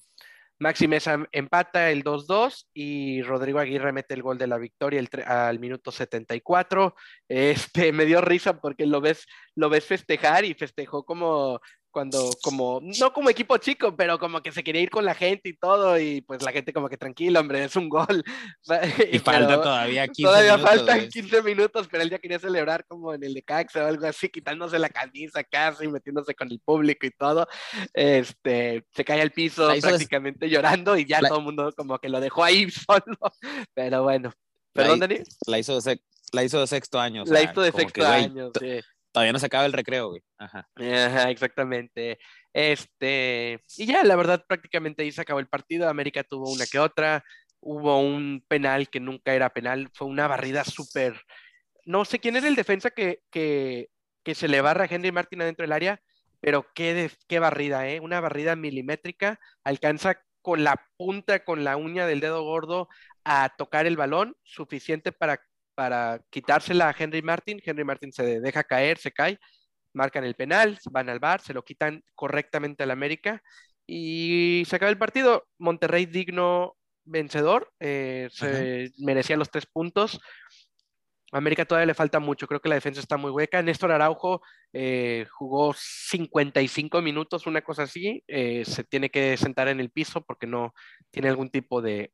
Maxi 0.59 0.87
Mesa 0.87 1.27
empata 1.31 1.91
el 1.91 2.03
2-2 2.03 2.67
y 2.73 3.21
Rodrigo 3.21 3.59
Aguirre 3.59 3.91
mete 3.91 4.13
el 4.13 4.21
gol 4.21 4.37
de 4.37 4.47
la 4.47 4.57
victoria 4.57 4.99
el 4.99 5.09
al 5.25 5.59
minuto 5.59 5.91
74. 5.91 6.95
Este, 7.27 7.91
me 7.93 8.05
dio 8.05 8.21
risa 8.21 8.59
porque 8.59 8.85
lo 8.85 9.01
ves, 9.01 9.25
lo 9.55 9.69
ves 9.69 9.85
festejar 9.85 10.45
y 10.45 10.53
festejó 10.53 11.03
como 11.03 11.59
cuando 11.93 12.31
como, 12.41 12.81
no 12.81 13.13
como 13.13 13.29
equipo 13.29 13.55
chico, 13.57 13.95
pero 13.95 14.17
como 14.17 14.41
que 14.41 14.51
se 14.51 14.63
quería 14.63 14.81
ir 14.81 14.89
con 14.89 15.05
la 15.05 15.13
gente 15.13 15.49
y 15.49 15.53
todo, 15.53 15.97
y 15.99 16.21
pues 16.21 16.41
la 16.41 16.51
gente 16.51 16.73
como 16.73 16.89
que 16.89 16.97
tranquilo, 16.97 17.39
hombre, 17.39 17.63
es 17.63 17.75
un 17.75 17.87
gol. 17.87 18.23
Y 19.13 19.19
falta 19.19 19.61
todavía 19.61 20.07
15 20.07 20.23
todavía 20.23 20.57
faltan 20.57 21.07
15 21.07 21.43
minutos, 21.43 21.87
pero 21.89 22.03
él 22.03 22.09
ya 22.09 22.17
quería 22.17 22.39
celebrar 22.39 22.85
como 22.85 23.13
en 23.13 23.23
el 23.23 23.33
de 23.33 23.43
Caxa 23.43 23.83
o 23.83 23.87
algo 23.87 24.07
así, 24.07 24.27
quitándose 24.29 24.79
la 24.79 24.89
camisa 24.89 25.43
casi, 25.43 25.87
metiéndose 25.87 26.33
con 26.33 26.51
el 26.51 26.59
público 26.59 27.05
y 27.05 27.11
todo. 27.11 27.47
Este, 27.93 28.83
se 28.91 29.05
cae 29.05 29.21
al 29.21 29.31
piso 29.31 29.69
prácticamente 29.79 30.49
llorando 30.49 30.97
y 30.97 31.05
ya 31.05 31.19
todo 31.19 31.37
el 31.37 31.43
mundo 31.43 31.71
como 31.77 31.99
que 31.99 32.09
lo 32.09 32.19
dejó 32.19 32.43
ahí 32.43 32.69
solo. 32.71 33.17
Pero 33.75 34.03
bueno. 34.03 34.33
¿Perdón, 34.73 34.99
Dani? 34.99 35.19
La 35.45 35.59
hizo 35.59 35.79
de, 35.79 36.01
la 36.31 36.43
hizo 36.43 36.59
de 36.59 36.65
sexto 36.65 36.99
año. 36.99 37.23
la 37.27 37.43
hizo 37.43 37.61
de 37.61 37.71
sexto 37.71 38.07
año, 38.07 38.51
sí 38.59 38.81
todavía 39.13 39.31
no 39.31 39.39
se 39.39 39.45
acaba 39.45 39.65
el 39.65 39.73
recreo, 39.73 40.09
güey. 40.09 40.21
Ajá. 40.37 40.67
exactamente. 41.29 42.19
Este, 42.51 43.61
y 43.77 43.85
ya, 43.85 44.03
la 44.03 44.15
verdad, 44.15 44.43
prácticamente 44.45 45.03
ahí 45.03 45.11
se 45.11 45.21
acabó 45.21 45.39
el 45.39 45.47
partido. 45.47 45.87
América 45.87 46.23
tuvo 46.23 46.51
una 46.51 46.65
que 46.65 46.79
otra. 46.79 47.23
Hubo 47.61 48.01
un 48.01 48.43
penal 48.47 48.89
que 48.89 48.99
nunca 48.99 49.33
era 49.33 49.51
penal. 49.51 49.89
Fue 49.93 50.07
una 50.07 50.27
barrida 50.27 50.65
súper. 50.65 51.21
No 51.85 52.05
sé 52.05 52.19
quién 52.19 52.35
era 52.35 52.47
el 52.47 52.55
defensa 52.55 52.89
que, 52.89 53.21
que, 53.29 53.89
se 54.33 54.47
le 54.47 54.61
barra 54.61 54.85
a 54.85 54.87
Henry 54.89 55.11
Martin 55.11 55.41
adentro 55.41 55.63
del 55.63 55.73
área, 55.73 56.01
pero 56.39 56.65
qué, 56.73 57.11
qué 57.27 57.39
barrida, 57.39 57.87
¿eh? 57.87 57.99
Una 57.99 58.19
barrida 58.19 58.55
milimétrica. 58.55 59.39
Alcanza 59.63 60.21
con 60.41 60.63
la 60.63 60.87
punta, 60.97 61.43
con 61.45 61.63
la 61.63 61.77
uña 61.77 62.07
del 62.07 62.19
dedo 62.19 62.43
gordo 62.43 62.89
a 63.23 63.53
tocar 63.57 63.85
el 63.85 63.95
balón, 63.95 64.35
suficiente 64.43 65.11
para 65.11 65.39
para 65.75 66.21
quitársela 66.29 66.89
a 66.89 66.95
Henry 66.97 67.21
Martin. 67.21 67.61
Henry 67.63 67.83
Martin 67.83 68.11
se 68.11 68.39
deja 68.39 68.63
caer, 68.63 68.97
se 68.97 69.11
cae, 69.11 69.39
marcan 69.93 70.23
el 70.23 70.35
penal, 70.35 70.79
van 70.91 71.09
al 71.09 71.19
bar, 71.19 71.41
se 71.41 71.53
lo 71.53 71.63
quitan 71.63 72.03
correctamente 72.15 72.83
al 72.83 72.91
América 72.91 73.41
y 73.85 74.63
se 74.67 74.75
acaba 74.75 74.91
el 74.91 74.97
partido. 74.97 75.45
Monterrey 75.57 76.05
digno 76.05 76.75
vencedor, 77.05 77.71
eh, 77.79 78.29
se 78.31 78.91
merecía 78.99 79.37
los 79.37 79.49
tres 79.49 79.65
puntos. 79.65 80.19
América 81.31 81.65
todavía 81.65 81.87
le 81.87 81.95
falta 81.95 82.19
mucho, 82.19 82.47
creo 82.47 82.61
que 82.61 82.69
la 82.69 82.75
defensa 82.75 83.01
está 83.01 83.17
muy 83.17 83.31
hueca. 83.31 83.61
Néstor 83.61 83.91
Araujo 83.91 84.41
eh, 84.71 85.25
jugó 85.31 85.73
55 85.75 87.01
minutos, 87.01 87.47
una 87.47 87.61
cosa 87.61 87.83
así, 87.83 88.23
eh, 88.27 88.63
se 88.65 88.83
tiene 88.83 89.09
que 89.09 89.35
sentar 89.37 89.67
en 89.67 89.79
el 89.79 89.89
piso 89.89 90.23
porque 90.23 90.45
no 90.45 90.73
tiene 91.09 91.29
algún 91.29 91.49
tipo 91.49 91.81
de, 91.81 92.11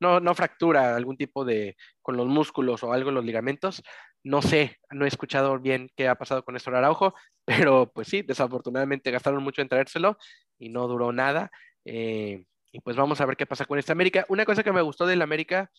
no, 0.00 0.20
no 0.20 0.34
fractura 0.34 0.94
algún 0.96 1.16
tipo 1.16 1.44
de, 1.44 1.76
con 2.02 2.16
los 2.16 2.26
músculos 2.26 2.82
o 2.82 2.92
algo 2.92 3.10
en 3.10 3.14
los 3.16 3.24
ligamentos. 3.24 3.82
No 4.22 4.42
sé, 4.42 4.78
no 4.90 5.04
he 5.04 5.08
escuchado 5.08 5.58
bien 5.58 5.90
qué 5.96 6.08
ha 6.08 6.16
pasado 6.16 6.44
con 6.44 6.54
Néstor 6.54 6.74
Araujo, 6.74 7.14
pero 7.44 7.90
pues 7.92 8.08
sí, 8.08 8.22
desafortunadamente 8.22 9.10
gastaron 9.10 9.42
mucho 9.42 9.62
en 9.62 9.68
traérselo 9.68 10.18
y 10.58 10.68
no 10.68 10.88
duró 10.88 11.12
nada. 11.12 11.50
Eh, 11.84 12.44
y 12.72 12.80
pues 12.80 12.96
vamos 12.96 13.20
a 13.20 13.26
ver 13.26 13.36
qué 13.36 13.46
pasa 13.46 13.64
con 13.64 13.78
esta 13.78 13.92
América. 13.92 14.26
Una 14.28 14.44
cosa 14.44 14.62
que 14.62 14.72
me 14.72 14.82
gustó 14.82 15.06
del 15.06 15.22
América, 15.22 15.70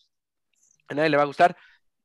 a 0.88 0.94
nadie 0.94 1.10
le 1.10 1.16
va 1.16 1.22
a 1.24 1.26
gustar, 1.26 1.56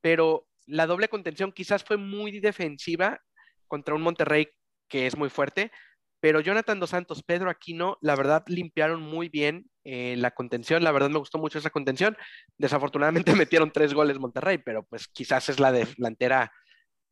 pero 0.02 0.48
la 0.68 0.88
doble 0.88 1.08
contención 1.08 1.52
quizás 1.52 1.84
fue 1.84 1.98
muy 1.98 2.40
defensiva 2.40 3.20
contra 3.68 3.96
un 3.96 4.02
Monterrey 4.02 4.50
que 4.88 5.08
es 5.08 5.18
muy 5.18 5.30
fuerte, 5.30 5.72
pero 6.20 6.40
Jonathan 6.42 6.80
Dos 6.80 6.92
Santos, 6.92 7.24
Pedro 7.24 7.50
Aquino, 7.50 7.98
la 8.02 8.16
verdad 8.16 8.44
limpiaron 8.48 9.02
muy 9.02 9.30
bien 9.30 9.66
eh, 9.86 10.16
la 10.18 10.32
contención, 10.32 10.84
la 10.84 10.92
verdad 10.92 11.10
me 11.10 11.20
gustó 11.20 11.38
mucho 11.38 11.60
esa 11.60 11.70
contención. 11.70 12.18
Desafortunadamente 12.58 13.34
metieron 13.36 13.72
tres 13.72 13.94
goles 13.94 14.20
Monterrey, 14.20 14.58
pero 14.58 14.84
pues 14.84 15.08
quizás 15.08 15.50
es 15.50 15.60
la 15.60 15.72
delantera 15.72 16.52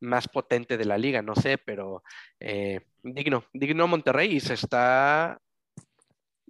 más 0.00 0.28
potente 0.28 0.76
de 0.76 0.84
la 0.84 0.98
liga, 0.98 1.22
no 1.22 1.34
sé, 1.36 1.58
pero 1.58 2.02
eh, 2.40 2.80
digno, 3.02 3.44
digno 3.52 3.86
Monterrey 3.86 4.34
y 4.36 4.40
se 4.40 4.54
está 4.54 5.38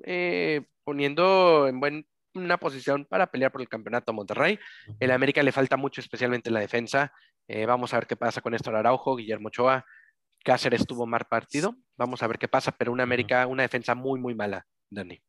eh, 0.05 0.63
poniendo 0.85 1.69
en 1.69 1.81
buena 1.81 2.57
posición 2.57 3.05
para 3.05 3.27
pelear 3.27 3.53
por 3.53 3.61
el 3.61 3.69
campeonato 3.69 4.13
Monterrey. 4.13 4.59
El 5.01 5.11
América 5.11 5.43
le 5.43 5.53
falta 5.53 5.77
mucho, 5.77 6.01
especialmente 6.01 6.49
en 6.49 6.55
la 6.55 6.61
defensa. 6.61 7.13
vamos 7.67 7.93
a 7.93 7.99
ver 7.99 8.07
qué 8.07 8.17
pasa 8.17 8.41
con 8.41 8.53
Néstor 8.53 8.77
Araujo, 8.77 9.17
Guillermo 9.17 9.49
Ochoa. 9.49 9.85
Cáceres 10.45 10.87
tuvo 10.87 11.07
mal 11.07 11.27
partido. 11.29 11.77
Vamos 11.99 12.23
a 12.23 12.27
ver 12.27 12.39
qué 12.39 12.49
pasa, 12.49 12.73
pero 12.73 12.91
una 12.91 13.03
América, 13.03 13.47
una 13.47 13.65
defensa 13.65 13.95
muy, 13.95 14.19
muy 14.19 14.35
mala, 14.35 14.67
Dani. 14.91 15.23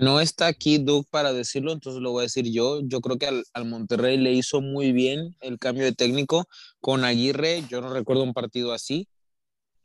No 0.00 0.20
está 0.20 0.48
aquí 0.48 0.78
Doug 0.78 1.06
para 1.10 1.32
decirlo, 1.32 1.72
entonces 1.72 2.02
lo 2.02 2.10
voy 2.10 2.22
a 2.22 2.22
decir 2.24 2.50
yo. 2.50 2.80
Yo 2.82 3.00
creo 3.00 3.18
que 3.18 3.26
al, 3.26 3.64
Monterrey 3.64 4.16
le 4.16 4.32
hizo 4.32 4.60
muy 4.60 4.92
bien 4.92 5.36
el 5.40 5.58
cambio 5.58 5.84
de 5.84 5.92
técnico 5.92 6.48
con 6.80 7.04
Aguirre. 7.04 7.62
Yo 7.68 7.80
no 7.80 7.92
recuerdo 7.92 8.24
un 8.24 8.34
partido 8.34 8.72
así, 8.72 9.08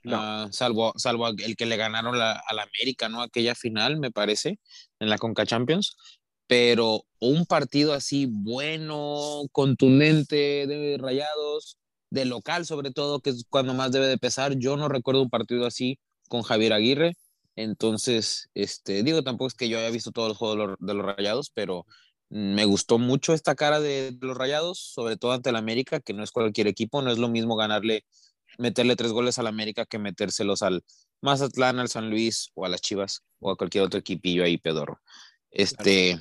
ah, 0.08 0.48
salvo, 0.52 0.94
salvo 0.98 1.28
el 1.28 1.56
que 1.56 1.68
le 1.68 1.78
ganaron 1.78 2.18
la, 2.18 2.32
a 2.34 2.54
la 2.54 2.64
América, 2.64 3.10
¿no? 3.10 3.22
Aquella 3.22 3.54
final, 3.54 4.00
me 4.00 4.12
parece, 4.12 4.60
en 5.00 5.10
la 5.10 5.20
Conca 5.20 5.46
Champions. 5.46 5.96
Pero 6.48 7.04
un 7.20 7.46
partido 7.46 7.94
así 7.94 8.28
bueno, 8.28 9.44
contundente, 9.52 10.66
de 10.68 10.98
rayados, 11.00 11.78
de 12.10 12.26
local 12.26 12.66
sobre 12.66 12.92
todo, 12.92 13.22
que 13.22 13.30
es 13.32 13.46
cuando 13.50 13.74
más 13.74 13.92
debe 13.92 14.08
de 14.08 14.18
pesar. 14.18 14.58
Yo 14.58 14.78
no 14.78 14.90
recuerdo 14.90 15.22
un 15.22 15.30
partido 15.30 15.66
así 15.66 16.00
con 16.28 16.42
Javier 16.42 16.74
Aguirre. 16.74 17.16
Entonces, 17.56 18.50
este, 18.54 19.04
digo, 19.04 19.24
tampoco 19.24 19.48
es 19.48 19.54
que 19.54 19.70
yo 19.70 19.78
haya 19.78 19.90
visto 19.90 20.12
todos 20.12 20.30
los 20.30 20.38
juegos 20.38 20.78
de 20.80 20.94
los, 20.94 21.06
Rayados, 21.06 21.52
pero 21.54 21.86
me 22.30 22.66
gustó 22.66 22.98
mucho 22.98 23.34
esta 23.34 23.56
cara 23.56 23.80
de, 23.80 24.18
los 24.22 24.38
Rayados, 24.38 24.80
sobre 24.80 25.18
todo 25.18 25.34
ante 25.34 25.50
el 25.50 25.56
América, 25.58 26.00
que 26.00 26.14
no 26.14 26.24
es 26.24 26.32
cualquier 26.32 26.68
equipo, 26.68 27.02
no 27.02 27.12
es 27.12 27.18
lo 27.18 27.28
mismo 27.28 27.56
ganarle, 27.56 28.06
meterle 28.58 28.96
tres 28.96 29.12
goles 29.12 29.38
al 29.38 29.48
América 29.48 29.86
que 29.86 30.00
metérselos 30.00 30.62
al, 30.62 30.84
Mazatlán, 31.22 31.80
al 31.80 31.88
San 31.88 32.10
Luis 32.10 32.50
o 32.56 32.66
a 32.66 32.70
las 32.70 32.82
Chivas 32.82 33.24
o 33.40 33.52
a 33.52 33.56
cualquier 33.56 33.84
otro 33.84 34.00
equipillo 34.00 34.44
ahí 34.44 34.58
pedorro. 34.58 35.00
Este, 35.52 36.20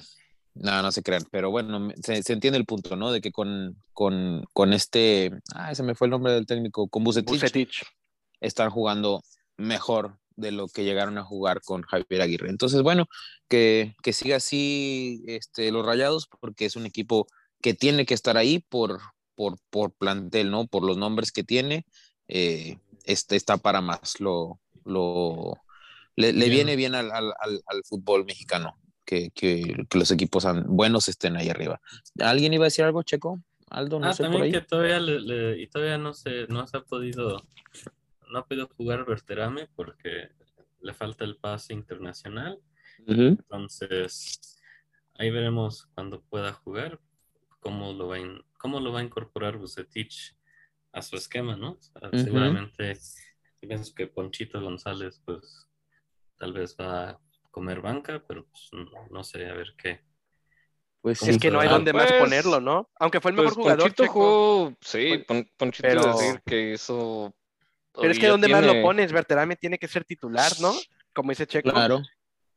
no, 0.55 0.83
no 0.83 0.93
se 0.93 1.03
crean, 1.03 1.25
pero 1.31 1.51
bueno, 1.51 1.91
se, 2.03 2.23
se 2.23 2.33
entiende 2.33 2.59
el 2.59 2.67
punto, 2.67 2.97
¿no? 2.97 3.11
De 3.11 3.21
que 3.21 3.33
con, 3.33 3.83
con, 3.93 4.45
con 4.53 4.73
este, 4.73 5.31
ah, 5.55 5.75
se 5.75 5.83
me 5.83 5.95
fue 5.95 6.07
el 6.07 6.11
nombre 6.11 6.33
del 6.33 6.47
técnico, 6.47 6.89
con 6.89 7.03
Bucetich, 7.03 7.41
Bucetich. 7.41 7.83
están 8.41 8.71
jugando 8.71 9.23
mejor 9.57 10.19
de 10.41 10.53
lo 10.53 10.69
que 10.69 10.85
llegaron 10.85 11.19
a 11.19 11.25
jugar 11.25 11.61
con 11.63 11.83
Javier 11.83 12.23
Aguirre. 12.23 12.51
Entonces, 12.51 12.83
bueno, 12.83 13.07
que, 13.49 13.95
que 14.03 14.13
siga 14.13 14.37
así 14.37 15.23
este, 15.27 15.71
los 15.73 15.85
Rayados, 15.85 16.29
porque 16.41 16.65
es 16.67 16.77
un 16.77 16.87
equipo 16.87 17.27
que 17.61 17.75
tiene 17.75 18.07
que 18.07 18.15
estar 18.15 18.37
ahí 18.37 18.65
por, 18.69 19.01
por, 19.35 19.59
por 19.71 19.93
plantel, 19.93 20.51
¿no? 20.51 20.67
Por 20.67 20.85
los 20.85 20.97
nombres 20.97 21.31
que 21.33 21.45
tiene, 21.45 21.85
eh, 22.29 22.79
este 23.05 23.37
está 23.37 23.57
para 23.59 23.81
más. 23.81 24.21
Lo, 24.21 24.61
lo, 24.85 25.57
le, 26.17 26.33
viene 26.49 26.77
bien 26.77 26.95
al, 26.95 27.11
al, 27.11 27.33
al, 27.39 27.63
al 27.67 27.83
fútbol 27.85 28.25
mexicano 28.25 28.77
que, 29.05 29.31
que, 29.35 29.85
que 29.89 29.99
los 29.99 30.11
equipos 30.11 30.47
buenos 30.67 31.09
estén 31.09 31.37
ahí 31.37 31.49
arriba. 31.49 31.81
¿Alguien 32.21 32.55
iba 32.55 32.65
a 32.65 32.69
decir 32.69 32.85
algo, 32.85 33.03
Checo? 33.03 33.41
Aldo, 33.69 34.01
no 34.01 34.09
Ah, 34.09 34.13
sé 34.13 34.25
por 34.25 34.33
también 34.33 34.45
ahí. 34.45 34.53
que 34.53 34.61
todavía 34.63 34.99
le, 35.01 35.21
le- 35.21 35.61
y 35.63 35.67
todavía 35.69 35.99
no 35.99 36.13
se, 36.13 36.47
no 36.49 36.67
se 36.67 36.77
ha 36.77 36.81
podido, 36.83 37.47
no 38.31 38.39
ha 38.41 38.47
podido 38.47 38.69
jugar 38.69 39.05
Berterame 39.05 39.69
porque 39.75 40.29
le 40.81 40.95
falta 40.95 41.25
el 41.25 41.37
pase 41.37 41.75
internacional. 41.75 42.59
Ujú. 43.07 43.23
Entonces, 43.23 44.61
ahí 45.15 45.31
veremos 45.31 45.89
cuando 45.95 46.23
pueda 46.23 46.53
jugar 46.53 47.01
cómo 47.61 47.93
lo 47.93 48.09
va 48.09 48.17
a, 48.17 48.19
in- 48.21 48.45
cómo 48.59 48.81
lo 48.81 48.93
va 48.93 49.01
a 49.01 49.05
incorporar 49.05 49.57
Bucetich 49.59 50.37
a 50.93 51.03
su 51.03 51.17
esquema, 51.17 51.57
¿no? 51.57 51.73
O 51.73 51.81
sea, 51.83 52.09
Ujú. 52.09 52.19
Seguramente, 52.19 52.95
yo 53.63 53.69
pienso 53.69 53.95
que 53.95 54.07
Ponchito 54.07 54.61
González, 54.61 55.21
pues, 55.25 55.69
tal 56.37 56.53
vez 56.53 56.77
va 56.81 57.11
a 57.11 57.21
comer 57.51 57.81
banca, 57.81 58.25
pero 58.27 58.47
pues, 58.47 58.69
no, 58.73 59.07
no 59.11 59.25
sé, 59.25 59.47
a 59.49 59.55
ver 59.55 59.75
qué. 59.77 60.01
Pues 61.03 61.19
¿Cómo 61.21 61.31
Es 61.33 61.39
que 61.39 61.51
no 61.51 61.61
hay 61.61 61.69
dónde 61.69 61.93
más 61.95 62.09
pues- 62.09 62.21
ponerlo, 62.21 62.61
¿no? 62.61 62.91
Aunque 62.99 63.21
fue 63.21 63.31
el 63.31 63.37
mejor 63.39 63.55
Pues 63.55 63.63
jugador. 63.63 63.81
Ponchito 63.83 64.03
Checo. 64.03 64.13
jugó, 64.13 64.75
sí, 64.83 65.19
Pon- 65.27 65.45
Pon- 65.45 65.51
Ponchito 65.57 65.89
pero- 65.89 66.07
decir 66.13 66.43
que 66.45 66.73
hizo. 66.73 67.35
Pero 67.95 68.11
es 68.13 68.19
que 68.19 68.29
¿dónde 68.29 68.49
más 68.49 68.65
lo 68.65 68.81
pones? 68.83 69.13
Berterame 69.13 69.57
tiene 69.57 69.79
que 69.79 69.89
ser 69.89 70.05
titular, 70.05 70.53
¿no? 70.61 70.73
Como 71.15 71.31
dice 71.31 71.47
Checo. 71.47 71.71
Claro. 71.71 72.03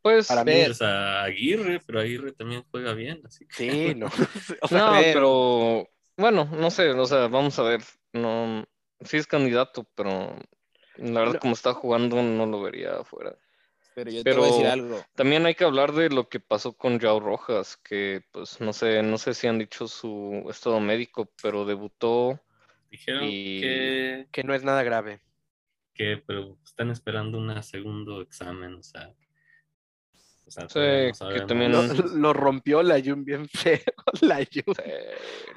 Pues 0.01 0.27
Para 0.27 0.43
mí- 0.43 0.51
Aguirre, 0.81 1.79
pero 1.86 2.01
Aguirre 2.01 2.34
también 2.34 2.63
juega 2.69 2.93
bien, 2.93 3.21
así 3.25 3.45
que 3.47 3.55
Sí, 3.55 3.95
no. 3.95 4.07
O 4.61 4.67
sea, 4.67 4.77
no, 4.77 4.91
pero- 5.01 5.88
bueno, 6.17 6.45
no 6.45 6.69
sé, 6.69 6.89
o 6.91 7.05
sea, 7.05 7.27
vamos 7.27 7.57
a 7.59 7.63
ver. 7.63 7.81
No, 8.11 8.65
sí 9.01 9.17
es 9.17 9.25
candidato, 9.25 9.88
pero 9.95 10.36
la 10.97 11.19
verdad, 11.21 11.34
No. 11.36 11.39
como 11.39 11.53
está 11.53 11.73
jugando, 11.73 12.21
no 12.21 12.45
lo 12.45 12.61
vería 12.61 12.97
afuera. 12.97 13.36
Pero 13.95 14.11
yo 14.11 14.23
te 14.23 14.34
voy 14.34 14.43
a 14.49 14.51
decir 14.51 14.67
algo. 14.67 15.03
También 15.15 15.45
hay 15.45 15.55
que 15.55 15.63
hablar 15.63 15.93
de 15.93 16.09
lo 16.09 16.27
que 16.27 16.39
pasó 16.39 16.73
con 16.73 16.99
Joao 16.99 17.19
Rojas, 17.19 17.77
que 17.77 18.23
pues 18.31 18.59
no 18.59 18.73
sé, 18.73 19.03
no 19.03 19.17
sé 19.19 19.34
si 19.36 19.47
han 19.47 19.59
dicho 19.59 19.88
su 19.88 20.45
estado 20.49 20.79
médico, 20.79 21.31
pero 21.41 21.63
debutó. 21.65 22.39
Dijeron 22.94 23.24
Y- 23.26 23.60
que, 23.62 24.28
que 24.32 24.44
no 24.44 24.54
es 24.54 24.64
nada 24.64 24.84
grave. 24.84 25.22
que 25.96 26.24
pero 26.26 26.58
están 26.64 26.89
esperando 26.91 27.38
un 27.38 27.62
segundo 27.64 28.22
examen, 28.22 28.76
o 28.76 28.84
sea. 28.84 29.10
o 30.46 30.52
sea, 30.52 30.68
Sí, 30.70 31.24
no 31.24 31.30
que 31.34 31.41
también- 31.41 31.72
Lo, 31.72 31.84
lo 31.84 32.34
rompió 32.34 32.82
la 32.84 33.00
Jun 33.04 33.24
bien 33.26 33.48
feo. 33.54 33.80
La 34.22 34.38
Jun. 34.38 34.76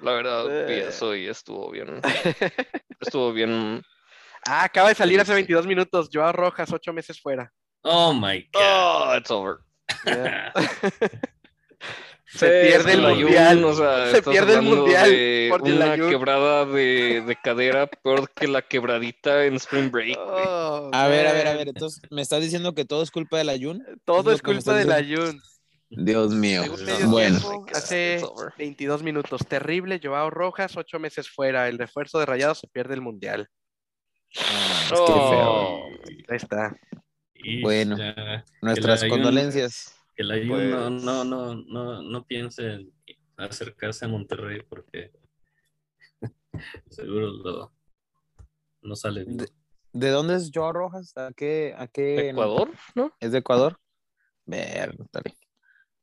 la 0.03 0.13
verdad, 0.13 0.69
Eh. 0.71 0.89
eso 0.89 1.15
y 1.15 1.27
estuvo 1.29 1.71
bien. 1.71 2.01
Estuvo 3.01 3.33
bien. 3.33 3.83
Ah, 4.47 4.65
acaba 4.65 4.89
de 4.91 4.95
salir 4.95 5.17
Sí, 5.17 5.21
hace 5.23 5.33
sí. 5.33 5.37
22 5.37 5.67
minutos. 5.67 6.09
Joao 6.13 6.33
Rojas, 6.33 6.73
ocho 6.73 6.93
meses 6.93 7.21
fuera. 7.21 7.53
Oh 7.83 8.13
my 8.15 8.49
God. 8.53 8.63
Oh, 8.63 9.15
it's 9.19 9.31
over. 9.31 9.59
Sí, 12.29 12.39
Se 12.39 12.47
pierde 12.63 12.91
es 12.93 12.99
el 12.99 13.03
mundial. 13.03 13.65
O 13.65 13.75
sea, 13.75 14.11
Se 14.11 14.21
pierde 14.23 14.55
el 14.55 14.63
mundial 14.63 15.11
de 15.11 15.47
por 15.49 15.63
una 15.63 15.93
Ayun. 15.93 16.11
quebrada 16.11 16.65
de, 16.65 17.23
de 17.25 17.37
cadera 17.37 17.87
peor 17.87 18.29
que 18.33 18.49
la 18.49 18.63
quebradita 18.63 19.45
en 19.45 19.55
Spring 19.55 19.91
Break. 19.93 20.19
Oh, 20.19 20.91
A 20.93 21.07
ver, 21.07 21.27
a 21.29 21.33
ver, 21.33 21.47
a 21.47 21.55
ver. 21.55 21.69
Entonces, 21.69 22.03
¿me 22.11 22.23
estás 22.23 22.41
diciendo 22.41 22.75
que 22.75 22.85
todo 22.85 23.03
es 23.05 23.13
culpa 23.13 23.39
de 23.39 23.45
la 23.45 23.57
Jun? 23.57 23.85
Todo 24.05 24.33
es 24.33 24.43
me 24.43 24.55
culpa 24.55 24.75
de 24.75 24.81
estás 24.83 24.87
la 25.09 25.17
Jun. 25.17 25.41
Dios 25.89 26.33
mío. 26.33 26.63
Bueno. 27.07 27.39
tiempo, 27.39 27.67
hace 27.73 28.15
it's 28.17 28.25
over. 28.25 28.53
22 28.59 29.05
minutos. 29.05 29.41
Terrible, 29.49 30.01
Joao 30.03 30.29
Rojas, 30.31 30.77
ocho 30.77 30.99
meses 30.99 31.29
fuera. 31.31 31.69
El 31.69 31.79
refuerzo 31.79 32.19
de 32.19 32.27
Rayados 32.27 32.59
se 32.59 32.67
pierde 32.67 32.95
el 32.95 33.03
mundial. 33.03 33.49
Ah, 34.39 34.83
es 34.87 34.91
que 34.91 34.97
feo. 34.97 35.51
Oh, 35.53 35.89
Ahí 36.29 36.37
está. 36.37 36.77
Y 37.35 37.63
Bueno. 37.63 37.97
ya, 37.97 38.45
Nuestras 38.63 39.05
Ayun- 39.05 39.11
condolencias. 39.11 39.93
Que 40.17 40.25
la 40.25 40.37
Jun 40.37 40.71
no, 40.71 40.89
Pues- 40.89 41.03
no, 41.05 41.25
no, 41.25 41.55
no, 41.55 42.03
no 42.03 42.25
piense 42.25 42.73
en 42.73 42.93
acercarse 43.37 44.05
a 44.05 44.09
Monterrey 44.09 44.63
porque 44.69 45.13
seguro 46.91 47.29
lo, 47.29 47.73
no 48.83 48.97
sale 48.97 49.25
bien. 49.25 49.37
De- 49.39 49.53
¿De 49.93 50.11
dónde 50.11 50.35
es 50.37 50.51
Joao 50.53 50.73
Rojas? 50.73 51.17
¿A 51.17 51.33
qué? 51.35 51.75
¿A 51.77 51.87
qué? 51.87 52.31
Ecuador, 52.31 52.71
¿no? 52.95 53.13
¿Es 53.21 53.33
de 53.33 53.39
Ecuador? 53.39 53.79
Ver, 54.45 54.95
está 55.01 55.21
bien. 55.25 55.37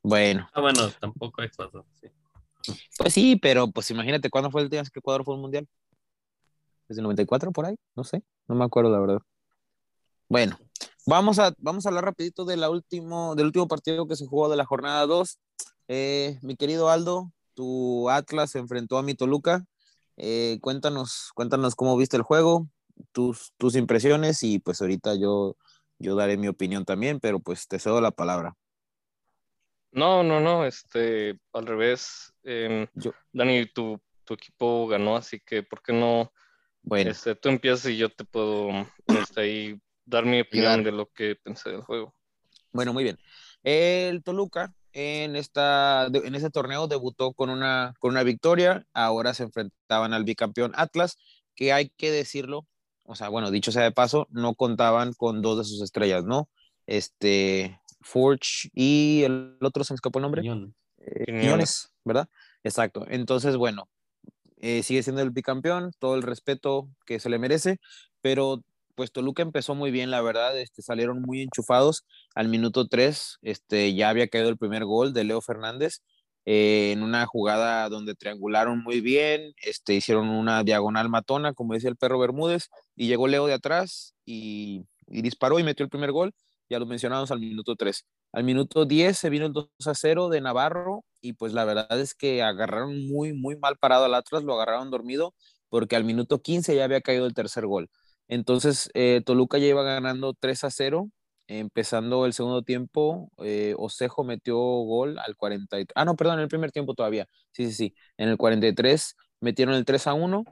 Bueno, 0.01 0.49
Ah, 0.53 0.61
bueno, 0.61 0.89
tampoco 0.99 1.41
Ecuador. 1.43 1.85
Sí. 2.01 2.07
pues 2.97 3.13
sí, 3.13 3.35
pero 3.35 3.67
pues 3.67 3.89
imagínate 3.91 4.29
cuándo 4.29 4.49
fue 4.51 4.61
el 4.63 4.69
día 4.69 4.81
que 4.83 4.99
Ecuador 4.99 5.23
fue 5.23 5.35
un 5.35 5.41
mundial. 5.41 5.67
¿Desde 6.87 7.01
el 7.01 7.03
94 7.03 7.51
por 7.51 7.65
ahí? 7.67 7.75
No 7.95 8.03
sé, 8.03 8.23
no 8.47 8.55
me 8.55 8.65
acuerdo 8.65 8.89
la 8.91 8.99
verdad. 8.99 9.19
Bueno, 10.27 10.57
vamos 11.05 11.39
a, 11.39 11.53
vamos 11.57 11.85
a 11.85 11.89
hablar 11.89 12.05
rapidito 12.05 12.45
de 12.45 12.57
la 12.57 12.69
último, 12.69 13.35
del 13.35 13.47
último 13.47 13.67
partido 13.67 14.07
que 14.07 14.15
se 14.15 14.25
jugó 14.27 14.49
de 14.49 14.57
la 14.57 14.65
jornada 14.65 15.05
2. 15.05 15.39
Eh, 15.87 16.39
mi 16.41 16.55
querido 16.55 16.89
Aldo, 16.89 17.31
tu 17.53 18.09
Atlas 18.09 18.51
se 18.51 18.59
enfrentó 18.59 18.97
a 18.97 19.03
mi 19.03 19.15
Toluca. 19.15 19.65
Eh, 20.17 20.59
cuéntanos, 20.61 21.31
cuéntanos 21.33 21.75
cómo 21.75 21.97
viste 21.97 22.17
el 22.17 22.23
juego, 22.23 22.67
tus, 23.11 23.53
tus 23.57 23.75
impresiones 23.75 24.43
y 24.43 24.59
pues 24.59 24.81
ahorita 24.81 25.15
yo, 25.15 25.57
yo 25.99 26.15
daré 26.15 26.37
mi 26.37 26.47
opinión 26.47 26.85
también, 26.85 27.19
pero 27.19 27.39
pues 27.39 27.67
te 27.67 27.79
cedo 27.79 27.99
la 28.01 28.11
palabra. 28.11 28.55
No, 29.91 30.23
no, 30.23 30.39
no, 30.39 30.65
este, 30.65 31.39
al 31.53 31.67
revés. 31.67 32.33
em, 32.43 32.87
Yo- 32.95 33.13
Dani, 33.31 33.65
tu, 33.67 33.99
tu 34.23 34.33
equipo 34.33 34.87
ganó, 34.87 35.15
así 35.15 35.39
que 35.39 35.61
¿por 35.63 35.81
qué 35.83 35.93
no? 35.93 36.31
Bueno, 36.81 37.11
Este, 37.11 37.35
tú 37.35 37.49
empiezas 37.49 37.91
y 37.91 37.97
yo 37.97 38.09
te 38.09 38.25
puedo 38.25 38.69
este, 39.07 39.41
ahí 39.41 39.81
dar 40.05 40.25
mi 40.25 40.41
opinión 40.41 40.83
de 40.83 40.91
lo 40.91 41.07
que 41.07 41.35
pensé 41.35 41.69
del 41.69 41.81
juego. 41.81 42.13
Bueno, 42.71 42.93
muy 42.93 43.03
bien. 43.03 43.17
El 43.63 44.23
Toluca 44.23 44.73
en, 44.91 45.35
esta, 45.35 46.07
en 46.07 46.35
este 46.35 46.49
torneo 46.49 46.87
debutó 46.87 47.33
con 47.33 47.49
una, 47.49 47.93
con 47.99 48.11
una 48.11 48.23
victoria. 48.23 48.85
Ahora 48.93 49.33
se 49.33 49.43
enfrentaban 49.43 50.13
al 50.13 50.23
bicampeón 50.23 50.71
Atlas, 50.75 51.17
que 51.55 51.73
hay 51.73 51.89
que 51.89 52.11
decirlo, 52.11 52.67
o 53.03 53.15
sea, 53.15 53.29
bueno, 53.29 53.51
dicho 53.51 53.71
sea 53.71 53.83
de 53.83 53.91
paso, 53.91 54.27
no 54.31 54.55
contaban 54.55 55.13
con 55.13 55.41
dos 55.41 55.57
de 55.57 55.63
sus 55.63 55.81
estrellas, 55.81 56.23
¿no? 56.25 56.49
Este, 56.87 57.79
Forge 58.01 58.69
y 58.73 59.23
el 59.23 59.57
otro 59.61 59.83
se 59.83 59.93
me 59.93 59.95
escapó 59.95 60.19
el 60.19 60.23
nombre. 60.23 60.41
Quiñones. 60.41 60.73
Eh. 60.99 61.25
Quiñones, 61.25 61.93
¿verdad? 62.03 62.27
Exacto. 62.63 63.05
Entonces, 63.09 63.55
bueno, 63.55 63.89
eh, 64.57 64.83
sigue 64.83 65.03
siendo 65.03 65.21
el 65.21 65.31
bicampeón, 65.31 65.91
todo 65.99 66.15
el 66.15 66.21
respeto 66.21 66.89
que 67.05 67.19
se 67.19 67.29
le 67.29 67.39
merece, 67.39 67.79
pero 68.21 68.63
pues 68.95 69.11
Toluca 69.11 69.41
empezó 69.43 69.75
muy 69.75 69.91
bien, 69.91 70.11
la 70.11 70.21
verdad, 70.21 70.57
este, 70.59 70.81
salieron 70.81 71.21
muy 71.21 71.41
enchufados. 71.41 72.05
Al 72.35 72.47
minuto 72.49 72.87
3 72.87 73.37
este, 73.41 73.93
ya 73.95 74.09
había 74.09 74.27
caído 74.27 74.49
el 74.49 74.57
primer 74.57 74.85
gol 74.85 75.13
de 75.13 75.23
Leo 75.23 75.41
Fernández 75.41 76.01
eh, 76.45 76.91
en 76.91 77.03
una 77.03 77.25
jugada 77.25 77.87
donde 77.89 78.15
triangularon 78.15 78.83
muy 78.83 78.99
bien, 79.01 79.53
este, 79.61 79.93
hicieron 79.95 80.29
una 80.29 80.63
diagonal 80.63 81.09
matona, 81.09 81.53
como 81.53 81.73
decía 81.73 81.89
el 81.89 81.95
perro 81.97 82.19
Bermúdez, 82.19 82.69
y 82.95 83.07
llegó 83.07 83.27
Leo 83.27 83.47
de 83.47 83.53
atrás 83.53 84.13
y, 84.25 84.85
y 85.07 85.21
disparó 85.21 85.59
y 85.59 85.63
metió 85.63 85.83
el 85.85 85.89
primer 85.89 86.11
gol, 86.11 86.33
ya 86.69 86.79
lo 86.79 86.85
mencionamos 86.85 87.31
al 87.31 87.39
minuto 87.39 87.75
3. 87.75 88.05
Al 88.33 88.43
minuto 88.43 88.85
10 88.85 89.17
se 89.17 89.29
vino 89.29 89.45
el 89.45 89.53
2 89.53 89.69
a 89.85 89.93
0 89.95 90.29
de 90.29 90.41
Navarro 90.41 91.05
y 91.21 91.33
pues 91.33 91.53
la 91.53 91.65
verdad 91.65 91.99
es 91.99 92.13
que 92.13 92.41
agarraron 92.43 93.07
muy, 93.07 93.33
muy 93.33 93.55
mal 93.57 93.77
parado 93.77 94.05
al 94.05 94.13
Atlas, 94.15 94.43
lo 94.43 94.53
agarraron 94.55 94.91
dormido 94.91 95.33
porque 95.69 95.95
al 95.95 96.03
minuto 96.03 96.41
15 96.41 96.75
ya 96.75 96.83
había 96.83 97.01
caído 97.01 97.25
el 97.25 97.33
tercer 97.33 97.65
gol. 97.65 97.89
Entonces 98.27 98.89
eh, 98.93 99.21
Toluca 99.25 99.57
ya 99.57 99.67
iba 99.67 99.83
ganando 99.83 100.33
3 100.33 100.63
a 100.63 100.71
0, 100.71 101.09
empezando 101.47 102.25
el 102.25 102.33
segundo 102.33 102.63
tiempo, 102.63 103.29
eh, 103.43 103.75
Osejo 103.77 104.23
metió 104.23 104.57
gol 104.57 105.19
al 105.19 105.35
43, 105.35 105.93
ah 105.95 106.05
no, 106.05 106.15
perdón, 106.15 106.35
en 106.35 106.43
el 106.43 106.47
primer 106.49 106.71
tiempo 106.71 106.93
todavía, 106.95 107.27
sí, 107.51 107.65
sí, 107.67 107.73
sí, 107.73 107.95
en 108.17 108.29
el 108.29 108.37
43 108.37 109.15
metieron 109.41 109.75
el 109.75 109.85
3 109.85 110.07
a 110.07 110.13
1, 110.13 110.45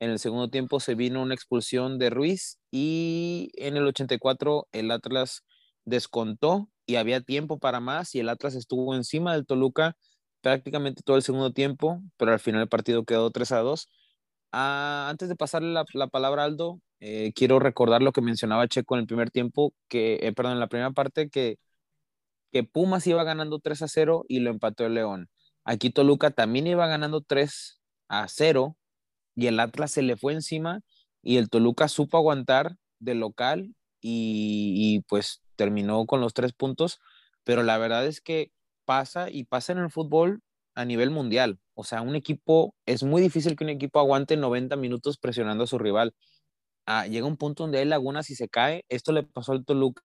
en 0.00 0.10
el 0.10 0.18
segundo 0.18 0.50
tiempo 0.50 0.80
se 0.80 0.94
vino 0.94 1.22
una 1.22 1.34
expulsión 1.34 1.98
de 1.98 2.10
Ruiz 2.10 2.58
y 2.70 3.50
en 3.56 3.76
el 3.76 3.86
84 3.86 4.66
el 4.72 4.90
Atlas 4.90 5.44
descontó 5.84 6.68
y 6.86 6.96
había 6.96 7.20
tiempo 7.20 7.58
para 7.58 7.80
más 7.80 8.14
y 8.14 8.20
el 8.20 8.28
Atlas 8.28 8.54
estuvo 8.54 8.94
encima 8.94 9.32
del 9.34 9.46
Toluca 9.46 9.96
prácticamente 10.40 11.02
todo 11.04 11.16
el 11.16 11.22
segundo 11.22 11.52
tiempo, 11.52 12.02
pero 12.16 12.32
al 12.32 12.40
final 12.40 12.62
el 12.62 12.68
partido 12.68 13.04
quedó 13.04 13.30
3 13.30 13.52
a 13.52 13.58
2 13.60 13.88
Ah, 14.52 15.08
antes 15.10 15.28
de 15.28 15.36
pasarle 15.36 15.72
la, 15.72 15.84
la 15.94 16.08
palabra 16.08 16.42
a 16.42 16.44
Aldo, 16.46 16.80
eh, 17.00 17.32
quiero 17.34 17.58
recordar 17.58 18.02
lo 18.02 18.12
que 18.12 18.20
mencionaba 18.20 18.68
Checo 18.68 18.94
en 18.94 19.00
el 19.02 19.06
primer 19.06 19.30
tiempo, 19.30 19.74
que, 19.88 20.18
eh, 20.22 20.32
perdón, 20.34 20.54
en 20.54 20.60
la 20.60 20.68
primera 20.68 20.90
parte, 20.90 21.30
que, 21.30 21.58
que 22.52 22.64
Pumas 22.64 23.06
iba 23.06 23.24
ganando 23.24 23.60
3 23.60 23.82
a 23.82 23.88
0 23.88 24.24
y 24.28 24.40
lo 24.40 24.50
empató 24.50 24.86
el 24.86 24.94
León. 24.94 25.28
Aquí 25.64 25.90
Toluca 25.90 26.30
también 26.30 26.66
iba 26.66 26.86
ganando 26.86 27.22
3 27.22 27.80
a 28.08 28.28
0 28.28 28.76
y 29.34 29.46
el 29.46 29.60
Atlas 29.60 29.92
se 29.92 30.02
le 30.02 30.16
fue 30.16 30.34
encima 30.34 30.80
y 31.22 31.38
el 31.38 31.48
Toluca 31.50 31.88
supo 31.88 32.18
aguantar 32.18 32.76
de 32.98 33.14
local 33.14 33.74
y, 34.00 34.74
y 34.76 35.00
pues 35.08 35.42
terminó 35.56 36.06
con 36.06 36.20
los 36.20 36.34
tres 36.34 36.52
puntos, 36.52 37.00
pero 37.44 37.62
la 37.62 37.78
verdad 37.78 38.06
es 38.06 38.20
que 38.20 38.52
pasa 38.84 39.30
y 39.30 39.44
pasa 39.44 39.72
en 39.72 39.78
el 39.78 39.90
fútbol 39.90 40.42
a 40.74 40.84
nivel 40.84 41.10
mundial. 41.10 41.58
O 41.74 41.84
sea, 41.84 42.02
un 42.02 42.16
equipo, 42.16 42.74
es 42.86 43.02
muy 43.02 43.22
difícil 43.22 43.56
que 43.56 43.64
un 43.64 43.70
equipo 43.70 43.98
aguante 44.00 44.36
90 44.36 44.76
minutos 44.76 45.18
presionando 45.18 45.64
a 45.64 45.66
su 45.66 45.78
rival. 45.78 46.14
Ah, 46.86 47.06
llega 47.06 47.26
un 47.26 47.36
punto 47.36 47.64
donde 47.64 47.78
hay 47.78 47.86
lagunas 47.86 48.30
y 48.30 48.34
se 48.34 48.48
cae. 48.48 48.84
Esto 48.88 49.12
le 49.12 49.22
pasó 49.24 49.52
al 49.52 49.64
Toluca. 49.64 50.02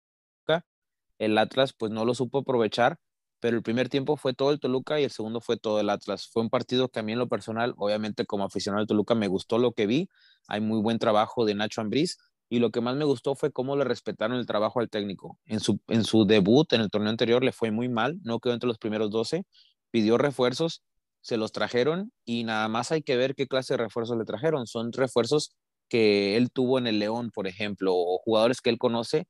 El 1.19 1.38
Atlas 1.38 1.73
pues 1.73 1.91
no 1.91 2.06
lo 2.06 2.14
supo 2.14 2.39
aprovechar, 2.39 2.98
pero 3.39 3.57
el 3.57 3.64
primer 3.64 3.89
tiempo 3.89 4.18
fue 4.18 4.34
todo 4.34 4.52
el 4.52 4.60
Toluca 4.60 4.99
y 4.99 5.03
el 5.03 5.11
segundo 5.11 5.41
fue 5.41 5.57
todo 5.57 5.80
el 5.80 5.89
Atlas. 5.89 6.27
Fue 6.31 6.44
un 6.44 6.49
partido 6.49 6.89
que 6.89 6.99
a 6.99 7.03
mí 7.03 7.14
en 7.14 7.19
lo 7.19 7.27
personal, 7.27 7.73
obviamente 7.77 8.26
como 8.26 8.45
aficionado 8.45 8.81
al 8.81 8.88
Toluca, 8.88 9.15
me 9.15 9.27
gustó 9.27 9.57
lo 9.57 9.73
que 9.73 9.88
vi. 9.88 10.10
Hay 10.48 10.61
muy 10.61 10.80
buen 10.81 10.99
trabajo 10.99 11.45
de 11.45 11.56
Nacho 11.56 11.81
Ambriz 11.81 12.18
y 12.49 12.60
lo 12.60 12.72
que 12.72 12.81
más 12.81 12.95
me 12.95 13.06
gustó 13.06 13.35
fue 13.35 13.52
cómo 13.52 13.76
le 13.76 13.84
respetaron 13.84 14.38
el 14.38 14.45
trabajo 14.45 14.80
al 14.80 14.89
técnico. 14.89 15.39
En 15.45 15.60
su, 15.60 15.80
en 15.88 16.03
su 16.03 16.26
debut 16.26 16.72
en 16.73 16.81
el 16.81 16.89
torneo 16.89 17.10
anterior 17.10 17.44
le 17.44 17.52
fue 17.52 17.72
muy 17.72 17.89
mal, 17.89 18.19
no 18.23 18.39
quedó 18.39 18.53
entre 18.53 18.68
los 18.68 18.77
primeros 18.77 19.10
12, 19.11 19.44
pidió 19.91 20.18
refuerzos, 20.18 20.84
se 21.22 21.38
los 21.38 21.51
trajeron 21.51 22.11
y 22.26 22.43
nada 22.43 22.68
más 22.68 22.91
hay 22.91 23.01
que 23.01 23.18
ver 23.18 23.35
qué 23.35 23.47
clase 23.47 23.73
de 23.73 23.84
refuerzos 23.84 24.18
le 24.18 24.26
trajeron. 24.26 24.68
Son 24.68 24.93
refuerzos 24.93 25.51
que 25.89 26.38
él 26.38 26.51
tuvo 26.51 26.77
en 26.77 26.88
el 26.88 26.99
León, 26.99 27.31
por 27.34 27.47
ejemplo, 27.47 27.93
o 27.95 28.18
jugadores 28.19 28.61
que 28.61 28.69
él 28.69 28.77
conoce 28.77 29.27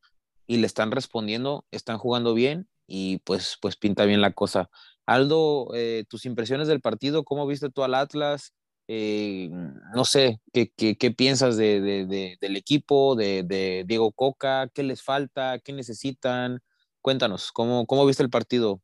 y 0.47 0.57
le 0.57 0.67
están 0.67 0.91
respondiendo, 0.91 1.65
están 1.71 1.97
jugando 1.97 2.33
bien 2.33 2.67
y 2.87 3.19
pues, 3.19 3.57
pues 3.61 3.75
pinta 3.75 4.05
bien 4.05 4.21
la 4.21 4.31
cosa. 4.31 4.69
Aldo, 5.05 5.69
eh, 5.73 6.05
tus 6.09 6.25
impresiones 6.25 6.67
del 6.67 6.81
partido, 6.81 7.23
¿cómo 7.23 7.47
viste 7.47 7.69
tú 7.69 7.83
al 7.83 7.95
Atlas? 7.95 8.53
Eh, 8.87 9.49
no 9.93 10.05
sé, 10.05 10.39
¿qué, 10.53 10.71
qué, 10.71 11.11
piensas 11.11 11.57
de, 11.57 11.81
de, 11.81 12.05
de, 12.05 12.37
del 12.39 12.55
equipo, 12.55 13.15
de, 13.15 13.43
de, 13.43 13.83
Diego 13.85 14.11
Coca? 14.13 14.69
¿Qué 14.73 14.83
les 14.83 15.01
falta? 15.01 15.59
¿Qué 15.59 15.73
necesitan? 15.73 16.59
Cuéntanos, 17.01 17.51
¿cómo, 17.51 17.85
cómo 17.85 18.05
viste 18.05 18.23
el 18.23 18.29
partido? 18.29 18.81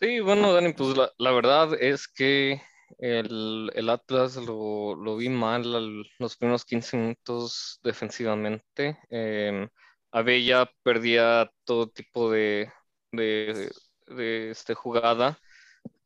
Sí, 0.00 0.20
bueno, 0.20 0.52
Dani, 0.52 0.72
pues 0.74 0.96
la, 1.18 1.30
verdad 1.32 1.74
es 1.80 2.06
que 2.06 2.60
el, 2.98 3.88
Atlas 3.88 4.36
lo, 4.36 5.16
vi 5.16 5.28
mal 5.28 5.74
al, 5.74 6.04
los 6.18 6.36
primeros 6.36 6.64
15 6.64 6.96
minutos 6.96 7.80
defensivamente. 7.82 8.98
Eh, 9.10 9.68
Abella 10.10 10.70
perdía 10.82 11.50
todo 11.64 11.88
tipo 11.88 12.30
de, 12.30 12.70
de, 13.12 13.70
de 14.06 14.50
este, 14.50 14.74
jugada 14.74 15.38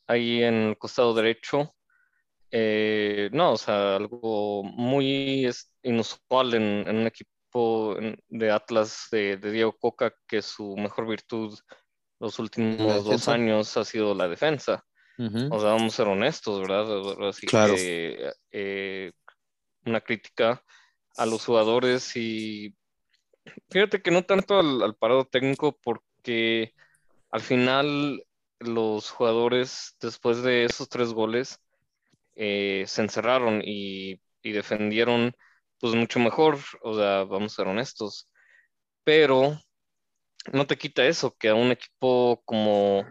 ahí 0.07 0.43
en 0.43 0.55
el 0.55 0.79
costado 0.79 1.15
derecho. 1.15 1.75
Eh, 2.51 3.31
no, 3.33 3.53
o 3.53 3.57
sea, 3.57 3.97
algo 3.97 4.65
muy 4.65 5.49
inusual 5.83 6.55
en, 6.55 6.89
en 6.89 6.97
un 6.97 7.07
equipo 7.07 7.97
de 8.29 8.51
Atlas 8.51 9.09
de, 9.11 9.37
de, 9.37 9.51
Diego 9.53 9.77
Coca, 9.79 10.15
que 10.27 10.43
su 10.43 10.77
mejor 10.77 11.09
virtud 11.09 11.59
los 12.21 12.39
últimos 12.39 13.05
dos 13.05 13.29
años 13.29 13.77
ha 13.77 13.85
sido 13.85 14.15
la 14.15 14.29
defensa. 14.29 14.85
Uh 15.19 15.25
-huh. 15.25 15.49
O 15.51 15.61
sea, 15.61 15.71
vamos 15.71 15.95
a 15.95 15.97
ser 15.97 16.07
honestos, 16.07 16.61
¿verdad? 16.61 17.29
Así 17.29 17.47
claro. 17.47 17.75
que 17.75 18.33
eh, 18.53 19.13
una 19.85 20.01
crítica 20.01 20.63
a 21.17 21.27
los 21.27 21.45
jugadores 21.45 22.17
y 22.17 22.75
fíjate 23.71 24.01
que 24.03 24.11
no 24.11 24.23
tanto 24.23 24.59
al, 24.59 24.83
al 24.83 24.95
parado 24.95 25.25
técnico 25.25 25.79
porque 25.83 26.75
al 27.31 27.41
final 27.41 28.25
los 28.61 29.11
jugadores 29.11 29.97
después 30.01 30.43
de 30.43 30.65
esos 30.65 30.89
tres 30.89 31.13
goles 31.13 31.59
eh, 32.37 32.85
se 32.87 33.03
encerraron 33.03 33.63
y, 33.65 34.21
y, 34.43 34.53
defendieron 34.53 35.35
pues 35.79 35.95
mucho 35.95 36.21
mejor, 36.21 36.59
o 36.83 36.95
sea, 36.95 37.25
vamos 37.25 37.53
a 37.53 37.57
ser 37.57 37.69
honestos, 37.69 38.29
pero 39.05 39.59
no 40.53 40.67
te 40.67 40.79
quita 40.79 41.07
eso, 41.07 41.37
que 41.37 41.49
a 41.49 41.55
un 41.55 41.71
equipo 41.71 42.43
como 42.45 43.05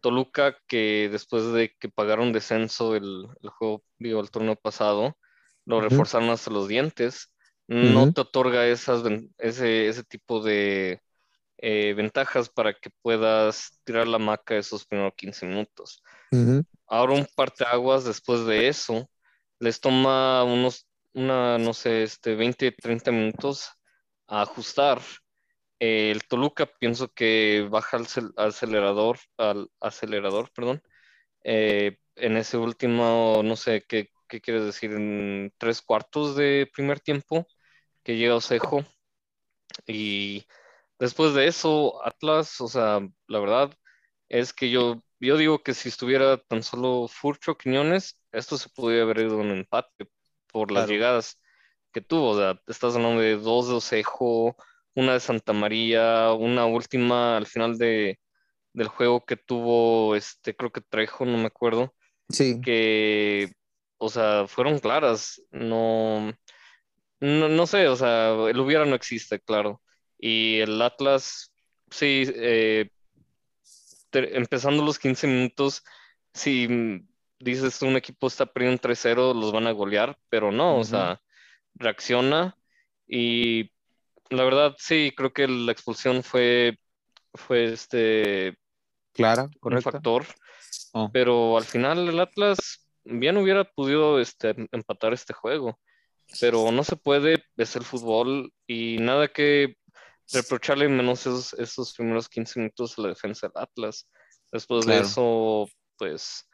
Toluca, 0.00 0.56
que 0.66 1.08
después 1.10 1.52
de 1.52 1.74
que 1.78 1.88
pagaron 1.88 2.32
descenso 2.32 2.94
el, 2.96 3.26
el 3.42 3.50
juego, 3.50 3.84
digo, 3.98 4.20
el 4.20 4.30
torneo 4.30 4.56
pasado, 4.56 5.16
lo 5.64 5.76
uh 5.76 5.80
-huh. 5.80 5.88
reforzaron 5.88 6.30
hasta 6.30 6.50
los 6.50 6.68
dientes, 6.68 7.34
uh 7.68 7.74
-huh. 7.74 7.92
no 7.92 8.12
te 8.12 8.20
otorga 8.20 8.66
esas, 8.66 9.02
ese, 9.38 9.88
ese 9.88 10.04
tipo 10.04 10.42
de 10.42 11.02
eh, 11.58 11.94
ventajas 11.94 12.48
para 12.48 12.72
que 12.74 12.90
puedas 13.02 13.80
tirar 13.84 14.06
la 14.06 14.18
maca 14.18 14.56
esos 14.56 14.86
primeros 14.86 15.14
15 15.16 15.46
minutos. 15.46 16.02
Uh 16.30 16.36
-huh. 16.36 16.64
Ahora 16.86 17.14
un 17.14 17.26
parteaguas 17.34 18.04
después 18.04 18.46
de 18.46 18.68
eso, 18.68 19.10
les 19.58 19.80
toma 19.80 20.44
unos, 20.44 20.86
una, 21.12 21.58
no 21.58 21.74
sé, 21.74 22.04
este, 22.04 22.36
20, 22.36 22.72
30 22.72 23.10
minutos 23.10 23.70
a 24.28 24.42
ajustar 24.42 25.00
eh, 25.80 26.10
el 26.10 26.24
Toluca 26.26 26.66
pienso 26.66 27.08
que 27.12 27.66
baja 27.70 27.98
al 27.98 28.06
acelerador, 28.36 29.18
al 29.36 29.70
acelerador, 29.80 30.50
perdón, 30.52 30.82
eh, 31.44 31.98
en 32.16 32.36
ese 32.36 32.56
último, 32.56 33.42
no 33.44 33.56
sé 33.56 33.84
qué, 33.88 34.10
qué, 34.28 34.40
quieres 34.40 34.64
decir, 34.64 34.92
en 34.92 35.52
tres 35.58 35.82
cuartos 35.82 36.36
de 36.36 36.68
primer 36.74 37.00
tiempo, 37.00 37.46
que 38.02 38.16
llega 38.16 38.34
Osejo. 38.36 38.84
Y 39.86 40.46
después 40.98 41.34
de 41.34 41.46
eso, 41.46 42.04
Atlas, 42.04 42.60
o 42.60 42.68
sea, 42.68 43.00
la 43.28 43.38
verdad 43.40 43.72
es 44.28 44.52
que 44.52 44.70
yo, 44.70 45.02
yo 45.20 45.36
digo 45.36 45.62
que 45.62 45.74
si 45.74 45.88
estuviera 45.88 46.38
tan 46.38 46.62
solo 46.62 47.08
Furcho 47.08 47.56
Quiñones, 47.56 48.20
esto 48.32 48.58
se 48.58 48.68
podría 48.70 49.02
haber 49.02 49.20
ido 49.20 49.38
un 49.38 49.50
empate 49.50 50.08
por 50.48 50.70
las 50.72 50.86
claro. 50.86 50.92
llegadas 50.92 51.40
que 51.92 52.00
tuvo. 52.00 52.30
O 52.30 52.36
sea, 52.36 52.60
estás 52.66 52.96
hablando 52.96 53.20
de 53.20 53.36
dos 53.36 53.68
de 53.68 53.74
Osejo 53.74 54.56
una 54.98 55.12
de 55.12 55.20
Santa 55.20 55.52
María, 55.52 56.32
una 56.32 56.66
última 56.66 57.36
al 57.36 57.46
final 57.46 57.78
de, 57.78 58.18
del 58.72 58.88
juego 58.88 59.24
que 59.24 59.36
tuvo, 59.36 60.16
este, 60.16 60.56
creo 60.56 60.72
que 60.72 60.80
Trejo, 60.80 61.24
no 61.24 61.38
me 61.38 61.46
acuerdo. 61.46 61.94
Sí. 62.28 62.60
Que, 62.60 63.52
o 63.98 64.08
sea, 64.08 64.48
fueron 64.48 64.80
claras, 64.80 65.40
no, 65.52 66.32
no, 67.20 67.48
no 67.48 67.66
sé, 67.68 67.86
o 67.86 67.94
sea, 67.94 68.30
el 68.48 68.58
hubiera 68.58 68.84
no 68.86 68.96
existe, 68.96 69.38
claro. 69.38 69.80
Y 70.18 70.58
el 70.58 70.82
Atlas, 70.82 71.52
sí, 71.92 72.24
eh, 72.34 72.90
te, 74.10 74.36
empezando 74.36 74.84
los 74.84 74.98
15 74.98 75.28
minutos, 75.28 75.84
si 76.34 76.66
dices 77.38 77.82
un 77.82 77.96
equipo 77.96 78.26
está 78.26 78.46
perdiendo 78.46 78.82
3-0, 78.82 79.32
los 79.32 79.52
van 79.52 79.68
a 79.68 79.72
golear, 79.72 80.18
pero 80.28 80.50
no, 80.50 80.74
uh 80.74 80.78
-huh. 80.78 80.80
o 80.80 80.84
sea, 80.84 81.20
reacciona 81.76 82.56
y 83.06 83.70
la 84.30 84.44
verdad, 84.44 84.74
sí, 84.78 85.12
creo 85.16 85.32
que 85.32 85.48
la 85.48 85.72
expulsión 85.72 86.22
fue, 86.22 86.78
fue 87.34 87.72
este. 87.72 88.56
Clara, 89.12 89.48
un 89.62 89.82
factor. 89.82 90.26
Oh. 90.92 91.10
Pero 91.12 91.56
al 91.56 91.64
final 91.64 92.08
el 92.08 92.20
Atlas 92.20 92.86
bien 93.04 93.36
hubiera 93.36 93.64
podido 93.64 94.20
este, 94.20 94.54
empatar 94.72 95.12
este 95.12 95.32
juego. 95.32 95.78
Pero 96.40 96.70
no 96.70 96.84
se 96.84 96.96
puede, 96.96 97.42
es 97.56 97.76
el 97.76 97.84
fútbol 97.84 98.52
y 98.66 98.98
nada 98.98 99.28
que 99.28 99.76
reprocharle 100.30 100.86
menos 100.88 101.20
esos, 101.20 101.54
esos 101.54 101.94
primeros 101.94 102.28
15 102.28 102.60
minutos 102.60 102.98
a 102.98 103.02
la 103.02 103.08
defensa 103.08 103.48
del 103.48 103.62
Atlas. 103.62 104.06
Después 104.52 104.84
claro. 104.84 105.00
de 105.00 105.06
eso, 105.06 105.68
pues 105.96 106.46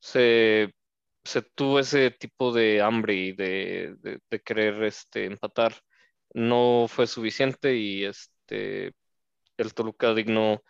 se, 0.00 0.74
se, 1.22 1.42
tuvo 1.42 1.78
ese 1.78 2.10
tipo 2.10 2.52
de 2.52 2.82
hambre 2.82 3.14
y 3.14 3.32
de, 3.32 3.94
de, 4.00 4.18
de 4.28 4.40
querer 4.40 4.82
este, 4.82 5.26
empatar 5.26 5.72
no 6.34 6.86
fue 6.88 7.06
suficiente 7.06 7.76
y 7.76 8.04
este 8.04 8.92
el 9.58 9.74
Toluca 9.74 10.14
digno, 10.14 10.62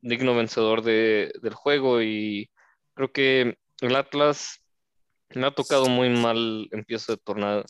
digno 0.00 0.34
vencedor 0.34 0.82
de, 0.82 1.32
del 1.42 1.54
juego 1.54 2.00
y 2.02 2.50
creo 2.94 3.12
que 3.12 3.58
el 3.80 3.96
Atlas 3.96 4.64
me 5.34 5.46
ha 5.46 5.50
tocado 5.50 5.88
muy 5.88 6.08
mal 6.08 6.68
empiezo 6.70 7.12
de 7.12 7.18
torneo 7.18 7.64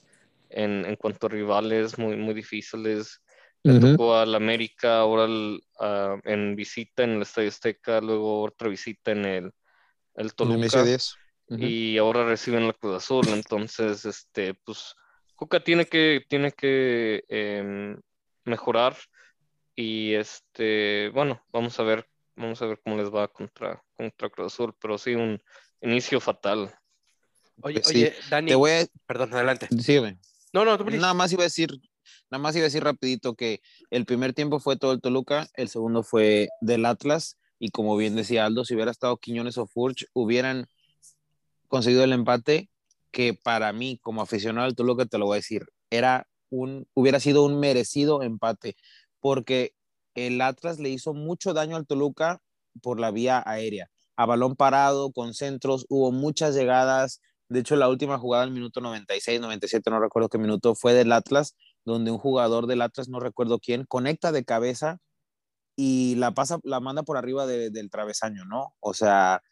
en, 0.50 0.84
en 0.86 0.96
cuanto 0.96 1.26
a 1.26 1.30
rivales 1.30 1.98
muy, 1.98 2.16
muy 2.16 2.34
difíciles. 2.34 3.20
Le 3.64 3.72
uh 3.72 3.76
-huh. 3.76 3.90
tocó 3.92 4.14
al 4.14 4.34
América, 4.34 5.00
ahora 5.00 5.24
el, 5.24 5.60
uh, 5.80 6.20
en 6.24 6.54
visita 6.54 7.02
en 7.02 7.16
el 7.16 7.22
Estadio 7.22 7.48
Azteca, 7.48 8.00
luego 8.00 8.42
otra 8.42 8.68
visita 8.68 9.10
en 9.10 9.24
el, 9.24 9.52
el 10.14 10.34
Toluca. 10.34 10.82
El 10.82 10.88
uh 10.88 11.56
-huh. 11.56 11.68
Y 11.68 11.98
ahora 11.98 12.24
reciben 12.24 12.68
la 12.68 12.72
Cruz 12.72 12.96
Azul. 12.96 13.26
Entonces, 13.28 14.04
este, 14.04 14.54
pues 14.64 14.94
Coca 15.38 15.62
tiene 15.62 15.86
que, 15.86 16.24
tiene 16.28 16.50
que 16.50 17.22
eh, 17.28 17.96
mejorar 18.44 18.96
y 19.76 20.14
este, 20.14 21.10
bueno, 21.10 21.40
vamos 21.52 21.78
a 21.78 21.84
ver, 21.84 22.08
vamos 22.34 22.60
a 22.60 22.66
ver 22.66 22.80
cómo 22.82 22.96
les 22.96 23.08
va 23.08 23.28
contra, 23.28 23.80
contra 23.96 24.30
Cruz 24.30 24.52
Azul, 24.52 24.74
pero 24.80 24.98
sí 24.98 25.14
un 25.14 25.40
inicio 25.80 26.18
fatal. 26.18 26.74
Oye, 27.60 27.80
Pues 27.80 27.86
sí. 27.86 27.98
oye, 27.98 28.14
Dani, 28.28 28.48
Te 28.48 28.56
voy 28.56 28.70
a... 28.72 28.86
perdón, 29.06 29.32
adelante. 29.32 29.68
Sígueme. 29.78 30.18
No, 30.52 30.64
no, 30.64 30.76
tú. 30.76 30.84
Nada 30.86 31.14
más 31.14 31.30
iba 31.32 31.44
a 31.44 31.46
decir, 31.46 31.70
nada 32.32 32.42
más 32.42 32.56
iba 32.56 32.64
a 32.64 32.70
decir 32.70 32.82
rapidito 32.82 33.36
que 33.36 33.60
el 33.90 34.06
primer 34.06 34.32
tiempo 34.32 34.58
fue 34.58 34.76
todo 34.76 34.90
el 34.90 35.00
Toluca, 35.00 35.46
el 35.54 35.68
segundo 35.68 36.02
fue 36.02 36.48
del 36.60 36.84
Atlas 36.84 37.38
y 37.60 37.70
como 37.70 37.96
bien 37.96 38.16
decía 38.16 38.44
Aldo, 38.44 38.64
si 38.64 38.74
hubiera 38.74 38.90
estado 38.90 39.16
Quiñones 39.18 39.56
o 39.56 39.68
Furch, 39.68 40.04
hubieran 40.14 40.66
conseguido 41.68 42.02
el 42.02 42.12
empate 42.12 42.70
que 43.10 43.34
para 43.34 43.72
mí 43.72 43.98
como 44.02 44.22
aficionado 44.22 44.66
al 44.66 44.74
Toluca 44.74 45.06
te 45.06 45.18
lo 45.18 45.26
voy 45.26 45.36
a 45.36 45.42
decir, 45.42 45.66
era 45.90 46.26
un 46.50 46.86
hubiera 46.94 47.20
sido 47.20 47.44
un 47.44 47.60
merecido 47.60 48.22
empate 48.22 48.76
porque 49.20 49.72
el 50.14 50.40
Atlas 50.40 50.78
le 50.78 50.88
hizo 50.90 51.14
mucho 51.14 51.52
daño 51.54 51.76
al 51.76 51.86
Toluca 51.86 52.40
por 52.82 53.00
la 53.00 53.10
vía 53.10 53.42
aérea. 53.46 53.88
A 54.16 54.26
balón 54.26 54.56
parado, 54.56 55.12
con 55.12 55.34
centros, 55.34 55.86
hubo 55.88 56.10
muchas 56.12 56.54
llegadas, 56.54 57.20
de 57.48 57.60
hecho, 57.60 57.76
la 57.76 57.88
última 57.88 58.18
jugada 58.18 58.44
al 58.44 58.50
minuto 58.50 58.80
96, 58.80 59.40
97, 59.40 59.90
no 59.90 60.00
recuerdo 60.00 60.28
qué 60.28 60.38
minuto, 60.38 60.74
fue 60.74 60.92
del 60.94 61.12
Atlas, 61.12 61.56
donde 61.84 62.10
un 62.10 62.18
jugador 62.18 62.66
del 62.66 62.82
Atlas, 62.82 63.08
no 63.08 63.20
recuerdo 63.20 63.58
quién, 63.58 63.84
conecta 63.86 64.32
de 64.32 64.44
cabeza 64.44 64.98
y 65.76 66.16
la 66.16 66.32
pasa, 66.32 66.58
la 66.64 66.80
manda 66.80 67.02
por 67.04 67.16
arriba 67.16 67.46
de- 67.46 67.70
del 67.70 67.90
travesaño, 67.90 68.44
¿no? 68.44 68.74
O 68.80 68.94
sea, 68.94 69.42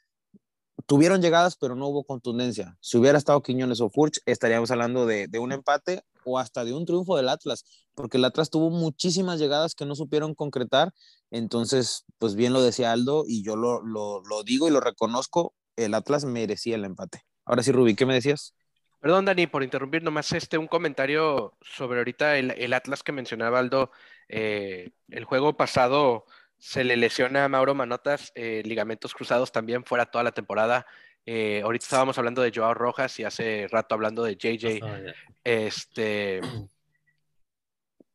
tuvieron 0.87 1.21
llegadas, 1.21 1.57
pero 1.57 1.75
no 1.75 1.89
hubo 1.89 2.05
contundencia. 2.05 2.77
Si 2.81 2.97
hubiera 2.97 3.19
estado 3.19 3.43
Quiñones 3.43 3.81
o 3.81 3.91
Furch, 3.91 4.21
estaríamos 4.25 4.71
hablando 4.71 5.05
de, 5.07 5.29
de 5.29 5.39
un 5.39 5.53
empate 5.53 6.03
o 6.25 6.39
hasta 6.39 6.65
de 6.65 6.73
un 6.73 6.87
triunfo 6.87 7.17
del 7.17 7.29
Atlas, 7.29 7.65
porque 7.95 8.17
el 8.17 8.25
Atlas 8.25 8.51
tuvo 8.51 8.71
muchísimas 8.71 9.39
llegadas 9.39 9.75
que 9.75 9.87
no 9.87 9.95
supieron 9.95 10.35
concretar. 10.35 10.93
Entonces, 11.31 12.05
pues 12.19 12.35
bien 12.35 12.53
lo 12.53 12.63
decía 12.63 12.93
Aldo 12.93 13.25
y 13.27 13.45
yo 13.45 13.57
lo, 13.57 13.83
lo, 13.83 14.23
lo 14.23 14.43
digo 14.43 14.69
y 14.69 14.71
lo 14.71 14.81
reconozco, 14.81 15.55
el 15.77 15.95
Atlas 15.95 16.25
merecía 16.25 16.77
el 16.77 16.85
empate. 16.85 17.23
Ahora 17.45 17.63
sí, 17.63 17.73
Rubí, 17.73 17.95
¿qué 17.95 18.07
me 18.07 18.15
decías? 18.15 18.55
Perdón, 19.01 19.27
Dani, 19.27 19.47
por 19.47 19.63
interrumpir, 19.63 20.03
nomás 20.03 20.33
este 20.33 20.59
un 20.59 20.67
comentario 20.67 21.57
sobre 21.61 21.99
ahorita 21.99 22.39
el, 22.39 22.53
el 22.53 22.73
Atlas 22.73 23.03
que 23.03 23.13
mencionaba 23.13 23.59
Aldo. 23.59 23.91
eh, 24.29 24.91
el 25.09 25.25
juego 25.25 25.57
pasado 25.57 26.25
se 26.59 26.85
le 26.85 26.97
lesiona 26.97 27.45
a 27.45 27.49
Mauro 27.49 27.75
Manotas, 27.75 28.33
eh, 28.35 28.63
ligamentos 28.65 29.15
cruzados 29.15 29.53
también 29.53 29.85
fuera 29.85 30.07
toda 30.07 30.25
la 30.25 30.33
temporada. 30.33 30.87
Eh, 31.27 31.61
ahorita 31.65 31.85
estábamos 31.85 32.17
hablando 32.19 32.41
de 32.43 32.53
Joao 32.55 32.73
Rojas 32.75 33.19
y 33.19 33.25
hace 33.25 33.67
rato 33.71 33.95
hablando 33.95 34.23
de 34.25 34.37
JJ. 34.37 34.81
Ah. 34.83 35.13
Este, 35.45 36.41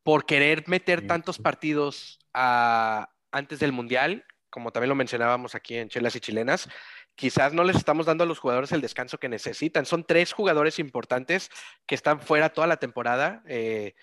por 0.03 0.25
querer 0.25 0.63
meter 0.67 1.05
tantos 1.07 1.37
partidos 1.37 2.19
a- 2.33 3.09
antes 3.31 3.59
del 3.59 3.71
Mundial, 3.71 4.25
como 4.49 4.71
también 4.71 4.89
lo 4.89 4.95
mencionábamos 4.95 5.55
aquí 5.55 5.77
en 5.77 5.89
Chelas 5.89 6.15
y 6.15 6.19
Chilenas, 6.19 6.67
quizás 7.15 7.53
no 7.53 7.63
les 7.63 7.75
estamos 7.77 8.05
dando 8.05 8.23
a 8.23 8.27
los 8.27 8.39
jugadores 8.39 8.71
el 8.71 8.81
descanso 8.81 9.17
que 9.19 9.29
necesitan. 9.29 9.85
Son 9.85 10.03
tres 10.03 10.33
jugadores 10.33 10.79
importantes 10.79 11.49
que 11.85 11.95
están 11.95 12.19
fuera 12.19 12.49
toda 12.49 12.67
la 12.67 12.77
temporada. 12.77 13.43
eh, 13.47 13.93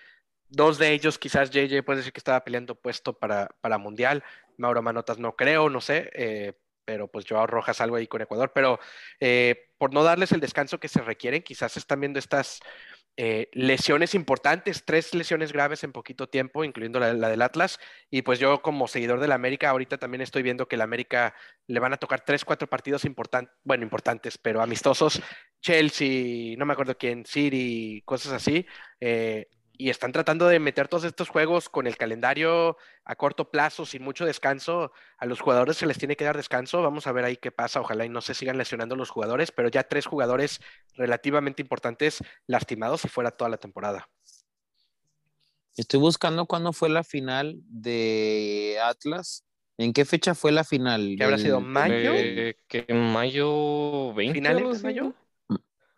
dos 0.49 0.79
de 0.79 0.93
ellos, 0.93 1.19
quizás 1.19 1.51
JJ 1.51 1.83
puede 1.85 1.99
decir 1.99 2.12
que 2.12 2.20
estaba 2.20 2.45
peleando 2.45 2.75
puesto 2.75 3.19
para, 3.19 3.49
para 3.61 3.79
Mundial. 3.79 4.25
Mauro 4.57 4.83
Manotas 4.83 5.19
no 5.19 5.37
creo, 5.37 5.69
no 5.70 5.81
sé. 5.81 6.11
eh, 6.15 6.55
pero 6.85 7.07
pues 7.07 7.27
Joao 7.29 7.47
Rojas 7.47 7.83
algo 7.83 7.97
ahí 7.97 8.07
con 8.07 8.23
Ecuador. 8.23 8.51
Pero 8.55 8.79
eh, 9.20 9.69
por 9.77 9.93
no 9.93 10.03
darles 10.03 10.33
el 10.33 10.41
descanso 10.41 10.81
que 10.81 10.89
se 10.89 11.03
requieren, 11.03 11.43
quizás 11.43 11.77
están 11.77 12.01
viendo 12.01 12.19
estas 12.19 12.61
eh, 13.19 13.51
lesiones 13.53 14.15
importantes, 14.15 14.85
tres 14.87 15.12
lesiones 15.15 15.53
graves 15.53 15.85
en 15.85 15.93
poquito 15.93 16.29
tiempo, 16.31 16.65
incluyendo 16.65 16.99
la, 16.99 17.12
la 17.12 17.29
del 17.29 17.43
Atlas. 17.43 17.79
Y 18.11 18.23
pues 18.23 18.39
yo 18.39 18.62
como 18.62 18.89
seguidor 18.89 19.20
del 19.20 19.33
América, 19.33 19.69
ahorita 19.69 19.99
también 19.99 20.23
estoy 20.23 20.43
viendo 20.43 20.66
que 20.66 20.77
el 20.77 20.81
América 20.83 21.35
le 21.66 21.79
van 21.81 21.93
a 21.93 21.99
tocar 21.99 22.25
tres, 22.25 22.45
cuatro 22.47 22.69
partidos 22.69 23.05
importantes, 23.05 23.55
bueno, 23.65 23.85
importantes, 23.85 24.39
pero 24.39 24.62
amistosos. 24.62 25.20
Chelsea, 25.61 26.57
no 26.57 26.65
me 26.65 26.73
acuerdo 26.73 26.97
quién, 26.97 27.27
City, 27.27 28.03
cosas 28.07 28.33
así. 28.33 28.65
eh, 29.01 29.47
y 29.78 29.90
están 29.90 30.10
tratando 30.10 30.48
de 30.48 30.59
meter 30.59 30.88
todos 30.88 31.05
estos 31.05 31.28
juegos 31.28 31.68
con 31.68 31.86
el 31.86 31.96
calendario 31.96 32.76
a 33.05 33.14
corto 33.14 33.50
plazo, 33.50 33.86
sin 33.86 34.02
mucho 34.02 34.26
descanso. 34.26 34.90
A 35.18 35.24
los 35.24 35.40
jugadores 35.40 35.76
se 35.76 35.86
les 35.86 35.98
tiene 35.98 36.16
que 36.16 36.24
dar 36.24 36.36
descanso. 36.36 36.82
Vamos 36.82 37.06
a 37.06 37.12
ver 37.12 37.24
ahí 37.24 37.36
qué 37.36 37.52
pasa. 37.52 37.80
Ojalá 37.80 38.05
y 38.05 38.09
no 38.09 38.20
se 38.20 38.34
sigan 38.34 38.59
lesionando 38.59 38.96
los 38.96 39.10
jugadores, 39.10 39.52
pero 39.52 39.68
ya 39.68 39.84
tres 39.84 40.06
jugadores 40.06 40.60
relativamente 40.94 41.62
importantes 41.62 42.18
lastimados 42.48 43.05
y 43.05 43.09
fuera 43.09 43.30
toda 43.30 43.50
la 43.50 43.56
temporada. 43.56 44.09
Estoy 45.76 46.00
buscando 46.00 46.46
cuándo 46.46 46.72
fue 46.72 46.88
la 46.88 47.05
final 47.05 47.60
de 47.68 48.78
Atlas. 48.82 49.44
¿En 49.76 49.92
qué 49.92 50.05
fecha 50.05 50.34
fue 50.34 50.50
la 50.50 50.64
final? 50.64 51.14
¿Qué 51.16 51.22
habrá 51.22 51.38
sido? 51.38 51.60
¿Mayo? 51.60 52.14
Eh, 52.16 52.56
que 52.66 52.84
en 52.88 53.12
mayo 53.12 54.12
20. 54.12 54.34
¿Finales 54.34 54.82
de 54.82 54.88
mayo? 54.88 55.14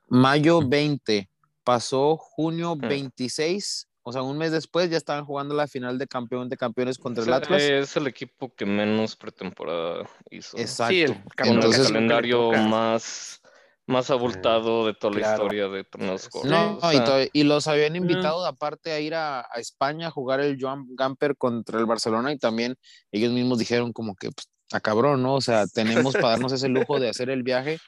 Mayo 0.06 0.60
20. 0.68 1.30
Pasó 1.64 2.16
junio 2.16 2.76
Ah. 2.82 2.88
26. 2.88 3.86
O 4.02 4.12
sea, 4.12 4.22
un 4.22 4.38
mes 4.38 4.50
después 4.50 4.88
ya 4.90 4.96
estaban 4.96 5.24
jugando 5.26 5.54
la 5.54 5.68
final 5.68 5.98
de 5.98 6.06
campeón 6.06 6.48
de 6.48 6.56
campeones 6.56 6.98
contra 6.98 7.22
el 7.22 7.28
Sí, 7.28 7.34
Atlas. 7.34 7.62
Es 7.62 7.96
el 7.96 8.06
equipo 8.06 8.52
que 8.54 8.64
menos 8.64 9.14
pretemporada 9.14 10.08
hizo. 10.30 10.56
Exacto. 10.56 10.92
Sí, 10.94 11.02
el 11.02 11.10
el 11.46 11.76
calendario 11.86 12.50
más, 12.50 13.42
más 13.86 14.10
abultado 14.10 14.86
de 14.86 14.94
toda 14.94 15.14
la 15.14 15.32
historia 15.32 15.68
de 15.68 15.84
torneos. 15.84 16.30
No, 16.44 16.78
O 16.82 16.90
y, 17.32 17.42
los 17.42 17.68
habían 17.68 17.94
invitado 17.94 18.44
aparte 18.46 18.90
a 18.92 19.00
ir 19.00 19.14
a, 19.14 19.40
a 19.40 19.58
España 19.60 20.08
a 20.08 20.10
jugar 20.10 20.40
el 20.40 20.56
Joan 20.58 20.86
Gamper 20.96 21.36
contra 21.36 21.78
el 21.78 21.84
Barcelona 21.86 22.32
y 22.32 22.38
también 22.38 22.76
ellos 23.12 23.32
mismos 23.32 23.58
dijeron 23.58 23.92
como 23.92 24.14
que 24.14 24.30
pues, 24.30 24.48
a 24.72 24.80
cabrón, 24.80 25.22
¿no? 25.22 25.34
O 25.34 25.40
sea, 25.40 25.66
tenemos 25.66 26.14
para 26.14 26.30
darnos 26.30 26.52
ese 26.52 26.68
lujo 26.68 26.98
de 26.98 27.10
hacer 27.10 27.28
el 27.28 27.42
viaje 27.42 27.78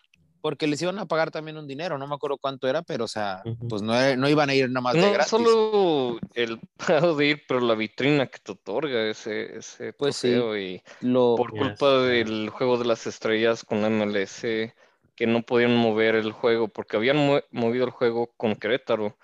porque 0.42 0.66
les 0.66 0.82
iban 0.82 0.98
a 0.98 1.06
pagar 1.06 1.30
también 1.30 1.56
un 1.56 1.66
dinero, 1.66 1.96
no 1.96 2.06
me 2.06 2.14
acuerdo 2.16 2.36
cuánto 2.36 2.68
era, 2.68 2.82
pero 2.82 3.04
o 3.04 3.08
sea, 3.08 3.42
pues 3.68 3.80
no, 3.80 4.16
no 4.16 4.28
iban 4.28 4.50
a 4.50 4.54
ir 4.54 4.68
nada 4.68 4.80
más 4.82 4.94
de 4.94 5.00
no 5.00 5.12
gratis. 5.12 5.30
solo 5.30 6.18
el 6.34 6.60
pago 6.76 7.14
de 7.14 7.26
ir, 7.26 7.42
pero 7.46 7.60
la 7.60 7.74
vitrina 7.74 8.26
que 8.26 8.40
te 8.40 8.52
otorga 8.52 9.08
ese, 9.08 9.56
ese 9.56 9.92
Pues 9.92 10.16
sí. 10.16 10.28
y 10.28 10.82
Lo, 11.00 11.36
por 11.36 11.52
Yes. 11.52 11.60
culpa 11.60 11.98
del 12.00 12.50
juego 12.50 12.76
de 12.76 12.84
las 12.84 13.06
estrellas 13.06 13.64
con 13.64 13.80
la 13.80 13.86
MLS 13.86 14.74
que 15.14 15.26
no 15.26 15.42
podían 15.42 15.76
mover 15.76 16.16
el 16.16 16.32
juego 16.32 16.68
porque 16.68 16.96
habían 16.96 17.16
movido 17.52 17.84
el 17.84 17.90
juego 17.90 18.32
con 18.36 18.56
Querétaro, 18.56 19.16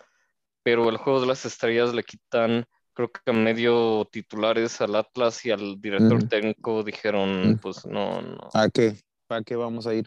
pero 0.62 0.88
el 0.88 0.98
juego 0.98 1.20
de 1.20 1.26
las 1.26 1.44
estrellas 1.44 1.92
le 1.92 2.04
quitan 2.04 2.64
creo 2.92 3.10
que 3.10 3.30
a 3.30 3.32
medio 3.32 4.04
titulares 4.10 4.80
al 4.80 4.96
Atlas 4.96 5.44
y 5.46 5.50
al 5.50 5.80
director 5.80 6.22
técnico 6.28 6.82
dijeron 6.82 7.58
pues 7.62 7.86
no, 7.86 8.22
no. 8.22 8.38
¿A 8.54 8.68
qué? 8.68 8.96
¿Para 9.26 9.42
qué 9.42 9.56
vamos 9.56 9.86
a 9.86 9.94
ir? 9.94 10.06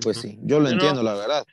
Pues 0.00 0.18
sí, 0.20 0.38
yo 0.42 0.58
lo 0.58 0.64
Pero- 0.66 0.74
entiendo, 0.74 1.02
la 1.02 1.14
verdad. 1.14 1.44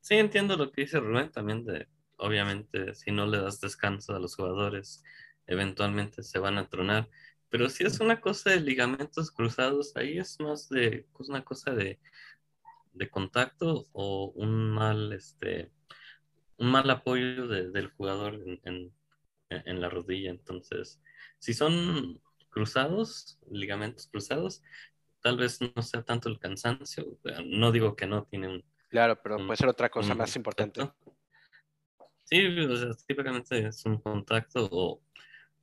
Sí, 0.00 0.14
entiendo 0.14 0.56
lo 0.56 0.70
que 0.72 0.82
dice 0.82 1.00
Rubén 1.00 1.30
también 1.30 1.64
de, 1.64 1.88
obviamente, 2.16 2.94
si 2.94 3.10
no 3.12 3.26
le 3.26 3.38
das 3.40 3.60
descanso 3.60 4.14
a 4.14 4.18
los 4.18 4.34
jugadores, 4.36 5.02
eventualmente 5.46 6.22
se 6.22 6.38
van 6.38 6.58
a 6.58 6.68
tronar. 6.68 7.08
Pero 7.48 7.68
si 7.68 7.84
es 7.84 8.00
una 8.00 8.20
cosa 8.20 8.50
de 8.50 8.60
ligamentos 8.60 9.30
cruzados, 9.30 9.96
ahí 9.96 10.18
es 10.18 10.40
más 10.40 10.68
de 10.68 11.06
pues, 11.12 11.28
una 11.28 11.44
cosa 11.44 11.72
de, 11.72 12.00
de 12.94 13.10
contacto 13.10 13.86
o 13.92 14.32
un 14.34 14.70
mal, 14.70 15.12
este, 15.12 15.70
un 16.56 16.70
mal 16.70 16.88
apoyo 16.90 17.46
de- 17.48 17.70
del 17.70 17.88
jugador 17.88 18.34
en, 18.46 18.60
en- 18.64 18.92
en 19.50 19.80
la 19.80 19.88
rodilla. 19.90 20.30
Entonces, 20.30 21.00
si 21.38 21.52
son 21.54 22.20
cruzados, 22.48 23.38
ligamentos 23.50 24.06
cruzados, 24.06 24.62
tal 25.22 25.36
vez 25.36 25.58
no 25.60 25.82
sea 25.82 26.02
tanto 26.02 26.28
el 26.28 26.38
cansancio. 26.38 27.18
No 27.46 27.72
digo 27.72 27.96
que 27.96 28.06
no 28.06 28.24
tiene 28.24 28.48
un 28.48 28.64
Claro, 28.88 29.18
pero 29.22 29.36
un- 29.38 29.46
puede 29.46 29.56
ser 29.56 29.68
otra 29.68 29.88
cosa 29.90 30.14
más 30.14 30.36
importante. 30.36 30.80
contacto. 30.80 31.16
Sí, 32.24 32.46
o 32.60 32.76
sea, 32.76 32.90
típicamente 33.06 33.66
es 33.68 33.84
un 33.84 33.98
contacto 34.00 34.68
o, 34.70 35.02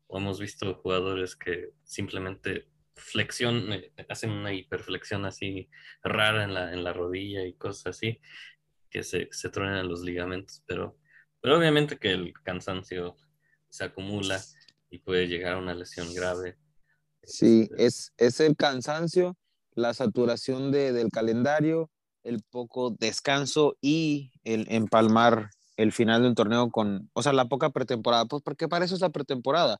o 0.08 0.18
hemos 0.18 0.40
visto 0.40 0.76
jugadores 0.76 1.36
que 1.36 1.72
simplemente 1.84 2.68
flexión, 2.96 3.72
eh, 3.74 3.94
hacen 4.10 4.32
una 4.32 4.54
hiperflexión 4.54 5.26
así 5.26 5.70
rara 6.04 6.44
en 6.44 6.54
la, 6.54 6.74
en 6.74 6.84
la 6.84 6.94
rodilla 6.94 7.46
y 7.46 7.54
cosas 7.54 7.88
así, 7.98 8.20
que 8.90 9.04
se, 9.04 9.30
se 9.32 9.50
truenan 9.50 9.88
los 9.88 10.02
ligamentos, 10.02 10.64
pero, 10.68 10.98
pero 11.42 11.58
obviamente 11.58 11.98
que 11.98 12.12
el 12.12 12.34
cansancio 12.44 13.16
se 13.70 13.86
acumula 13.86 14.40
y 14.90 15.00
puede 15.00 15.28
llegar 15.28 15.54
a 15.54 15.60
una 15.60 15.74
lesión 15.76 16.14
grave. 16.14 16.58
Sí, 17.24 17.70
Este, 17.70 17.86
es, 17.86 18.14
es 18.18 18.40
el 18.40 18.56
cansancio, 18.56 19.38
la 19.80 19.94
saturación 19.94 20.72
de, 20.72 20.94
del 20.94 21.10
calendario, 21.12 21.90
el 22.24 22.42
poco 22.50 22.92
descanso 23.00 23.76
y 23.82 24.32
el 24.44 24.68
empalmar 24.70 25.50
el 25.78 25.92
final 25.94 26.22
de 26.22 26.30
un 26.30 26.36
torneo 26.36 26.70
con, 26.72 27.10
o 27.14 27.24
sea, 27.24 27.34
la 27.34 27.46
poca 27.46 27.70
pretemporada, 27.72 28.26
pues 28.26 28.44
porque 28.44 28.68
para 28.68 28.86
eso 28.86 28.96
es 28.96 29.02
la 29.02 29.10
pretemporada, 29.10 29.80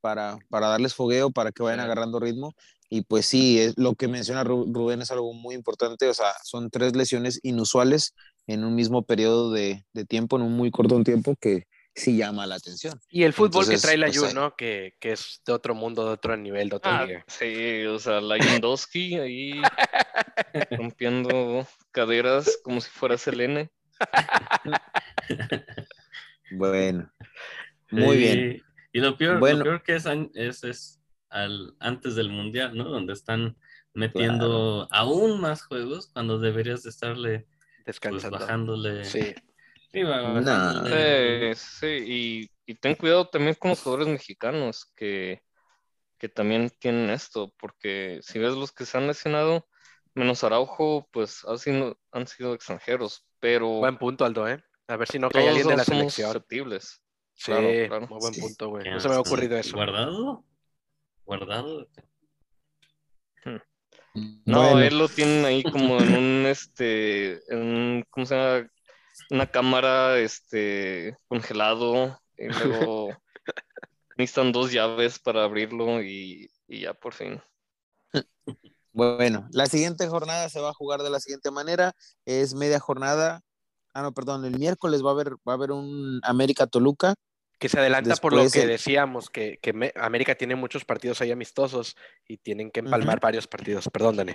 para, 0.00 0.38
para 0.48 0.68
darles 0.68 0.94
fogueo, 0.94 1.30
para 1.30 1.52
que 1.52 1.62
vayan 1.62 1.80
agarrando 1.80 2.20
ritmo. 2.20 2.54
Y 2.90 3.02
pues 3.02 3.26
sí, 3.26 3.60
es, 3.60 3.74
lo 3.76 3.94
que 3.94 4.08
menciona 4.08 4.44
Ru- 4.44 4.72
Rubén 4.72 5.02
es 5.02 5.10
algo 5.10 5.34
muy 5.34 5.54
importante, 5.54 6.08
o 6.08 6.14
sea, 6.14 6.32
son 6.44 6.70
tres 6.70 6.96
lesiones 6.96 7.40
inusuales 7.42 8.14
en 8.46 8.64
un 8.64 8.74
mismo 8.74 9.02
periodo 9.02 9.52
de, 9.52 9.84
de 9.92 10.04
tiempo, 10.06 10.36
en 10.36 10.42
un 10.42 10.52
muy 10.56 10.70
corto 10.70 11.02
tiempo, 11.04 11.34
que, 11.40 11.64
sí 11.94 12.16
llama 12.16 12.46
la 12.46 12.54
atención. 12.56 13.00
Y 13.10 13.24
el 13.24 13.32
fútbol 13.32 13.62
Entonces, 13.64 13.80
que 13.80 13.86
trae 13.86 13.96
la 13.98 14.06
pues, 14.06 14.16
ahí- 14.16 14.34
¿no? 14.34 14.54
Que, 14.56 14.94
que 15.00 15.12
es 15.12 15.42
de 15.46 15.52
otro 15.52 15.74
mundo, 15.74 16.04
de 16.06 16.10
otro 16.12 16.36
nivel, 16.36 16.68
de 16.68 16.76
otra 16.76 16.98
Ah, 17.00 17.06
liga. 17.06 17.24
sí, 17.26 17.84
o 17.86 17.98
sea, 17.98 18.20
la 18.20 18.36
Yandowski 18.62 19.16
ahí 19.16 19.52
rompiendo 20.70 21.66
caderas 21.90 22.58
como 22.62 22.80
si 22.80 22.88
fuera 22.90 23.18
Selene. 23.18 23.70
Bueno, 26.50 27.12
muy 27.90 28.16
bien. 28.16 28.62
Y 28.92 29.00
lo 29.00 29.16
peor, 29.18 29.38
Bueno. 29.38 29.58
lo 29.58 29.64
peor 29.64 29.82
que 29.82 29.96
es, 29.96 30.06
es, 30.34 30.64
es 30.64 31.00
al, 31.28 31.74
antes 31.78 32.14
del 32.14 32.30
mundial, 32.30 32.74
¿no? 32.76 32.84
Donde 32.84 33.12
están 33.12 33.56
metiendo 33.92 34.88
aún 34.90 35.40
más 35.40 35.62
juegos 35.64 36.08
cuando 36.12 36.38
deberías 36.38 36.82
de 36.84 36.90
estarle 36.90 37.40
pues, 37.40 37.84
Descansando. 37.84 38.38
bajándole. 38.38 39.04
Sí. 39.04 39.34
Sí, 39.92 40.02
ba- 40.02 40.22
Nah. 40.22 40.72
bajándole. 40.82 41.54
Sí, 41.54 41.60
sí, 41.80 41.86
y, 42.66 42.72
y 42.72 42.74
ten 42.76 42.94
cuidado 42.94 43.28
también 43.28 43.54
con 43.54 43.70
los 43.70 43.82
jugadores 43.82 44.08
mexicanos 44.08 44.92
que, 44.94 45.42
que 46.18 46.28
también 46.28 46.70
tienen 46.78 47.10
esto, 47.10 47.52
porque 47.58 48.20
si 48.22 48.38
ves 48.38 48.54
los 48.54 48.72
que 48.72 48.84
se 48.86 48.98
han 48.98 49.06
lesionado, 49.06 49.66
menos 50.14 50.44
Araujo, 50.44 51.08
pues 51.12 51.44
han 51.46 51.58
sido, 51.58 51.98
han 52.12 52.26
sido 52.26 52.54
extranjeros, 52.54 53.26
pero 53.40 53.68
Buen 53.68 53.98
punto, 53.98 54.24
Aldo, 54.24 54.48
¿eh? 54.48 54.62
A 54.88 54.96
ver 54.96 55.08
si 55.08 55.18
no 55.18 55.30
cae 55.30 55.48
alguien 55.48 55.68
de 55.68 55.76
la 55.76 55.84
selección. 55.84 56.28
susceptibles. 56.28 57.02
Sí, 57.34 57.52
claro, 57.52 57.70
claro. 57.88 58.06
muy 58.08 58.18
buen 58.18 58.34
Sí. 58.34 58.40
punto, 58.40 58.68
güey. 58.68 58.84
¿Qué 58.84 58.90
No 58.90 59.00
se 59.00 59.08
me 59.08 59.14
ha 59.14 59.20
ocurrido 59.20 59.56
eso. 59.56 59.76
¿Guardado? 59.76 60.44
¿Guardado? 61.24 61.88
No, 64.14 64.60
Bueno, 64.62 64.80
él 64.80 64.98
lo 64.98 65.08
tienen 65.08 65.44
ahí 65.44 65.62
como 65.64 66.00
en 66.00 66.14
un, 66.14 66.46
este, 66.46 67.34
en 67.52 67.58
un, 67.58 68.04
¿cómo 68.10 68.26
se 68.26 68.34
llama? 68.34 68.68
Una 69.30 69.46
cámara, 69.50 70.18
este, 70.18 71.16
congelado, 71.28 72.18
y 72.36 72.46
luego 72.48 73.08
necesitan 74.16 74.52
dos 74.52 74.72
llaves 74.72 75.18
para 75.18 75.44
abrirlo 75.44 76.02
y, 76.02 76.50
y 76.66 76.80
ya 76.82 76.94
por 76.94 77.12
fin. 77.14 77.40
Bueno, 78.92 79.46
la 79.52 79.66
siguiente 79.66 80.08
jornada 80.08 80.48
se 80.48 80.60
va 80.60 80.70
a 80.70 80.74
jugar 80.74 81.02
de 81.02 81.10
la 81.10 81.20
siguiente 81.20 81.50
manera. 81.50 81.92
Es 82.24 82.54
media 82.54 82.80
jornada. 82.80 83.42
Ah, 83.94 84.02
no, 84.02 84.12
perdón, 84.12 84.44
el 84.44 84.58
miércoles 84.58 85.04
va 85.04 85.10
a 85.10 85.12
haber, 85.12 85.34
va 85.46 85.52
a 85.52 85.54
haber 85.54 85.72
un 85.72 86.20
América 86.24 86.66
Toluca. 86.66 87.14
Que 87.58 87.68
se 87.68 87.78
adelanta 87.78 88.16
por 88.16 88.32
lo 88.32 88.48
que 88.48 88.62
el- 88.62 88.68
decíamos, 88.68 89.30
que, 89.30 89.58
que 89.60 89.72
me- 89.72 89.92
América 89.96 90.34
tiene 90.36 90.54
muchos 90.54 90.84
partidos 90.84 91.20
ahí 91.20 91.32
amistosos 91.32 91.96
y 92.26 92.38
tienen 92.38 92.70
que 92.70 92.80
empalmar 92.80 93.20
varios 93.20 93.46
partidos. 93.46 93.88
Perdón, 93.92 94.16
Dani. 94.16 94.32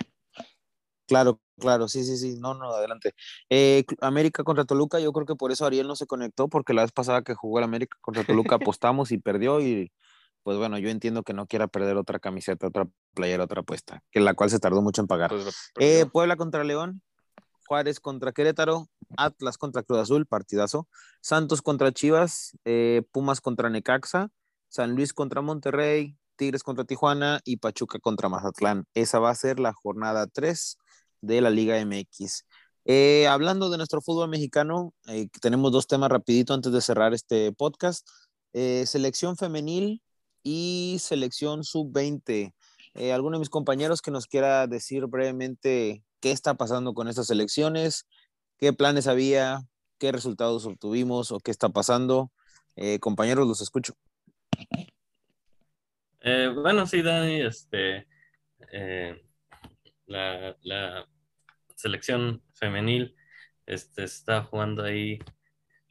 Claro, 1.06 1.40
claro, 1.58 1.88
sí, 1.88 2.04
sí, 2.04 2.16
sí. 2.16 2.38
No, 2.40 2.54
no, 2.54 2.70
adelante. 2.70 3.14
Eh, 3.50 3.84
América 4.00 4.42
contra 4.42 4.64
Toluca, 4.64 5.00
yo 5.00 5.12
creo 5.12 5.26
que 5.26 5.36
por 5.36 5.52
eso 5.52 5.66
Ariel 5.66 5.86
no 5.86 5.96
se 5.96 6.06
conectó, 6.06 6.48
porque 6.48 6.72
la 6.72 6.82
vez 6.82 6.92
pasada 6.92 7.22
que 7.22 7.34
jugó 7.34 7.58
el 7.58 7.64
América 7.64 7.96
contra 8.00 8.24
Toluca 8.24 8.56
apostamos 8.76 9.12
y 9.12 9.18
perdió. 9.18 9.60
Y 9.60 9.92
pues 10.42 10.58
bueno, 10.58 10.78
yo 10.78 10.88
entiendo 10.90 11.22
que 11.22 11.32
no 11.32 11.46
quiera 11.46 11.68
perder 11.68 11.96
otra 11.96 12.18
camiseta, 12.18 12.66
otra 12.66 12.86
playera, 13.14 13.44
otra 13.44 13.62
apuesta, 13.62 14.02
que 14.10 14.20
la 14.20 14.34
cual 14.34 14.50
se 14.50 14.58
tardó 14.58 14.82
mucho 14.82 15.00
en 15.00 15.06
pagar. 15.06 15.30
Pues, 15.30 15.72
Eh. 15.78 16.06
Puebla 16.12 16.36
contra 16.36 16.64
León, 16.64 17.02
Juárez 17.66 18.00
contra 18.00 18.32
Querétaro, 18.32 18.88
Atlas 19.16 19.58
contra 19.58 19.82
Cruz 19.82 20.00
Azul, 20.00 20.26
partidazo, 20.26 20.86
Santos 21.20 21.62
contra 21.62 21.92
Chivas, 21.92 22.56
eh, 22.64 23.02
Pumas 23.10 23.40
contra 23.40 23.70
Necaxa, 23.70 24.28
San 24.68 24.94
Luis 24.94 25.12
contra 25.12 25.40
Monterrey, 25.40 26.18
Tigres 26.36 26.62
contra 26.62 26.84
Tijuana 26.84 27.40
y 27.44 27.58
Pachuca 27.58 27.98
contra 27.98 28.28
Mazatlán. 28.28 28.86
Esa 28.94 29.18
va 29.18 29.30
a 29.30 29.34
ser 29.34 29.60
la 29.60 29.72
jornada 29.72 30.26
3 30.26 30.78
de 31.24 31.40
la 31.40 31.50
Liga 31.50 31.82
MX. 31.84 32.44
Eh, 32.86 33.26
hablando 33.28 33.70
de 33.70 33.78
nuestro 33.78 34.02
fútbol 34.02 34.28
mexicano, 34.28 34.92
eh, 35.08 35.28
tenemos 35.40 35.72
dos 35.72 35.86
temas 35.86 36.10
rapidito 36.10 36.52
antes 36.52 36.70
de 36.72 36.80
cerrar 36.82 37.14
este 37.14 37.52
podcast. 37.52 38.06
Eh, 38.52 38.84
selección 38.86 39.36
femenil 39.36 40.02
y 40.42 40.98
selección 41.00 41.64
sub-20. 41.64 42.52
Eh, 42.94 43.12
¿Alguno 43.12 43.36
de 43.36 43.40
mis 43.40 43.48
compañeros 43.48 44.02
que 44.02 44.10
nos 44.10 44.26
quiera 44.26 44.66
decir 44.66 45.06
brevemente 45.06 46.04
qué 46.20 46.30
está 46.30 46.54
pasando 46.54 46.92
con 46.92 47.08
estas 47.08 47.30
elecciones? 47.30 48.06
¿Qué 48.58 48.72
planes 48.72 49.06
había? 49.06 49.60
¿Qué 49.98 50.12
resultados 50.12 50.66
obtuvimos 50.66 51.32
o 51.32 51.40
qué 51.40 51.50
está 51.50 51.70
pasando? 51.70 52.30
Compañeros, 53.00 53.46
los 53.46 53.60
escucho. 53.60 53.94
Bueno, 56.20 56.86
sí, 56.88 57.02
Dani, 57.02 57.40
este, 57.42 58.08
la 60.06 61.06
selección 61.74 62.42
femenil 62.54 63.14
este, 63.66 64.04
está 64.04 64.42
jugando 64.44 64.82
ahí 64.84 65.18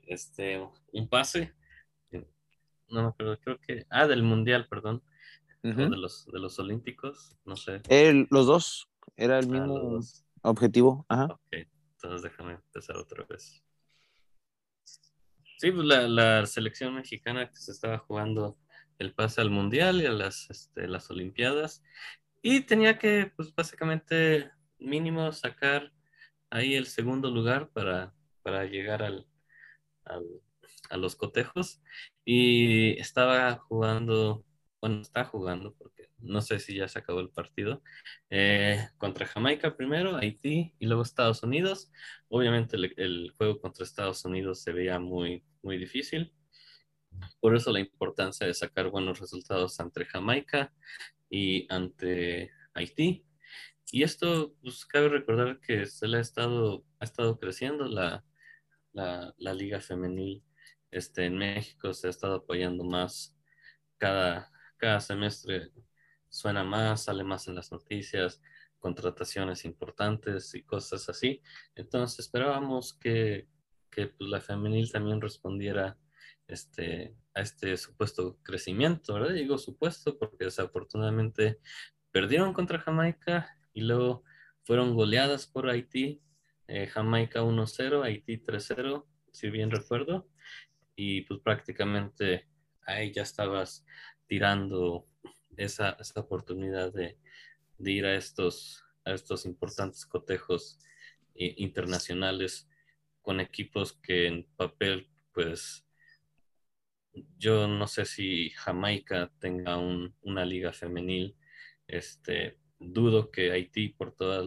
este, 0.07 0.59
un 0.91 1.07
pase. 1.09 1.53
No 2.89 3.01
me 3.03 3.07
acuerdo, 3.09 3.39
creo 3.39 3.59
que. 3.59 3.85
Ah, 3.89 4.05
del 4.07 4.21
Mundial, 4.23 4.67
perdón. 4.67 5.01
Ujú. 5.63 5.89
de, 5.89 5.97
los, 5.97 6.25
de 6.25 6.39
los 6.39 6.59
Olímpicos, 6.59 7.37
no 7.45 7.55
sé. 7.55 7.81
El- 7.87 8.27
los 8.29 8.45
dos, 8.45 8.89
era 9.15 9.39
el 9.39 9.45
Ah, 9.45 9.47
mismo 9.47 9.99
objetivo. 10.41 11.05
Ajá. 11.07 11.25
Ok, 11.25 11.53
entonces 11.53 12.21
déjame 12.21 12.53
empezar 12.53 12.97
otra 12.97 13.23
vez. 13.23 13.63
Sí, 15.57 15.71
pues 15.71 15.85
la, 15.87 16.07
la 16.09 16.45
selección 16.45 16.93
mexicana 16.95 17.49
que 17.49 17.55
se 17.55 17.71
estaba 17.71 17.97
jugando 17.97 18.57
el 18.99 19.13
pase 19.13 19.39
al 19.39 19.49
Mundial 19.49 20.01
y 20.01 20.05
a 20.05 20.11
las, 20.11 20.49
este, 20.49 20.87
las 20.87 21.09
Olimpiadas. 21.09 21.81
Y 22.41 22.61
tenía 22.61 22.99
que, 22.99 23.31
pues 23.35 23.55
básicamente, 23.55 24.51
mínimo 24.83 25.31
sacar 25.33 25.91
ahí 26.51 26.75
el 26.75 26.87
segundo 26.87 27.31
lugar 27.31 27.69
para, 27.71 28.13
para 28.43 28.65
llegar 28.65 29.03
al, 29.03 29.27
al- 30.05 30.41
a 30.89 30.97
los 30.97 31.15
cotejos. 31.15 31.81
Y 32.25 32.99
estaba 32.99 33.55
jugando, 33.57 34.45
bueno, 34.81 35.01
está 35.01 35.25
jugando, 35.25 35.73
porque 35.75 36.09
no 36.19 36.41
sé 36.41 36.59
si 36.59 36.75
ya 36.77 36.87
se 36.87 36.99
acabó 36.99 37.19
el 37.21 37.29
partido, 37.31 37.81
eh, 38.29 38.87
contra 38.97 39.25
Jamaica 39.27 39.75
primero, 39.77 40.15
Haití 40.17 40.75
y 40.79 40.85
luego 40.87 41.03
Estados 41.03 41.43
Unidos. 41.43 41.91
Obviamente 42.29 42.75
el, 42.77 42.93
el 42.97 43.31
juego 43.37 43.59
contra 43.61 43.83
Estados 43.85 44.25
Unidos 44.25 44.61
se 44.63 44.73
veía 44.73 44.99
muy, 44.99 45.43
muy 45.63 45.77
difícil. 45.77 46.33
Por 47.39 47.55
eso 47.55 47.71
la 47.71 47.79
importancia 47.79 48.47
de 48.47 48.53
sacar 48.53 48.89
buenos 48.89 49.19
resultados 49.19 49.79
ante 49.79 50.05
Jamaica 50.05 50.73
y 51.29 51.67
ante 51.73 52.51
Haití. 52.73 53.25
Y 53.91 54.03
esto, 54.03 54.55
pues 54.61 54.85
cabe 54.85 55.09
recordar 55.09 55.59
que 55.59 55.85
se 55.85 56.07
le 56.07 56.17
ha 56.17 56.21
estado, 56.21 56.85
ha 56.99 57.05
estado 57.05 57.39
creciendo 57.39 57.85
la, 57.85 58.25
la, 58.91 59.33
la 59.37 59.53
liga 59.53 59.79
femenil 59.81 60.43
este, 60.91 61.25
en 61.25 61.37
México, 61.37 61.93
se 61.93 62.07
ha 62.07 62.09
estado 62.09 62.35
apoyando 62.35 62.83
más 62.83 63.35
cada, 63.97 64.51
cada 64.77 64.99
semestre 64.99 65.71
suena 66.29 66.63
más, 66.63 67.03
sale 67.03 67.23
más 67.23 67.47
en 67.47 67.55
las 67.55 67.71
noticias, 67.71 68.41
contrataciones 68.79 69.65
importantes 69.65 70.53
y 70.55 70.63
cosas 70.63 71.07
así. 71.07 71.41
Entonces 71.75 72.19
esperábamos 72.19 72.93
que, 72.93 73.47
que 73.89 74.07
pues, 74.07 74.29
la 74.29 74.41
femenil 74.41 74.91
también 74.91 75.21
respondiera 75.21 75.97
este, 76.47 77.15
a 77.33 77.41
este 77.41 77.77
supuesto 77.77 78.39
crecimiento, 78.43 79.13
¿verdad? 79.13 79.33
Digo 79.33 79.57
supuesto 79.57 80.17
porque 80.17 80.45
desafortunadamente 80.45 81.59
perdieron 82.11 82.51
contra 82.51 82.79
Jamaica 82.79 83.55
y 83.73 83.81
luego 83.81 84.23
fueron 84.63 84.93
goleadas 84.93 85.47
por 85.47 85.69
Haití. 85.69 86.21
Eh, 86.67 86.87
Jamaica 86.87 87.41
1-0, 87.41 88.03
Haití 88.03 88.37
3-0, 88.37 89.05
si 89.31 89.49
bien 89.49 89.71
recuerdo. 89.71 90.29
Y 90.95 91.21
pues 91.21 91.39
prácticamente 91.41 92.47
ahí 92.85 93.11
ya 93.11 93.23
estabas 93.23 93.85
tirando 94.27 95.07
esa, 95.57 95.97
esa 95.99 96.19
oportunidad 96.19 96.93
de, 96.93 97.17
ir 97.79 98.05
a 98.05 98.15
estos, 98.15 98.83
a 99.03 99.13
estos 99.13 99.45
importantes 99.45 100.05
cotejos 100.05 100.79
eh, 101.35 101.55
internacionales 101.57 102.69
con 103.21 103.39
equipos 103.39 103.93
que 103.93 104.27
en 104.27 104.45
papel, 104.55 105.09
pues 105.33 105.85
yo 107.37 107.67
no 107.67 107.87
sé 107.87 108.05
si 108.05 108.49
Jamaica 108.51 109.31
tenga 109.39 109.77
un, 109.77 110.15
una 110.21 110.45
liga 110.45 110.73
femenil. 110.73 111.35
Este, 111.87 112.57
dudo 112.91 113.31
que 113.31 113.51
Haití, 113.51 113.89
por 113.89 114.15
todas 114.15 114.45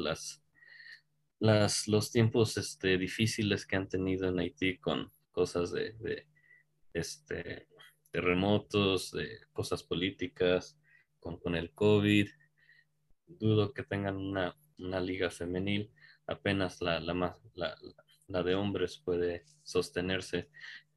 las, 1.39 1.87
los 1.87 2.11
tiempos 2.11 2.57
este, 2.57 2.99
difíciles 2.99 3.67
que 3.67 3.77
han 3.77 3.89
tenido 3.89 4.29
en 4.29 4.39
Haití 4.39 4.79
con 4.79 5.11
cosas 5.33 5.73
de, 5.73 5.93
de 5.95 6.27
este, 6.93 7.69
terremotos, 8.11 9.13
de 9.13 9.41
cosas 9.53 9.83
políticas, 9.83 10.79
con, 11.21 11.39
con 11.39 11.55
el 11.55 11.73
COVID. 11.73 12.29
Dudo 13.27 13.73
que 13.73 13.83
tengan 13.83 14.17
una, 14.17 14.57
una 14.79 15.01
liga 15.01 15.31
femenil. 15.31 15.91
Apenas 16.27 16.81
la, 16.81 17.01
la, 17.01 17.15
más, 17.15 17.37
la, 17.55 17.77
la 18.29 18.43
de 18.43 18.55
hombres 18.55 18.99
puede 18.99 19.45
sostenerse. 19.63 20.49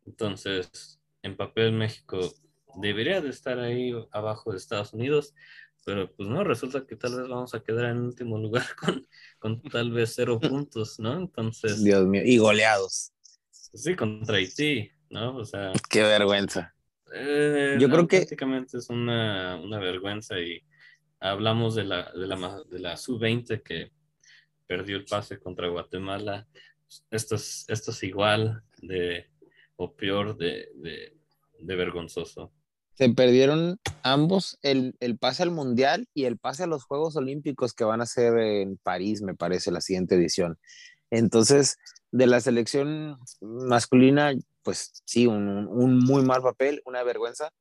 Entonces, 0.05 0.99
en 1.21 1.35
papel 1.35 1.71
México 1.73 2.19
debería 2.75 3.21
de 3.21 3.29
estar 3.29 3.59
ahí 3.59 3.93
abajo 4.11 4.51
de 4.51 4.57
Estados 4.57 4.93
Unidos, 4.93 5.33
pero 5.89 6.11
pues 6.15 6.29
no, 6.29 6.43
resulta 6.43 6.85
que 6.85 6.95
tal 6.95 7.17
vez 7.19 7.27
vamos 7.27 7.55
a 7.55 7.63
quedar 7.63 7.85
en 7.85 7.97
último 8.01 8.37
lugar 8.37 8.63
con, 8.79 9.07
con 9.39 9.61
tal 9.63 9.91
vez 9.91 10.13
cero 10.15 10.39
puntos, 10.39 10.99
¿no? 10.99 11.13
Entonces, 11.17 11.83
Dios 11.83 12.05
mío, 12.05 12.21
y 12.23 12.37
goleados. 12.37 13.11
sí, 13.51 13.95
contra 13.95 14.35
Haití. 14.37 14.91
¿no? 15.09 15.37
O 15.37 15.45
sea, 15.45 15.71
Qué 15.89 16.03
vergüenza. 16.03 16.75
eh, 17.11 17.75
Yo 17.79 17.89
creo 17.89 18.07
que- 18.07 18.17
auténticamente 18.17 18.77
es 18.77 18.87
una, 18.91 19.55
una 19.59 19.79
vergüenza 19.79 20.39
y 20.39 20.61
hablamos 21.19 21.73
de 21.73 21.85
la, 21.85 22.11
de 22.11 22.27
la, 22.27 22.63
de 22.69 22.79
la 22.79 22.95
sub-20 22.95 23.63
que 23.63 23.91
perdió 24.67 24.97
el 24.97 25.05
pase 25.05 25.39
contra 25.39 25.67
Guatemala. 25.69 26.47
Esto 27.09 27.33
es, 27.33 27.65
esto 27.67 27.89
es 27.89 28.03
igual 28.03 28.61
de, 28.83 29.31
o 29.77 29.95
peor 29.95 30.37
de, 30.37 30.69
de, 30.75 31.17
de 31.57 31.75
vergonzoso. 31.75 32.53
Se 32.99 33.07
perdieron 33.07 33.79
ambos 34.03 34.59
el, 34.61 34.93
el 34.99 35.17
pase 35.17 35.43
al 35.43 35.51
Mundial 35.51 36.09
y 36.13 36.25
el 36.25 36.37
pase 36.37 36.63
a 36.63 36.67
los 36.67 36.83
Juegos 36.83 37.15
Olímpicos 37.15 37.73
que 37.73 37.85
van 37.85 38.01
a 38.01 38.05
ser 38.05 38.37
en 38.37 38.75
París, 38.75 39.21
me 39.21 39.35
parece, 39.35 39.71
la 39.71 39.79
siguiente 39.79 40.15
edición. 40.15 40.59
Entonces, 41.09 41.77
de 42.11 42.27
la 42.27 42.41
selección 42.41 43.17
masculina, 43.39 44.33
pues 44.63 45.01
sí, 45.05 45.27
un, 45.27 45.65
un 45.69 45.97
muy 45.99 46.23
mal 46.23 46.41
papel, 46.41 46.81
una 46.83 47.01
vergüenza. 47.03 47.51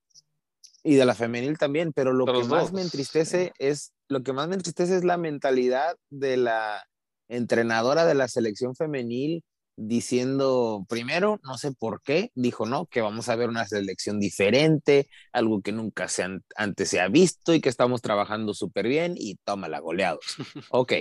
Y 0.83 0.97
de 0.97 1.05
la 1.05 1.15
femenil 1.15 1.57
también, 1.57 1.93
pero 1.93 2.13
lo 2.13 2.27
que 2.27 2.33
más 2.33 2.49
dos, 2.49 2.73
me 2.73 2.83
entristece 2.83 3.53
es, 3.61 3.93
lo 4.09 4.25
que 4.25 4.33
más 4.33 4.49
me 4.49 4.57
entristece 4.57 4.97
es 4.97 5.05
la 5.05 5.19
mentalidad 5.19 5.95
de 6.11 6.37
la 6.37 6.83
entrenadora 7.29 8.07
de 8.07 8.15
la 8.15 8.27
selección 8.27 8.75
femenil 8.75 9.45
diciendo, 9.79 10.85
primero, 10.89 11.41
no 11.45 11.57
sé 11.59 11.73
por 11.73 12.03
qué, 12.03 12.31
dijo, 12.35 12.67
no, 12.67 12.87
que 12.87 13.01
vamos 13.01 13.29
a 13.29 13.37
ver 13.37 13.49
una 13.49 13.67
selección 13.67 14.21
diferente, 14.21 15.09
algo 15.33 15.63
que 15.63 15.73
nunca 15.73 16.09
se 16.09 16.27
antes 16.57 16.89
se 16.91 17.01
ha 17.01 17.09
visto 17.09 17.55
y 17.55 17.61
que 17.61 17.69
estamos 17.69 18.03
trabajando 18.03 18.55
súper 18.55 18.89
bien 18.89 19.15
y 19.17 19.37
tómala 19.45 19.81
goleados. 19.81 20.25
ok. 20.71 20.93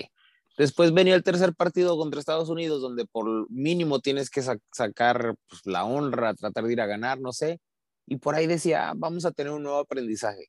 Después 0.58 0.92
venía 0.94 1.14
el 1.16 1.24
tercer 1.24 1.54
partido 1.54 1.98
contra 1.98 2.20
Estados 2.20 2.50
Unidos, 2.50 2.82
donde 2.82 3.06
por 3.06 3.50
mínimo 3.52 4.00
tienes 4.00 4.30
que 4.30 4.42
sa- 4.42 4.58
sacar 4.74 5.36
pues, 5.50 5.62
la 5.66 5.86
honra, 5.86 6.34
tratar 6.34 6.64
de 6.66 6.74
ir 6.74 6.82
a 6.82 6.88
ganar, 6.88 7.20
no 7.20 7.32
sé. 7.32 7.60
Y 8.08 8.18
por 8.18 8.34
ahí 8.36 8.48
decía, 8.48 8.90
"Ah, 8.90 8.94
vamos 8.96 9.26
a 9.26 9.32
tener 9.32 9.54
un 9.54 9.64
nuevo 9.64 9.80
aprendizaje. 9.80 10.46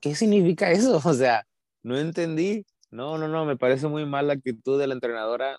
¿Qué 0.00 0.14
significa 0.14 0.70
eso? 0.72 1.00
O 1.04 1.14
sea, 1.14 1.44
no 1.82 1.96
entendí. 1.98 2.66
No, 2.90 3.18
no, 3.18 3.28
no, 3.28 3.44
me 3.46 3.56
parece 3.56 3.86
muy 3.88 4.04
mal 4.06 4.26
la 4.28 4.34
actitud 4.34 4.78
de 4.80 4.86
la 4.86 4.94
entrenadora. 4.94 5.58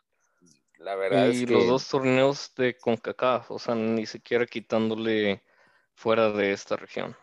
La 0.78 0.94
verdad 0.94 1.30
Y 1.30 1.30
es 1.30 1.46
que... 1.48 1.54
los 1.54 1.66
dos 1.68 1.88
torneos 1.90 2.54
de 2.56 2.78
CONCACAF, 2.78 3.50
o 3.50 3.58
sea, 3.58 3.74
ni 3.74 4.06
siquiera 4.06 4.46
quitándole 4.46 5.42
fuera 5.96 6.32
de 6.32 6.52
esta 6.52 6.76
región. 6.76 7.16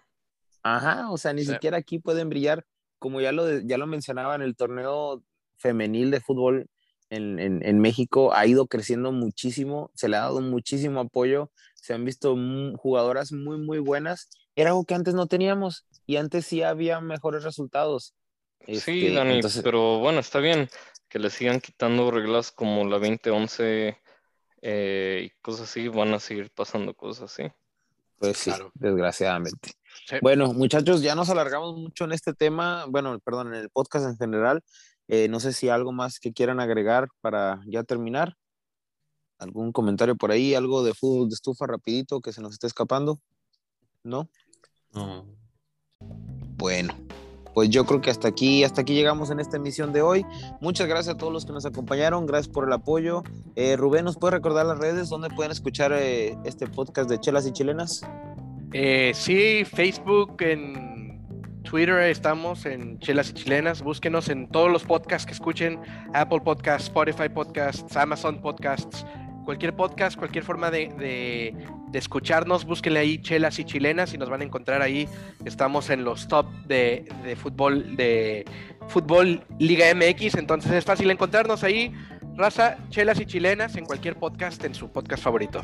Ajá, 0.62 1.10
o 1.10 1.16
sea, 1.18 1.32
ni 1.32 1.44
Sí. 1.44 1.52
siquiera 1.52 1.78
aquí 1.78 1.98
pueden 1.98 2.28
brillar, 2.28 2.66
como 2.98 3.20
ya 3.20 3.32
lo, 3.32 3.44
de- 3.44 3.62
ya 3.66 3.78
lo 3.78 3.86
mencionaba 3.86 4.34
en 4.34 4.42
el 4.42 4.56
torneo 4.56 5.22
femenil 5.56 6.10
de 6.10 6.20
fútbol 6.20 6.68
en, 7.08 7.38
en- 7.38 7.64
en 7.64 7.80
México, 7.80 8.32
ha 8.34 8.46
ido 8.46 8.66
creciendo 8.66 9.10
muchísimo, 9.12 9.90
se 9.94 10.08
le 10.08 10.16
ha 10.16 10.20
dado 10.20 10.40
muchísimo 10.42 11.00
apoyo, 11.00 11.50
se 11.74 11.94
han 11.94 12.04
visto 12.04 12.36
jugadoras 12.76 13.32
muy, 13.32 13.58
muy 13.58 13.78
buenas. 13.78 14.28
Era 14.54 14.70
algo 14.70 14.84
que 14.84 14.94
antes 14.94 15.14
no 15.14 15.26
teníamos 15.26 15.86
y 16.06 16.16
antes 16.16 16.46
sí 16.46 16.62
había 16.62 17.00
mejores 17.00 17.42
resultados. 17.42 18.14
Sí, 18.66 18.72
Este, 19.06 19.12
Dani, 19.14 19.34
entonces- 19.36 19.62
pero 19.62 19.98
bueno, 19.98 20.20
está 20.20 20.38
bien 20.38 20.68
que 21.08 21.18
le 21.18 21.30
sigan 21.30 21.60
quitando 21.60 22.10
reglas 22.10 22.52
como 22.52 22.84
la 22.84 22.98
2011 22.98 23.98
eh, 24.62 25.22
y 25.26 25.30
cosas 25.42 25.68
así, 25.70 25.88
van 25.88 26.12
a 26.14 26.20
seguir 26.20 26.50
pasando 26.50 26.94
cosas 26.94 27.32
así. 27.32 27.50
Pues 28.18 28.36
sí, 28.36 28.50
Claro. 28.50 28.70
desgraciadamente. 28.74 29.72
Sí. 30.06 30.16
Bueno, 30.20 30.52
muchachos, 30.52 31.00
ya 31.02 31.14
nos 31.14 31.30
alargamos 31.30 31.76
mucho 31.76 32.04
en 32.04 32.12
este 32.12 32.34
tema, 32.34 32.84
bueno, 32.88 33.18
perdón, 33.20 33.48
en 33.48 33.54
el 33.54 33.70
podcast 33.70 34.06
en 34.06 34.16
general. 34.18 34.62
Eh, 35.08 35.26
no 35.28 35.40
sé 35.40 35.52
si 35.54 35.68
algo 35.70 35.90
más 35.92 36.20
que 36.20 36.32
quieran 36.32 36.60
agregar 36.60 37.08
para 37.20 37.60
ya 37.66 37.82
terminar. 37.82 38.36
¿Algún 39.38 39.72
comentario 39.72 40.14
por 40.16 40.30
ahí? 40.30 40.54
¿Algo 40.54 40.84
de 40.84 40.92
fútbol 40.94 41.30
de 41.30 41.34
estufa 41.34 41.66
rapidito 41.66 42.20
que 42.20 42.32
se 42.32 42.42
nos 42.42 42.52
esté 42.52 42.66
escapando? 42.66 43.18
¿No? 44.04 44.28
No. 44.92 45.26
Bueno, 46.00 46.94
pues 47.54 47.68
yo 47.70 47.84
creo 47.84 48.00
que 48.00 48.10
hasta 48.10 48.28
aquí, 48.28 48.64
hasta 48.64 48.82
aquí 48.82 48.94
llegamos 48.94 49.30
en 49.30 49.40
esta 49.40 49.56
emisión 49.56 49.92
de 49.92 50.02
hoy. 50.02 50.24
Muchas 50.60 50.86
gracias 50.86 51.14
a 51.14 51.18
todos 51.18 51.32
los 51.32 51.46
que 51.46 51.52
nos 51.52 51.66
acompañaron, 51.66 52.26
gracias 52.26 52.52
por 52.52 52.66
el 52.66 52.72
apoyo. 52.72 53.22
Eh, 53.56 53.76
Rubén, 53.76 54.04
¿nos 54.04 54.16
puede 54.16 54.32
recordar 54.32 54.66
las 54.66 54.78
redes 54.78 55.08
donde 55.08 55.30
pueden 55.30 55.52
escuchar 55.52 55.92
eh, 55.92 56.36
este 56.44 56.66
podcast 56.66 57.08
de 57.10 57.18
Chelas 57.18 57.46
y 57.46 57.52
Chilenas? 57.52 58.02
Eh, 58.72 59.12
sí, 59.14 59.64
Facebook, 59.64 60.36
en 60.40 61.00
Twitter 61.62 61.98
estamos, 62.00 62.66
en 62.66 62.98
Chelas 62.98 63.30
y 63.30 63.34
Chilenas. 63.34 63.82
Búsquenos 63.82 64.28
en 64.28 64.48
todos 64.48 64.70
los 64.70 64.84
podcasts 64.84 65.26
que 65.26 65.32
escuchen: 65.32 65.80
Apple 66.14 66.40
Podcasts, 66.40 66.84
Spotify 66.84 67.28
Podcasts, 67.28 67.96
Amazon 67.96 68.40
Podcasts, 68.40 69.04
cualquier 69.50 69.74
podcast, 69.74 70.16
cualquier 70.16 70.44
forma 70.44 70.70
de, 70.70 70.94
de- 71.90 71.98
escucharnos. 71.98 72.64
Búsquenle 72.64 73.00
ahí 73.00 73.20
Chelas 73.20 73.58
y 73.58 73.64
Chilenas 73.64 74.14
y 74.14 74.18
nos 74.18 74.30
van 74.30 74.42
a 74.42 74.44
encontrar 74.44 74.80
ahí. 74.80 75.08
Estamos 75.44 75.90
en 75.90 76.04
los 76.04 76.28
top 76.28 76.46
de, 76.68 77.08
de 77.24 77.34
fútbol, 77.34 77.96
de 77.96 78.44
fútbol 78.86 79.42
Liga 79.58 79.86
MX. 79.92 80.36
Entonces 80.36 80.70
es 80.70 80.84
fácil 80.84 81.10
encontrarnos 81.10 81.64
ahí. 81.64 81.92
Raza, 82.36 82.76
Chelas 82.90 83.18
y 83.18 83.26
Chilenas 83.26 83.74
en 83.74 83.86
cualquier 83.86 84.16
podcast, 84.16 84.64
en 84.64 84.72
su 84.72 84.88
podcast 84.92 85.20
favorito. 85.24 85.62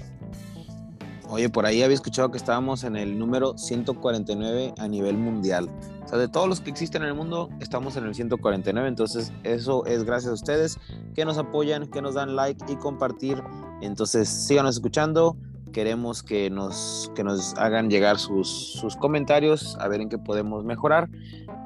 Oye, 1.29 1.49
por 1.49 1.67
ahí 1.67 1.83
había 1.83 1.95
escuchado 1.95 2.31
que 2.31 2.39
estábamos 2.39 2.85
en 2.85 2.95
el 2.97 3.19
número 3.19 3.57
149 3.59 4.75
a 4.79 4.89
nivel 4.89 5.17
mundial. 5.17 5.69
O 6.05 6.09
sea, 6.09 6.19
de 6.19 6.29
todos 6.29 6.49
los 6.49 6.61
que 6.61 6.71
existen 6.71 7.03
en 7.03 7.09
el 7.09 7.15
mundo, 7.15 7.51
estamos 7.61 7.97
en 7.97 8.05
el 8.05 8.15
149. 8.15 8.87
Entonces, 8.87 9.33
eso 9.43 9.85
es 9.87 10.05
gracias 10.05 10.31
a 10.31 10.35
ustedes 10.35 10.79
que 11.17 11.25
nos 11.25 11.37
apoyan, 11.37 11.89
que 11.89 12.01
nos 12.01 12.15
dan 12.15 12.37
like 12.37 12.65
y 12.73 12.77
compartir. 12.77 13.43
Entonces, 13.81 14.29
síganos 14.29 14.77
escuchando. 14.77 15.37
Queremos 15.73 16.23
que 16.23 16.49
nos, 16.49 17.11
que 17.15 17.23
nos 17.23 17.55
hagan 17.57 17.91
llegar 17.91 18.19
sus, 18.19 18.49
sus 18.49 18.97
comentarios, 18.97 19.77
a 19.79 19.89
ver 19.89 20.01
en 20.01 20.09
qué 20.09 20.17
podemos 20.17 20.65
mejorar. 20.65 21.09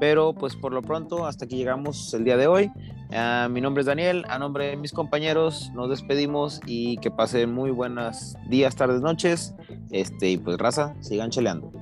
Pero, 0.00 0.34
pues, 0.34 0.56
por 0.56 0.72
lo 0.72 0.82
pronto, 0.82 1.26
hasta 1.26 1.44
aquí 1.44 1.56
llegamos 1.56 2.12
el 2.14 2.24
día 2.24 2.36
de 2.36 2.46
hoy. 2.46 2.72
Ah, 3.12 3.48
mi 3.50 3.60
nombre 3.60 3.80
es 3.80 3.86
Daniel, 3.86 4.24
a 4.28 4.38
nombre 4.38 4.68
de 4.68 4.76
mis 4.76 4.92
compañeros 4.92 5.72
nos 5.74 5.90
despedimos 5.90 6.60
y 6.64 6.96
que 6.98 7.10
pasen 7.10 7.52
muy 7.52 7.72
buenas 7.72 8.36
días, 8.48 8.76
tardes, 8.76 9.00
noches. 9.00 9.54
Este, 9.90 10.30
y 10.30 10.38
pues 10.38 10.58
raza, 10.58 10.94
sigan 11.00 11.30
cheleando. 11.30 11.72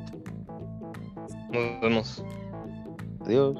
Nos 1.50 1.80
vemos. 1.82 2.24
Adiós. 3.24 3.56